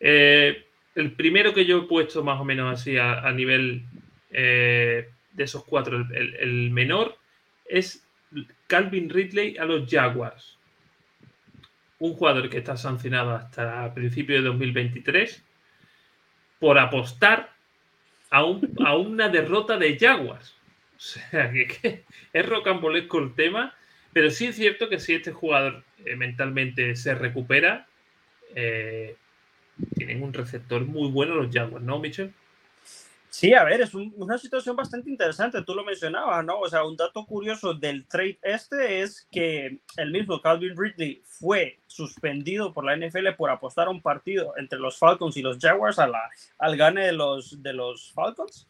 Eh, 0.00 0.64
el 0.94 1.12
primero 1.12 1.52
que 1.54 1.64
yo 1.64 1.78
he 1.78 1.82
puesto 1.82 2.24
más 2.24 2.40
o 2.40 2.44
menos 2.44 2.72
así 2.72 2.96
a, 2.96 3.30
nivel 3.32 3.84
eh, 4.30 5.08
de 5.32 5.44
esos 5.44 5.64
cuatro, 5.64 6.06
el, 6.12 6.70
menor, 6.70 7.16
es 7.66 8.06
Calvin 8.66 9.10
Ridley 9.10 9.58
a 9.58 9.64
los 9.64 9.90
Jaguars. 9.90 10.55
Un 11.98 12.14
jugador 12.14 12.50
que 12.50 12.58
está 12.58 12.76
sancionado 12.76 13.34
hasta 13.34 13.92
principios 13.94 14.42
de 14.42 14.48
2023 14.48 15.44
por 16.58 16.78
apostar 16.78 17.52
a, 18.30 18.44
un, 18.44 18.74
a 18.84 18.96
una 18.96 19.28
derrota 19.28 19.76
de 19.76 19.98
Jaguars. 19.98 20.54
O 20.96 21.00
sea, 21.00 21.50
que, 21.50 21.66
que 21.66 22.04
es 22.32 22.46
rocambolesco 22.46 23.18
el 23.18 23.34
tema 23.34 23.74
pero 24.16 24.30
sí 24.30 24.46
es 24.46 24.56
cierto 24.56 24.88
que 24.88 24.98
si 24.98 25.12
este 25.12 25.30
jugador 25.30 25.84
eh, 26.02 26.16
mentalmente 26.16 26.96
se 26.96 27.14
recupera, 27.14 27.86
eh, 28.54 29.14
tienen 29.94 30.22
un 30.22 30.32
receptor 30.32 30.86
muy 30.86 31.10
bueno 31.10 31.34
los 31.34 31.54
Jaguars, 31.54 31.84
¿no, 31.84 31.98
Michel? 31.98 32.32
Sí, 33.38 33.52
a 33.52 33.64
ver, 33.64 33.82
es 33.82 33.92
un, 33.92 34.14
una 34.16 34.38
situación 34.38 34.76
bastante 34.76 35.10
interesante, 35.10 35.60
tú 35.60 35.74
lo 35.74 35.84
mencionabas, 35.84 36.42
¿no? 36.42 36.58
O 36.58 36.68
sea, 36.70 36.84
un 36.84 36.96
dato 36.96 37.26
curioso 37.26 37.74
del 37.74 38.06
trade 38.06 38.38
este 38.40 39.02
es 39.02 39.28
que 39.30 39.82
el 39.98 40.10
mismo 40.10 40.40
Calvin 40.40 40.74
Ridley 40.74 41.20
fue 41.22 41.78
suspendido 41.86 42.72
por 42.72 42.86
la 42.86 42.96
NFL 42.96 43.34
por 43.36 43.50
apostar 43.50 43.88
a 43.88 43.90
un 43.90 44.00
partido 44.00 44.54
entre 44.56 44.78
los 44.78 44.98
Falcons 44.98 45.36
y 45.36 45.42
los 45.42 45.58
Jaguars 45.58 45.98
a 45.98 46.06
la, 46.06 46.22
al 46.58 46.78
gane 46.78 47.04
de 47.04 47.12
los, 47.12 47.62
de 47.62 47.74
los 47.74 48.10
Falcons. 48.14 48.68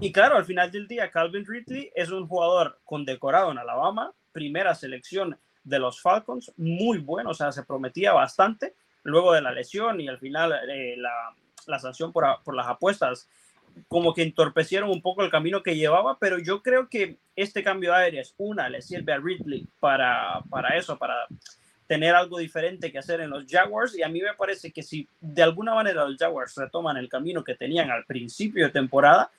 Y 0.00 0.10
claro, 0.10 0.36
al 0.36 0.44
final 0.44 0.72
del 0.72 0.88
día, 0.88 1.12
Calvin 1.12 1.46
Ridley 1.46 1.92
es 1.94 2.10
un 2.10 2.26
jugador 2.26 2.80
condecorado 2.84 3.52
en 3.52 3.58
Alabama, 3.58 4.12
primera 4.32 4.74
selección 4.74 5.38
de 5.62 5.78
los 5.78 6.02
Falcons, 6.02 6.52
muy 6.56 6.98
bueno, 6.98 7.30
o 7.30 7.34
sea, 7.34 7.52
se 7.52 7.62
prometía 7.62 8.12
bastante 8.14 8.74
luego 9.04 9.32
de 9.32 9.42
la 9.42 9.52
lesión 9.52 10.00
y 10.00 10.08
al 10.08 10.18
final 10.18 10.54
eh, 10.68 10.96
la, 10.96 11.12
la 11.68 11.78
sanción 11.78 12.12
por, 12.12 12.24
por 12.42 12.56
las 12.56 12.66
apuestas 12.66 13.28
como 13.86 14.14
que 14.14 14.22
entorpecieron 14.22 14.90
un 14.90 15.02
poco 15.02 15.22
el 15.22 15.30
camino 15.30 15.62
que 15.62 15.76
llevaba, 15.76 16.18
pero 16.18 16.38
yo 16.38 16.62
creo 16.62 16.88
que 16.88 17.16
este 17.36 17.62
cambio 17.62 17.92
de 17.92 17.98
aires, 17.98 18.34
una, 18.38 18.68
le 18.68 18.82
sirve 18.82 19.12
a 19.12 19.18
Ridley 19.18 19.66
para, 19.80 20.42
para 20.50 20.76
eso, 20.76 20.98
para 20.98 21.26
tener 21.86 22.14
algo 22.14 22.38
diferente 22.38 22.92
que 22.92 22.98
hacer 22.98 23.20
en 23.20 23.30
los 23.30 23.46
Jaguars 23.48 23.96
y 23.96 24.02
a 24.02 24.08
mí 24.08 24.20
me 24.20 24.34
parece 24.34 24.70
que 24.70 24.82
si 24.82 25.08
de 25.20 25.42
alguna 25.42 25.74
manera 25.74 26.04
los 26.04 26.18
Jaguars 26.18 26.54
retoman 26.56 26.96
el 26.96 27.08
camino 27.08 27.42
que 27.42 27.54
tenían 27.54 27.90
al 27.90 28.04
principio 28.04 28.66
de 28.66 28.72
temporada, 28.72 29.30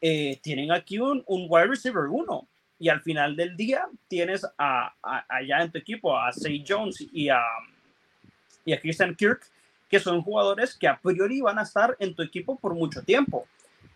eh, 0.00 0.38
tienen 0.42 0.72
aquí 0.72 0.98
un, 0.98 1.22
un 1.26 1.46
wide 1.48 1.66
receiver 1.66 2.04
uno 2.04 2.46
y 2.78 2.88
al 2.88 3.00
final 3.00 3.36
del 3.36 3.56
día 3.56 3.86
tienes 4.08 4.46
a, 4.58 4.94
allá 5.28 5.62
en 5.62 5.70
tu 5.70 5.78
equipo 5.78 6.18
a 6.18 6.32
Say 6.32 6.64
Jones 6.66 7.06
y 7.12 7.28
a, 7.28 7.42
y 8.64 8.72
a 8.72 8.80
Christian 8.80 9.14
Kirk 9.14 9.50
que 9.88 10.00
son 10.00 10.22
jugadores 10.22 10.76
que 10.76 10.88
a 10.88 10.98
priori 10.98 11.40
van 11.40 11.58
a 11.58 11.62
estar 11.62 11.96
en 11.98 12.14
tu 12.14 12.22
equipo 12.22 12.58
por 12.58 12.74
mucho 12.74 13.02
tiempo. 13.02 13.46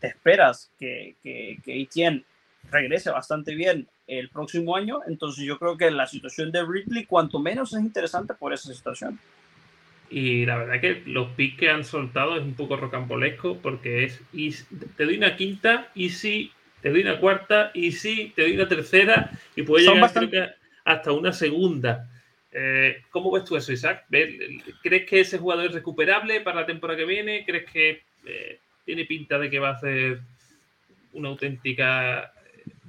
Te 0.00 0.08
esperas 0.08 0.72
que, 0.78 1.16
que, 1.22 1.58
que 1.64 1.80
Etienne 1.80 2.24
regrese 2.70 3.10
bastante 3.10 3.54
bien 3.54 3.88
el 4.06 4.28
próximo 4.28 4.74
año, 4.76 5.00
entonces 5.06 5.44
yo 5.44 5.58
creo 5.58 5.76
que 5.76 5.90
la 5.90 6.06
situación 6.06 6.50
de 6.50 6.64
Ridley 6.64 7.06
cuanto 7.06 7.38
menos 7.38 7.72
es 7.72 7.80
interesante 7.80 8.34
por 8.34 8.52
esa 8.52 8.72
situación. 8.72 9.18
Y 10.10 10.44
la 10.44 10.56
verdad 10.56 10.80
que 10.80 11.02
los 11.06 11.28
picks 11.30 11.58
que 11.58 11.70
han 11.70 11.84
soltado 11.84 12.36
es 12.36 12.42
un 12.42 12.54
poco 12.54 12.76
rocambolesco 12.76 13.58
porque 13.58 14.04
es 14.04 14.20
y 14.32 14.52
te 14.96 15.04
doy 15.04 15.16
una 15.16 15.36
quinta 15.36 15.88
y 15.94 16.10
si 16.10 16.50
te 16.82 16.90
doy 16.90 17.02
una 17.02 17.20
cuarta 17.20 17.70
y 17.74 17.92
si 17.92 18.32
te 18.34 18.42
doy 18.42 18.54
una 18.56 18.66
tercera 18.66 19.30
y 19.54 19.62
puede 19.62 19.86
llegar 19.86 20.56
hasta 20.84 21.12
una 21.12 21.32
segunda. 21.32 22.08
Eh, 22.50 23.02
¿Cómo 23.10 23.30
ves 23.30 23.44
tú 23.44 23.56
eso, 23.56 23.72
Isaac? 23.72 24.06
¿Crees 24.10 25.08
que 25.08 25.20
ese 25.20 25.38
jugador 25.38 25.66
es 25.66 25.72
recuperable 25.72 26.40
para 26.40 26.62
la 26.62 26.66
temporada 26.66 26.98
que 26.98 27.04
viene? 27.04 27.44
¿Crees 27.46 27.70
que 27.70 28.02
eh, 28.26 28.58
tiene 28.84 29.04
pinta 29.04 29.38
de 29.38 29.50
que 29.50 29.58
va 29.58 29.70
a 29.70 29.80
ser 29.80 30.20
una 31.12 31.28
auténtica 31.28 32.32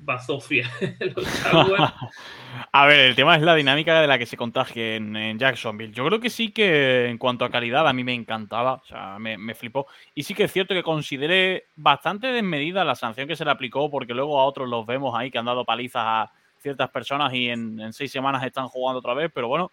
bazofia 0.03 0.69
a 2.71 2.85
ver, 2.85 2.99
el 2.99 3.15
tema 3.15 3.35
es 3.35 3.41
la 3.41 3.55
dinámica 3.55 4.01
de 4.01 4.07
la 4.07 4.17
que 4.17 4.25
se 4.25 4.37
contagie 4.37 4.95
en, 4.95 5.37
Jacksonville. 5.37 5.93
Yo 5.93 6.05
creo 6.05 6.19
que 6.19 6.29
sí 6.29 6.51
que 6.51 7.07
en 7.07 7.17
cuanto 7.17 7.45
a 7.45 7.49
calidad 7.49 7.87
a 7.87 7.93
mí 7.93 8.03
me 8.03 8.13
encantaba, 8.13 8.73
o 8.73 8.85
sea, 8.85 9.19
me, 9.19 9.55
flipó. 9.55 9.87
Y 10.15 10.23
sí 10.23 10.33
que 10.33 10.45
es 10.45 10.51
cierto 10.51 10.73
que 10.73 10.83
consideré 10.83 11.65
bastante 11.75 12.27
desmedida 12.27 12.83
la 12.83 12.95
sanción 12.95 13.27
que 13.27 13.35
se 13.35 13.45
le 13.45 13.51
aplicó, 13.51 13.89
porque 13.89 14.13
luego 14.13 14.39
a 14.39 14.45
otros 14.45 14.69
los 14.69 14.85
vemos 14.85 15.13
ahí 15.15 15.31
que 15.31 15.37
han 15.37 15.45
dado 15.45 15.65
palizas 15.65 16.03
a 16.03 16.31
ciertas 16.59 16.89
personas 16.89 17.33
y 17.33 17.49
en, 17.49 17.93
seis 17.93 18.11
semanas 18.11 18.43
están 18.43 18.67
jugando 18.67 18.99
otra 18.99 19.13
vez, 19.13 19.31
pero 19.33 19.47
bueno. 19.47 19.71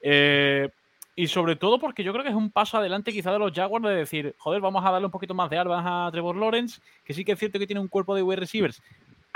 Eh, 0.00 0.68
y 1.16 1.26
sobre 1.26 1.56
todo 1.56 1.80
porque 1.80 2.04
yo 2.04 2.12
creo 2.12 2.22
que 2.22 2.30
es 2.30 2.36
un 2.36 2.50
paso 2.50 2.76
adelante 2.76 3.10
quizá 3.10 3.32
de 3.32 3.38
los 3.38 3.52
Jaguars 3.52 3.84
de 3.86 3.94
decir, 3.94 4.34
joder, 4.38 4.60
vamos 4.60 4.84
a 4.84 4.90
darle 4.90 5.06
un 5.06 5.10
poquito 5.10 5.34
más 5.34 5.50
de 5.50 5.58
armas 5.58 5.82
a 5.84 6.10
Trevor 6.12 6.36
Lawrence, 6.36 6.80
que 7.02 7.14
sí 7.14 7.24
que 7.24 7.32
es 7.32 7.38
cierto 7.38 7.58
que 7.58 7.66
tiene 7.66 7.80
un 7.80 7.88
cuerpo 7.88 8.14
de 8.14 8.22
wide 8.22 8.40
receivers 8.40 8.82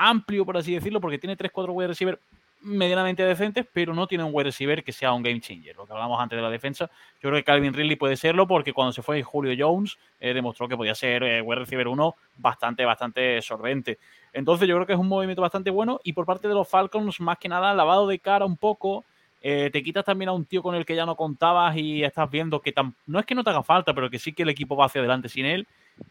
amplio, 0.00 0.46
por 0.46 0.56
así 0.56 0.74
decirlo, 0.74 1.00
porque 1.00 1.18
tiene 1.18 1.36
3-4 1.36 1.72
wide 1.72 1.88
receivers 1.88 2.18
medianamente 2.62 3.22
decentes, 3.24 3.66
pero 3.72 3.94
no 3.94 4.06
tiene 4.06 4.24
un 4.24 4.30
wide 4.34 4.44
receiver 4.44 4.84
que 4.84 4.92
sea 4.92 5.12
un 5.12 5.22
game 5.22 5.40
changer. 5.40 5.76
Lo 5.76 5.86
que 5.86 5.92
hablamos 5.92 6.20
antes 6.20 6.36
de 6.36 6.42
la 6.42 6.50
defensa, 6.50 6.90
yo 7.22 7.30
creo 7.30 7.34
que 7.34 7.44
Calvin 7.44 7.72
Ridley 7.72 7.96
puede 7.96 8.16
serlo 8.16 8.46
porque 8.46 8.72
cuando 8.72 8.92
se 8.92 9.02
fue 9.02 9.22
Julio 9.22 9.54
Jones 9.58 9.98
eh, 10.18 10.34
demostró 10.34 10.68
que 10.68 10.76
podía 10.76 10.94
ser 10.94 11.22
eh, 11.22 11.40
wide 11.40 11.60
receiver 11.60 11.88
1 11.88 12.14
bastante, 12.36 12.84
bastante 12.84 13.40
solvente. 13.40 13.98
Entonces 14.32 14.68
yo 14.68 14.74
creo 14.74 14.86
que 14.86 14.92
es 14.92 14.98
un 14.98 15.08
movimiento 15.08 15.42
bastante 15.42 15.70
bueno 15.70 16.00
y 16.04 16.12
por 16.12 16.26
parte 16.26 16.48
de 16.48 16.54
los 16.54 16.68
Falcons, 16.68 17.20
más 17.20 17.38
que 17.38 17.48
nada, 17.48 17.74
lavado 17.74 18.06
de 18.06 18.18
cara 18.18 18.44
un 18.44 18.56
poco. 18.56 19.04
Eh, 19.42 19.70
te 19.72 19.82
quitas 19.82 20.04
también 20.04 20.28
a 20.28 20.32
un 20.32 20.44
tío 20.44 20.62
con 20.62 20.74
el 20.74 20.84
que 20.84 20.94
ya 20.94 21.06
no 21.06 21.16
contabas 21.16 21.76
y 21.76 22.04
estás 22.04 22.30
viendo 22.30 22.60
que 22.60 22.74
no 23.06 23.18
es 23.18 23.24
que 23.24 23.34
no 23.34 23.42
te 23.42 23.50
haga 23.50 23.62
falta, 23.62 23.94
pero 23.94 24.10
que 24.10 24.18
sí 24.18 24.34
que 24.34 24.42
el 24.42 24.50
equipo 24.50 24.76
va 24.76 24.86
hacia 24.86 25.00
adelante 25.00 25.28
sin 25.28 25.46
él. 25.46 25.66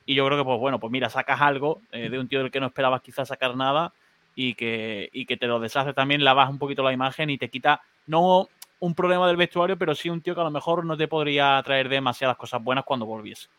Y 0.05 0.15
yo 0.15 0.25
creo 0.25 0.37
que, 0.37 0.43
pues 0.43 0.59
bueno, 0.59 0.79
pues 0.79 0.91
mira, 0.91 1.09
sacas 1.09 1.39
algo 1.41 1.81
eh, 1.91 2.09
de 2.09 2.19
un 2.19 2.27
tío 2.27 2.39
del 2.39 2.51
que 2.51 2.59
no 2.59 2.67
esperabas 2.67 3.01
quizás 3.01 3.27
sacar 3.27 3.55
nada 3.55 3.93
y 4.35 4.53
que, 4.53 5.37
te 5.39 5.47
lo 5.47 5.59
deshace 5.59 5.93
también, 5.93 6.23
lavas 6.23 6.49
un 6.49 6.59
poquito 6.59 6.81
la 6.81 6.93
imagen 6.93 7.29
y 7.29 7.37
te 7.37 7.49
quita, 7.49 7.81
no 8.07 8.47
un 8.79 8.95
problema 8.95 9.27
del 9.27 9.35
vestuario, 9.35 9.77
pero 9.77 9.93
sí 9.93 10.09
un 10.09 10.21
tío 10.21 10.33
que 10.33 10.41
a 10.41 10.45
lo 10.45 10.51
mejor 10.51 10.85
no 10.85 10.95
te 10.95 11.09
podría 11.09 11.61
traer 11.63 11.89
demasiadas 11.89 12.37
cosas 12.37 12.63
buenas 12.63 12.85
cuando 12.85 13.05
volviese. 13.05 13.49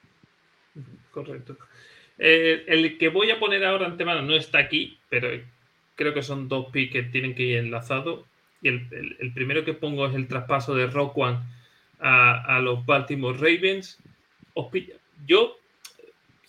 Correcto. 1.10 1.58
Eh, 2.16 2.64
el 2.66 2.96
que 2.96 3.08
voy 3.10 3.30
a 3.30 3.38
poner 3.38 3.64
ahora 3.64 3.86
antemano 3.86 4.22
no 4.22 4.34
está 4.34 4.58
aquí, 4.58 4.98
pero 5.10 5.28
creo 5.94 6.14
que 6.14 6.22
son 6.22 6.48
dos 6.48 6.66
picks 6.70 6.92
que 6.92 7.02
tienen 7.04 7.34
que 7.34 7.42
ir 7.42 7.58
enlazados. 7.58 8.24
Y 8.62 8.68
el, 8.68 9.32
primero 9.34 9.64
que 9.64 9.74
pongo 9.74 10.06
es 10.06 10.14
el 10.14 10.28
traspaso 10.28 10.74
de 10.74 10.84
One 10.84 11.38
a, 11.98 12.56
a 12.56 12.60
los 12.60 12.84
Baltimore 12.84 13.38
Ravens. 13.38 13.98
Yo 15.26 15.56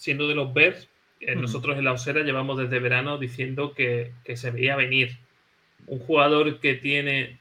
siendo 0.01 0.27
de 0.27 0.33
los 0.33 0.51
Bears, 0.51 0.89
eh, 1.19 1.35
nosotros 1.35 1.77
en 1.77 1.85
la 1.85 1.91
Osera 1.91 2.23
llevamos 2.23 2.57
desde 2.57 2.79
verano 2.79 3.19
diciendo 3.19 3.75
que, 3.75 4.13
se 4.33 4.49
veía 4.49 4.75
venir. 4.75 5.17
Un 5.85 5.99
jugador 5.99 6.59
que 6.59 6.73
tiene, 6.73 7.39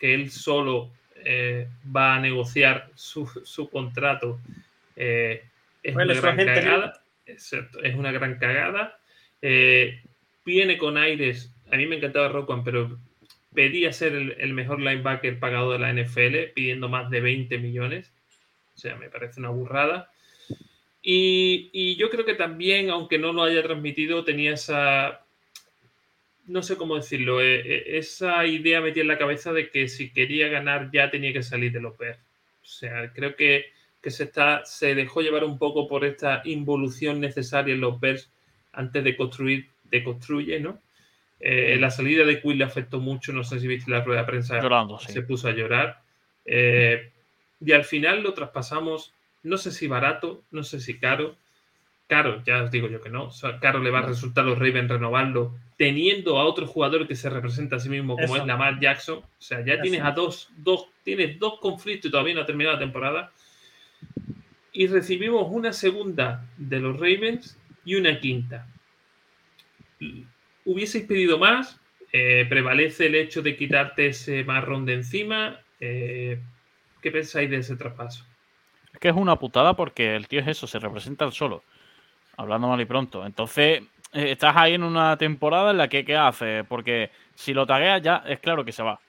que 0.00 0.14
él 0.14 0.30
solo 0.32 0.90
eh, 1.24 1.68
va 1.94 2.16
a 2.16 2.20
negociar 2.20 2.90
su, 2.96 3.28
contrato, 3.70 4.40
eh, 4.96 5.44
es, 5.84 5.94
una 5.94 6.14
gran 6.14 6.36
cagada, 6.36 7.02
es, 7.24 7.52
una 7.94 8.10
gran 8.10 8.38
cagada. 8.38 8.98
viene 10.44 10.78
con 10.78 10.98
aires, 10.98 11.54
a 11.70 11.76
mí 11.76 11.86
me 11.86 11.96
encantaba 11.96 12.28
Rockwan, 12.28 12.64
pero 12.64 12.98
pedía 13.54 13.92
ser 13.92 14.14
el, 14.14 14.54
mejor 14.54 14.80
linebacker 14.80 15.38
pagado 15.38 15.72
de 15.72 15.78
la 15.78 15.92
NFL, 15.92 16.52
pidiendo 16.54 16.88
más 16.88 17.10
de 17.10 17.20
20 17.20 17.58
millones. 17.58 18.12
O 18.74 18.78
sea, 18.78 18.96
me 18.96 19.10
parece 19.10 19.40
una 19.40 19.50
burrada. 19.50 20.10
Y, 21.02 21.96
yo 21.96 22.10
creo 22.10 22.24
que 22.24 22.34
también, 22.34 22.90
aunque 22.90 23.18
no 23.18 23.32
lo 23.32 23.42
haya 23.42 23.62
transmitido, 23.62 24.24
tenía 24.24 24.54
esa, 24.54 25.24
no 26.46 26.62
sé 26.62 26.76
cómo 26.76 26.96
decirlo, 26.96 27.40
eh, 27.40 27.60
eh, 27.60 27.98
esa 27.98 28.46
idea 28.46 28.80
metida 28.80 29.02
en 29.02 29.08
la 29.08 29.18
cabeza 29.18 29.52
de 29.52 29.70
que 29.70 29.88
si 29.88 30.10
quería 30.10 30.48
ganar 30.48 30.90
ya 30.92 31.10
tenía 31.10 31.32
que 31.32 31.42
salir 31.42 31.72
de 31.72 31.80
los 31.80 31.96
Bears. 31.96 32.18
O 32.62 32.66
sea, 32.66 33.12
creo 33.12 33.34
que, 33.36 33.66
se, 34.04 34.24
está, 34.24 34.64
se 34.64 34.94
dejó 34.94 35.22
llevar 35.22 35.44
un 35.44 35.58
poco 35.58 35.88
por 35.88 36.04
esta 36.04 36.42
involución 36.44 37.20
necesaria 37.20 37.74
en 37.74 37.80
los 37.80 37.98
Bears 38.00 38.30
antes 38.72 39.02
de 39.02 39.16
construir, 39.16 39.68
de 39.84 40.04
construye, 40.04 40.60
¿no? 40.60 40.80
Eh, 41.40 41.78
la 41.80 41.90
salida 41.90 42.24
de 42.24 42.40
Quill 42.40 42.58
le 42.58 42.64
afectó 42.64 43.00
mucho, 43.00 43.32
no 43.32 43.44
sé 43.44 43.60
si 43.60 43.66
viste 43.66 43.90
la 43.90 44.04
rueda 44.04 44.20
de 44.20 44.26
prensa, 44.26 44.60
se 44.98 45.22
puso 45.22 45.48
a 45.48 45.52
llorar. 45.52 46.02
y 46.46 47.72
al 47.72 47.84
final 47.84 48.22
lo 48.22 48.34
traspasamos 48.34 49.12
no 49.42 49.56
sé 49.56 49.70
si 49.70 49.86
barato, 49.86 50.42
no 50.50 50.62
sé 50.62 50.80
si 50.80 50.98
caro. 50.98 51.36
Caro, 52.06 52.42
ya 52.44 52.64
os 52.64 52.70
digo 52.70 52.88
yo 52.88 53.00
que 53.00 53.08
no. 53.08 53.30
caro 53.60 53.78
le 53.78 53.90
va 53.90 54.00
a 54.00 54.06
resultar 54.06 54.44
a 54.44 54.48
los 54.48 54.58
Ravens 54.58 54.90
renovarlo 54.90 55.54
teniendo 55.76 56.38
a 56.38 56.44
otro 56.44 56.66
jugador 56.66 57.06
que 57.06 57.14
se 57.14 57.30
representa 57.30 57.76
a 57.76 57.78
sí 57.78 57.88
mismo 57.88 58.16
como 58.16 58.36
es 58.36 58.44
Lamar 58.44 58.80
Jackson. 58.80 59.18
O 59.18 59.26
sea, 59.38 59.64
ya 59.64 59.80
tienes 59.80 60.02
a 60.02 60.10
dos, 60.10 60.50
dos, 60.56 60.88
tienes 61.04 61.38
dos 61.38 61.58
conflictos 61.60 62.08
y 62.08 62.12
todavía 62.12 62.34
no 62.34 62.40
ha 62.42 62.46
terminado 62.46 62.74
la 62.74 62.80
temporada. 62.80 63.32
Y 64.72 64.88
recibimos 64.88 65.46
una 65.48 65.72
segunda 65.72 66.46
de 66.58 66.80
los 66.80 66.96
Ravens 66.96 67.56
y 67.84 67.94
una 67.94 68.18
quinta. 68.20 68.66
¿Hubieseis 70.70 71.04
pedido 71.04 71.36
más? 71.36 71.80
Eh, 72.12 72.46
¿Prevalece 72.48 73.06
el 73.06 73.16
hecho 73.16 73.42
de 73.42 73.56
quitarte 73.56 74.06
ese 74.06 74.44
marrón 74.44 74.86
de 74.86 74.94
encima? 74.94 75.58
Eh, 75.80 76.38
¿Qué 77.02 77.10
pensáis 77.10 77.50
de 77.50 77.56
ese 77.56 77.74
traspaso? 77.74 78.24
Es 78.92 79.00
que 79.00 79.08
es 79.08 79.16
una 79.16 79.34
putada 79.34 79.74
porque 79.74 80.14
el 80.14 80.28
tío 80.28 80.38
es 80.38 80.46
eso, 80.46 80.68
se 80.68 80.78
representa 80.78 81.24
el 81.24 81.32
solo. 81.32 81.64
Hablando 82.36 82.68
mal 82.68 82.80
y 82.80 82.84
pronto. 82.84 83.26
Entonces, 83.26 83.82
eh, 84.12 84.30
estás 84.30 84.56
ahí 84.56 84.74
en 84.74 84.84
una 84.84 85.16
temporada 85.16 85.72
en 85.72 85.78
la 85.78 85.88
que, 85.88 86.04
¿qué 86.04 86.14
haces? 86.14 86.64
Porque 86.68 87.10
si 87.34 87.52
lo 87.52 87.66
tagueas 87.66 88.00
ya 88.00 88.22
es 88.28 88.38
claro 88.38 88.64
que 88.64 88.70
se 88.70 88.84
va. 88.84 89.00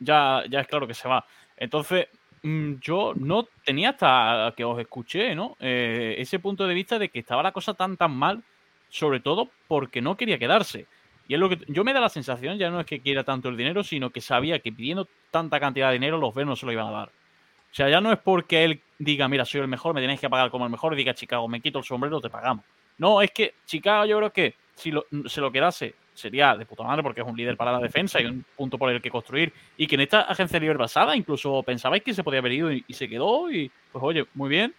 Ya, 0.00 0.44
ya 0.50 0.60
es 0.60 0.66
claro 0.66 0.86
que 0.86 0.92
se 0.92 1.08
va. 1.08 1.24
Entonces, 1.56 2.08
mm, 2.42 2.74
yo 2.82 3.14
no 3.16 3.48
tenía 3.64 3.90
hasta 3.90 4.52
que 4.54 4.62
os 4.62 4.78
escuché, 4.78 5.34
¿no? 5.34 5.56
Ese 5.58 6.38
punto 6.38 6.66
de 6.66 6.74
vista 6.74 6.98
de 6.98 7.08
que 7.08 7.20
estaba 7.20 7.42
la 7.42 7.52
cosa 7.52 7.72
tan, 7.72 7.96
tan 7.96 8.14
mal, 8.14 8.42
sobre 8.90 9.20
todo 9.20 9.48
porque 9.68 10.02
no 10.02 10.14
quería 10.14 10.38
quedarse. 10.38 10.86
Y 11.28 11.34
es 11.34 11.40
lo 11.40 11.50
que 11.50 11.58
yo 11.68 11.84
me 11.84 11.92
da 11.92 12.00
la 12.00 12.08
sensación, 12.08 12.56
ya 12.56 12.70
no 12.70 12.80
es 12.80 12.86
que 12.86 13.00
quiera 13.00 13.22
tanto 13.22 13.50
el 13.50 13.56
dinero, 13.56 13.84
sino 13.84 14.08
que 14.08 14.22
sabía 14.22 14.58
que 14.60 14.72
pidiendo 14.72 15.06
tanta 15.30 15.60
cantidad 15.60 15.88
de 15.88 15.92
dinero 15.92 16.16
los 16.16 16.34
Bears 16.34 16.48
no 16.48 16.56
se 16.56 16.64
lo 16.64 16.72
iban 16.72 16.88
a 16.88 16.90
dar. 16.90 17.08
O 17.08 17.74
sea, 17.74 17.90
ya 17.90 18.00
no 18.00 18.10
es 18.10 18.18
porque 18.18 18.64
él 18.64 18.80
diga, 18.98 19.28
mira, 19.28 19.44
soy 19.44 19.60
el 19.60 19.68
mejor, 19.68 19.94
me 19.94 20.00
tenéis 20.00 20.20
que 20.20 20.30
pagar 20.30 20.50
como 20.50 20.64
el 20.64 20.70
mejor, 20.70 20.94
y 20.94 20.96
diga, 20.96 21.12
Chicago, 21.12 21.46
me 21.46 21.60
quito 21.60 21.78
el 21.78 21.84
sombrero, 21.84 22.18
te 22.18 22.30
pagamos. 22.30 22.64
No, 22.96 23.20
es 23.20 23.30
que 23.30 23.54
Chicago 23.66 24.06
yo 24.06 24.16
creo 24.16 24.32
que 24.32 24.54
si 24.74 24.90
se 25.26 25.40
lo 25.40 25.52
quedase 25.52 25.94
sería 26.14 26.56
de 26.56 26.66
puta 26.66 26.82
madre 26.82 27.02
porque 27.02 27.20
es 27.20 27.26
un 27.26 27.36
líder 27.36 27.56
para 27.56 27.72
la 27.72 27.78
defensa 27.78 28.20
y 28.20 28.26
un 28.26 28.44
punto 28.56 28.76
por 28.76 28.90
el 28.90 29.00
que 29.00 29.10
construir. 29.10 29.52
Y 29.76 29.86
que 29.86 29.94
en 29.94 30.00
esta 30.00 30.22
agencia 30.22 30.58
libre 30.58 30.76
basada 30.76 31.14
incluso 31.14 31.62
pensabais 31.62 32.02
que 32.02 32.14
se 32.14 32.24
podía 32.24 32.40
haber 32.40 32.52
ido 32.52 32.72
y, 32.72 32.84
se 32.90 33.08
quedó 33.08 33.50
y 33.50 33.70
pues 33.92 34.02
oye, 34.02 34.26
muy 34.34 34.48
bien. 34.48 34.74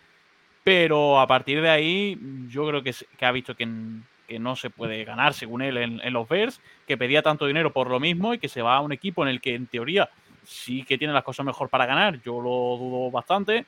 Pero 0.64 1.20
a 1.20 1.28
partir 1.28 1.62
de 1.62 1.70
ahí 1.70 2.20
yo 2.50 2.68
creo 2.68 2.84
que, 2.84 2.94
que 3.18 3.26
ha 3.26 3.32
visto 3.32 3.56
que, 3.56 3.66
que, 4.30 4.40
no 4.40 4.56
se 4.56 4.70
puede 4.70 5.04
ganar 5.04 5.34
según 5.34 5.62
él 5.62 5.78
en, 5.78 6.14
los 6.14 6.28
Bears, 6.28 6.62
que 6.88 6.98
pedía 6.98 7.22
tanto 7.22 7.46
dinero 7.46 7.74
por 7.74 7.90
lo 7.90 8.00
mismo 8.00 8.34
y 8.34 8.40
que 8.40 8.48
se 8.48 8.62
va 8.62 8.76
a 8.76 8.82
un 8.82 8.92
equipo 8.92 9.24
en 9.24 9.30
el 9.30 9.42
que 9.42 9.56
en 9.56 9.68
teoría 9.68 10.10
sí 10.46 10.84
que 10.84 10.98
tiene 10.98 11.14
las 11.14 11.24
cosas 11.24 11.46
mejor 11.46 11.70
para 11.70 11.86
ganar, 11.86 12.22
yo 12.22 12.40
lo 12.42 12.78
dudo 12.78 13.12
bastante. 13.12 13.66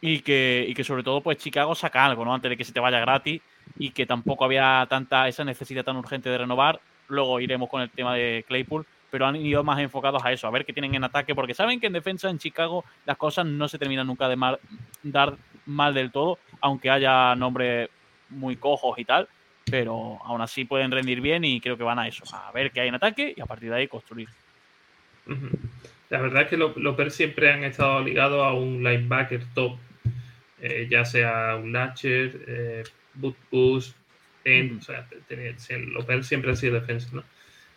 y 0.00 0.20
que, 0.20 0.64
y 0.68 0.74
que 0.74 0.84
sobre 0.84 1.02
todo 1.02 1.20
pues 1.20 1.38
Chicago 1.38 1.74
saca 1.74 2.04
algo, 2.04 2.24
¿no? 2.24 2.34
Antes 2.34 2.50
de 2.50 2.56
que 2.56 2.64
se 2.64 2.72
te 2.72 2.80
vaya 2.80 2.98
gratis 3.00 3.40
y 3.78 3.90
que 3.90 4.06
tampoco 4.06 4.44
había 4.44 4.86
tanta 4.88 5.28
esa 5.28 5.44
necesidad 5.44 5.84
tan 5.84 5.96
urgente 5.96 6.28
de 6.28 6.38
renovar. 6.38 6.80
Luego 7.08 7.40
iremos 7.40 7.68
con 7.68 7.82
el 7.82 7.90
tema 7.90 8.14
de 8.14 8.44
Claypool, 8.48 8.86
pero 9.12 9.26
han 9.26 9.36
ido 9.36 9.62
más 9.62 9.78
enfocados 9.78 10.24
a 10.24 10.32
eso, 10.32 10.46
a 10.46 10.50
ver 10.50 10.64
qué 10.64 10.72
tienen 10.72 10.94
en 10.94 11.04
ataque, 11.04 11.34
porque 11.34 11.52
saben 11.52 11.78
que 11.78 11.86
en 11.86 11.92
defensa 11.92 12.30
en 12.30 12.38
Chicago 12.38 12.82
las 13.04 13.18
cosas 13.18 13.44
no 13.44 13.68
se 13.68 13.78
terminan 13.78 14.06
nunca 14.06 14.26
de 14.26 14.38
dar 15.02 15.36
mal 15.66 15.92
del 15.92 16.10
todo, 16.10 16.38
aunque 16.62 16.90
haya 16.90 17.34
nombres 17.34 17.90
muy 18.30 18.56
cojos 18.56 18.98
y 18.98 19.04
tal, 19.04 19.28
pero 19.72 20.18
aún 20.22 20.42
así 20.42 20.66
pueden 20.66 20.90
rendir 20.90 21.22
bien 21.22 21.46
y 21.46 21.58
creo 21.58 21.78
que 21.78 21.82
van 21.82 21.98
a 21.98 22.06
eso, 22.06 22.24
a 22.36 22.52
ver 22.52 22.70
qué 22.72 22.82
hay 22.82 22.88
en 22.88 22.94
ataque 22.94 23.32
y 23.34 23.40
a 23.40 23.46
partir 23.46 23.70
de 23.70 23.76
ahí 23.76 23.88
construir. 23.88 24.28
La 26.10 26.20
verdad 26.20 26.42
es 26.42 26.48
que 26.48 26.58
los, 26.58 26.76
los 26.76 27.14
siempre 27.14 27.50
han 27.50 27.64
estado 27.64 28.02
ligados 28.02 28.44
a 28.44 28.52
un 28.52 28.84
linebacker 28.84 29.42
top 29.54 29.78
eh, 30.60 30.86
ya 30.90 31.06
sea 31.06 31.56
un 31.56 31.72
Latcher, 31.72 32.44
eh, 32.46 32.82
Boot 33.14 33.34
Boost, 33.50 33.96
o 34.44 34.82
sea, 34.82 35.08
Lopez 35.94 36.26
siempre 36.26 36.52
ha 36.52 36.56
sido 36.56 36.74
defensa, 36.74 37.08
¿no? 37.14 37.24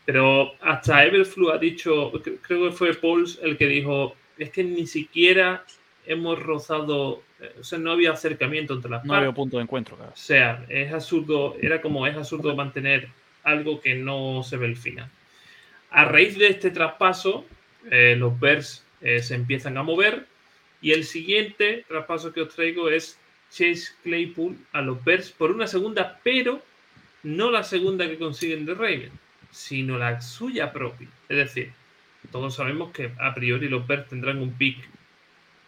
Pero 0.03 0.51
hasta 0.61 1.05
Everflu 1.05 1.49
ha 1.51 1.57
dicho, 1.57 2.11
creo 2.41 2.69
que 2.69 2.71
fue 2.75 2.93
Pauls 2.93 3.39
el 3.41 3.55
que 3.55 3.67
dijo, 3.67 4.17
es 4.37 4.49
que 4.49 4.65
ni 4.65 4.85
siquiera 4.85 5.63
hemos 6.07 6.41
rozado, 6.41 7.21
eh, 7.39 7.55
o 7.59 7.63
sea, 7.63 7.79
no 7.79 7.91
había 7.91 8.11
acercamiento 8.11 8.73
entre 8.73 8.91
las 8.91 9.05
No 9.05 9.13
había 9.13 9.31
punto 9.31 9.57
de 9.57 9.63
encuentro, 9.63 9.95
claro. 9.95 10.11
O 10.11 10.17
sea, 10.17 10.65
es 10.69 10.93
absurdo, 10.93 11.55
era 11.61 11.81
como 11.81 12.05
es 12.07 12.15
absurdo 12.15 12.55
mantener 12.55 13.09
algo 13.43 13.79
que 13.81 13.95
no 13.95 14.43
se 14.43 14.57
ve 14.57 14.67
el 14.67 14.77
final. 14.77 15.09
A 15.91 16.05
raíz 16.05 16.37
de 16.37 16.47
este 16.47 16.71
traspaso, 16.71 17.45
los 17.83 18.39
Bears 18.39 18.83
se 18.99 19.35
empiezan 19.35 19.77
a 19.77 19.83
mover 19.83 20.25
y 20.81 20.91
el 20.91 21.03
siguiente 21.03 21.85
traspaso 21.87 22.33
que 22.33 22.41
os 22.41 22.53
traigo 22.53 22.89
es 22.89 23.19
Chase 23.49 23.93
Claypool 24.03 24.57
a 24.73 24.81
los 24.81 25.03
Bears 25.03 25.31
por 25.31 25.51
una 25.51 25.67
segunda, 25.67 26.19
pero 26.23 26.61
no 27.23 27.51
la 27.51 27.63
segunda 27.63 28.07
que 28.07 28.17
consiguen 28.17 28.65
de 28.65 28.73
Raven, 28.73 29.11
sino 29.51 29.97
la 29.97 30.21
suya 30.21 30.73
propia. 30.73 31.07
Es 31.29 31.37
decir, 31.37 31.71
todos 32.31 32.55
sabemos 32.55 32.91
que 32.91 33.11
a 33.19 33.33
priori 33.33 33.69
los 33.69 33.87
Bears 33.87 34.09
tendrán 34.09 34.39
un 34.41 34.51
pick 34.53 34.77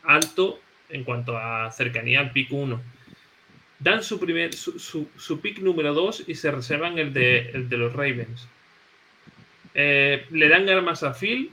alto 0.03 0.59
en 0.89 1.03
cuanto 1.03 1.37
a 1.37 1.71
cercanía 1.71 2.19
al 2.19 2.31
pick 2.31 2.51
1. 2.51 2.81
Dan 3.79 4.03
su, 4.03 4.19
primer, 4.19 4.53
su, 4.53 5.39
pick 5.41 5.59
número 5.59 5.93
2 5.93 6.23
y 6.27 6.35
se 6.35 6.51
reservan 6.51 6.97
el 6.97 7.13
de, 7.13 7.51
el 7.51 7.69
de 7.69 7.77
los 7.77 7.93
Ravens. 7.93 8.47
Eh, 9.75 10.25
le 10.31 10.49
dan 10.49 10.67
armas 10.69 11.03
a 11.03 11.13
Phil 11.13 11.51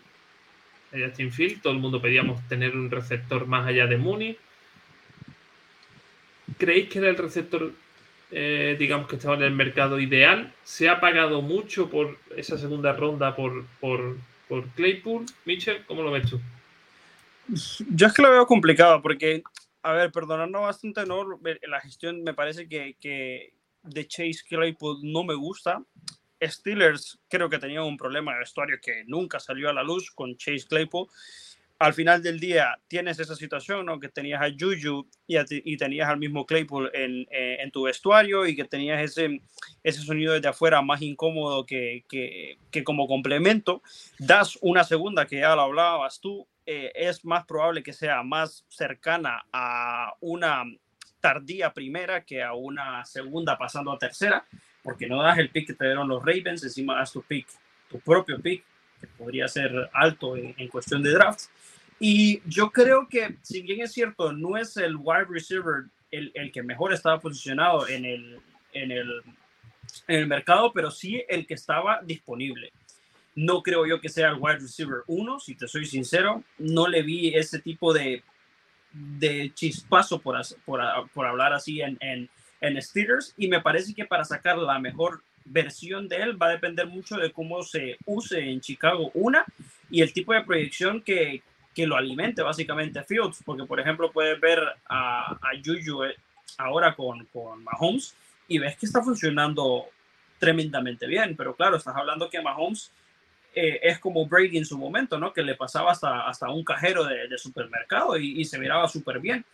Justin 0.99 1.33
Field. 1.33 1.63
Todo 1.63 1.73
el 1.73 1.79
mundo 1.79 2.01
pedíamos 2.01 2.47
tener 2.49 2.75
un 2.75 2.91
receptor 2.91 3.47
más 3.47 3.67
allá 3.67 3.87
de 3.87 3.97
Mooney. 3.97 4.39
¿Creéis 6.59 6.89
que 6.89 6.99
era 6.99 7.09
el 7.09 7.17
receptor, 7.17 7.73
eh, 8.31 8.77
digamos, 8.79 9.09
que 9.09 9.17
estaba 9.17 9.35
en 9.35 9.43
el 9.43 9.53
mercado 9.53 9.99
ideal? 9.99 10.53
¿Se 10.63 10.89
ha 10.89 11.01
pagado 11.01 11.43
mucho 11.43 11.91
por 11.91 12.19
esa 12.37 12.59
segunda 12.59 12.93
ronda 12.93 13.35
por, 13.35 13.65
por, 13.81 14.17
Claypool? 14.77 15.27
Mitchell, 15.45 15.85
¿cómo 15.87 16.03
lo 16.03 16.13
ves 16.13 16.31
tú? 16.31 16.41
Yo 17.91 18.07
es 18.07 18.13
que 18.13 18.23
lo 18.23 18.31
veo 18.31 18.47
complicado 18.47 19.03
porque, 19.03 19.43
a 19.83 19.93
ver, 19.93 20.13
perdonando 20.13 20.61
bastante, 20.61 21.05
¿no? 21.07 21.41
la 21.67 21.81
gestión 21.81 22.23
me 22.23 22.35
parece 22.35 22.69
que, 22.69 22.97
que 23.01 23.55
de 23.83 24.09
Chase 24.09 24.43
Claypool 24.49 25.01
no 25.03 25.25
me 25.25 25.35
gusta. 25.35 25.83
Steelers 26.43 27.19
creo 27.29 27.49
que 27.49 27.59
tenía 27.59 27.83
un 27.83 27.97
problema 27.97 28.33
de 28.33 28.41
vestuario 28.41 28.79
que 28.83 29.05
nunca 29.07 29.39
salió 29.41 29.71
a 29.71 29.73
la 29.73 29.83
luz 29.83 30.11
con 30.11 30.37
Chase 30.37 30.67
Claypool. 30.69 31.07
Al 31.79 31.93
final 31.93 32.23
del 32.23 32.39
día 32.39 32.79
tienes 32.87 33.19
esa 33.19 33.35
situación, 33.35 33.87
¿no? 33.87 33.99
Que 33.99 34.09
tenías 34.09 34.41
a 34.41 34.49
Juju 34.49 35.07
y, 35.27 35.77
tenías 35.77 36.09
al 36.09 36.19
mismo 36.19 36.47
Claypool 36.47 36.91
en, 36.95 37.27
eh, 37.31 37.59
en, 37.61 37.71
tu 37.73 37.83
vestuario 37.83 38.47
y 38.47 38.55
que 38.55 38.65
tenías 38.65 39.03
ese, 39.03 39.41
ese 39.83 40.01
sonido 40.01 40.35
desde 40.35 40.49
afuera 40.49 40.83
más 40.83 41.03
incómodo 41.03 41.67
que, 41.67 42.05
que, 42.09 42.59
que 42.71 42.85
como 42.85 43.09
complemento. 43.09 43.83
Das 44.19 44.57
una 44.63 44.85
segunda, 44.85 45.27
que 45.27 45.41
ya 45.41 45.57
lo 45.57 45.63
hablabas 45.63 46.21
tú, 46.21 46.47
eh, 46.67 46.93
es 46.95 47.25
más 47.25 47.45
probable 47.45 47.83
que 47.83 47.93
sea 47.93 48.23
más 48.23 48.65
cercana 48.69 49.45
a 49.53 50.15
una 50.21 50.65
tardía 51.21 51.73
primera 51.73 52.25
que 52.25 52.43
a 52.43 52.53
una 52.53 53.05
segunda 53.05 53.57
pasando 53.57 53.93
a 53.93 53.99
tercera 53.99 54.45
porque 54.85 55.07
no 55.09 55.23
das 55.23 55.39
el 55.39 55.49
pick 55.49 55.69
que 55.69 55.75
te 55.75 55.87
dieron 55.87 56.07
los 56.07 56.23
Ravens, 56.23 56.63
encima 56.63 56.99
das 56.99 57.11
tu 57.11 57.23
pick, 57.23 57.49
tu 57.89 57.99
propio 58.01 58.39
pick, 58.39 58.63
que 59.01 59.07
podría 59.07 59.49
ser 59.49 59.73
alto 59.93 60.37
en, 60.37 60.69
cuestión 60.69 61.03
de 61.03 61.11
draft. 61.11 61.47
Y 61.99 62.43
yo 62.47 62.71
creo 62.71 63.09
que, 63.09 63.39
si 63.41 63.63
bien 63.63 63.81
es 63.81 63.93
cierto, 63.93 64.33
no 64.33 64.59
es 64.59 64.77
el 64.77 64.95
wide 64.97 65.25
receiver 65.29 65.87
el, 66.11 66.31
el 66.35 66.53
que 66.53 66.63
mejor 66.63 66.93
estaba 66.93 67.19
posicionado 67.19 67.89
en 67.89 68.05
el, 68.05 68.41
en, 68.75 68.93
el, 68.93 69.23
en 70.07 70.17
el 70.17 70.27
mercado, 70.27 70.71
pero 70.73 70.91
sí 70.91 71.25
el 71.29 71.47
que 71.47 71.55
estaba 71.55 72.01
disponible. 72.03 72.71
No 73.35 73.63
creo 73.63 73.87
yo 73.87 74.01
que 74.01 74.09
sea 74.09 74.29
el 74.29 74.37
wide 74.39 74.59
receiver 74.59 75.03
uno, 75.07 75.41
si 75.41 75.55
te 75.55 75.67
soy 75.67 75.85
sincero. 75.87 76.45
No 76.59 76.87
le 76.87 77.03
vi 77.03 77.35
ese 77.35 77.59
tipo 77.59 77.93
de, 77.93 78.23
de 78.93 79.53
chispazo, 79.55 80.21
por, 80.21 80.41
por, 80.65 80.81
por 81.13 81.27
hablar 81.27 81.53
así, 81.53 81.81
en, 81.81 81.99
en, 82.01 82.29
en 82.61 82.81
Steelers 82.81 83.35
y 83.37 83.49
me 83.49 83.61
parece 83.61 83.95
que 83.95 84.05
para 84.05 84.25
sacar 84.25 84.57
la 84.59 84.79
mejor 84.79 85.23
versión 85.45 86.09
de 86.09 86.17
él 86.17 86.41
va 86.41 86.47
a 86.47 86.53
depender 86.53 86.87
mucho 86.87 87.17
de 87.17 87.31
cómo 87.31 87.63
se 87.63 87.99
use 88.07 88.41
en 88.41 88.61
Chicago 88.61 89.11
una 89.15 89.45
y 89.91 90.01
el 90.01 90.13
tipo 90.13 90.33
de 90.33 90.43
proyección 90.43 91.03
que, 91.03 91.43
que 91.75 91.87
lo 91.87 91.97
alimente 91.97 92.43
básicamente 92.43 93.05
Fields, 93.05 93.43
porque 93.45 93.67
por 93.67 93.81
ejemplo 93.81 94.11
puedes 94.11 94.41
ver 94.41 94.61
a, 94.89 95.33
a 95.33 95.51
Juju 95.63 96.05
eh, 96.05 96.17
ahora 96.57 96.95
con, 96.95 97.27
con 97.27 97.63
Mahomes 97.63 98.15
y 98.49 98.59
ves 98.59 98.77
que 98.77 98.87
está 98.87 99.03
funcionando 99.03 99.87
tremendamente 100.39 101.07
bien, 101.07 101.37
pero 101.37 101.55
claro, 101.55 101.77
estás 101.77 101.97
hablando 101.97 102.31
que 102.31 102.41
Mahomes 102.41 102.91
eh, 103.55 103.81
es 103.83 103.99
como 103.99 104.27
Brady 104.27 104.59
en 104.59 104.65
su 104.65 104.77
momento, 104.77 105.19
¿no? 105.19 105.33
Que 105.33 105.43
le 105.43 105.55
pasaba 105.55 105.93
hasta, 105.93 106.29
hasta 106.29 106.51
un 106.51 106.65
cajero 106.65 107.05
de, 107.05 107.39
supermercado 107.39 108.17
y, 108.17 108.45
se 108.45 108.59
miraba 108.59 108.89
súper 108.89 109.21
bien. 109.21 109.45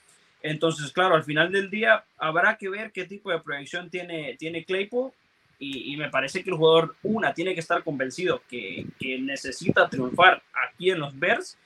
Entonces, 0.42 0.90
claro, 0.92 1.14
al 1.14 1.24
final 1.24 1.52
del 1.52 1.68
día 1.68 2.04
habrá 2.16 2.56
que 2.56 2.70
ver 2.70 2.92
qué 2.92 3.04
tipo 3.04 3.30
de 3.30 3.40
proyección 3.40 3.90
tiene, 3.90 4.36
tiene 4.38 4.64
Claypool 4.64 5.12
y, 5.58 5.94
me 5.98 6.08
parece 6.08 6.42
que 6.42 6.48
el 6.48 6.56
jugador, 6.56 6.96
una, 7.02 7.34
tiene 7.34 7.52
que 7.52 7.60
estar 7.60 7.84
convencido 7.84 8.42
que, 8.48 8.86
necesita 9.20 9.88
triunfar 9.88 10.42
aquí 10.68 10.90
en 10.90 11.00
los 11.00 11.18
Bears, 11.18 11.58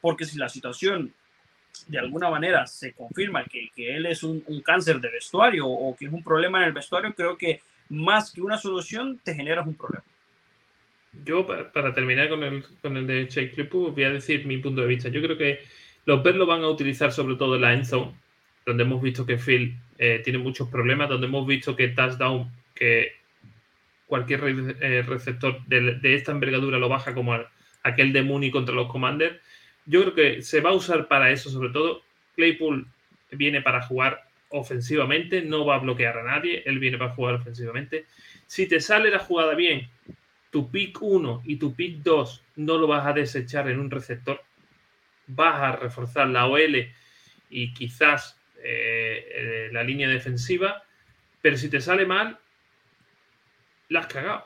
porque 0.00 0.24
si 0.24 0.36
la 0.36 0.48
situación 0.48 1.14
de 1.86 1.98
alguna 1.98 2.30
manera 2.30 2.66
se 2.66 2.92
confirma 2.92 3.44
que, 3.44 3.70
él 3.76 4.06
es 4.06 4.24
un, 4.24 4.42
cáncer 4.64 5.00
de 5.00 5.10
vestuario 5.10 5.68
o 5.68 5.94
que 5.94 6.06
es 6.06 6.12
un 6.12 6.24
problema 6.24 6.58
en 6.58 6.64
el 6.64 6.72
vestuario, 6.72 7.14
creo 7.14 7.38
que 7.38 7.60
más 7.88 8.32
que 8.32 8.42
una 8.42 8.58
solución 8.58 9.20
te 9.22 9.34
generas 9.34 9.64
un 9.64 9.74
problema. 9.74 10.04
Yo, 11.24 11.46
para, 11.46 11.92
terminar 11.94 12.28
con 12.28 12.42
el, 12.42 12.64
con 12.82 12.96
el 12.96 13.06
de 13.06 13.28
Chase 13.28 13.50
Claypool, 13.50 13.92
voy 13.92 14.04
a 14.04 14.10
decir 14.10 14.46
mi 14.46 14.58
punto 14.58 14.82
de 14.82 14.86
vista. 14.86 15.08
Yo 15.08 15.22
creo 15.22 15.36
que 15.36 15.60
los 16.04 16.22
Bears 16.22 16.38
lo 16.38 16.46
van 16.46 16.62
a 16.62 16.68
utilizar 16.68 17.12
sobre 17.12 17.36
todo 17.36 17.56
en 17.56 17.62
la 17.62 17.72
endzone, 17.74 18.14
donde 18.64 18.84
hemos 18.84 19.02
visto 19.02 19.26
que 19.26 19.38
Phil 19.38 19.76
eh, 19.98 20.20
tiene 20.22 20.38
muchos 20.38 20.68
problemas, 20.68 21.08
donde 21.08 21.26
hemos 21.26 21.46
visto 21.46 21.74
que 21.74 21.88
touchdown, 21.88 22.50
que 22.74 23.12
cualquier 24.06 24.40
eh, 24.80 25.02
receptor 25.02 25.64
de, 25.66 25.98
esta 26.14 26.32
envergadura 26.32 26.78
lo 26.78 26.88
baja 26.88 27.12
como 27.12 27.36
aquel 27.82 28.12
de 28.12 28.22
Mooney 28.22 28.50
contra 28.50 28.74
los 28.74 28.90
Commanders. 28.90 29.40
Yo 29.84 30.02
creo 30.02 30.14
que 30.14 30.42
se 30.42 30.60
va 30.60 30.70
a 30.70 30.74
usar 30.74 31.08
para 31.08 31.30
eso, 31.30 31.50
sobre 31.50 31.70
todo. 31.70 32.02
Claypool 32.34 32.86
viene 33.32 33.62
para 33.62 33.82
jugar 33.82 34.26
ofensivamente, 34.50 35.42
no 35.42 35.64
va 35.64 35.76
a 35.76 35.80
bloquear 35.80 36.18
a 36.18 36.24
nadie, 36.24 36.62
él 36.66 36.78
viene 36.78 36.98
para 36.98 37.12
jugar 37.12 37.34
ofensivamente. 37.34 38.06
Si 38.46 38.68
te 38.68 38.80
sale 38.80 39.10
la 39.10 39.18
jugada 39.18 39.54
bien, 39.54 39.88
tu 40.50 40.70
pick 40.70 41.00
1 41.00 41.42
y 41.44 41.56
tu 41.56 41.74
pick 41.74 42.02
2 42.02 42.42
no 42.56 42.78
lo 42.78 42.86
vas 42.86 43.06
a 43.06 43.12
desechar 43.12 43.68
en 43.68 43.78
un 43.78 43.90
receptor, 43.90 44.42
vas 45.26 45.60
a 45.62 45.76
reforzar 45.76 46.28
la 46.28 46.46
OL 46.46 46.88
y 47.50 47.74
quizás 47.74 48.38
eh, 48.62 49.28
eh, 49.30 49.68
la 49.72 49.82
línea 49.82 50.08
defensiva, 50.08 50.82
pero 51.42 51.56
si 51.56 51.68
te 51.68 51.80
sale 51.80 52.06
mal, 52.06 52.38
la 53.88 54.00
has 54.00 54.06
cagado. 54.06 54.44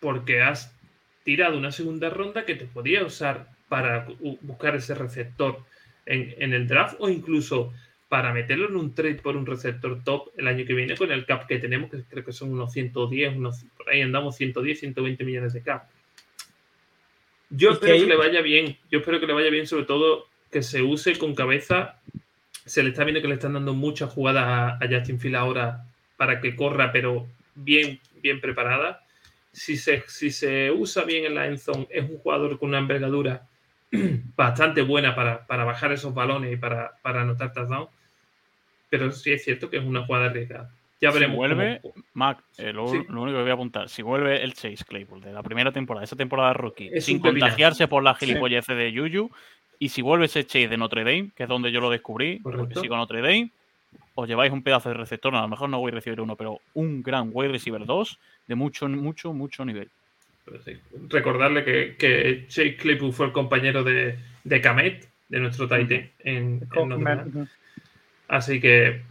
Porque 0.00 0.42
has 0.42 0.74
tirado 1.22 1.56
una 1.56 1.70
segunda 1.70 2.10
ronda 2.10 2.44
que 2.44 2.56
te 2.56 2.66
podía 2.66 3.04
usar 3.04 3.46
para 3.68 4.06
buscar 4.40 4.74
ese 4.76 4.94
receptor 4.94 5.64
en, 6.06 6.52
el 6.52 6.66
draft 6.66 6.96
o 6.98 7.08
incluso 7.08 7.72
para 8.12 8.34
meterlo 8.34 8.68
en 8.68 8.76
un 8.76 8.94
trade 8.94 9.14
por 9.14 9.38
un 9.38 9.46
receptor 9.46 10.04
top 10.04 10.32
el 10.36 10.46
año 10.46 10.66
que 10.66 10.74
viene 10.74 10.98
con 10.98 11.10
el 11.10 11.24
cap 11.24 11.46
que 11.46 11.58
tenemos, 11.58 11.90
que 11.90 12.02
creo 12.02 12.22
que 12.22 12.32
son 12.34 12.52
unos 12.52 12.70
110, 12.70 13.36
unos, 13.36 13.64
por 13.74 13.88
ahí 13.88 14.02
andamos 14.02 14.36
110, 14.36 14.80
120 14.80 15.24
millones 15.24 15.54
de 15.54 15.62
cap. 15.62 15.88
Yo 17.48 17.70
espero 17.70 17.94
que, 17.94 18.04
le 18.04 18.16
vaya 18.16 18.42
bien. 18.42 18.76
Yo 18.90 18.98
espero 18.98 19.18
que 19.18 19.26
le 19.26 19.32
vaya 19.32 19.48
bien, 19.48 19.66
sobre 19.66 19.86
todo 19.86 20.26
que 20.50 20.62
se 20.62 20.82
use 20.82 21.16
con 21.16 21.34
cabeza. 21.34 22.02
Se 22.66 22.82
le 22.82 22.90
está 22.90 23.02
viendo 23.04 23.22
que 23.22 23.28
le 23.28 23.34
están 23.36 23.54
dando 23.54 23.72
muchas 23.72 24.10
jugadas 24.10 24.44
a, 24.78 24.86
Justin 24.86 25.18
Field 25.18 25.36
ahora 25.36 25.86
para 26.18 26.38
que 26.42 26.54
corra, 26.54 26.92
pero 26.92 27.26
bien, 27.54 27.98
bien 28.22 28.42
preparada. 28.42 29.06
Si 29.52 29.78
se, 29.78 30.04
si 30.06 30.30
se 30.30 30.70
usa 30.70 31.04
bien 31.04 31.24
en 31.24 31.34
la 31.34 31.46
endzone, 31.46 31.88
es 31.88 32.10
un 32.10 32.18
jugador 32.18 32.58
con 32.58 32.68
una 32.68 32.78
envergadura 32.78 33.48
bastante 34.36 34.82
buena 34.82 35.14
para, 35.14 35.46
bajar 35.64 35.92
esos 35.92 36.12
balones 36.12 36.52
y 36.52 36.56
para, 36.58 36.98
para 37.00 37.22
anotar 37.22 37.54
touchdown. 37.54 37.88
Pero 38.92 39.10
sí 39.10 39.32
es 39.32 39.42
cierto 39.42 39.70
que 39.70 39.78
es 39.78 39.84
una 39.84 40.04
jugada 40.04 40.26
arriesgada. 40.26 40.70
Ya 41.00 41.10
veremos. 41.10 41.34
Si 41.34 41.38
vuelve, 41.38 41.80
Mac, 42.12 42.44
eh, 42.58 42.74
lo, 42.74 42.84
único 42.84 43.08
que 43.08 43.40
voy 43.40 43.50
a 43.50 43.54
apuntar, 43.54 43.88
si 43.88 44.02
vuelve 44.02 44.42
el 44.42 44.52
Chase 44.52 44.84
Claypool 44.86 45.22
de 45.22 45.32
la 45.32 45.42
primera 45.42 45.72
temporada, 45.72 46.04
esa 46.04 46.14
temporada 46.14 46.52
rookie, 46.52 47.00
sin 47.00 47.20
contagiarse 47.20 47.88
por 47.88 48.02
la 48.02 48.14
gilipollez 48.14 48.66
de 48.66 48.92
Yuyu, 48.92 49.30
y 49.78 49.88
si 49.88 50.02
vuelve 50.02 50.26
ese 50.26 50.44
Chase 50.44 50.68
de 50.68 50.76
Notre 50.76 51.04
Dame, 51.04 51.30
que 51.34 51.44
es 51.44 51.48
donde 51.48 51.72
yo 51.72 51.80
lo 51.80 51.88
descubrí, 51.88 52.38
porque 52.40 52.74
sigo 52.78 52.96
Notre 52.96 53.22
Dame, 53.22 53.50
os 54.14 54.28
lleváis 54.28 54.52
un 54.52 54.62
pedazo 54.62 54.90
de 54.90 54.94
receptor, 54.94 55.34
a 55.34 55.40
lo 55.40 55.48
mejor 55.48 55.70
no 55.70 55.80
voy 55.80 55.90
a 55.90 55.94
recibir 55.94 56.20
uno, 56.20 56.36
pero 56.36 56.60
un 56.74 57.02
gran 57.02 57.30
wide 57.32 57.50
receiver 57.50 57.86
2 57.86 58.18
de 58.48 58.54
mucho, 58.54 58.86
mucho, 58.90 59.32
mucho 59.32 59.64
nivel. 59.64 59.88
Recordarle 61.08 61.64
que, 61.64 61.96
que 61.96 62.44
Chase 62.48 62.76
Claypool 62.76 63.14
fue 63.14 63.24
el 63.24 63.32
compañero 63.32 63.82
de, 63.82 64.18
de 64.44 64.60
Kamet, 64.60 65.08
de 65.30 65.40
nuestro 65.40 65.66
Titan, 65.66 66.10
en, 66.20 66.68
en 66.74 66.88
Notre 66.88 67.16
Dame. 67.16 67.48
Así 68.28 68.60
que 68.60 69.02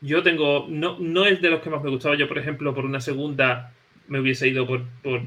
yo 0.00 0.22
tengo, 0.22 0.66
no, 0.68 0.98
no 0.98 1.26
es 1.26 1.40
de 1.40 1.50
los 1.50 1.60
que 1.60 1.70
más 1.70 1.82
me 1.82 1.90
gustaba. 1.90 2.16
Yo, 2.16 2.28
por 2.28 2.38
ejemplo, 2.38 2.74
por 2.74 2.84
una 2.84 3.00
segunda 3.00 3.72
me 4.06 4.20
hubiese 4.20 4.48
ido 4.48 4.66
por, 4.66 4.84
por 5.02 5.22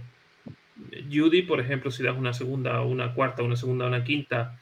Judy, 1.12 1.44
por 1.44 1.60
ejemplo, 1.60 1.92
si 1.92 2.04
das 2.04 2.18
una 2.18 2.34
segunda, 2.34 2.82
una 2.82 3.14
cuarta, 3.14 3.44
una 3.44 3.56
segunda, 3.56 3.88
una 3.88 4.04
quinta, 4.04 4.58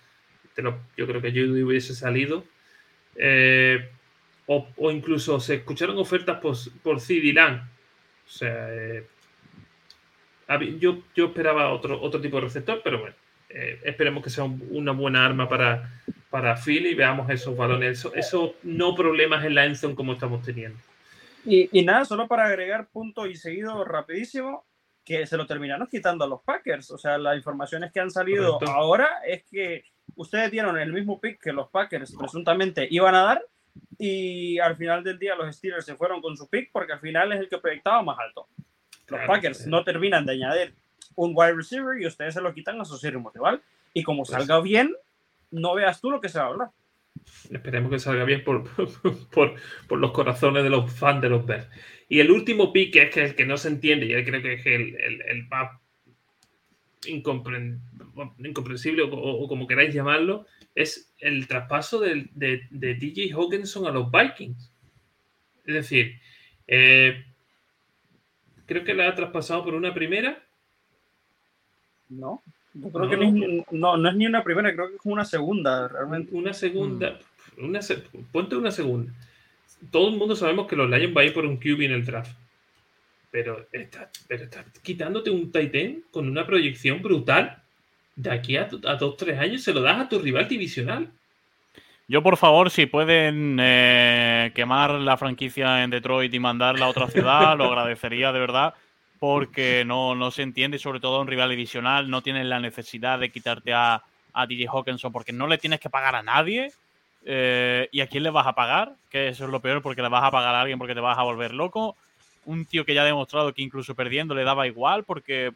yo 0.98 1.08
creo 1.08 1.22
que 1.22 1.32
Judy 1.32 1.64
hubiese 1.64 1.96
salido. 1.96 2.44
Eh, 3.16 3.90
o, 4.48 4.92
incluso 4.92 5.40
se 5.40 5.56
escucharon 5.56 5.98
ofertas 5.98 6.40
por, 6.40 6.56
por 6.82 7.00
CD 7.00 7.34
O 7.40 8.30
sea, 8.30 8.74
eh, 8.74 9.06
yo, 10.80 11.04
yo 11.16 11.28
esperaba 11.28 11.72
otro, 11.72 12.02
otro 12.02 12.20
tipo 12.20 12.38
de 12.38 12.44
receptor, 12.44 12.82
pero 12.84 13.00
bueno, 13.00 13.16
eh, 13.50 13.80
esperemos 13.84 14.24
que 14.24 14.30
sea 14.30 14.44
una 14.44 14.92
buena 14.92 15.26
arma 15.26 15.48
para, 15.48 16.02
para 16.30 16.56
Phil 16.56 16.86
y 16.86 16.94
veamos 16.94 17.30
esos 17.30 17.56
balones, 17.56 18.06
esos, 18.16 18.52
no 18.64 18.96
problemas 18.96 19.44
en 19.46 19.56
la 19.56 19.66
Enzo 19.66 19.96
como 19.96 20.14
estamos 20.14 20.44
teniendo. 20.44 20.78
Y, 21.46 21.70
y, 21.78 21.84
nada, 21.84 22.06
solo 22.06 22.28
para 22.28 22.46
agregar 22.46 22.88
punto 22.88 23.26
y 23.26 23.36
seguido 23.36 23.84
rapidísimo, 23.84 24.66
que 25.10 25.26
se 25.26 25.38
lo 25.38 25.48
terminaron 25.48 25.88
quitando 25.88 26.24
a 26.24 26.28
los 26.28 26.42
Packers. 26.44 26.92
O 26.92 26.98
sea, 26.98 27.18
las 27.18 27.36
informaciones 27.36 27.92
que 27.92 28.00
han 28.00 28.12
salido 28.12 28.60
ahora 28.68 29.10
es 29.26 29.44
que 29.44 29.84
ustedes 30.16 30.52
dieron 30.52 30.78
el 30.78 30.94
mismo 30.94 31.20
pick 31.20 31.42
que 31.42 31.52
los 31.52 31.70
Packers 31.70 32.16
presuntamente 32.16 32.88
iban 32.92 33.16
a 33.16 33.24
dar 33.24 33.42
y 33.98 34.60
al 34.60 34.76
final 34.76 35.04
del 35.04 35.18
día 35.18 35.36
los 35.36 35.56
Steelers 35.56 35.86
se 35.86 35.96
fueron 35.96 36.22
con 36.22 36.38
su 36.38 36.48
pick 36.48 36.72
porque 36.72 36.94
al 36.94 37.00
final 37.00 37.32
es 37.34 37.40
el 37.40 37.50
que 37.50 37.58
proyectaba 37.58 38.04
más 38.04 38.20
alto. 38.20 38.48
Los 39.08 39.22
Packers 39.26 39.66
no 39.66 39.84
terminan 39.84 40.26
de 40.26 40.34
añadir 40.34 40.76
un 41.16 41.32
wide 41.36 41.54
receiver 41.54 42.00
y 42.00 42.06
ustedes 42.06 42.36
se 42.36 42.42
lo 42.42 42.54
quitan 42.54 42.80
a 42.80 42.86
su 42.86 42.98
rival. 43.00 43.62
Y 43.94 44.04
como 44.04 44.24
pues 44.24 44.30
salga 44.30 44.62
bien, 44.62 44.94
no 45.52 45.76
veas 45.76 46.02
tú 46.02 46.12
lo 46.12 46.22
que 46.22 46.30
se 46.30 46.40
va 46.40 46.46
a 46.46 46.48
hablar. 46.48 46.70
Esperemos 47.52 47.92
que 47.92 48.00
salga 48.00 48.24
bien 48.24 48.44
por, 48.44 48.64
por, 49.32 49.56
por, 49.88 50.00
los 50.00 50.12
corazones 50.12 50.64
de 50.64 50.70
los 50.70 50.92
fans 50.92 51.22
de 51.22 51.30
los 51.30 51.46
Bears. 51.46 51.70
Y 52.08 52.20
el 52.20 52.32
último 52.32 52.74
pick, 52.74 52.94
que 52.94 53.04
es 53.04 53.14
que 53.14 53.24
el 53.24 53.36
que 53.36 53.46
no 53.46 53.58
se 53.58 53.68
entiende, 53.68 54.06
y 54.06 54.26
creo 54.26 54.42
que 54.42 54.54
es 54.54 54.66
el, 54.66 54.96
el, 54.96 55.22
el 55.22 55.48
más 55.48 55.80
incomprensible 57.08 59.04
o, 59.04 59.48
como 59.48 59.68
queráis 59.68 59.94
llamarlo, 59.94 60.46
es 60.76 61.14
el 61.20 61.48
traspaso 61.48 62.00
de, 62.00 62.30
de, 62.34 62.68
de, 62.70 62.96
DJ 62.96 63.32
Hawkinson 63.34 63.86
a 63.88 63.92
los 63.92 64.12
Vikings. 64.12 64.72
Es 65.66 65.74
decir, 65.74 66.20
eh, 66.68 67.26
creo 68.66 68.84
que 68.84 68.94
la 68.94 69.08
ha 69.08 69.16
traspasado 69.16 69.64
por 69.64 69.74
una 69.74 69.94
primera. 69.94 70.44
No. 72.10 72.42
Yo 72.82 72.92
creo 72.92 73.10
que 73.10 73.66
no, 73.72 73.98
no, 73.98 74.10
es 74.10 74.16
ni 74.16 74.26
una 74.26 74.44
primera, 74.44 74.74
creo 74.74 74.90
que 74.90 74.96
es 74.96 75.02
una 75.04 75.26
segunda, 75.26 75.88
realmente. 75.88 76.34
Una 76.34 76.54
segunda, 76.54 77.20
mm. 77.58 77.66
una, 77.66 77.80
ponte 78.32 78.56
una 78.56 78.72
segunda. 78.72 79.12
Todo 79.92 80.10
el 80.10 80.18
mundo 80.18 80.36
sabemos 80.36 80.68
que 80.68 80.76
los 80.76 80.90
Lions 80.90 81.14
van 81.14 81.24
a 81.24 81.28
ir 81.28 81.34
por 81.34 81.46
un 81.46 81.58
QB 81.58 81.82
en 81.82 81.92
el 81.92 82.06
draft. 82.06 82.32
Pero 83.32 83.68
estás 83.72 84.10
pero 84.28 84.46
está 84.46 84.66
quitándote 84.82 85.30
un 85.30 85.52
Titan 85.52 86.04
con 86.12 86.28
una 86.28 86.46
proyección 86.46 87.02
brutal. 87.02 87.62
De 88.16 88.32
aquí 88.32 88.58
a, 88.58 88.68
a 88.86 88.96
dos, 88.96 89.18
tres 89.18 89.40
años 89.40 89.62
se 89.62 89.74
lo 89.74 89.82
das 89.82 90.00
a 90.00 90.10
tu 90.10 90.20
rival 90.20 90.48
divisional. 90.48 91.10
Yo, 92.08 92.24
por 92.24 92.38
favor, 92.38 92.72
si 92.72 92.88
pueden 92.88 93.60
eh, 93.62 94.52
quemar 94.56 94.92
la 94.92 95.16
franquicia 95.16 95.84
en 95.84 95.92
Detroit 95.92 96.34
y 96.34 96.40
mandarla 96.40 96.86
a 96.86 96.90
otra 96.90 97.08
ciudad, 97.08 97.56
lo 97.58 97.66
agradecería 97.66 98.32
de 98.32 98.40
verdad 98.40 98.74
porque 99.20 99.84
no, 99.86 100.16
no 100.16 100.32
se 100.32 100.44
entiende, 100.44 100.80
sobre 100.80 101.00
todo 101.00 101.22
un 101.22 101.28
rival 101.28 101.50
divisional, 101.50 102.10
no 102.10 102.22
tienes 102.22 102.46
la 102.46 102.60
necesidad 102.60 103.20
de 103.20 103.32
quitarte 103.32 103.74
a, 103.74 104.02
a 104.34 104.48
DJ 104.48 104.68
Hawkinson 104.72 105.12
porque 105.12 105.34
no 105.34 105.48
le 105.48 105.58
tienes 105.58 105.80
que 105.80 105.90
pagar 105.90 106.16
a 106.16 106.24
nadie. 106.24 106.72
Eh, 107.26 107.90
¿Y 107.92 108.00
a 108.00 108.08
quién 108.08 108.24
le 108.24 108.30
vas 108.30 108.48
a 108.48 108.56
pagar? 108.56 108.94
Que 109.10 109.28
eso 109.28 109.44
es 109.44 109.52
lo 109.52 109.60
peor 109.60 109.82
porque 109.82 110.02
le 110.02 110.08
vas 110.08 110.24
a 110.24 110.32
pagar 110.32 110.56
a 110.56 110.62
alguien 110.62 110.80
porque 110.80 110.96
te 110.96 111.02
vas 111.02 111.18
a 111.18 111.24
volver 111.24 111.54
loco. 111.54 111.98
Un 112.46 112.66
tío 112.66 112.86
que 112.86 112.94
ya 112.94 113.02
ha 113.02 113.06
demostrado 113.06 113.54
que 113.54 113.62
incluso 113.62 113.94
perdiendo 113.94 114.34
le 114.34 114.46
daba 114.46 114.68
igual 114.68 115.04
porque 115.04 115.52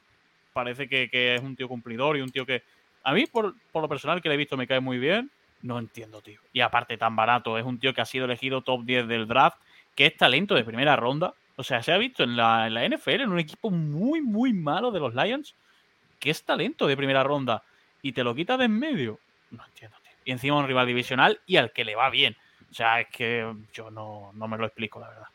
parece 0.52 0.90
que, 0.90 1.10
que 1.10 1.36
es 1.36 1.42
un 1.42 1.56
tío 1.56 1.70
cumplidor 1.70 2.18
y 2.18 2.22
un 2.22 2.32
tío 2.32 2.46
que 2.46 2.64
a 3.04 3.14
mí 3.14 3.26
por, 3.26 3.56
por, 3.72 3.82
lo 3.82 3.90
personal 3.90 4.22
que 4.22 4.30
le 4.30 4.36
he 4.36 4.38
visto 4.38 4.58
me 4.58 4.68
cae 4.68 4.82
muy 4.82 4.98
bien. 4.98 5.32
No 5.62 5.80
entiendo, 5.80 6.22
tío. 6.22 6.42
Y 6.52 6.60
aparte 6.60 6.98
tan 6.98 7.16
barato, 7.16 7.58
es 7.58 7.66
un 7.66 7.80
tío 7.80 7.94
que 7.94 8.02
ha 8.02 8.06
sido 8.06 8.26
elegido 8.26 8.62
top 8.62 8.84
10 8.84 9.08
del 9.08 9.28
draft, 9.28 9.58
que 9.96 10.08
es 10.08 10.18
talento 10.18 10.56
de 10.56 10.66
primera 10.66 10.98
ronda 10.98 11.34
o 11.56 11.64
sea, 11.64 11.84
se 11.84 11.92
ha 11.92 11.98
visto 11.98 12.24
en 12.24 12.36
la, 12.36 12.68
en 12.68 12.74
la 12.74 12.88
NFL, 12.88 13.22
en 13.22 13.32
un 13.32 13.40
equipo 13.40 13.70
muy, 13.70 14.22
muy 14.22 14.54
malo 14.54 14.92
de 14.92 15.00
los 15.00 15.14
Lions, 15.14 15.56
que 16.20 16.30
es 16.30 16.44
talento 16.44 16.88
de 16.88 16.98
primera 16.98 17.24
ronda 17.24 17.64
y 18.02 18.12
te 18.12 18.24
lo 18.24 18.34
quita 18.34 18.58
de 18.58 18.66
en 18.66 18.80
medio. 18.80 19.20
No 19.52 19.64
entiendo, 19.66 19.98
tío. 20.04 20.14
Y 20.26 20.32
encima 20.32 20.58
un 20.58 20.68
rival 20.68 20.88
divisional 20.88 21.40
y 21.46 21.58
al 21.58 21.72
que 21.72 21.86
le 21.86 21.96
va 21.96 22.10
bien. 22.10 22.36
O 22.72 22.74
sea, 22.74 23.02
es 23.02 23.08
que 23.10 23.54
yo 23.74 23.92
no, 23.92 24.32
no 24.34 24.48
me 24.48 24.58
lo 24.58 24.66
explico, 24.66 25.00
la 25.00 25.10
verdad. 25.10 25.28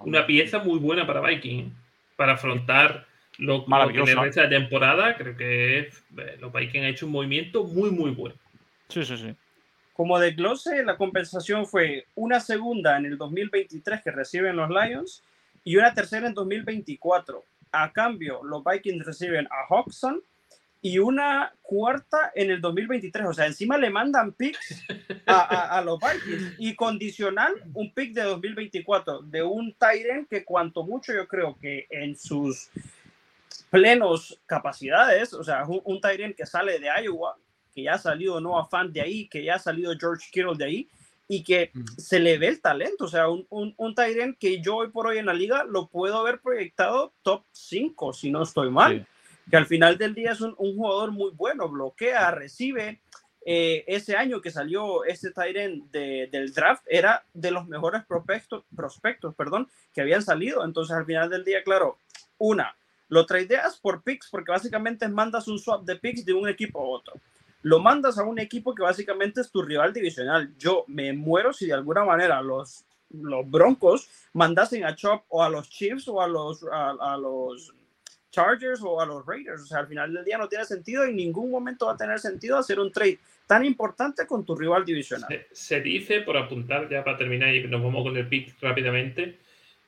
Una 0.00 0.26
pieza 0.26 0.58
muy 0.58 0.78
buena 0.78 1.06
para 1.06 1.20
Viking, 1.20 1.70
para 2.16 2.34
afrontar 2.34 3.06
lo, 3.38 3.64
que 3.64 3.98
le 3.98 4.14
resta 4.14 4.42
de 4.42 4.48
temporada. 4.48 5.16
Creo 5.16 5.36
que 5.36 5.78
eh, 5.78 5.90
los 6.40 6.52
Vikings 6.52 6.84
han 6.84 6.90
hecho 6.90 7.06
un 7.06 7.12
movimiento 7.12 7.64
muy, 7.64 7.90
muy 7.90 8.10
bueno. 8.10 8.34
Sí, 8.88 9.04
sí, 9.04 9.16
sí. 9.16 9.34
Como 9.92 10.18
de 10.18 10.32
glose, 10.32 10.84
la 10.84 10.96
compensación 10.96 11.66
fue 11.66 12.06
una 12.14 12.40
segunda 12.40 12.98
en 12.98 13.06
el 13.06 13.16
2023 13.16 14.02
que 14.02 14.10
reciben 14.10 14.56
los 14.56 14.68
Lions 14.68 15.22
y 15.66 15.76
una 15.76 15.92
tercera 15.92 16.28
en 16.28 16.32
2024. 16.32 17.44
A 17.72 17.92
cambio, 17.92 18.40
los 18.44 18.62
Vikings 18.64 19.04
reciben 19.04 19.48
a 19.50 19.66
Hawkson 19.68 20.22
y 20.80 21.00
una 21.00 21.52
cuarta 21.60 22.30
en 22.36 22.52
el 22.52 22.60
2023. 22.60 23.26
O 23.26 23.32
sea, 23.32 23.46
encima 23.46 23.76
le 23.76 23.90
mandan 23.90 24.32
picks 24.32 24.84
a, 25.26 25.82
los 25.84 25.98
Vikings 25.98 26.54
y 26.58 26.76
condicional 26.76 27.52
un 27.74 27.92
pick 27.92 28.12
de 28.14 28.22
2024 28.22 29.22
de 29.22 29.42
un 29.42 29.74
Tyrant 29.74 30.28
que 30.28 30.44
cuanto 30.44 30.84
mucho 30.84 31.12
yo 31.12 31.26
creo 31.26 31.58
que 31.60 31.88
en 31.90 32.16
sus 32.16 32.70
plenos 33.68 34.40
capacidades, 34.46 35.34
o 35.34 35.42
sea, 35.42 35.64
un, 35.64 35.80
un 35.82 36.00
Tyrant 36.00 36.36
que 36.36 36.46
sale 36.46 36.78
de 36.78 36.88
Iowa, 37.02 37.36
que 37.74 37.82
ya 37.82 37.94
ha 37.94 37.98
salido 37.98 38.40
Noah 38.40 38.68
Fan 38.68 38.92
de 38.92 39.00
ahí, 39.00 39.26
que 39.26 39.42
ya 39.42 39.56
ha 39.56 39.58
salido 39.58 39.92
George 39.98 40.28
Kittle 40.30 40.54
de 40.56 40.64
ahí, 40.64 40.88
y 41.28 41.42
que 41.42 41.72
se 41.96 42.18
le 42.18 42.38
ve 42.38 42.48
el 42.48 42.60
talento. 42.60 43.04
O 43.04 43.08
sea, 43.08 43.28
un, 43.28 43.46
un, 43.50 43.74
un 43.76 43.94
que 44.38 44.60
yo 44.60 44.76
hoy 44.76 44.88
por 44.88 45.06
hoy 45.06 45.18
en 45.18 45.26
la 45.26 45.34
liga 45.34 45.64
lo 45.64 45.88
puedo 45.88 46.18
haber 46.18 46.40
proyectado 46.40 47.12
top 47.22 47.44
5, 47.52 48.12
si 48.12 48.30
no 48.30 48.42
estoy 48.42 48.70
mal. 48.70 49.06
Que 49.50 49.56
al 49.56 49.66
final 49.66 49.96
del 49.96 50.14
día 50.14 50.32
es 50.32 50.40
un, 50.40 50.54
un 50.58 50.76
jugador 50.76 51.12
muy 51.12 51.30
bueno, 51.32 51.68
bloquea, 51.68 52.30
recibe. 52.32 53.00
Eh, 53.48 53.84
ese 53.86 54.16
año 54.16 54.40
que 54.40 54.50
salió 54.50 55.04
este 55.04 55.30
de, 55.92 56.28
del 56.32 56.52
draft 56.52 56.82
era 56.88 57.24
de 57.32 57.52
los 57.52 57.68
mejores 57.68 58.04
prospectos, 58.04 58.64
prospectos 58.74 59.36
perdón, 59.36 59.68
que 59.94 60.00
habían 60.00 60.22
salido. 60.22 60.64
Entonces, 60.64 60.96
al 60.96 61.06
final 61.06 61.30
del 61.30 61.44
día, 61.44 61.62
claro, 61.62 61.98
una, 62.38 62.76
lo 63.08 63.24
tradeas 63.24 63.76
por 63.76 64.02
picks 64.02 64.28
porque 64.30 64.50
básicamente 64.50 65.06
mandas 65.08 65.46
un 65.46 65.60
swap 65.60 65.84
de 65.84 65.94
picks 65.94 66.24
de 66.24 66.34
un 66.34 66.48
equipo 66.48 66.80
a 66.80 66.88
otro 66.88 67.14
lo 67.66 67.80
mandas 67.80 68.16
a 68.16 68.22
un 68.22 68.38
equipo 68.38 68.76
que 68.76 68.84
básicamente 68.84 69.40
es 69.40 69.50
tu 69.50 69.60
rival 69.60 69.92
divisional. 69.92 70.54
Yo 70.56 70.84
me 70.86 71.12
muero 71.12 71.52
si 71.52 71.66
de 71.66 71.72
alguna 71.72 72.04
manera 72.04 72.40
los, 72.40 72.84
los 73.10 73.50
Broncos 73.50 74.08
mandasen 74.34 74.84
a 74.84 74.94
Chop 74.94 75.24
o 75.26 75.42
a 75.42 75.48
los 75.48 75.68
Chiefs 75.68 76.06
o 76.06 76.22
a 76.22 76.28
los, 76.28 76.64
a, 76.70 77.16
los 77.16 77.74
Chargers 78.30 78.80
o 78.84 79.00
a 79.00 79.06
los 79.06 79.26
Raiders. 79.26 79.62
O 79.62 79.66
sea, 79.66 79.80
al 79.80 79.88
final 79.88 80.14
del 80.14 80.24
día 80.24 80.38
no 80.38 80.48
tiene 80.48 80.64
sentido 80.64 81.02
en 81.02 81.16
ningún 81.16 81.50
momento 81.50 81.86
va 81.86 81.94
a 81.94 81.96
tener 81.96 82.20
sentido 82.20 82.56
hacer 82.56 82.78
un 82.78 82.92
trade 82.92 83.18
tan 83.48 83.64
importante 83.64 84.28
con 84.28 84.44
tu 84.44 84.54
rival 84.54 84.84
divisional. 84.84 85.28
Se, 85.50 85.80
dice, 85.80 86.20
por 86.20 86.36
apuntar 86.36 86.88
ya 86.88 87.02
para 87.02 87.16
terminar 87.16 87.52
y 87.52 87.66
nos 87.66 87.82
vamos 87.82 88.04
con 88.04 88.16
el 88.16 88.28
pick 88.28 88.54
rápidamente, 88.60 89.38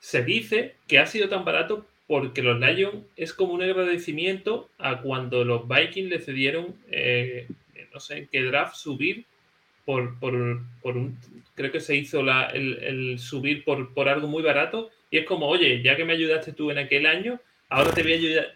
se 0.01 0.21
dice 0.21 0.75
que 0.85 0.99
ha 0.99 1.05
sido 1.05 1.29
tan 1.29 1.45
barato 1.45 1.85
porque 2.07 2.41
los 2.41 2.59
Lions 2.59 3.05
es 3.15 3.33
como 3.33 3.53
un 3.53 3.61
agradecimiento 3.61 4.67
a 4.79 4.99
cuando 4.99 5.45
los 5.45 5.65
Vikings 5.65 6.09
le 6.09 6.19
cedieron 6.19 6.75
eh, 6.89 7.47
no 7.93 7.99
sé 7.99 8.17
en 8.17 8.27
qué 8.27 8.43
draft 8.43 8.75
subir 8.75 9.25
por, 9.85 10.19
por, 10.19 10.61
por 10.81 10.97
un, 10.97 11.17
creo 11.55 11.71
que 11.71 11.79
se 11.79 11.95
hizo 11.95 12.21
la, 12.21 12.45
el, 12.47 13.17
subir 13.19 13.63
por, 13.63 13.93
por 13.93 14.07
algo 14.07 14.27
muy 14.27 14.43
barato 14.43 14.91
y 15.09 15.17
es 15.17 15.25
como, 15.25 15.47
oye, 15.47 15.81
ya 15.81 15.95
que 15.95 16.05
me 16.05 16.13
ayudaste 16.13 16.53
tú 16.53 16.69
en 16.69 16.77
aquel 16.77 17.05
año, 17.05 17.39
ahora 17.69 17.93
te 17.93 18.03
voy 18.03 18.13
a 18.13 18.15
ayudar. 18.15 18.53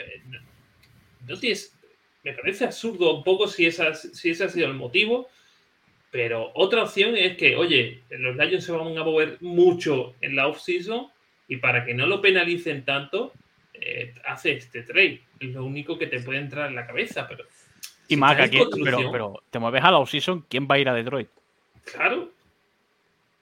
No, 1.27 1.39
tienes, 1.39 1.75
me 2.23 2.33
parece 2.33 2.65
absurdo 2.65 3.17
un 3.17 3.23
poco 3.23 3.47
si, 3.47 3.65
esa, 3.65 3.93
si 3.95 4.29
ese 4.29 4.43
ha 4.43 4.49
sido 4.49 4.67
el 4.67 4.75
motivo. 4.75 5.27
Pero 6.11 6.51
otra 6.53 6.83
opción 6.83 7.17
es 7.17 7.37
que, 7.37 7.55
oye, 7.55 8.03
los 8.11 8.35
Lions 8.35 8.63
se 8.63 8.71
van 8.71 8.95
a 8.95 9.03
mover 9.03 9.37
mucho 9.41 10.13
en 10.21 10.35
la 10.35 10.47
off-season 10.47 11.07
y 11.47 11.57
para 11.57 11.83
que 11.83 11.95
no 11.95 12.05
lo 12.05 12.21
penalicen 12.21 12.85
tanto, 12.85 13.33
eh, 13.73 14.13
hace 14.25 14.53
este 14.53 14.83
trade. 14.83 15.21
Es 15.39 15.49
lo 15.49 15.65
único 15.65 15.97
que 15.97 16.05
te 16.05 16.19
puede 16.19 16.37
entrar 16.37 16.69
en 16.69 16.75
la 16.75 16.85
cabeza. 16.85 17.27
Pero, 17.27 17.45
y 18.13 18.17
más 18.17 18.39
aquí, 18.39 18.59
pero, 18.83 19.11
pero 19.11 19.43
te 19.49 19.59
mueves 19.59 19.83
a 19.83 19.91
la 19.91 19.99
off-season, 19.99 20.45
¿quién 20.49 20.67
va 20.69 20.75
a 20.75 20.79
ir 20.79 20.89
a 20.89 20.93
Detroit? 20.93 21.29
Claro. 21.85 22.29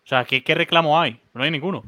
O 0.03 0.07
sea, 0.07 0.25
¿qué, 0.25 0.43
¿qué 0.43 0.55
reclamo 0.55 0.99
hay? 0.99 1.19
No 1.33 1.43
hay 1.43 1.51
ninguno. 1.51 1.83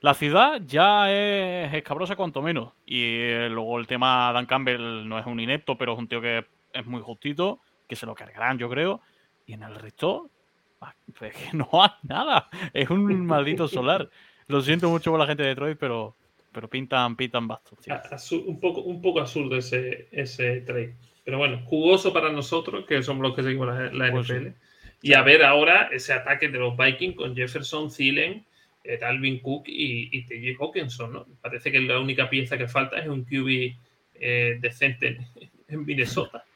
La 0.00 0.14
ciudad 0.14 0.60
ya 0.64 1.10
es 1.10 1.74
escabrosa 1.74 2.14
cuanto 2.14 2.40
menos. 2.40 2.72
Y 2.86 3.02
eh, 3.02 3.48
luego 3.50 3.78
el 3.78 3.86
tema 3.86 4.32
Dan 4.32 4.46
Campbell 4.46 5.08
no 5.08 5.18
es 5.18 5.26
un 5.26 5.40
inepto, 5.40 5.76
pero 5.76 5.92
es 5.92 5.98
un 5.98 6.06
tío 6.06 6.20
que 6.20 6.44
es 6.72 6.86
muy 6.86 7.00
justito, 7.02 7.60
que 7.88 7.96
se 7.96 8.06
lo 8.06 8.14
cargarán, 8.14 8.58
yo 8.58 8.68
creo. 8.68 9.00
Y 9.46 9.54
en 9.54 9.64
el 9.64 9.74
resto, 9.74 10.30
ah, 10.80 10.94
pues 11.18 11.34
que 11.50 11.56
no 11.56 11.68
hay 11.72 11.90
nada. 12.04 12.48
Es 12.72 12.88
un 12.90 13.26
maldito 13.26 13.66
solar. 13.66 14.08
Lo 14.46 14.60
siento 14.60 14.88
mucho 14.88 15.10
por 15.10 15.18
la 15.18 15.26
gente 15.26 15.42
de 15.42 15.50
Detroit, 15.50 15.78
pero, 15.78 16.14
pero 16.52 16.68
pintan, 16.68 17.16
pintan 17.16 17.48
bastos. 17.48 17.78
Un, 18.46 18.60
poco, 18.60 18.82
un 18.82 19.02
poco 19.02 19.20
absurdo 19.20 19.56
ese, 19.56 20.08
ese 20.12 20.60
trade. 20.60 20.94
Pero 21.28 21.36
bueno, 21.36 21.60
jugoso 21.66 22.10
para 22.10 22.32
nosotros, 22.32 22.86
que 22.86 23.02
somos 23.02 23.20
los 23.22 23.36
que 23.36 23.42
seguimos 23.42 23.66
la, 23.66 23.92
la 23.92 24.08
NFL. 24.08 24.44
Pues 24.44 24.54
y 25.02 25.12
a 25.12 25.20
ver 25.20 25.44
ahora 25.44 25.90
ese 25.92 26.14
ataque 26.14 26.48
de 26.48 26.58
los 26.58 26.74
Vikings 26.74 27.16
con 27.16 27.36
Jefferson, 27.36 27.90
Thielen 27.94 28.46
eh, 28.82 28.96
Dalvin 28.96 29.38
Cook 29.40 29.64
y, 29.66 30.08
y 30.10 30.22
TJ 30.22 30.56
Hawkinson, 30.58 31.12
¿no? 31.12 31.26
Parece 31.42 31.70
que 31.70 31.80
la 31.80 32.00
única 32.00 32.30
pieza 32.30 32.56
que 32.56 32.66
falta 32.66 32.98
es 32.98 33.08
un 33.08 33.24
QB 33.26 33.76
eh, 34.14 34.56
decente 34.58 35.18
en, 35.68 35.84
Minnesota. 35.84 36.46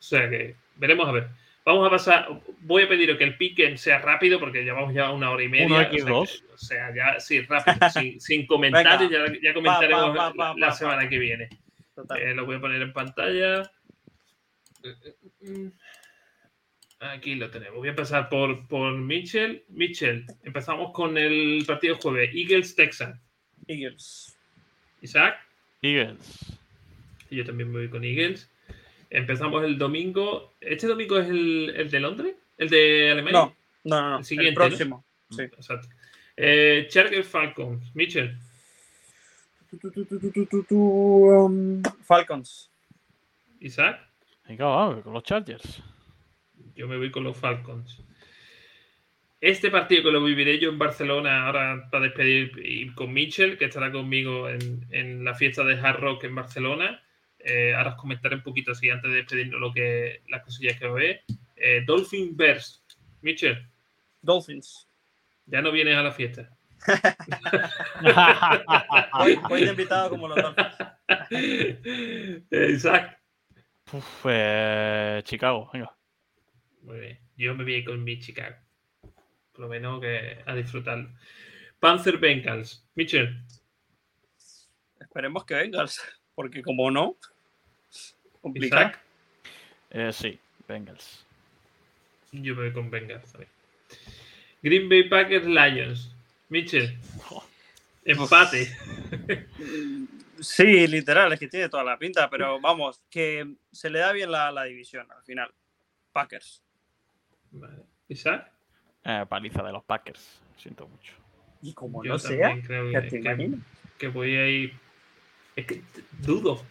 O 0.00 0.02
sea 0.02 0.28
que 0.28 0.56
veremos 0.74 1.08
a 1.08 1.12
ver. 1.12 1.28
Vamos 1.64 1.86
a 1.86 1.90
pasar, 1.90 2.28
voy 2.62 2.82
a 2.82 2.88
pedir 2.88 3.16
que 3.16 3.22
el 3.22 3.36
piquen 3.36 3.78
sea 3.78 4.00
rápido 4.00 4.40
porque 4.40 4.64
llevamos 4.64 4.92
ya 4.92 5.12
una 5.12 5.30
hora 5.30 5.44
y 5.44 5.48
media. 5.48 5.88
o, 6.10 6.26
sea, 6.56 6.92
ya, 6.92 7.20
sí, 7.20 7.42
rápido, 7.42 7.76
sin, 8.18 8.46
comentarios, 8.48 9.12
ya, 9.40 9.54
comentaremos 9.54 10.34
la, 10.56 10.72
semana 10.72 11.08
que 11.08 11.18
viene. 11.20 11.50
Eh, 12.18 12.34
lo 12.34 12.46
voy 12.46 12.56
a 12.56 12.60
poner 12.60 12.82
en 12.82 12.92
pantalla. 12.92 13.70
Aquí 17.00 17.36
lo 17.36 17.50
tenemos. 17.50 17.76
Voy 17.76 17.88
a 17.88 17.90
empezar 17.90 18.28
por, 18.28 18.66
por 18.66 18.92
Mitchell. 18.96 19.64
Mitchell, 19.68 20.26
empezamos 20.42 20.92
con 20.92 21.16
el 21.16 21.64
partido 21.66 21.96
jueves. 21.96 22.30
Eagles, 22.34 22.74
Texas. 22.74 23.16
Eagles. 23.68 24.36
Isaac. 25.00 25.38
Eagles. 25.82 26.58
yo 27.30 27.44
también 27.44 27.70
me 27.70 27.78
voy 27.78 27.88
con 27.88 28.02
Eagles. 28.02 28.50
Empezamos 29.10 29.64
el 29.64 29.78
domingo. 29.78 30.54
¿Este 30.60 30.86
domingo 30.88 31.18
es 31.18 31.28
el, 31.28 31.72
el 31.76 31.90
de 31.90 32.00
Londres? 32.00 32.34
¿El 32.56 32.68
de 32.68 33.10
Alemania? 33.12 33.40
No, 33.40 33.56
no, 33.84 34.10
no. 34.10 34.18
El, 34.18 34.24
siguiente, 34.24 34.54
próximo. 34.54 35.04
Sí. 35.30 35.42
Exacto. 35.42 35.88
Eh, 36.36 36.86
Chargers 36.90 37.28
Falcons. 37.28 37.94
Mitchell. 37.94 38.36
Falcons. 42.04 42.70
Isaac. 43.60 44.07
Venga, 44.48 44.64
vamos, 44.64 45.04
con 45.04 45.12
los 45.12 45.22
Chargers. 45.24 45.82
Yo 46.74 46.88
me 46.88 46.96
voy 46.96 47.10
con 47.10 47.22
los 47.22 47.36
Falcons. 47.36 48.02
Este 49.40 49.70
partido 49.70 50.04
que 50.04 50.10
lo 50.10 50.24
viviré 50.24 50.58
yo 50.58 50.70
en 50.70 50.78
Barcelona 50.78 51.46
ahora 51.46 51.86
para 51.90 52.04
despedir 52.04 52.52
y 52.56 52.88
con 52.94 53.12
Mitchell, 53.12 53.58
que 53.58 53.66
estará 53.66 53.92
conmigo 53.92 54.48
en, 54.48 55.22
la 55.22 55.34
fiesta 55.34 55.64
de 55.64 55.78
Hard 55.78 56.00
Rock 56.00 56.24
en 56.24 56.34
Barcelona. 56.34 57.02
Eh, 57.38 57.74
ahora 57.74 57.90
os 57.90 57.96
comentaré 57.96 58.36
un 58.36 58.42
poquito 58.42 58.72
así 58.72 58.88
antes 58.88 59.10
de 59.10 59.18
despedirnos 59.18 59.60
lo 59.60 59.70
que, 59.72 60.22
las 60.28 60.42
cosillas 60.42 60.78
que 60.78 60.88
ve. 60.88 61.20
Eh, 61.54 61.84
Dolphin 61.86 62.34
Bears. 62.34 62.82
Mitchell. 63.20 63.68
Dolphins. 64.22 64.88
Ya 65.44 65.60
no 65.60 65.70
vienes 65.70 65.94
a 65.94 66.02
la 66.02 66.10
fiesta. 66.10 66.56
voy, 69.48 69.60
de 69.60 69.70
invitado 69.70 70.08
como 70.08 70.28
los 70.28 70.42
Dolphins. 70.42 70.74
Exacto. 72.50 73.17
Eh, 74.24 75.22
Chicago, 75.24 75.70
venga. 75.72 75.94
Muy 76.82 77.00
bien. 77.00 77.18
Yo 77.36 77.54
me 77.54 77.64
voy 77.64 77.84
con 77.84 78.02
mi 78.02 78.18
Chicago. 78.18 78.56
Por 79.52 79.60
lo 79.60 79.68
menos 79.68 80.00
que 80.00 80.42
a 80.44 80.54
disfrutarlo. 80.54 81.08
Panzer 81.80 82.18
Bengals. 82.18 82.84
Mitchell. 82.94 83.42
Esperemos 85.00 85.44
que 85.44 85.54
Bengals, 85.54 86.02
porque 86.34 86.62
como 86.62 86.90
no, 86.90 87.16
complicado. 88.40 88.92
Eh, 89.90 90.12
sí, 90.12 90.38
Bengals. 90.66 91.24
Yo 92.32 92.54
me 92.54 92.64
voy 92.64 92.72
con 92.72 92.90
Bengals 92.90 93.30
también. 93.32 93.50
Green 94.62 94.88
Bay 94.88 95.08
Packers 95.08 95.46
Lions. 95.46 96.14
Mitchell. 96.48 96.98
Empate. 98.04 98.68
Sí, 100.40 100.86
literal, 100.86 101.32
es 101.32 101.40
que 101.40 101.48
tiene 101.48 101.68
toda 101.68 101.84
la 101.84 101.98
pinta, 101.98 102.28
pero 102.30 102.60
vamos, 102.60 103.02
que 103.10 103.46
se 103.72 103.90
le 103.90 103.98
da 103.98 104.12
bien 104.12 104.30
la, 104.30 104.50
la 104.50 104.64
división 104.64 105.06
al 105.10 105.22
final. 105.24 105.52
Packers. 106.12 106.62
Vale. 107.50 107.84
¿Isaac? 108.08 108.50
Eh, 109.04 109.24
paliza 109.28 109.62
de 109.62 109.72
los 109.72 109.84
Packers. 109.84 110.40
Siento 110.56 110.86
mucho. 110.88 111.12
Y 111.62 111.72
como 111.72 112.02
no 112.04 112.18
sea, 112.18 112.60
que, 113.98 114.08
voy 114.08 114.36
a 114.36 114.48
ir. 114.48 114.74
Es 115.56 115.66
que 115.66 115.82
dudo. 116.20 116.62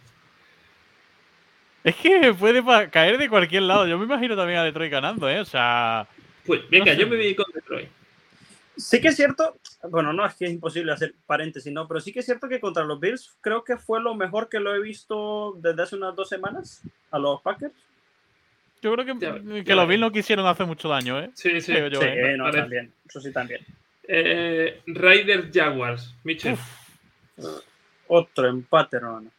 Es 1.84 1.94
que 1.96 2.34
puede 2.34 2.62
caer 2.90 3.18
de 3.18 3.28
cualquier 3.28 3.62
lado. 3.62 3.86
Yo 3.86 3.98
me 3.98 4.04
imagino 4.04 4.36
también 4.36 4.58
a 4.58 4.64
Detroit 4.64 4.92
ganando, 4.92 5.28
¿eh? 5.28 5.40
O 5.40 5.44
sea. 5.44 6.06
Pues 6.44 6.68
venga, 6.70 6.94
yo 6.94 7.06
me 7.06 7.16
voy 7.16 7.34
con 7.34 7.46
Detroit. 7.52 7.88
Sí 8.78 9.00
que 9.00 9.08
es 9.08 9.16
cierto, 9.16 9.58
bueno, 9.90 10.12
no 10.12 10.24
es 10.24 10.36
que 10.36 10.44
es 10.44 10.52
imposible 10.52 10.92
hacer 10.92 11.12
paréntesis, 11.26 11.72
no, 11.72 11.88
pero 11.88 12.00
sí 12.00 12.12
que 12.12 12.20
es 12.20 12.24
cierto 12.24 12.48
que 12.48 12.60
contra 12.60 12.84
los 12.84 13.00
Bills 13.00 13.36
creo 13.40 13.64
que 13.64 13.76
fue 13.76 14.00
lo 14.00 14.14
mejor 14.14 14.48
que 14.48 14.60
lo 14.60 14.72
he 14.72 14.80
visto 14.80 15.56
desde 15.58 15.82
hace 15.82 15.96
unas 15.96 16.14
dos 16.14 16.28
semanas 16.28 16.82
a 17.10 17.18
los 17.18 17.42
Packers. 17.42 17.74
Yo 18.80 18.94
creo 18.94 19.04
que, 19.04 19.64
que 19.64 19.74
los 19.74 19.88
Bills 19.88 20.00
no 20.00 20.12
quisieron 20.12 20.46
hacer 20.46 20.66
mucho 20.66 20.88
daño, 20.88 21.18
¿eh? 21.18 21.30
Sí, 21.34 21.60
sí. 21.60 21.72
sí, 21.72 21.74
¿eh? 21.74 22.36
no, 22.38 22.52
también. 22.52 22.92
Eso 23.04 23.20
sí, 23.20 23.32
también. 23.32 23.66
Eh, 24.04 24.80
Raiders 24.86 25.50
Jaguars, 25.52 26.14
Mitchell. 26.22 26.56
Otro 28.06 28.46
empate, 28.46 28.98
hermano. 28.98 29.32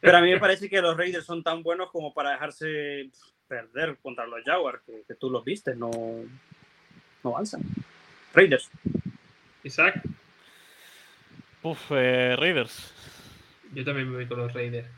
Pero 0.00 0.18
a 0.18 0.20
mí 0.20 0.32
me 0.32 0.40
parece 0.40 0.68
que 0.68 0.80
los 0.80 0.96
Raiders 0.96 1.24
son 1.24 1.44
tan 1.44 1.62
buenos 1.62 1.90
como 1.92 2.12
para 2.12 2.32
dejarse 2.32 3.10
perder 3.46 3.96
contra 4.02 4.26
los 4.26 4.42
Jaguars, 4.44 4.82
que, 5.06 5.14
tú 5.14 5.30
los 5.30 5.44
viste, 5.44 5.76
no, 5.76 5.90
no 7.22 7.30
avanzan. 7.30 7.62
Raiders. 8.34 8.70
Isaac. 9.62 10.02
Uf, 11.62 11.90
eh, 11.92 12.36
Raiders. 12.36 12.92
Yo 13.72 13.84
también 13.84 14.10
me 14.10 14.16
voy 14.16 14.26
con 14.26 14.38
los 14.38 14.52
Raiders. 14.52 14.88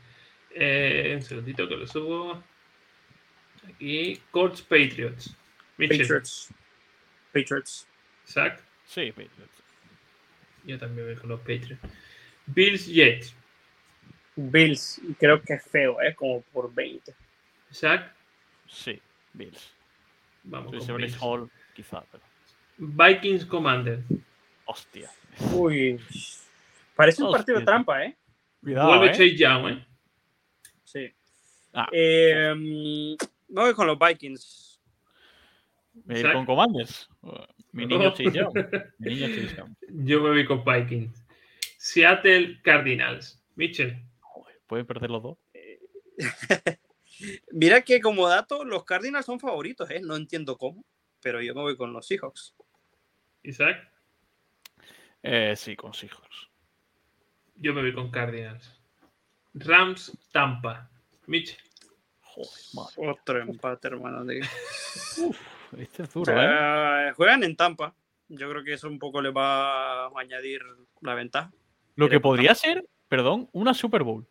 Eh, 0.53 1.13
un 1.15 1.21
segundito 1.21 1.67
que 1.67 1.77
lo 1.77 1.87
subo. 1.87 2.43
Aquí, 3.67 4.21
Colts 4.31 4.61
Patriots. 4.61 5.35
Patriots. 5.77 6.49
Patriots. 7.31 7.87
Zach. 8.27 8.59
Sí, 8.85 9.11
Patriots. 9.11 9.63
Yo 10.65 10.77
también 10.77 11.07
voy 11.07 11.15
con 11.15 11.29
los 11.29 11.39
Patriots. 11.41 11.79
Bills 12.47 12.87
Jets. 12.87 13.33
Bills, 14.35 15.01
creo 15.19 15.41
que 15.41 15.53
es 15.53 15.63
feo, 15.63 16.01
¿eh? 16.01 16.13
Como 16.15 16.41
por 16.41 16.73
20. 16.73 17.13
Zach. 17.71 18.13
Sí, 18.67 18.99
Bills. 19.33 19.71
Vamos 20.43 20.85
con 20.85 20.97
Bills. 20.97 21.17
Hall, 21.19 21.49
quizá, 21.73 22.03
pero... 22.11 22.26
Vikings 22.77 23.45
Commander. 23.45 24.03
Hostia. 24.65 25.09
Uy. 25.53 25.99
Parece 26.95 27.23
un 27.23 27.31
partido 27.31 27.59
de 27.59 27.65
trampa, 27.65 28.03
¿eh? 28.03 28.17
Cuidado, 28.61 28.87
Vuelve 28.87 29.07
¿eh? 29.07 29.11
Chase 29.11 29.35
Young, 29.35 29.67
¿eh? 29.69 29.87
Sí. 30.83 31.13
Ah. 31.73 31.87
Eh, 31.91 32.53
me 32.55 33.61
voy 33.61 33.73
con 33.73 33.87
los 33.87 33.97
Vikings. 33.99 34.81
¿Me 36.05 36.19
ir 36.19 36.31
con 36.31 36.45
Commanders? 36.45 37.09
Mi 37.71 37.85
niño 37.85 38.11
Chase 38.11 38.45
Mi 38.97 39.15
niño 39.15 39.65
Yo 39.89 40.21
me 40.21 40.29
voy 40.29 40.45
con 40.45 40.63
Vikings. 40.63 41.23
Seattle 41.77 42.59
Cardinals. 42.63 43.41
Mitchell. 43.55 43.95
¿Pueden 44.67 44.85
perder 44.85 45.09
los 45.09 45.23
dos? 45.23 45.37
Mira 47.51 47.81
que 47.81 48.01
como 48.01 48.27
dato, 48.27 48.63
los 48.65 48.83
Cardinals 48.83 49.25
son 49.25 49.39
favoritos, 49.39 49.89
¿eh? 49.89 50.01
No 50.01 50.15
entiendo 50.15 50.57
cómo, 50.57 50.83
pero 51.21 51.41
yo 51.41 51.55
me 51.55 51.61
voy 51.61 51.77
con 51.77 51.93
los 51.93 52.07
Seahawks. 52.07 52.55
¿Isaac? 53.47 53.77
Eh, 55.23 55.53
sí, 55.55 55.75
con 55.77 55.93
Seahawks. 55.93 56.49
Yo 57.55 57.73
me 57.73 57.81
voy 57.81 57.93
con 57.93 58.11
Cardinals. 58.11 58.77
Rams, 59.53 60.11
Tampa. 60.31 60.89
Mitchell. 61.27 61.57
Otro 62.97 63.41
empate, 63.41 63.87
hermano. 63.87 64.29
este 64.31 66.03
es 66.03 66.13
duro, 66.13 66.33
¿eh? 66.35 67.13
Juegan 67.15 67.43
en 67.43 67.55
Tampa. 67.55 67.95
Yo 68.27 68.49
creo 68.49 68.63
que 68.63 68.73
eso 68.73 68.87
un 68.89 68.99
poco 68.99 69.21
le 69.21 69.31
va 69.31 70.05
a 70.07 70.11
añadir 70.19 70.61
la 71.01 71.15
ventaja. 71.15 71.51
Lo 71.95 72.09
que 72.09 72.19
podría 72.19 72.53
ser, 72.53 72.85
perdón, 73.07 73.49
una 73.53 73.73
Super 73.73 74.03
Bowl. 74.03 74.27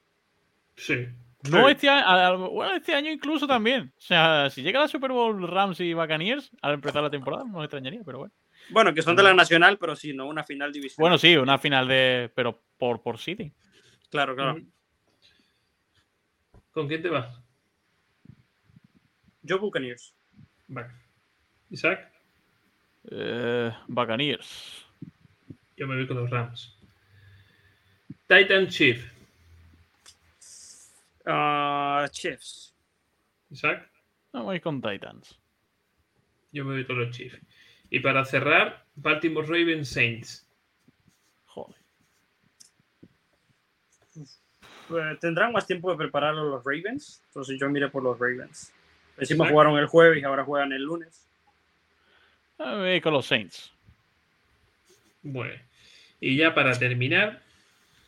Sí. 0.77 1.09
No 1.51 1.67
Sí. 1.67 1.73
este 1.73 1.89
año, 1.89 2.51
bueno, 2.51 2.77
este 2.77 2.95
año 2.95 3.11
incluso 3.11 3.47
también. 3.47 3.93
O 3.97 4.01
sea, 4.01 4.51
si 4.51 4.63
llega 4.63 4.81
la 4.81 4.89
Super 4.89 5.11
Bowl 5.11 5.49
Rams 5.49 5.81
y 5.81 5.95
Buccaneers 5.95 6.51
al 6.61 6.75
empezar 6.75 7.03
la 7.03 7.11
temporada, 7.11 7.45
no 7.45 7.59
me 7.59 7.65
extrañaría, 7.65 8.03
pero 8.05 8.19
bueno. 8.19 8.35
Bueno, 8.71 8.93
que 8.93 9.03
son 9.03 9.15
de 9.17 9.23
la 9.23 9.33
nacional, 9.35 9.79
pero 9.79 9.95
sí, 9.95 10.13
no 10.13 10.27
una 10.27 10.43
final 10.45 10.73
división. 10.73 10.97
Bueno, 11.03 11.19
sí, 11.19 11.37
una 11.37 11.59
final 11.59 11.87
de. 11.87 12.31
Pero 12.35 12.63
por, 12.77 13.03
por 13.03 13.19
City. 13.19 13.53
claro, 14.11 14.35
claro. 14.35 14.61
¿Con 16.73 16.89
quién 16.89 17.01
te 17.03 17.09
vas? 17.09 17.41
Yo 19.43 19.59
Buccaneers. 19.59 20.15
Vale. 20.69 20.89
Isaac, 21.71 22.13
Eh, 23.11 23.73
Buccaneers. 23.87 24.85
yo 25.77 25.87
me 25.87 25.95
voy 25.97 26.07
con 26.07 26.17
los 26.17 26.29
Rams. 26.31 26.77
Titan 28.27 28.67
Chief. 28.69 29.13
Ah, 31.25 32.07
Chiefs. 32.11 32.75
Isaac, 33.51 33.89
No, 34.33 34.45
voy 34.45 34.61
con 34.61 34.81
Titans. 34.83 35.39
yo 36.53 36.65
me 36.65 36.73
voy 36.75 36.85
con 36.87 36.99
los 36.99 37.11
Chiefs. 37.17 37.39
Y 37.91 38.01
para 38.01 38.25
cerrar, 38.25 38.85
Baltimore 38.97 39.47
Ravens 39.47 39.89
Saints. 39.89 40.47
Joder. 41.47 41.77
Eh, 44.91 45.17
Tendrán 45.21 45.53
más 45.53 45.67
tiempo 45.67 45.91
de 45.91 45.97
prepararlo 45.97 46.45
los 46.49 46.65
Ravens. 46.65 47.23
Entonces 47.29 47.59
yo 47.61 47.69
miré 47.69 47.89
por 47.89 48.03
los 48.03 48.19
Ravens. 48.19 48.73
Encima 49.19 49.45
Exacto. 49.45 49.53
jugaron 49.53 49.79
el 49.79 49.87
jueves 49.87 50.21
y 50.21 50.25
ahora 50.25 50.45
juegan 50.45 50.73
el 50.73 50.83
lunes. 50.83 51.27
Ah, 52.59 52.77
me 52.77 52.91
voy 52.91 53.01
con 53.01 53.13
los 53.13 53.27
Saints. 53.27 53.73
Bueno. 55.23 55.55
Y 56.21 56.37
ya 56.37 56.55
para 56.55 56.79
terminar, 56.79 57.43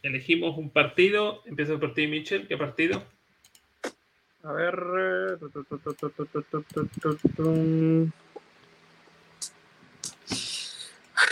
elegimos 0.03 0.57
un 0.57 0.71
partido. 0.71 1.43
Empieza 1.47 1.73
el 1.75 1.81
partido, 1.81 2.11
Mitchell. 2.11 2.47
¿Qué 2.49 2.57
partido? 2.57 3.05
A 4.43 4.53
ver. 4.53 4.75
eh, 4.99 5.37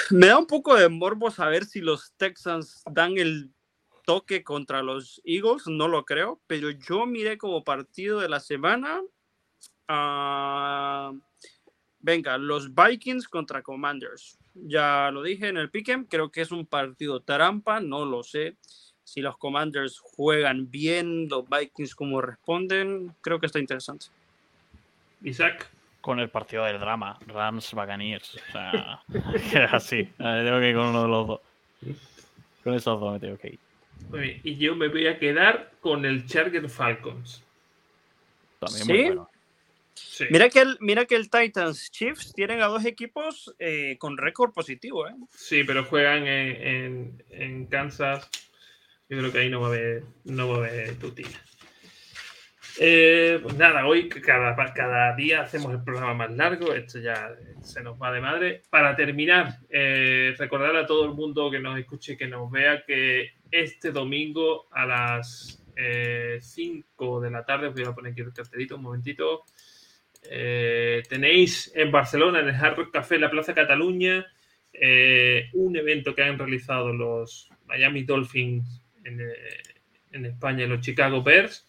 Me 0.10 0.28
da 0.28 0.38
un 0.38 0.46
poco 0.46 0.76
de 0.76 0.88
morbo 0.88 1.30
saber 1.30 1.64
si 1.64 1.80
los 1.80 2.12
Texans 2.16 2.82
dan 2.90 3.18
el 3.18 3.50
toque 4.04 4.44
contra 4.44 4.82
los 4.82 5.20
Eagles, 5.24 5.66
no 5.66 5.88
lo 5.88 6.04
creo, 6.04 6.40
pero 6.46 6.70
yo 6.70 7.06
miré 7.06 7.38
como 7.38 7.64
partido 7.64 8.20
de 8.20 8.28
la 8.28 8.40
semana. 8.40 9.00
ah, 9.88 11.12
venga, 11.98 12.38
los 12.38 12.72
Vikings 12.72 13.28
contra 13.28 13.62
Commanders. 13.62 14.38
Ya 14.54 15.10
lo 15.10 15.22
dije 15.22 15.48
en 15.48 15.56
el 15.56 15.70
Pick'em, 15.70 16.04
creo 16.06 16.30
que 16.30 16.42
es 16.42 16.52
un 16.52 16.66
partido 16.66 17.20
trampa, 17.20 17.80
no 17.80 18.04
lo 18.04 18.22
sé. 18.22 18.56
Si 19.02 19.20
los 19.20 19.36
Commanders 19.38 19.98
juegan 19.98 20.70
bien, 20.70 21.28
los 21.28 21.44
Vikings 21.48 21.94
como 21.94 22.20
responden, 22.20 23.14
creo 23.20 23.40
que 23.40 23.46
está 23.46 23.58
interesante. 23.58 24.06
Isaac. 25.22 25.75
Con 26.06 26.20
el 26.20 26.28
partido 26.30 26.62
del 26.64 26.78
drama. 26.78 27.18
Rams 27.26 27.72
Buccaneers. 27.74 28.36
O 28.36 28.52
sea, 28.52 29.00
es 29.34 29.72
así. 29.72 30.04
Tengo 30.16 30.60
que 30.60 30.68
ir 30.70 30.76
con 30.76 30.86
uno 30.86 31.02
de 31.02 31.08
los 31.08 31.26
dos. 31.26 31.40
Con 32.62 32.74
esos 32.74 33.00
dos 33.00 33.12
me 33.14 33.18
tengo 33.18 33.36
que 33.36 33.48
ir. 33.48 33.58
Muy 34.10 34.20
bien. 34.20 34.40
Y 34.44 34.54
yo 34.56 34.76
me 34.76 34.86
voy 34.86 35.08
a 35.08 35.18
quedar 35.18 35.72
con 35.80 36.04
el 36.04 36.24
Charger 36.26 36.68
Falcons. 36.70 37.42
También 38.60 38.84
¿Sí? 38.86 38.92
muy 38.92 39.02
bueno. 39.06 39.28
Sí. 39.94 40.26
Mira 40.30 40.48
que 40.48 40.60
el, 40.60 40.76
mira 40.78 41.06
que 41.06 41.16
el 41.16 41.28
Titans 41.28 41.90
Chiefs 41.90 42.32
tienen 42.34 42.60
a 42.62 42.66
dos 42.66 42.84
equipos 42.84 43.52
eh, 43.58 43.96
con 43.98 44.16
récord 44.16 44.52
positivo, 44.52 45.08
¿eh? 45.08 45.14
Sí, 45.34 45.64
pero 45.64 45.84
juegan 45.86 46.24
en, 46.28 46.66
en- 46.66 47.22
en 47.30 47.66
Kansas. 47.66 48.30
Yo 49.08 49.18
creo 49.18 49.32
que 49.32 49.38
ahí 49.40 49.48
no 49.48 49.60
va 49.60 49.66
a 49.66 49.70
haber, 49.70 50.04
no 50.24 50.48
va 50.50 50.54
a 50.54 50.68
haber 50.68 50.94
tutilla. 51.00 51.42
Eh, 52.78 53.38
pues 53.42 53.56
nada, 53.56 53.86
hoy 53.86 54.08
cada, 54.08 55.16
día 55.16 55.42
hacemos 55.42 55.72
el 55.72 55.82
programa 55.82 56.14
más 56.14 56.30
largo. 56.36 56.74
Esto 56.74 56.98
ya 56.98 57.34
se 57.62 57.82
nos 57.82 58.00
va 58.00 58.12
de 58.12 58.20
madre. 58.20 58.62
Para 58.70 58.94
terminar, 58.94 59.58
eh, 59.70 60.34
recordar 60.38 60.76
a 60.76 60.86
todo 60.86 61.06
el 61.06 61.12
mundo 61.12 61.50
que 61.50 61.58
nos 61.58 61.78
escuche 61.78 62.12
y 62.12 62.16
que 62.16 62.26
nos 62.26 62.50
vea 62.50 62.84
que 62.86 63.32
este 63.50 63.92
domingo 63.92 64.68
a 64.72 64.86
las 64.86 65.62
5 66.40 67.20
de 67.20 67.30
la 67.30 67.44
tarde, 67.44 67.68
voy 67.68 67.84
a 67.84 67.92
poner 67.92 68.12
aquí 68.12 68.22
el 68.22 68.32
cartelito 68.32 68.76
un 68.76 68.82
momentito. 68.82 69.44
eh, 70.28 71.02
tenéis 71.08 71.70
en 71.76 71.92
Barcelona, 71.92 72.40
en 72.40 72.48
el 72.48 72.54
Hard 72.54 72.76
Rock 72.76 72.92
Café, 72.92 73.14
en 73.14 73.20
la 73.20 73.30
Plaza 73.30 73.54
Cataluña, 73.54 74.26
eh, 74.72 75.48
un 75.54 75.76
evento 75.76 76.14
que 76.14 76.22
han 76.22 76.38
realizado 76.38 76.92
los 76.92 77.48
Miami 77.66 78.02
Dolphins 78.02 78.82
en, 79.04 79.20
eh, 79.20 80.26
España 80.26 80.66
los 80.66 80.80
Chicago 80.80 81.22
Bears, 81.22 81.65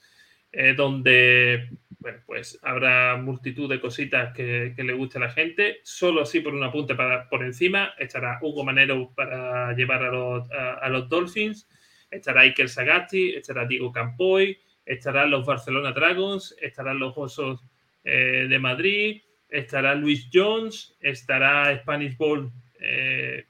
donde 0.76 1.70
bueno, 2.00 2.20
pues 2.26 2.60
habrá 2.62 3.18
multitud 3.18 3.70
de 3.70 3.82
cositas 3.82 4.34
que, 4.34 4.74
le 4.78 4.94
guste 4.94 5.18
a 5.18 5.22
la 5.22 5.30
gente. 5.30 5.80
Solo 5.84 6.22
así 6.22 6.40
por 6.40 6.54
un 6.54 6.64
apunte 6.64 6.96
para, 6.96 7.28
por 7.28 7.44
encima 7.44 7.94
estará 7.98 8.40
Hugo 8.42 8.64
Manero 8.64 9.12
para 9.16 9.74
llevar 9.74 10.04
a 10.04 10.12
los, 10.12 10.50
a, 10.52 10.88
los 10.90 11.10
Dolphins, 11.10 11.68
estará 12.10 12.42
Iker 12.42 12.70
Sagasti, 12.70 13.36
estará 13.36 13.66
Diego 13.66 13.92
Campoy, 13.92 14.58
estarán 14.86 15.32
los 15.32 15.46
Barcelona 15.46 15.92
Dragons, 15.92 16.56
estarán 16.62 17.00
los 17.00 17.18
Osos 17.18 17.66
eh, 18.04 18.46
de 18.48 18.60
Madrid, 18.60 19.22
estará 19.50 19.96
Luis 19.96 20.30
Jones, 20.32 20.96
estará 21.02 21.76
Spanish 21.80 22.16
Bowl, 22.16 22.52
eh, 22.80 23.48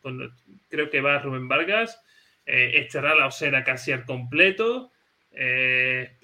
creo 0.69 0.89
que 0.89 1.01
va 1.01 1.19
Rubén 1.19 1.47
Vargas, 1.47 2.01
eh, 2.45 2.71
estará 2.75 3.13
la 3.13 3.27
Osera 3.27 3.63
casi 3.63 3.91
al 3.91 4.05
completo. 4.05 4.91
eh, 5.31 6.16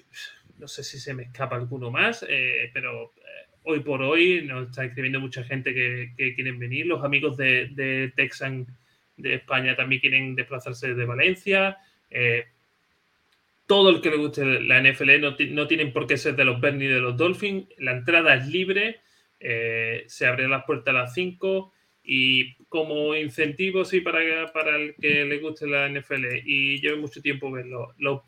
no 0.58 0.68
sé 0.68 0.84
si 0.84 0.98
se 0.98 1.14
me 1.14 1.24
escapa 1.24 1.56
alguno 1.56 1.90
más, 1.90 2.24
eh, 2.28 2.70
pero 2.72 3.12
eh, 3.16 3.46
hoy 3.64 3.80
por 3.80 4.02
hoy 4.02 4.42
nos 4.42 4.68
está 4.68 4.84
escribiendo 4.84 5.20
mucha 5.20 5.44
gente 5.44 5.74
que, 5.74 6.34
quieren 6.34 6.58
venir. 6.58 6.86
Los 6.86 7.04
amigos 7.04 7.36
de, 7.36 7.68
de 7.68 8.12
Texan 8.14 8.66
de 9.16 9.34
España 9.34 9.76
también 9.76 10.00
quieren 10.00 10.34
desplazarse 10.34 10.88
desde 10.88 11.04
Valencia. 11.04 11.78
eh, 12.10 12.46
todo 13.66 13.88
el 13.88 14.02
que 14.02 14.10
le 14.10 14.16
guste 14.18 14.44
la 14.44 14.82
NFL 14.82 15.20
no, 15.20 15.36
no 15.52 15.66
tienen 15.66 15.90
por 15.90 16.06
qué 16.06 16.18
ser 16.18 16.36
de 16.36 16.44
los 16.44 16.60
Bears 16.60 16.76
ni 16.76 16.86
de 16.86 17.00
los 17.00 17.16
Dolphins. 17.16 17.66
La 17.78 17.92
entrada 17.92 18.34
es 18.34 18.46
libre. 18.46 19.00
se 19.40 20.26
abren 20.26 20.50
las 20.50 20.64
puertas 20.64 20.94
a 20.94 20.98
las 20.98 21.14
5 21.14 21.72
y 22.04 22.54
como 22.68 23.14
incentivo, 23.14 23.84
sí, 23.86 24.02
para, 24.02 24.52
para 24.52 24.76
el 24.76 24.94
que 24.96 25.24
le 25.24 25.38
guste 25.38 25.66
la 25.66 25.88
NFL 25.88 26.26
y 26.44 26.78
lleve 26.80 26.98
mucho 26.98 27.22
tiempo 27.22 27.50
verlo, 27.50 27.94
los, 27.96 28.20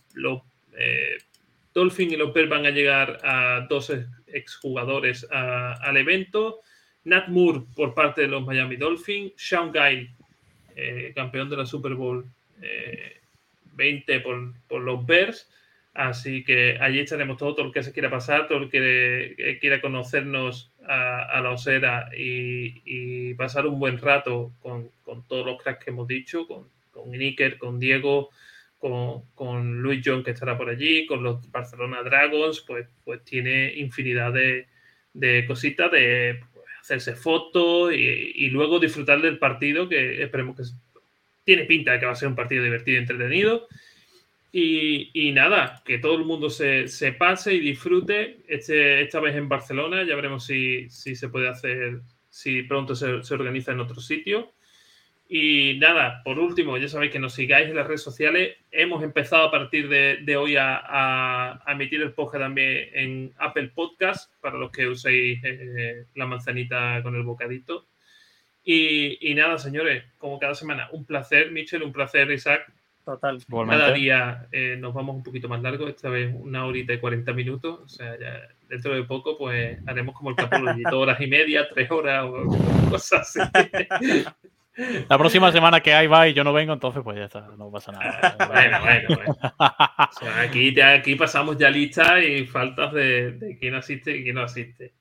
Dolphins 1.77 2.15
y 2.15 2.17
Bears 2.33 2.49
van 2.49 2.65
a 2.65 2.71
llegar 2.71 3.19
a 3.23 3.67
dos 3.69 3.91
ex- 3.91 4.09
exjugadores 4.29 5.27
a- 5.31 5.75
al 5.75 5.97
evento. 5.99 6.61
Nat 7.05 7.29
Moore 7.29 7.61
por 7.77 7.93
parte 7.95 8.23
de 8.23 8.29
los 8.29 8.45
Miami 8.45 8.77
Dolphins, 8.77 9.33
Sean 9.37 9.71
Guile, 9.73 10.11
eh, 10.75 11.13
campeón 11.15 11.51
de 11.51 11.57
la 11.59 11.67
Super 11.67 11.95
Bowl 11.95 12.25
eh, 12.63 13.19
20 13.75 14.21
por, 14.21 14.55
por 14.67 14.81
los 14.81 15.05
Bears. 15.05 15.49
Así 15.93 16.45
que 16.45 16.79
allí 16.81 17.01
estaremos 17.01 17.37
todo, 17.37 17.55
todo 17.55 17.67
el 17.67 17.73
que 17.73 17.83
se 17.83 17.93
quiera 17.93 18.11
pasar, 18.11 18.49
todo 18.49 18.59
el 18.59 18.71
que 18.71 19.35
eh, 19.39 19.59
quiera 19.61 19.81
conocernos 19.81 20.71
a, 20.89 21.41
la 21.43 21.51
osera 21.51 22.11
y, 22.17 22.83
y 22.85 23.35
pasar 23.35 23.67
un 23.67 23.79
buen 23.79 23.99
rato 23.99 24.53
con, 24.61 24.91
con 25.05 25.27
todos 25.29 25.45
los 25.47 25.63
cracks 25.63 25.85
que 25.85 25.91
hemos 25.91 26.07
dicho, 26.09 26.47
con, 26.47 26.69
con 26.91 27.13
Iker, 27.15 27.57
con 27.59 27.79
Diego, 27.79 28.31
con, 28.79 29.23
con 29.35 29.81
Luis 29.81 30.03
John 30.05 30.23
que 30.23 30.33
estará 30.33 30.57
por 30.57 30.69
allí, 30.69 31.07
con 31.07 31.23
los 31.23 31.51
Barcelona 31.51 32.03
Dragons, 32.03 32.61
pues, 32.67 32.87
pues 33.05 33.25
tiene 33.25 33.75
infinidad 33.77 34.33
de, 34.33 34.67
de 35.13 35.45
cositas 35.47 35.91
de 35.91 36.41
pues, 36.53 36.67
hacerse 36.81 37.15
fotos 37.15 37.93
y, 37.93 37.97
y 37.97 38.51
luego 38.51 38.79
disfrutar 38.79 39.21
del 39.21 39.39
partido 39.39 39.89
que 39.89 40.23
esperemos 40.23 40.57
que 40.57 40.63
tiene 41.45 41.65
pinta 41.65 41.93
de 41.93 42.01
que 42.01 42.07
va 42.07 42.13
a 42.13 42.17
ser 42.17 42.29
un 42.29 42.35
partido 42.35 42.65
divertido 42.65 42.97
y 42.97 43.01
entretenido. 43.01 43.69
Y, 44.53 45.11
y 45.13 45.33
nada, 45.33 45.83
que 45.85 45.99
todo 45.99 46.17
el 46.17 46.25
mundo 46.25 46.51
se, 46.51 46.89
se 46.89 47.13
pase 47.13 47.55
y 47.55 47.61
disfrute. 47.61 48.39
Este, 48.49 49.03
esta 49.03 49.21
vez 49.21 49.37
en 49.37 49.49
Barcelona, 49.49 50.03
ya 50.05 50.17
veremos 50.17 50.47
si, 50.47 50.89
si 50.89 51.15
se 51.15 51.29
puede 51.29 51.49
hacer, 51.49 52.01
si 52.31 52.63
pronto 52.63 52.95
se, 52.95 53.23
se 53.23 53.35
organiza 53.35 53.73
en 53.73 53.81
otro 53.81 54.01
sitio. 54.01 54.53
Y 55.29 55.77
nada, 55.81 56.23
por 56.23 56.39
último, 56.39 56.79
ya 56.79 56.87
sabéis 56.89 57.11
que 57.11 57.19
nos 57.19 57.35
sigáis 57.35 57.69
en 57.69 57.75
las 57.77 57.87
redes 57.87 58.03
sociales. 58.03 58.57
Hemos 58.71 59.03
empezado 59.03 59.45
a 59.47 59.51
partir 59.51 59.89
de, 59.89 60.19
de 60.23 60.37
hoy 60.37 60.55
a, 60.57 60.77
a- 60.77 61.63
a 61.67 61.73
emitir 61.73 62.01
el 62.03 62.13
podcast 62.13 62.45
también 62.45 62.89
en 62.93 63.33
Apple 63.39 63.73
Podcast, 63.75 64.33
para 64.41 64.57
los 64.57 64.71
que 64.71 64.87
uséis 64.87 65.41
eh, 65.43 66.05
la 66.15 66.27
manzanita 66.27 67.03
con 67.03 67.17
el 67.17 67.23
bocadito. 67.25 67.87
Y, 68.63 69.19
y 69.31 69.35
nada, 69.35 69.59
señores, 69.59 70.05
como 70.19 70.39
cada 70.39 70.55
semana, 70.55 70.89
un 70.93 71.05
placer, 71.05 71.51
Michel, 71.51 71.83
un 71.83 71.93
placer, 71.93 72.31
Isaac. 72.31 72.73
Total. 73.05 73.39
Igualmente. 73.49 73.81
Cada 73.83 73.95
día 73.95 74.47
eh, 74.53 74.77
nos 74.79 74.93
vamos 74.95 75.17
un 75.17 75.23
poquito 75.23 75.49
más 75.49 75.63
largo, 75.63 75.87
esta 75.89 76.09
vez 76.09 76.33
una 76.37 76.67
horita 76.67 76.93
y 76.93 76.99
40 76.99 77.33
minutos. 77.33 77.81
O 77.81 77.89
sea, 77.89 78.17
ya 78.19 78.43
dentro 78.69 78.95
de 78.95 79.03
poco, 79.05 79.37
pues 79.39 79.79
haremos 79.87 80.15
como 80.17 80.31
el 80.31 80.37
capítulo, 80.37 80.73
dos 80.85 80.95
horas 80.95 81.21
y 81.21 81.27
media, 81.29 81.69
tres 81.69 81.91
horas 81.91 82.25
o 82.25 82.45
cosas 82.91 83.37
así. 83.37 84.25
La 85.09 85.17
próxima 85.17 85.51
semana 85.53 85.81
que 85.81 85.95
hay 85.95 86.07
va 86.07 86.29
y 86.29 86.35
yo 86.35 86.45
no 86.45 86.53
vengo, 86.53 86.75
entonces 86.75 87.03
pues 87.03 87.17
ya 87.17 87.25
está, 87.25 87.49
no 87.57 87.71
pasa 87.71 87.93
nada. 87.93 88.37
bueno, 88.47 88.81
bueno, 88.83 89.09
bueno. 89.09 89.37
aquí, 90.39 90.79
aquí 90.81 91.15
pasamos 91.15 91.57
ya 91.57 91.71
listas 91.71 92.23
y 92.23 92.45
faltas 92.47 92.93
de, 92.93 93.57
quién 93.59 93.75
asiste 93.75 94.17
y 94.17 94.23
quién 94.23 94.35
no 94.35 94.43
asiste. 94.43 94.93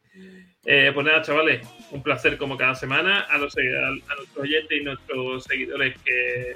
Eh, 0.63 0.91
pues 0.93 1.05
nada, 1.05 1.21
chavales, 1.21 1.67
un 1.91 2.01
placer 2.01 2.37
como 2.37 2.57
cada 2.57 2.73
semana. 2.73 3.21
A, 3.21 3.37
los, 3.37 3.55
a, 3.57 4.15
nuestros 4.15 4.37
oyentes 4.37 4.79
y 4.79 4.83
nuestros 4.83 5.43
seguidores 5.43 5.99
que, 6.01 6.55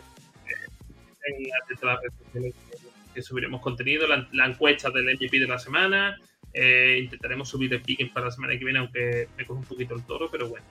que, 3.14 3.22
subiremos 3.22 3.62
contenido, 3.62 4.08
la, 4.08 4.46
encuesta 4.46 4.90
del 4.90 5.14
MVP 5.16 5.40
de 5.40 5.48
la 5.48 5.60
semana. 5.60 6.18
Eh, 6.54 7.02
intentaremos 7.04 7.50
subir 7.50 7.74
el 7.74 7.82
picking 7.82 8.14
para 8.14 8.28
la 8.28 8.32
semana 8.32 8.58
que 8.58 8.64
viene, 8.64 8.80
aunque 8.80 9.28
me 9.38 9.46
coge 9.46 9.60
un 9.60 9.66
poquito 9.66 9.94
el 9.94 10.06
toro, 10.06 10.30
pero 10.32 10.48
bueno. 10.48 10.66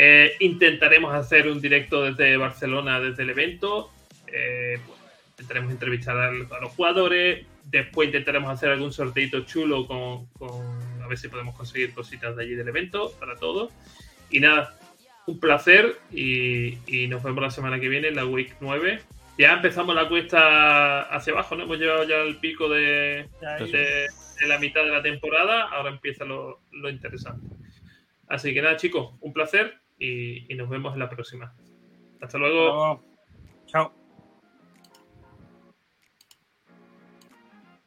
Eh, 0.00 0.36
intentaremos 0.38 1.12
hacer 1.12 1.48
un 1.48 1.60
directo 1.60 2.04
desde 2.04 2.36
Barcelona, 2.36 3.00
desde 3.00 3.24
el 3.24 3.30
evento. 3.30 3.90
Eh, 4.28 4.78
intentaremos 5.30 5.72
entrevistar 5.72 6.16
a, 6.16 6.30
los 6.30 6.70
jugadores. 6.76 7.44
Después 7.64 8.06
intentaremos 8.06 8.48
hacer 8.48 8.70
algún 8.70 8.92
sorteito 8.92 9.40
chulo 9.40 9.88
con, 9.88 10.28
a 11.02 11.08
ver 11.08 11.18
si 11.18 11.26
podemos 11.26 11.56
conseguir 11.56 11.92
cositas 11.94 12.36
de 12.36 12.44
allí 12.44 12.54
del 12.54 12.68
evento 12.68 13.12
para 13.18 13.34
todos. 13.34 13.72
Y 14.30 14.38
nada, 14.38 14.78
un 15.26 15.40
placer 15.40 15.98
y, 16.12 16.78
nos 17.08 17.24
vemos 17.24 17.42
la 17.42 17.50
semana 17.50 17.80
que 17.80 17.88
viene 17.88 18.06
en 18.06 18.14
la 18.14 18.24
Week 18.24 18.54
9. 18.60 19.00
Ya 19.36 19.54
empezamos 19.54 19.96
la 19.96 20.08
cuesta 20.08 21.02
hacia 21.12 21.32
abajo, 21.32 21.56
¿no? 21.56 21.64
Hemos 21.64 21.78
llegado 21.78 22.04
ya 22.04 22.20
al 22.20 22.36
pico 22.36 22.68
de, 22.68 23.28
la 24.46 24.58
mitad 24.60 24.84
de 24.84 24.90
la 24.90 25.02
temporada. 25.02 25.62
Ahora 25.62 25.90
empieza 25.90 26.24
lo, 26.24 26.60
lo 26.70 26.88
interesante. 26.88 27.48
Así 28.28 28.54
que 28.54 28.62
nada, 28.62 28.76
chicos, 28.76 29.14
un 29.20 29.32
placer 29.32 29.80
y, 29.98 30.54
nos 30.54 30.68
vemos 30.68 30.92
en 30.94 31.00
la 31.00 31.10
próxima. 31.10 31.54
Hasta 32.20 32.38
luego. 32.38 33.02
Chao. 33.66 33.97